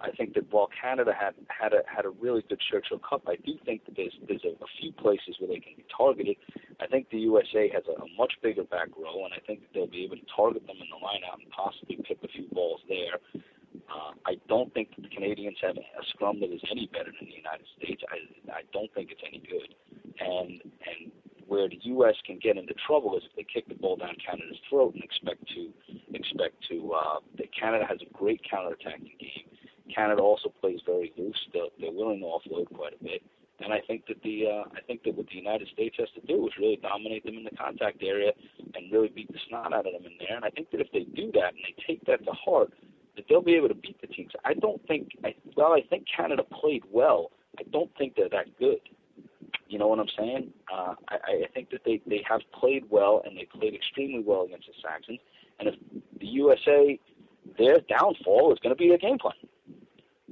I 0.00 0.10
think 0.10 0.34
that 0.34 0.50
while 0.52 0.68
Canada 0.68 1.12
had 1.18 1.34
had 1.48 1.72
a 1.72 1.82
had 1.86 2.04
a 2.04 2.10
really 2.10 2.44
good 2.48 2.60
Churchill 2.70 2.98
Cup, 2.98 3.22
I 3.26 3.36
do 3.36 3.54
think 3.64 3.86
that 3.86 3.96
there's 3.96 4.14
there's 4.28 4.44
a, 4.44 4.52
a 4.62 4.68
few 4.80 4.92
places 4.92 5.36
where 5.38 5.48
they 5.48 5.60
can 5.60 5.74
be 5.76 5.86
targeted. 5.96 6.36
I 6.80 6.86
think 6.86 7.08
the 7.10 7.18
USA 7.30 7.70
has 7.72 7.84
a, 7.88 8.02
a 8.02 8.06
much 8.18 8.34
bigger 8.42 8.64
back 8.64 8.88
row, 8.98 9.24
and 9.24 9.32
I 9.32 9.40
think 9.46 9.60
that 9.60 9.68
they'll 9.72 9.86
be 9.86 10.04
able 10.04 10.16
to 10.16 10.28
target 10.34 10.66
them 10.66 10.76
in 10.76 10.88
the 10.90 11.00
lineout 11.00 11.40
and 11.40 11.50
possibly 11.50 11.96
pick 12.06 12.18
a 12.22 12.28
few 12.28 12.46
balls 12.52 12.80
there. 12.88 13.16
Uh, 13.88 14.12
I 14.26 14.36
don't 14.48 14.72
think 14.74 14.90
the 14.96 15.08
Canadians 15.08 15.58
have 15.62 15.76
a 15.76 16.04
scrum 16.10 16.40
that 16.40 16.52
is 16.52 16.60
any 16.70 16.86
better 16.92 17.12
than 17.18 17.28
the 17.28 17.36
United 17.36 17.66
States. 17.78 18.02
I 18.08 18.52
I 18.52 18.62
don't 18.72 18.92
think 18.94 19.10
it's 19.10 19.22
any 19.26 19.42
good, 19.44 19.74
and 20.20 20.60
and 20.62 21.12
where 21.46 21.68
the 21.68 21.78
U.S. 21.94 22.14
can 22.24 22.38
get 22.38 22.56
into 22.56 22.74
trouble 22.86 23.16
is 23.16 23.22
if 23.28 23.36
they 23.36 23.44
kick 23.44 23.68
the 23.68 23.74
ball 23.74 23.96
down 23.96 24.16
Canada's 24.24 24.58
throat 24.68 24.94
and 24.94 25.04
expect 25.04 25.46
to 25.54 25.70
expect 26.12 26.56
to. 26.70 26.92
Uh, 26.92 27.18
that 27.36 27.48
Canada 27.54 27.84
has 27.86 27.98
a 28.00 28.10
great 28.16 28.40
counterattacking 28.50 29.18
game 29.20 29.44
Canada 29.92 30.22
also 30.22 30.52
plays 30.60 30.80
very 30.86 31.12
loose. 31.16 31.38
They're, 31.52 31.72
they're 31.80 31.92
willing 31.92 32.20
to 32.20 32.26
offload 32.26 32.72
quite 32.74 32.94
a 32.98 33.04
bit. 33.04 33.22
And 33.60 33.72
I 33.72 33.80
think 33.86 34.06
that 34.08 34.20
the 34.22 34.46
uh, 34.50 34.64
I 34.74 34.80
think 34.86 35.04
that 35.04 35.14
what 35.14 35.28
the 35.28 35.36
United 35.36 35.68
States 35.68 35.94
has 35.98 36.08
to 36.16 36.20
do 36.26 36.44
is 36.46 36.52
really 36.58 36.76
dominate 36.82 37.24
them 37.24 37.36
in 37.36 37.44
the 37.44 37.54
contact 37.56 38.02
area 38.02 38.32
and 38.74 38.90
really 38.90 39.08
beat 39.08 39.30
the 39.32 39.38
snot 39.48 39.72
out 39.72 39.86
of 39.86 39.92
them 39.92 40.04
in 40.04 40.18
there. 40.18 40.34
And 40.34 40.44
I 40.44 40.50
think 40.50 40.72
that 40.72 40.80
if 40.80 40.90
they 40.92 41.04
do 41.14 41.30
that 41.32 41.54
and 41.54 41.62
they 41.62 41.74
take 41.86 42.04
that 42.06 42.24
to 42.24 42.32
heart, 42.32 42.72
that 43.16 43.24
they'll 43.28 43.42
be 43.42 43.54
able 43.54 43.68
to 43.68 43.74
beat 43.74 44.00
the 44.00 44.06
teams. 44.06 44.32
I 44.44 44.54
don't 44.54 44.84
think 44.86 45.10
I, 45.24 45.34
well, 45.56 45.72
I 45.72 45.82
think 45.88 46.04
Canada 46.14 46.42
played 46.42 46.82
well. 46.90 47.30
I 47.58 47.62
don't 47.72 47.90
think 47.96 48.14
they're 48.16 48.28
that 48.30 48.58
good. 48.58 48.80
You 49.68 49.78
know 49.78 49.88
what 49.88 49.98
I'm 49.98 50.08
saying? 50.16 50.52
Uh, 50.72 50.94
I, 51.08 51.16
I 51.44 51.46
think 51.52 51.70
that 51.70 51.80
they 51.84 52.00
they 52.06 52.24
have 52.28 52.40
played 52.52 52.84
well 52.90 53.22
and 53.24 53.36
they 53.36 53.46
played 53.58 53.74
extremely 53.74 54.22
well 54.24 54.42
against 54.42 54.66
the 54.66 54.74
Saxons. 54.82 55.20
And 55.58 55.68
if 55.68 55.74
the 56.20 56.26
USA, 56.26 56.98
their 57.58 57.78
downfall 57.88 58.52
is 58.52 58.58
going 58.60 58.74
to 58.74 58.78
be 58.78 58.88
their 58.88 58.98
game 58.98 59.18
plan 59.18 59.34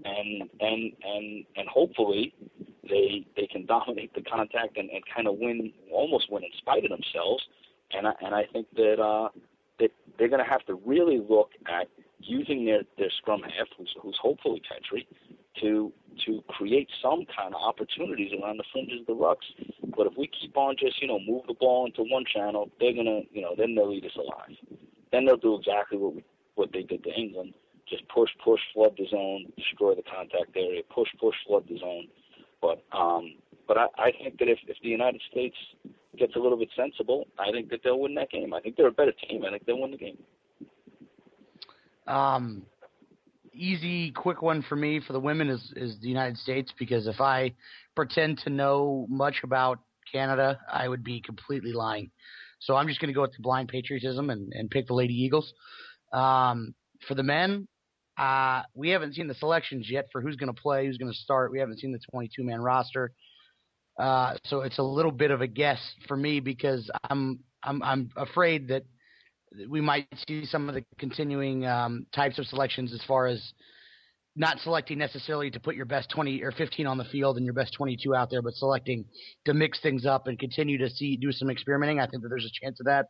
and 0.05 0.51
and 0.61 0.93
and 1.05 1.45
and 1.57 1.68
hopefully 1.68 2.35
they 2.89 3.26
they 3.37 3.47
can 3.47 3.66
dominate 3.66 4.12
the 4.14 4.22
contact 4.22 4.76
and, 4.76 4.91
and 4.91 5.03
kind 5.14 5.28
of 5.28 5.39
win 5.39 5.72
almost 5.93 6.30
win 6.30 6.45
in 6.45 6.51
spite 6.59 6.85
of 6.85 6.91
themselves 6.91 7.45
and 7.93 8.07
I, 8.07 8.12
and 8.24 8.35
I 8.35 8.45
think 8.53 8.66
that 8.76 9.01
uh 9.01 9.28
that 9.78 9.91
they're 10.18 10.28
going 10.28 10.45
to 10.45 10.51
have 10.51 10.64
to 10.66 10.74
really 10.74 11.20
look 11.28 11.51
at 11.66 11.89
using 12.23 12.64
their 12.64 12.83
their 12.99 13.11
scrum 13.18 13.43
half 13.43 13.68
who's 13.77 13.95
who's 14.01 14.18
hopefully 14.20 14.62
Petri 14.68 15.07
to 15.61 15.93
to 16.27 16.43
create 16.49 16.89
some 17.03 17.25
kind 17.37 17.55
of 17.55 17.61
opportunities 17.61 18.33
around 18.41 18.59
the 18.59 18.64
fringes 18.73 19.01
of 19.01 19.07
the 19.07 19.14
rucks. 19.14 19.49
But 19.97 20.07
if 20.07 20.12
we 20.16 20.29
keep 20.29 20.57
on 20.57 20.77
just, 20.79 21.01
you 21.01 21.09
know, 21.09 21.18
move 21.27 21.43
the 21.47 21.55
ball 21.55 21.87
into 21.87 22.03
one 22.03 22.25
channel, 22.25 22.70
they're 22.81 22.95
gonna, 22.95 23.20
you 23.33 23.43
know, 23.43 23.55
then 23.57 23.75
they'll 23.75 23.93
eat 23.93 24.05
us 24.05 24.16
alive. 24.16 24.57
Then 25.11 25.25
they'll 25.25 25.37
do 25.37 25.57
exactly 25.57 25.99
what 25.99 26.14
we 26.16 26.25
what 26.55 26.70
they 26.73 26.83
did 26.83 27.03
to 27.05 27.11
England, 27.11 27.55
just 27.89 28.07
push, 28.09 28.31
push, 28.45 28.61
flood 28.75 28.95
the 28.99 29.07
zone, 29.11 29.47
destroy 29.57 29.95
the 29.95 30.03
contact 30.03 30.55
area, 30.55 30.83
push, 30.95 31.09
push, 31.18 31.35
flood 31.47 31.64
the 31.68 31.79
zone. 31.79 32.09
But 32.61 32.85
um, 32.93 33.35
but 33.66 33.79
I, 33.79 33.87
I 33.99 34.12
think 34.12 34.39
that 34.39 34.49
if 34.49 34.59
if 34.66 34.77
the 34.83 34.89
United 34.89 35.23
States 35.31 35.57
gets 36.18 36.37
a 36.37 36.38
little 36.38 36.59
bit 36.59 36.68
sensible, 36.76 37.26
I 37.38 37.51
think 37.53 37.71
that 37.71 37.80
they'll 37.83 37.99
win 37.99 38.14
that 38.17 38.30
game. 38.30 38.53
I 38.53 38.61
think 38.61 38.76
they're 38.76 38.88
a 38.88 38.92
better 38.92 39.13
team. 39.29 39.45
I 39.45 39.51
think 39.51 39.64
they'll 39.64 39.80
win 39.80 39.92
the 39.92 39.96
game. 39.96 40.18
Um, 42.07 42.66
easy, 43.54 44.11
quick 44.11 44.42
one 44.42 44.62
for 44.62 44.76
me 44.76 45.00
for 45.07 45.12
the 45.12 45.20
women 45.20 45.49
is 45.49 45.72
is 45.76 45.99
the 46.00 46.08
United 46.08 46.37
States 46.38 46.72
because 46.79 47.07
if 47.07 47.20
I 47.20 47.54
pretend 47.95 48.38
to 48.45 48.50
know 48.50 49.07
much 49.08 49.41
about 49.45 49.79
Canada, 50.11 50.58
I 50.70 50.88
would 50.88 51.04
be 51.04 51.20
completely 51.20 51.72
lying. 51.72 52.11
So 52.61 52.76
I'm 52.76 52.88
just 52.88 53.00
going 53.00 53.08
to 53.08 53.14
go 53.14 53.22
with 53.22 53.33
the 53.33 53.42
blind 53.42 53.68
patriotism 53.68 54.30
and, 54.30 54.53
and 54.53 54.70
pick 54.70 54.87
the 54.87 54.95
Lady 54.95 55.14
Eagles. 55.14 55.53
Um, 56.12 56.74
for 57.08 57.14
the 57.14 57.22
men, 57.22 57.66
uh, 58.16 58.62
we 58.74 58.91
haven't 58.91 59.14
seen 59.14 59.26
the 59.26 59.34
selections 59.34 59.88
yet 59.91 60.08
for 60.12 60.20
who's 60.20 60.37
going 60.37 60.54
to 60.54 60.61
play, 60.61 60.87
who's 60.87 60.99
going 60.99 61.12
to 61.12 61.18
start. 61.18 61.50
We 61.50 61.58
haven't 61.58 61.80
seen 61.80 61.92
the 61.92 62.00
22 62.11 62.45
man 62.45 62.61
roster. 62.61 63.12
Uh, 63.99 64.37
so 64.45 64.61
it's 64.61 64.79
a 64.79 64.83
little 64.83 65.11
bit 65.11 65.30
of 65.30 65.41
a 65.41 65.46
guess 65.46 65.80
for 66.08 66.16
me 66.16 66.41
because 66.41 66.91
I'm 67.11 67.41
I'm 67.62 67.83
I'm 67.83 68.11
afraid 68.16 68.68
that 68.68 68.84
we 69.68 69.80
might 69.80 70.07
see 70.29 70.46
some 70.46 70.68
of 70.68 70.74
the 70.74 70.84
continuing 70.99 71.66
um, 71.66 72.07
types 72.14 72.38
of 72.38 72.46
selections 72.46 72.92
as 72.92 73.03
far 73.07 73.26
as 73.26 73.53
not 74.34 74.58
selecting 74.61 74.99
necessarily 74.99 75.50
to 75.50 75.61
put 75.61 75.74
your 75.76 75.84
best 75.84 76.08
20 76.11 76.42
or 76.42 76.53
15 76.53 76.87
on 76.87 76.96
the 76.96 77.04
field 77.04 77.37
and 77.37 77.45
your 77.45 77.54
best 77.54 77.74
22 77.74 78.14
out 78.14 78.30
there, 78.30 78.41
but 78.41 78.54
selecting 78.54 79.04
to 79.45 79.53
mix 79.53 79.79
things 79.80 80.07
up 80.07 80.26
and 80.26 80.38
continue 80.38 80.79
to 80.79 80.88
see 80.88 81.16
do 81.16 81.33
some 81.33 81.50
experimenting. 81.50 82.00
I 82.00 82.07
think 82.07 82.22
that 82.22 82.30
there's 82.30 82.46
a 82.46 82.64
chance 82.64 82.80
of 82.80 82.87
that 82.87 83.07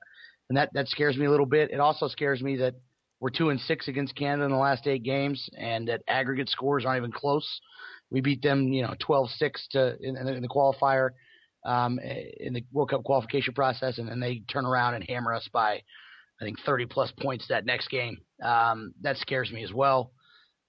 and 0.48 0.56
that 0.56 0.70
that 0.74 0.88
scares 0.88 1.16
me 1.16 1.26
a 1.26 1.30
little 1.30 1.46
bit. 1.46 1.70
It 1.70 1.80
also 1.80 2.08
scares 2.08 2.42
me 2.42 2.56
that 2.56 2.74
we're 3.20 3.30
two 3.30 3.50
and 3.50 3.60
six 3.60 3.88
against 3.88 4.16
Canada 4.16 4.44
in 4.44 4.50
the 4.50 4.56
last 4.56 4.86
eight 4.86 5.04
games, 5.04 5.48
and 5.56 5.86
that 5.88 6.02
aggregate 6.08 6.48
scores 6.48 6.84
aren't 6.84 6.98
even 6.98 7.12
close. 7.12 7.48
We 8.10 8.20
beat 8.20 8.42
them, 8.42 8.72
you 8.72 8.82
know, 8.82 8.94
12-6 9.00 9.30
to 9.70 9.96
in, 10.00 10.16
in 10.16 10.42
the 10.42 10.48
qualifier, 10.48 11.10
um, 11.64 11.98
in 12.00 12.52
the 12.52 12.64
World 12.72 12.90
Cup 12.90 13.04
qualification 13.04 13.54
process, 13.54 13.98
and 13.98 14.08
then 14.08 14.18
they 14.18 14.42
turn 14.52 14.66
around 14.66 14.94
and 14.94 15.04
hammer 15.08 15.32
us 15.32 15.48
by, 15.52 15.82
I 16.42 16.44
think, 16.44 16.58
30 16.66 16.86
plus 16.86 17.12
points 17.20 17.46
that 17.48 17.64
next 17.64 17.88
game. 17.88 18.18
Um, 18.42 18.92
that 19.00 19.16
scares 19.18 19.52
me 19.52 19.62
as 19.62 19.72
well. 19.72 20.10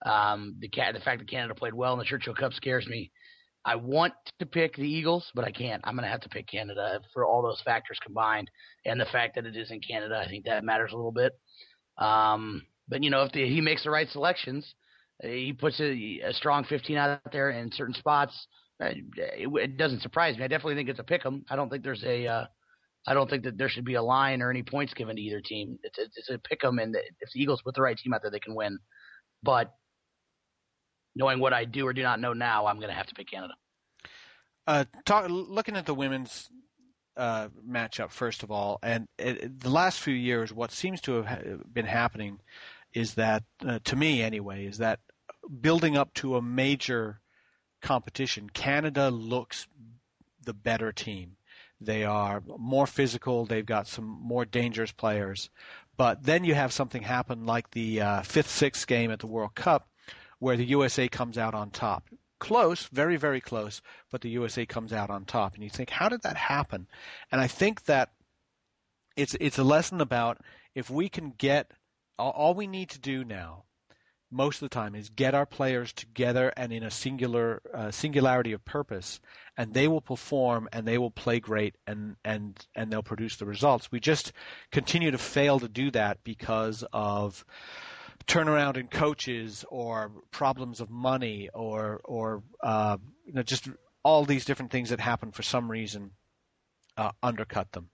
Um, 0.06 0.56
the 0.60 0.70
the 0.70 1.00
fact 1.00 1.20
that 1.20 1.30
Canada 1.30 1.56
played 1.56 1.74
well 1.74 1.94
in 1.94 2.00
the 2.00 2.06
Churchill 2.06 2.36
Cup 2.36 2.54
scares 2.54 2.86
me. 2.88 3.12
I 3.66 3.76
want 3.76 4.14
to 4.40 4.46
pick 4.46 4.76
the 4.76 4.84
Eagles, 4.84 5.32
but 5.34 5.46
I 5.46 5.52
can't. 5.52 5.82
I'm 5.86 5.96
going 5.96 6.04
to 6.04 6.12
have 6.12 6.22
to 6.22 6.30
pick 6.30 6.48
Canada 6.48 7.00
for 7.14 7.26
all 7.26 7.42
those 7.42 7.62
factors 7.64 7.98
combined, 8.04 8.52
and 8.86 9.00
the 9.00 9.06
fact 9.06 9.36
that 9.36 9.46
it 9.46 9.56
is 9.56 9.72
in 9.72 9.80
Canada. 9.80 10.22
I 10.24 10.28
think 10.28 10.46
that 10.46 10.64
matters 10.64 10.92
a 10.92 10.96
little 10.96 11.14
bit. 11.14 11.34
Um, 11.98 12.62
but 12.88 13.02
you 13.02 13.10
know, 13.10 13.24
if 13.24 13.32
the, 13.32 13.48
he 13.48 13.62
makes 13.62 13.84
the 13.84 13.90
right 13.90 14.10
selections, 14.10 14.76
uh, 15.24 15.28
he 15.28 15.54
puts 15.54 15.80
a, 15.80 16.20
a, 16.26 16.34
strong 16.34 16.66
15 16.66 16.98
out 16.98 17.22
there 17.32 17.52
in 17.52 17.72
certain 17.72 17.94
spots. 17.96 18.48
Uh, 18.84 18.88
it, 19.16 19.48
it, 19.48 19.78
doesn't 19.78 20.02
surprise 20.02 20.38
me. 20.38 20.44
I 20.44 20.48
definitely 20.48 20.76
think 20.76 20.90
it's 20.90 21.00
a 21.00 21.04
pick 21.04 21.26
'em. 21.26 21.46
I 21.50 21.56
don't 21.56 21.70
think 21.70 21.84
there's 21.84 22.04
a. 22.04 22.28
Uh, 22.28 22.46
I 23.06 23.14
don't 23.14 23.30
think 23.30 23.44
that 23.44 23.58
there 23.58 23.70
should 23.70 23.86
be 23.86 23.96
a 23.96 24.02
line 24.02 24.42
or 24.42 24.50
any 24.50 24.64
points 24.64 24.94
given 24.94 25.16
to 25.16 25.22
either 25.22 25.42
team. 25.42 25.78
It's 25.84 25.98
a, 25.98 26.04
it's 26.16 26.30
a 26.30 26.38
pick 26.38 26.64
'em, 26.64 26.80
and 26.80 26.96
if 26.96 27.32
the 27.34 27.42
Eagles 27.42 27.62
put 27.62 27.76
the 27.76 27.82
right 27.82 27.98
team 27.98 28.14
out 28.14 28.22
there, 28.22 28.32
they 28.32 28.40
can 28.40 28.56
win. 28.56 28.80
But 29.42 29.74
knowing 31.16 31.40
what 31.40 31.54
I 31.54 31.66
do 31.66 31.86
or 31.86 31.94
do 31.94 32.02
not 32.02 32.20
know 32.20 32.34
now, 32.34 32.66
I'm 32.66 32.78
going 32.78 32.90
to 32.90 32.96
have 32.96 33.08
to 33.08 33.16
pick 33.16 33.30
Canada. 33.30 33.54
Uh, 34.66 34.86
talk, 35.06 35.26
looking 35.30 35.76
at 35.76 35.86
the 35.86 35.94
women's 35.94 36.50
uh, 37.18 37.50
matchup 37.70 38.12
first 38.12 38.44
of 38.44 38.52
all, 38.52 38.80
and 38.82 39.08
it, 39.20 39.60
the 39.60 39.70
last 39.70 40.00
few 40.00 40.14
years, 40.14 40.54
what 40.54 40.72
seems 40.72 41.02
to 41.02 41.24
have 41.24 41.74
been 41.74 41.86
happening 41.86 42.40
is 42.94 43.16
that, 43.16 43.44
uh, 43.68 43.80
to 43.84 43.96
me 43.96 44.22
anyway, 44.22 44.66
is 44.66 44.78
that 44.78 45.00
building 45.62 45.98
up 45.98 46.14
to 46.14 46.38
a 46.38 46.42
major 46.42 47.20
competition, 47.82 48.50
Canada 48.50 49.10
looks 49.10 49.68
the 50.46 50.54
better 50.54 50.92
team. 50.92 51.36
They 51.86 52.04
are 52.04 52.42
more 52.58 52.88
physical. 52.88 53.46
They've 53.46 53.66
got 53.66 53.88
some 53.88 54.06
more 54.06 54.46
dangerous 54.46 54.92
players. 54.92 55.50
But 55.96 56.24
then 56.24 56.44
you 56.44 56.56
have 56.56 56.74
something 56.74 57.04
happen 57.04 57.46
like 57.46 57.72
the 57.72 58.02
uh, 58.02 58.22
fifth, 58.24 58.50
sixth 58.50 58.88
game 58.88 59.12
at 59.12 59.20
the 59.20 59.28
World 59.28 59.54
Cup, 59.56 59.90
where 60.40 60.58
the 60.58 60.66
USA 60.66 61.08
comes 61.08 61.38
out 61.38 61.54
on 61.54 61.70
top 61.70 62.08
close, 62.44 62.88
very, 62.88 63.16
very 63.16 63.40
close, 63.40 63.82
but 64.12 64.20
the 64.20 64.30
USA 64.32 64.66
comes 64.66 64.92
out 64.92 65.10
on 65.10 65.24
top. 65.24 65.54
And 65.54 65.64
you 65.64 65.70
think, 65.70 65.90
how 65.90 66.10
did 66.10 66.24
that 66.24 66.36
happen? 66.36 66.88
And 67.32 67.40
I 67.40 67.48
think 67.48 67.86
that 67.86 68.12
it's 69.16 69.34
it's 69.40 69.60
a 69.60 69.64
lesson 69.64 70.02
about 70.02 70.40
if 70.76 70.90
we 70.90 71.08
can 71.08 71.34
get 71.38 71.72
all, 72.20 72.54
we 72.54 72.68
need 72.68 72.90
to 72.90 73.00
do 73.00 73.24
now, 73.24 73.64
most 74.30 74.62
of 74.62 74.70
the 74.70 74.76
time, 74.76 74.94
is 74.94 75.08
get 75.08 75.34
our 75.34 75.46
players 75.46 75.94
together 75.94 76.52
and 76.58 76.74
in 76.74 76.84
a 76.84 76.92
singular 76.92 77.62
uh, 77.74 77.92
singularity 77.92 78.52
of 78.52 78.66
purpose, 78.66 79.22
and 79.58 79.74
they 79.74 79.88
will 79.88 80.02
perform 80.02 80.68
and 80.74 80.88
they 80.88 80.98
will 80.98 81.12
play 81.12 81.40
great 81.40 81.76
and 81.86 82.16
and 82.26 82.66
and 82.76 82.92
they'll 82.92 83.04
produce 83.04 83.38
the 83.38 83.46
results. 83.46 83.92
We 83.92 84.00
just 84.00 84.34
continue 84.72 85.12
to 85.12 85.18
fail 85.18 85.60
to 85.60 85.68
do 85.68 85.92
that 85.92 86.24
because 86.24 86.84
of 86.92 87.46
turnaround 88.26 88.78
in 88.78 88.88
coaches 88.88 89.66
or 89.70 90.12
problems 90.32 90.80
of 90.80 90.90
money 90.90 91.50
or 91.54 92.02
or 92.04 92.44
uh, 92.62 92.98
you 93.26 93.34
know 93.34 93.44
just 93.44 93.70
all 94.04 94.26
these 94.26 94.46
different 94.46 94.72
things 94.72 94.90
that 94.90 95.00
happen 95.00 95.32
for 95.32 95.44
some 95.44 95.70
reason 95.70 96.12
uh, 96.98 97.12
undercut 97.22 97.72
them. 97.72 97.90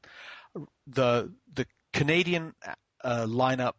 The 0.87 1.33
the 1.53 1.67
Canadian 1.93 2.53
uh, 3.03 3.25
lineup, 3.25 3.73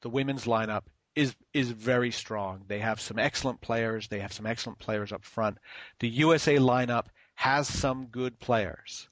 the 0.00 0.08
women's 0.08 0.44
lineup 0.44 0.84
is 1.18 1.34
is 1.52 1.70
very 1.72 2.12
strong. 2.12 2.62
They 2.68 2.78
have 2.78 3.00
some 3.00 3.18
excellent 3.18 3.60
players. 3.60 4.06
They 4.06 4.20
have 4.20 4.32
some 4.32 4.46
excellent 4.46 4.78
players 4.78 5.12
up 5.12 5.24
front. 5.24 5.58
The 5.98 6.08
USA 6.08 6.56
lineup 6.56 7.06
has 7.34 7.66
some 7.66 8.06
good 8.06 8.38
players, 8.38 9.08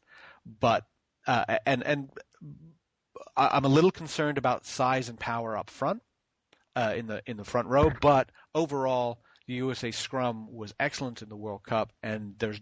but 0.47 0.85
uh, 1.27 1.59
and 1.66 1.83
and 1.83 2.11
I'm 3.37 3.65
a 3.65 3.69
little 3.69 3.91
concerned 3.91 4.39
about 4.39 4.66
size 4.66 5.09
and 5.09 5.19
power 5.19 5.57
up 5.57 5.69
front 5.69 6.01
uh, 6.77 6.95
in 6.97 7.09
the 7.09 7.23
in 7.27 7.37
the 7.37 7.45
front 7.45 7.66
row. 7.66 7.91
But 8.01 8.31
overall, 8.55 9.19
the 9.49 9.55
USA 9.55 9.91
scrum 9.91 10.53
was 10.53 10.74
excellent 10.78 11.23
in 11.23 11.28
the 11.28 11.37
World 11.37 11.65
Cup, 11.65 11.93
and 12.05 12.35
there's 12.39 12.61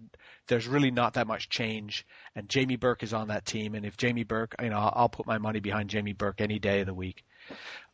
there's 0.48 0.66
really 0.66 0.90
not 0.90 1.14
that 1.14 1.26
much 1.26 1.50
change. 1.50 2.06
And 2.34 2.48
Jamie 2.48 2.76
Burke 2.76 3.02
is 3.02 3.12
on 3.12 3.28
that 3.28 3.44
team, 3.44 3.74
and 3.74 3.84
if 3.84 3.98
Jamie 3.98 4.24
Burke, 4.24 4.54
you 4.62 4.70
know, 4.70 4.78
I'll, 4.78 4.92
I'll 4.96 5.08
put 5.10 5.26
my 5.26 5.36
money 5.36 5.60
behind 5.60 5.90
Jamie 5.90 6.14
Burke 6.14 6.40
any 6.40 6.58
day 6.58 6.80
of 6.80 6.86
the 6.86 6.94
week. 6.94 7.24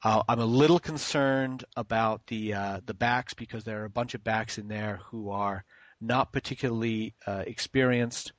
Uh, 0.03 0.23
I'm 0.29 0.41
a 0.41 0.47
little 0.47 0.79
concerned 0.79 1.65
about 1.77 2.27
the 2.29 2.55
uh, 2.55 2.81
the 2.87 2.95
backs 2.95 3.35
because 3.35 3.65
there 3.65 3.83
are 3.83 3.87
a 3.87 3.91
bunch 3.91 4.15
of 4.15 4.25
backs 4.25 4.59
in 4.59 4.69
there 4.69 5.01
who 5.07 5.31
are 5.31 5.65
not 6.01 6.33
particularly 6.33 7.15
uh, 7.27 7.45
experienced 7.47 8.33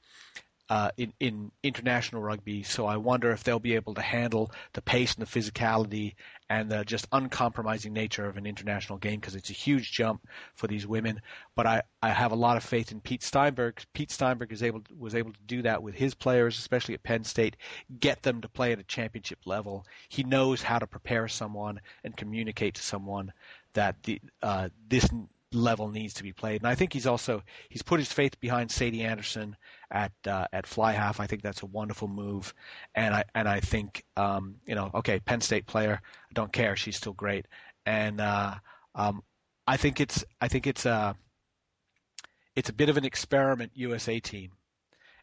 uh, 0.71 0.89
in, 0.95 1.11
in 1.19 1.51
international 1.63 2.21
rugby. 2.21 2.63
So 2.63 2.85
I 2.85 2.95
wonder 2.95 3.31
if 3.31 3.43
they'll 3.43 3.59
be 3.59 3.75
able 3.75 3.93
to 3.95 4.01
handle 4.01 4.53
the 4.71 4.81
pace 4.81 5.13
and 5.13 5.27
the 5.27 5.29
physicality 5.29 6.15
and 6.49 6.71
the 6.71 6.85
just 6.85 7.09
uncompromising 7.11 7.91
nature 7.91 8.25
of 8.25 8.37
an 8.37 8.45
international 8.45 8.97
game 8.97 9.19
because 9.19 9.35
it's 9.35 9.49
a 9.49 9.53
huge 9.53 9.91
jump 9.91 10.25
for 10.55 10.67
these 10.67 10.87
women. 10.87 11.19
But 11.57 11.67
I, 11.67 11.81
I 12.01 12.11
have 12.11 12.31
a 12.31 12.37
lot 12.37 12.55
of 12.55 12.63
faith 12.63 12.93
in 12.93 13.01
Pete 13.01 13.21
Steinberg. 13.21 13.83
Pete 13.93 14.11
Steinberg 14.11 14.53
is 14.53 14.63
able 14.63 14.81
was 14.97 15.13
able 15.13 15.33
to 15.33 15.39
do 15.45 15.61
that 15.63 15.83
with 15.83 15.93
his 15.93 16.15
players, 16.15 16.57
especially 16.57 16.93
at 16.93 17.03
Penn 17.03 17.25
State, 17.25 17.57
get 17.99 18.23
them 18.23 18.39
to 18.39 18.47
play 18.47 18.71
at 18.71 18.79
a 18.79 18.83
championship 18.83 19.39
level. 19.43 19.85
He 20.07 20.23
knows 20.23 20.61
how 20.61 20.79
to 20.79 20.87
prepare 20.87 21.27
someone 21.27 21.81
and 22.05 22.15
communicate 22.15 22.75
to 22.75 22.81
someone 22.81 23.33
that 23.73 24.01
the 24.03 24.21
uh, 24.41 24.69
this 24.87 25.09
level 25.53 25.89
needs 25.89 26.13
to 26.15 26.23
be 26.23 26.31
played. 26.33 26.61
And 26.61 26.67
I 26.67 26.75
think 26.75 26.93
he's 26.93 27.07
also 27.07 27.43
he's 27.69 27.81
put 27.81 27.99
his 27.99 28.11
faith 28.11 28.39
behind 28.39 28.71
Sadie 28.71 29.03
Anderson 29.03 29.55
at 29.89 30.11
uh, 30.25 30.47
at 30.53 30.67
fly 30.67 30.93
half. 30.93 31.19
I 31.19 31.27
think 31.27 31.41
that's 31.41 31.63
a 31.63 31.67
wonderful 31.67 32.07
move, 32.07 32.53
and 32.95 33.13
I 33.13 33.23
and 33.35 33.47
I 33.47 33.59
think 33.59 34.03
um, 34.15 34.55
you 34.65 34.75
know 34.75 34.91
okay 34.95 35.19
Penn 35.19 35.41
State 35.41 35.65
player. 35.65 36.01
I 36.03 36.33
don't 36.33 36.53
care. 36.53 36.75
She's 36.75 36.97
still 36.97 37.13
great, 37.13 37.47
and 37.85 38.21
uh, 38.21 38.55
um, 38.95 39.23
I 39.67 39.77
think 39.77 39.99
it's 39.99 40.23
I 40.39 40.47
think 40.47 40.67
it's 40.67 40.85
a 40.85 41.15
it's 42.55 42.69
a 42.69 42.73
bit 42.73 42.89
of 42.89 42.97
an 42.97 43.05
experiment 43.05 43.71
USA 43.75 44.19
team, 44.19 44.51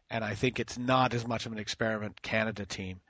and 0.09 0.23
I 0.23 0.35
think 0.35 0.59
it's 0.59 0.77
not 0.77 1.13
as 1.13 1.27
much 1.27 1.45
of 1.45 1.51
an 1.51 1.59
experiment 1.59 2.21
Canada 2.21 2.65
team 2.65 3.01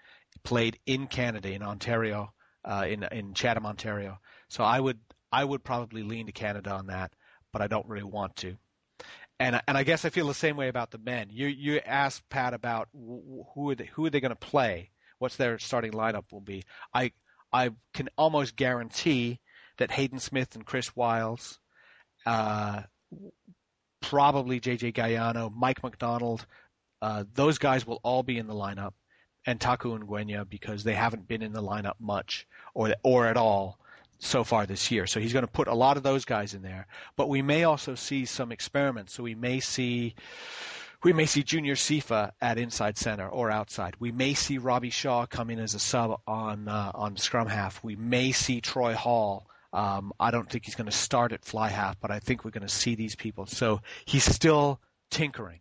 played 0.43 0.79
in 0.85 1.07
Canada 1.07 1.51
in 1.51 1.63
Ontario 1.63 2.33
uh, 2.63 2.85
in 2.87 3.03
in 3.11 3.33
Chatham 3.33 3.65
Ontario. 3.65 4.19
So 4.47 4.63
I 4.63 4.79
would 4.79 4.99
I 5.31 5.43
would 5.43 5.63
probably 5.63 6.03
lean 6.03 6.25
to 6.25 6.31
Canada 6.31 6.71
on 6.71 6.87
that, 6.87 7.13
but 7.51 7.61
I 7.61 7.67
don't 7.67 7.87
really 7.87 8.03
want 8.03 8.35
to. 8.37 8.57
And 9.39 9.61
and 9.67 9.77
I 9.77 9.83
guess 9.83 10.03
I 10.03 10.09
feel 10.09 10.27
the 10.27 10.33
same 10.33 10.57
way 10.57 10.67
about 10.67 10.91
the 10.91 10.97
men. 10.97 11.27
You 11.29 11.47
you 11.47 11.79
asked 11.79 12.27
Pat 12.29 12.53
about 12.53 12.89
who 12.93 13.69
are 13.69 13.75
they, 13.75 13.85
who 13.85 14.05
are 14.05 14.09
they 14.09 14.19
going 14.19 14.31
to 14.31 14.35
play? 14.35 14.91
What's 15.19 15.37
their 15.37 15.59
starting 15.59 15.93
lineup 15.93 16.25
will 16.31 16.41
be? 16.41 16.63
I 16.93 17.13
I 17.53 17.71
can 17.93 18.09
almost 18.17 18.55
guarantee 18.55 19.39
that 19.77 19.91
Hayden 19.91 20.19
Smith 20.19 20.55
and 20.55 20.65
Chris 20.65 20.93
Wyles, 20.93 21.59
uh, 22.25 22.81
probably 24.01 24.59
JJ 24.59 24.93
Gagiano, 24.93 25.53
Mike 25.55 25.81
McDonald, 25.83 26.45
uh, 27.01 27.23
those 27.33 27.57
guys 27.59 27.87
will 27.87 28.01
all 28.03 28.23
be 28.23 28.37
in 28.37 28.47
the 28.47 28.53
lineup, 28.53 28.91
and 29.45 29.59
Taku 29.59 29.93
and 29.93 30.05
Ngwenya 30.05 30.49
because 30.49 30.83
they 30.83 30.95
haven't 30.95 31.29
been 31.29 31.41
in 31.41 31.53
the 31.53 31.63
lineup 31.63 31.95
much 31.99 32.45
or 32.73 32.93
or 33.03 33.25
at 33.27 33.37
all 33.37 33.79
so 34.19 34.43
far 34.43 34.65
this 34.65 34.91
year. 34.91 35.07
So 35.07 35.19
he's 35.19 35.33
going 35.33 35.45
to 35.45 35.51
put 35.51 35.67
a 35.67 35.73
lot 35.73 35.97
of 35.97 36.03
those 36.03 36.25
guys 36.25 36.53
in 36.53 36.61
there. 36.61 36.87
But 37.15 37.29
we 37.29 37.41
may 37.41 37.63
also 37.63 37.95
see 37.95 38.25
some 38.25 38.51
experiments. 38.51 39.13
So 39.13 39.23
we 39.23 39.35
may 39.35 39.59
see 39.59 40.15
we 41.01 41.13
may 41.13 41.25
see 41.25 41.43
Junior 41.43 41.75
Sifa 41.75 42.33
at 42.41 42.57
inside 42.57 42.97
center 42.97 43.27
or 43.27 43.49
outside. 43.49 43.95
We 43.99 44.11
may 44.11 44.33
see 44.33 44.57
Robbie 44.57 44.89
Shaw 44.89 45.25
come 45.25 45.49
in 45.49 45.59
as 45.59 45.73
a 45.73 45.79
sub 45.79 46.19
on 46.27 46.67
uh, 46.67 46.91
on 46.93 47.15
scrum 47.15 47.47
half. 47.47 47.83
We 47.83 47.95
may 47.95 48.33
see 48.33 48.59
Troy 48.61 48.93
Hall. 48.93 49.49
Um, 49.71 50.11
I 50.19 50.31
don't 50.31 50.49
think 50.49 50.65
he's 50.65 50.75
going 50.75 50.89
to 50.89 50.95
start 50.95 51.31
at 51.31 51.45
fly 51.45 51.69
half, 51.69 51.99
but 51.99 52.11
I 52.11 52.19
think 52.19 52.43
we're 52.43 52.51
going 52.51 52.67
to 52.67 52.73
see 52.73 52.95
these 52.95 53.15
people. 53.15 53.45
So 53.45 53.81
he's 54.05 54.25
still 54.25 54.81
tinkering. 55.09 55.59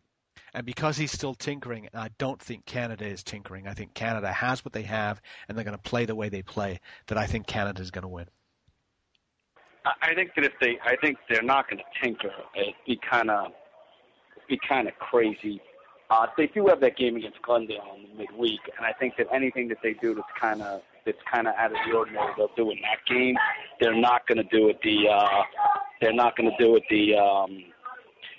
And 0.54 0.64
because 0.64 0.96
he's 0.96 1.12
still 1.12 1.34
tinkering, 1.34 1.88
and 1.92 2.02
I 2.02 2.08
don't 2.18 2.40
think 2.40 2.64
Canada 2.64 3.04
is 3.06 3.22
tinkering. 3.22 3.68
I 3.68 3.74
think 3.74 3.92
Canada 3.92 4.32
has 4.32 4.64
what 4.64 4.72
they 4.72 4.82
have, 4.82 5.20
and 5.46 5.56
they're 5.56 5.64
going 5.64 5.76
to 5.76 5.82
play 5.82 6.06
the 6.06 6.14
way 6.14 6.30
they 6.30 6.42
play. 6.42 6.80
That 7.08 7.18
I 7.18 7.26
think 7.26 7.46
Canada 7.46 7.82
is 7.82 7.90
going 7.90 8.02
to 8.02 8.08
win. 8.08 8.26
I 9.84 10.14
think 10.14 10.30
that 10.36 10.44
if 10.44 10.52
they, 10.60 10.78
I 10.84 10.96
think 10.96 11.18
they're 11.28 11.42
not 11.42 11.68
going 11.68 11.78
to 11.78 11.84
tinker. 12.02 12.32
It'd 12.56 12.74
be 12.86 12.98
kind 13.08 13.30
of, 13.30 13.52
be 14.48 14.58
kind 14.68 14.88
of 14.88 14.94
crazy. 14.98 15.60
Uh, 16.10 16.26
they 16.36 16.46
do 16.46 16.66
have 16.66 16.80
that 16.80 16.96
game 16.96 17.16
against 17.16 17.40
Glendale 17.42 17.96
in 17.96 18.16
midweek, 18.16 18.60
and 18.76 18.86
I 18.86 18.92
think 18.92 19.14
that 19.18 19.26
anything 19.32 19.68
that 19.68 19.78
they 19.82 19.94
do 19.94 20.14
that's 20.14 20.28
kind 20.40 20.62
of 20.62 20.80
that's 21.04 21.18
kind 21.32 21.46
of 21.46 21.54
out 21.54 21.70
of 21.70 21.78
the 21.86 21.96
ordinary, 21.96 22.32
they'll 22.36 22.50
do 22.56 22.70
in 22.70 22.78
that 22.82 22.98
game. 23.08 23.36
They're 23.80 23.98
not 23.98 24.26
going 24.26 24.38
to 24.38 24.56
do 24.56 24.68
it 24.68 24.78
the, 24.82 25.08
uh, 25.08 25.42
they're 26.00 26.12
not 26.12 26.36
going 26.36 26.50
to 26.50 26.56
do 26.62 26.76
it 26.76 26.82
the, 26.90 27.14
um, 27.16 27.64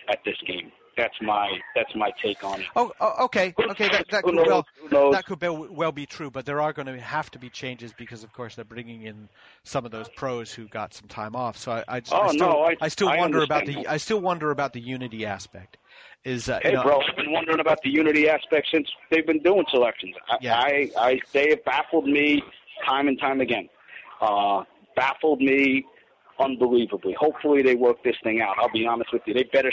at 0.08 0.20
this 0.24 0.36
game. 0.46 0.72
That's 1.00 1.16
my 1.22 1.50
that's 1.76 1.96
my 1.96 2.12
take 2.22 2.44
on 2.44 2.60
it. 2.60 2.66
Oh, 2.76 2.92
oh 3.00 3.26
okay, 3.26 3.54
okay. 3.58 3.88
That, 3.88 4.06
that 4.12 4.24
could 4.24 4.36
knows? 4.36 4.48
well 4.92 5.12
that 5.12 5.26
could 5.26 5.40
be, 5.40 5.48
well 5.48 5.92
be 5.92 6.06
true, 6.06 6.30
but 6.30 6.46
there 6.46 6.62
are 6.62 6.74
going 6.74 6.88
to 6.88 7.00
have 7.00 7.32
to 7.32 7.40
be 7.40 7.50
changes 7.50 7.94
because, 7.98 8.24
of 8.24 8.34
course, 8.34 8.56
they're 8.56 8.66
bringing 8.66 9.04
in 9.04 9.30
some 9.64 9.86
of 9.86 9.92
those 9.92 10.10
pros 10.10 10.52
who 10.52 10.68
got 10.68 10.94
some 10.94 11.08
time 11.08 11.36
off. 11.36 11.58
So 11.58 11.72
I, 11.72 11.84
I, 11.88 12.00
just, 12.02 12.14
Oh, 12.14 12.22
I 12.22 12.28
still, 12.32 12.48
no, 12.48 12.70
I- 12.82 12.88
still 12.90 13.10
I 13.10 13.18
wonder 13.18 13.42
about 13.42 13.66
the. 13.66 13.88
I 13.88 13.98
still 13.98 14.20
wonder 14.20 14.52
about 14.52 14.74
the 14.74 14.82
unity 14.82 15.26
aspect. 15.26 15.78
Is 16.26 16.50
uh, 16.50 16.60
Hey, 16.62 16.72
you 16.72 16.76
know, 16.76 16.84
bro, 16.84 17.00
I've 17.00 17.16
been 17.16 17.32
wondering 17.32 17.62
about 17.62 17.82
the 17.82 17.90
unity 17.90 18.28
aspect 18.28 18.68
since 18.74 18.90
they've 19.10 19.26
been 19.26 19.42
doing 19.42 19.64
selections. 19.72 20.16
I, 20.30 20.38
Yeah. 20.42 20.58
I, 20.58 20.92
I, 20.98 21.20
they 21.34 21.50
have 21.52 21.64
baffled 21.64 22.06
me 22.08 22.44
time 22.86 23.08
and 23.08 23.18
time 23.18 23.40
again. 23.40 23.70
Uh, 24.20 24.64
baffled 24.98 25.40
me 25.40 25.86
unbelievably. 26.40 27.16
Hopefully, 27.20 27.62
they 27.62 27.76
work 27.76 28.04
this 28.04 28.16
thing 28.24 28.42
out. 28.42 28.56
I'll 28.60 28.72
be 28.72 28.86
honest 28.86 29.12
with 29.14 29.22
you. 29.26 29.34
They 29.34 29.44
better 29.44 29.72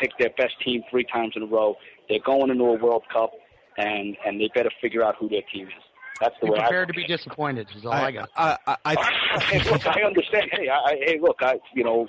pick 0.00 0.10
their 0.18 0.30
best 0.36 0.54
team 0.64 0.82
three 0.90 1.04
times 1.04 1.34
in 1.36 1.42
a 1.42 1.46
row. 1.46 1.76
They're 2.08 2.18
going 2.24 2.50
into 2.50 2.64
a 2.64 2.74
World 2.78 3.04
Cup, 3.12 3.32
and 3.76 4.16
and 4.26 4.40
they 4.40 4.50
better 4.54 4.70
figure 4.80 5.04
out 5.04 5.16
who 5.18 5.28
their 5.28 5.42
team 5.52 5.66
is. 5.66 5.72
That's 6.20 6.34
the 6.40 6.46
Be 6.46 6.52
way 6.52 6.58
I 6.58 6.62
prepared 6.62 6.88
to 6.88 6.94
be 6.94 7.06
disappointed. 7.06 7.68
Is 7.76 7.84
all 7.84 7.92
I, 7.92 8.10
got. 8.10 8.28
I, 8.36 8.58
I, 8.66 8.76
I, 8.84 9.40
hey, 9.50 9.70
look, 9.70 9.86
I 9.86 10.02
understand. 10.02 10.50
Hey, 10.52 10.68
I, 10.68 10.76
I- 10.76 11.00
hey, 11.04 11.18
look, 11.20 11.36
I, 11.40 11.54
you 11.74 11.84
know, 11.84 12.06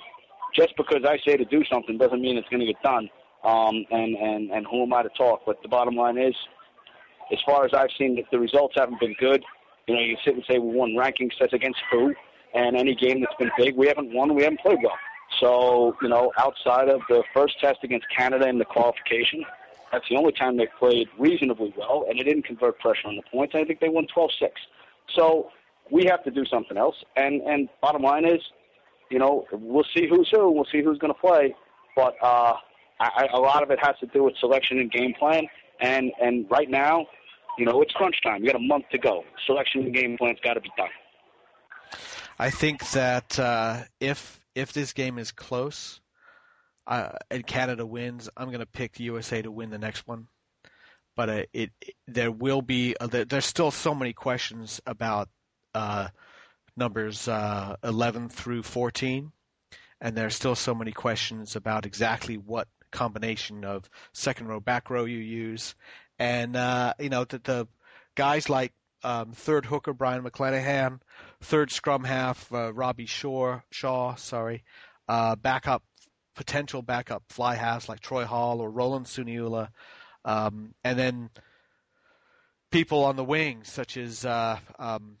just 0.54 0.76
because 0.76 1.04
I 1.06 1.18
say 1.26 1.36
to 1.36 1.44
do 1.44 1.62
something 1.72 1.96
doesn't 1.96 2.20
mean 2.20 2.36
it's 2.36 2.48
going 2.48 2.60
to 2.60 2.66
get 2.66 2.82
done. 2.82 3.08
Um, 3.44 3.86
and 3.90 4.16
and 4.16 4.50
and 4.50 4.66
who 4.70 4.82
am 4.82 4.92
I 4.92 5.02
to 5.02 5.08
talk? 5.10 5.42
But 5.46 5.62
the 5.62 5.68
bottom 5.68 5.94
line 5.94 6.18
is, 6.18 6.34
as 7.32 7.38
far 7.46 7.64
as 7.64 7.70
I've 7.72 7.90
seen, 7.96 8.16
that 8.16 8.24
the 8.30 8.38
results 8.38 8.74
haven't 8.76 9.00
been 9.00 9.14
good. 9.18 9.42
You 9.86 9.94
know, 9.94 10.00
you 10.02 10.16
sit 10.24 10.34
and 10.34 10.44
say 10.48 10.58
we 10.58 10.74
won 10.74 10.96
ranking 10.96 11.30
That's 11.40 11.52
against 11.52 11.78
who? 11.90 12.14
And 12.54 12.76
any 12.76 12.94
game 12.94 13.20
that's 13.20 13.34
been 13.36 13.50
big, 13.56 13.76
we 13.76 13.86
haven't 13.86 14.12
won. 14.12 14.34
We 14.34 14.42
haven't 14.42 14.60
played 14.60 14.78
well. 14.82 14.98
So 15.38 15.96
you 16.02 16.08
know, 16.08 16.32
outside 16.38 16.88
of 16.88 17.00
the 17.08 17.22
first 17.32 17.60
test 17.60 17.78
against 17.82 18.06
Canada 18.14 18.48
in 18.48 18.58
the 18.58 18.64
qualification, 18.64 19.44
that's 19.92 20.04
the 20.08 20.16
only 20.16 20.32
time 20.32 20.56
they 20.56 20.68
played 20.78 21.08
reasonably 21.18 21.72
well, 21.76 22.06
and 22.08 22.18
they 22.18 22.24
didn't 22.24 22.44
convert 22.44 22.78
pressure 22.78 23.08
on 23.08 23.16
the 23.16 23.22
points. 23.30 23.54
I 23.54 23.64
think 23.64 23.80
they 23.80 23.88
won 23.88 24.06
12-6. 24.14 24.50
So 25.16 25.50
we 25.90 26.04
have 26.06 26.22
to 26.24 26.30
do 26.30 26.44
something 26.46 26.76
else. 26.76 26.96
And 27.16 27.42
and 27.42 27.68
bottom 27.80 28.02
line 28.02 28.24
is, 28.24 28.40
you 29.10 29.18
know, 29.18 29.46
we'll 29.52 29.86
see 29.96 30.06
who's 30.08 30.28
who. 30.30 30.50
We'll 30.50 30.66
see 30.70 30.82
who's 30.82 30.98
going 30.98 31.12
to 31.12 31.20
play. 31.20 31.54
But 31.96 32.14
uh, 32.22 32.54
I, 33.00 33.28
a 33.32 33.40
lot 33.40 33.62
of 33.62 33.70
it 33.70 33.78
has 33.82 33.96
to 34.00 34.06
do 34.06 34.24
with 34.24 34.34
selection 34.38 34.78
and 34.78 34.90
game 34.90 35.14
plan. 35.18 35.46
And 35.80 36.12
and 36.20 36.46
right 36.50 36.70
now, 36.70 37.06
you 37.58 37.64
know, 37.64 37.82
it's 37.82 37.92
crunch 37.92 38.20
time. 38.22 38.42
You 38.42 38.52
got 38.52 38.56
a 38.56 38.64
month 38.64 38.84
to 38.92 38.98
go. 38.98 39.24
Selection 39.46 39.82
and 39.82 39.94
game 39.94 40.16
plan's 40.16 40.38
got 40.42 40.54
to 40.54 40.60
be 40.60 40.70
done. 40.76 40.88
I 42.40 42.48
think 42.48 42.88
that 42.92 43.38
uh, 43.38 43.82
if 44.00 44.40
if 44.54 44.72
this 44.72 44.94
game 44.94 45.18
is 45.18 45.30
close 45.30 46.00
uh, 46.86 47.10
and 47.30 47.46
Canada 47.46 47.84
wins, 47.84 48.30
I'm 48.34 48.46
going 48.46 48.60
to 48.60 48.66
pick 48.66 48.94
the 48.94 49.04
USA 49.04 49.42
to 49.42 49.50
win 49.50 49.68
the 49.68 49.76
next 49.76 50.08
one. 50.08 50.26
But 51.14 51.28
uh, 51.28 51.42
it, 51.52 51.70
it 51.82 51.94
there 52.08 52.32
will 52.32 52.62
be 52.62 52.96
uh, 52.98 53.08
there, 53.08 53.26
there's 53.26 53.44
still 53.44 53.70
so 53.70 53.94
many 53.94 54.14
questions 54.14 54.80
about 54.86 55.28
uh, 55.74 56.08
numbers 56.78 57.28
uh, 57.28 57.76
11 57.84 58.30
through 58.30 58.62
14, 58.62 59.32
and 60.00 60.16
there's 60.16 60.34
still 60.34 60.54
so 60.54 60.74
many 60.74 60.92
questions 60.92 61.56
about 61.56 61.84
exactly 61.84 62.38
what 62.38 62.68
combination 62.90 63.66
of 63.66 63.90
second 64.14 64.46
row 64.46 64.60
back 64.60 64.88
row 64.88 65.04
you 65.04 65.18
use, 65.18 65.74
and 66.18 66.56
uh, 66.56 66.94
you 66.98 67.10
know 67.10 67.24
that 67.24 67.44
the 67.44 67.68
guys 68.14 68.48
like 68.48 68.72
um, 69.02 69.32
third 69.32 69.66
hooker 69.66 69.92
Brian 69.92 70.22
McClenahan, 70.22 71.00
third 71.42 71.70
scrum 71.70 72.04
half 72.04 72.52
uh, 72.52 72.72
Robbie 72.72 73.06
Shaw, 73.06 73.60
Shaw, 73.70 74.14
sorry, 74.16 74.64
uh, 75.08 75.36
backup 75.36 75.82
potential 76.36 76.80
backup 76.80 77.24
fly 77.28 77.54
halves 77.54 77.88
like 77.88 78.00
Troy 78.00 78.24
Hall 78.24 78.60
or 78.60 78.70
Roland 78.70 79.06
Suniula, 79.06 79.68
um, 80.24 80.74
and 80.84 80.98
then 80.98 81.30
people 82.70 83.04
on 83.04 83.16
the 83.16 83.24
wings 83.24 83.70
such 83.70 83.96
as 83.96 84.24
uh, 84.24 84.58
um, 84.78 85.16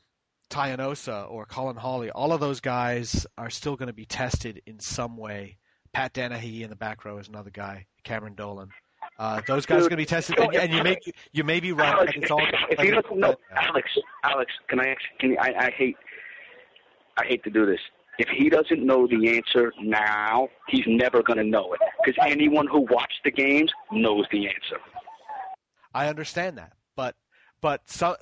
Tai 0.48 0.76
Enosa 0.76 1.30
or 1.30 1.46
Colin 1.46 1.76
Hawley. 1.76 2.10
All 2.10 2.32
of 2.32 2.40
those 2.40 2.60
guys 2.60 3.26
are 3.36 3.50
still 3.50 3.76
going 3.76 3.88
to 3.88 3.92
be 3.92 4.06
tested 4.06 4.62
in 4.66 4.80
some 4.80 5.16
way. 5.16 5.58
Pat 5.92 6.14
Danahy 6.14 6.62
in 6.62 6.70
the 6.70 6.76
back 6.76 7.04
row 7.04 7.18
is 7.18 7.28
another 7.28 7.50
guy. 7.50 7.86
Cameron 8.04 8.34
Dolan. 8.34 8.70
Uh, 9.18 9.40
those 9.46 9.66
guys 9.66 9.78
are 9.78 9.88
going 9.88 9.90
to 9.90 9.96
be 9.96 10.06
tested, 10.06 10.38
and, 10.38 10.54
and 10.54 10.72
you 10.72 10.82
may 10.82 10.96
you 11.32 11.44
may 11.44 11.60
be 11.60 11.72
right. 11.72 11.92
Alex, 11.92 12.30
all 12.30 12.40
if 12.70 12.78
he 12.78 12.90
doesn't 12.90 13.18
know, 13.18 13.34
Alex, 13.54 13.88
Alex, 14.24 14.50
can 14.68 14.80
I? 14.80 14.96
Can 15.18 15.36
I, 15.38 15.52
I 15.66 15.70
hate, 15.70 15.96
I 17.16 17.24
hate 17.26 17.44
to 17.44 17.50
do 17.50 17.66
this. 17.66 17.80
If 18.18 18.28
he 18.28 18.50
doesn't 18.50 18.84
know 18.84 19.06
the 19.06 19.36
answer 19.36 19.72
now, 19.80 20.48
he's 20.68 20.84
never 20.86 21.22
going 21.22 21.38
to 21.38 21.44
know 21.44 21.72
it 21.72 21.80
because 22.04 22.22
anyone 22.26 22.66
who 22.66 22.80
watched 22.80 23.20
the 23.24 23.30
games 23.30 23.72
knows 23.90 24.26
the 24.30 24.46
answer. 24.46 24.78
I 25.94 26.08
understand 26.08 26.58
that, 26.58 26.74
but 26.96 27.16
but 27.60 27.88
so, 27.90 28.16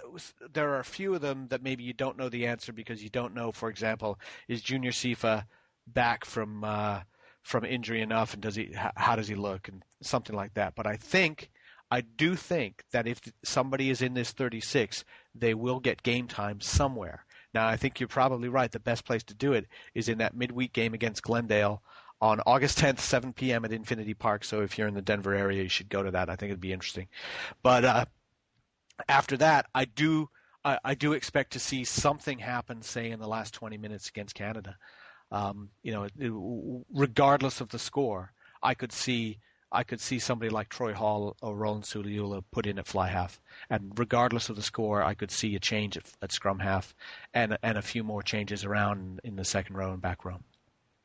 there 0.52 0.70
are 0.70 0.81
a 0.81 0.85
few 0.85 1.15
of 1.15 1.20
them 1.20 1.48
that 1.48 1.62
maybe 1.62 1.82
you 1.82 1.93
don't 1.93 2.16
know 2.16 2.28
the 2.28 2.47
answer 2.47 2.73
because 2.73 3.02
you 3.02 3.09
don't 3.09 3.35
know. 3.35 3.52
For 3.52 3.69
example, 3.69 4.19
is 4.47 4.62
Junior 4.62 4.90
Sifa 4.90 5.44
back 5.86 6.24
from 6.24 6.65
uh, 6.65 7.01
from 7.43 7.65
injury 7.65 8.01
enough, 8.01 8.35
and 8.35 8.43
does 8.43 8.55
he 8.55 8.74
how 8.97 9.16
does 9.16 9.28
he 9.28 9.35
look, 9.35 9.69
and 9.69 9.82
something 10.01 10.35
like 10.35 10.55
that. 10.55 10.74
But 10.77 10.86
I 10.86 10.97
think 10.97 11.51
I 11.90 12.02
do 12.02 12.35
think 12.36 12.85
that 12.93 13.06
if 13.06 13.20
somebody 13.44 13.90
is 13.90 14.02
in 14.02 14.15
this 14.15 14.32
36, 14.32 15.05
they 15.35 15.55
will 15.55 15.81
get 15.81 16.02
game 16.02 16.28
time 16.28 16.60
somewhere. 16.60 17.24
Now 17.59 17.66
I 17.66 17.76
think 17.76 17.98
you're 17.98 18.09
probably 18.09 18.48
right. 18.48 18.70
The 18.70 18.78
best 18.78 19.05
place 19.05 19.24
to 19.24 19.35
do 19.35 19.52
it 19.52 19.66
is 19.93 20.09
in 20.09 20.18
that 20.18 20.36
midweek 20.36 20.72
game 20.72 20.94
against 20.94 21.24
Glendale 21.24 21.82
on 22.20 22.40
August 22.47 22.78
10th, 22.82 23.01
7 23.01 23.32
p.m. 23.32 23.64
at 23.64 23.72
Infinity 23.72 24.14
Park. 24.14 24.44
So 24.44 24.60
if 24.60 24.78
you're 24.78 24.86
in 24.86 24.94
the 24.94 25.02
Denver 25.02 25.35
area, 25.35 25.64
you 25.64 25.68
should 25.68 25.89
go 25.89 26.05
to 26.05 26.12
that. 26.12 26.30
I 26.30 26.36
think 26.36 26.51
it'd 26.51 26.60
be 26.60 26.72
interesting. 26.72 27.09
But 27.64 27.85
uh, 27.85 28.05
after 29.09 29.36
that, 29.39 29.66
I 29.74 29.86
do 29.86 30.28
I, 30.64 30.78
I 30.85 30.94
do 30.94 31.14
expect 31.14 31.55
to 31.55 31.59
see 31.59 31.82
something 31.82 32.39
happen, 32.39 32.80
say 32.82 33.10
in 33.10 33.18
the 33.18 33.26
last 33.26 33.55
20 33.55 33.76
minutes 33.76 34.09
against 34.09 34.36
Canada. 34.36 34.76
Um, 35.32 35.70
you 35.82 35.93
know, 35.93 36.85
regardless 36.94 37.60
of 37.60 37.70
the 37.70 37.78
score, 37.80 38.32
I 38.62 38.74
could 38.74 38.93
see 38.93 39.40
I 39.70 39.82
could 39.82 40.00
see 40.00 40.18
somebody 40.18 40.50
like 40.50 40.68
Troy 40.68 40.94
Hall 40.94 41.36
or 41.42 41.54
Roland 41.54 41.84
Suniula 41.84 42.42
put 42.50 42.66
in 42.66 42.78
at 42.78 42.86
fly 42.86 43.08
half, 43.08 43.40
and 43.68 43.92
regardless 43.98 44.48
of 44.48 44.56
the 44.56 44.62
score, 44.62 45.02
I 45.02 45.14
could 45.14 45.30
see 45.30 45.54
a 45.54 45.58
change 45.58 45.96
at, 45.96 46.04
at 46.22 46.32
scrum 46.32 46.58
half, 46.58 46.94
and 47.34 47.58
and 47.62 47.76
a 47.76 47.82
few 47.82 48.02
more 48.02 48.22
changes 48.22 48.64
around 48.64 49.20
in 49.24 49.36
the 49.36 49.44
second 49.44 49.76
row 49.76 49.92
and 49.92 50.00
back 50.00 50.24
row. 50.24 50.40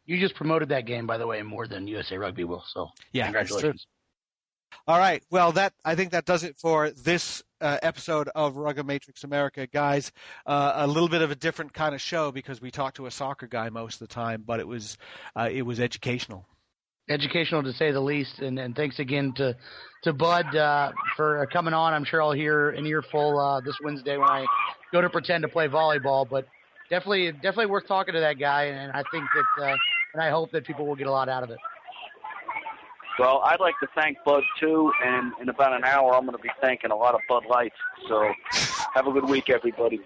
You 0.05 0.19
just 0.19 0.35
promoted 0.35 0.69
that 0.69 0.85
game, 0.85 1.07
by 1.07 1.17
the 1.17 1.27
way, 1.27 1.41
more 1.41 1.67
than 1.67 1.87
USA 1.87 2.17
Rugby 2.17 2.43
will. 2.43 2.63
So 2.67 2.89
Yeah, 3.11 3.25
congratulations. 3.25 3.87
All 4.87 4.97
right. 4.97 5.23
Well, 5.29 5.51
that 5.53 5.73
I 5.85 5.95
think 5.95 6.11
that 6.11 6.25
does 6.25 6.43
it 6.43 6.57
for 6.57 6.89
this 6.91 7.43
uh, 7.61 7.77
episode 7.81 8.29
of 8.35 8.57
Rugger 8.57 8.83
Matrix 8.83 9.23
America, 9.23 9.67
guys. 9.67 10.11
Uh, 10.45 10.73
a 10.75 10.87
little 10.87 11.07
bit 11.07 11.21
of 11.21 11.31
a 11.31 11.35
different 11.35 11.73
kind 11.73 11.95
of 11.95 12.01
show 12.01 12.31
because 12.31 12.61
we 12.61 12.71
talked 12.71 12.97
to 12.97 13.05
a 13.05 13.11
soccer 13.11 13.47
guy 13.47 13.69
most 13.69 14.01
of 14.01 14.07
the 14.07 14.13
time, 14.13 14.43
but 14.45 14.59
it 14.59 14.67
was 14.67 14.97
uh, 15.35 15.49
it 15.51 15.61
was 15.61 15.79
educational. 15.79 16.45
Educational 17.09 17.63
to 17.63 17.73
say 17.73 17.91
the 17.91 17.99
least, 17.99 18.39
and, 18.39 18.57
and 18.57 18.75
thanks 18.75 18.99
again 18.99 19.33
to 19.33 19.55
to 20.03 20.13
Bud 20.13 20.55
uh, 20.55 20.91
for 21.17 21.45
coming 21.51 21.73
on. 21.73 21.93
I'm 21.93 22.05
sure 22.05 22.21
I'll 22.21 22.31
hear 22.31 22.69
an 22.69 22.85
earful 22.85 23.39
uh, 23.39 23.61
this 23.61 23.75
Wednesday 23.83 24.17
when 24.17 24.29
I 24.29 24.45
go 24.91 25.01
to 25.01 25.09
pretend 25.09 25.41
to 25.41 25.49
play 25.49 25.67
volleyball. 25.67 26.27
But 26.29 26.47
definitely, 26.89 27.31
definitely 27.31 27.65
worth 27.67 27.87
talking 27.87 28.13
to 28.13 28.21
that 28.21 28.39
guy, 28.39 28.65
and 28.65 28.91
I 28.91 29.03
think 29.11 29.25
that, 29.35 29.63
uh, 29.63 29.75
and 30.13 30.23
I 30.23 30.29
hope 30.29 30.51
that 30.51 30.65
people 30.65 30.85
will 30.85 30.95
get 30.95 31.07
a 31.07 31.11
lot 31.11 31.27
out 31.27 31.43
of 31.43 31.49
it. 31.49 31.57
Well, 33.19 33.41
I'd 33.45 33.59
like 33.59 33.75
to 33.81 33.87
thank 33.95 34.17
Bud 34.25 34.43
too, 34.59 34.91
and 35.03 35.33
in 35.41 35.49
about 35.49 35.73
an 35.73 35.83
hour, 35.83 36.15
I'm 36.15 36.25
going 36.25 36.37
to 36.37 36.41
be 36.41 36.49
thanking 36.61 36.91
a 36.91 36.95
lot 36.95 37.13
of 37.13 37.21
Bud 37.29 37.43
Lights. 37.47 37.75
So, 38.07 38.31
have 38.93 39.07
a 39.07 39.11
good 39.11 39.29
week, 39.29 39.49
everybody. 39.49 39.99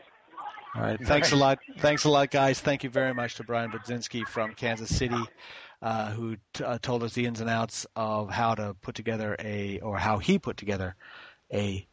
All 0.76 0.82
right. 0.82 0.99
Thanks 1.02 1.32
a 1.32 1.36
lot. 1.36 1.60
Thanks 1.80 2.03
a 2.03 2.10
lot, 2.10 2.30
guys. 2.32 2.60
Thank 2.60 2.84
you 2.84 2.90
very 2.90 3.14
much 3.14 3.36
to 3.36 3.44
Brian 3.44 3.72
Budzinski 3.72 4.28
from 4.28 4.53
Kansas 4.53 4.95
City, 4.95 5.18
uh, 5.82 6.12
who 6.12 6.38
t- 6.54 6.64
uh, 6.64 6.80
told 6.82 7.04
us 7.04 7.14
the 7.14 7.26
ins 7.26 7.41
and 7.41 7.49
outs 7.49 7.86
of 7.95 8.30
how 8.30 8.56
to 8.56 8.76
put 8.82 8.95
together 8.95 9.36
a, 9.40 9.80
or 9.80 9.98
how 9.98 10.18
he 10.18 10.40
put 10.40 10.58
together 10.58 10.95
a 11.54 11.88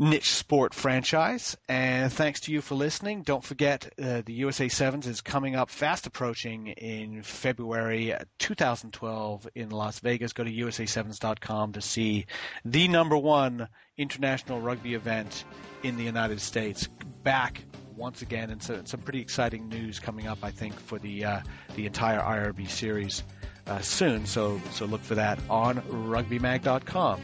niche 0.00 0.32
sport 0.32 0.72
franchise. 0.72 1.56
And 1.68 2.10
thanks 2.10 2.40
to 2.40 2.52
you 2.52 2.62
for 2.62 2.74
listening. 2.74 3.22
Don't 3.22 3.44
forget 3.44 3.92
uh, 4.02 4.22
the 4.24 4.32
USA 4.32 4.68
Sevens 4.68 5.06
is 5.06 5.20
coming 5.20 5.54
up 5.54 5.68
fast 5.68 6.06
approaching 6.06 6.68
in 6.68 7.22
February 7.22 8.14
2012 8.38 9.48
in 9.54 9.68
Las 9.68 10.00
Vegas. 10.00 10.32
Go 10.32 10.42
to 10.42 10.50
USA7s.com 10.50 11.74
to 11.74 11.82
see 11.82 12.24
the 12.64 12.88
number 12.88 13.16
one 13.16 13.68
international 13.98 14.60
rugby 14.62 14.94
event 14.94 15.44
in 15.82 15.98
the 15.98 16.04
United 16.04 16.40
States 16.40 16.88
back 17.22 17.62
once 18.00 18.22
again. 18.22 18.50
And 18.50 18.60
so 18.60 18.80
some 18.84 19.00
pretty 19.00 19.20
exciting 19.20 19.68
news 19.68 20.00
coming 20.00 20.26
up, 20.26 20.38
I 20.42 20.50
think, 20.50 20.74
for 20.74 20.98
the 20.98 21.24
uh, 21.24 21.40
the 21.76 21.86
entire 21.86 22.18
IRB 22.18 22.68
series 22.68 23.22
uh, 23.66 23.78
soon. 23.80 24.26
So 24.26 24.60
so 24.72 24.86
look 24.86 25.02
for 25.02 25.14
that 25.14 25.38
on 25.48 25.76
RugbyMag.com. 25.82 27.20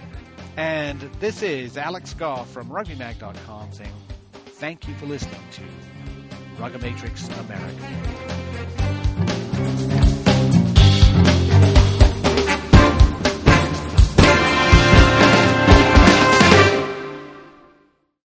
And 0.57 1.01
this 1.19 1.43
is 1.43 1.77
Alex 1.77 2.15
Goff 2.15 2.49
from 2.51 2.69
RugbyMag.com 2.69 3.73
saying 3.73 3.93
thank 4.59 4.87
you 4.87 4.95
for 4.95 5.07
listening 5.07 5.41
to 5.53 5.63
Rugger 6.63 6.79
Matrix 6.79 7.29
America. 7.29 8.86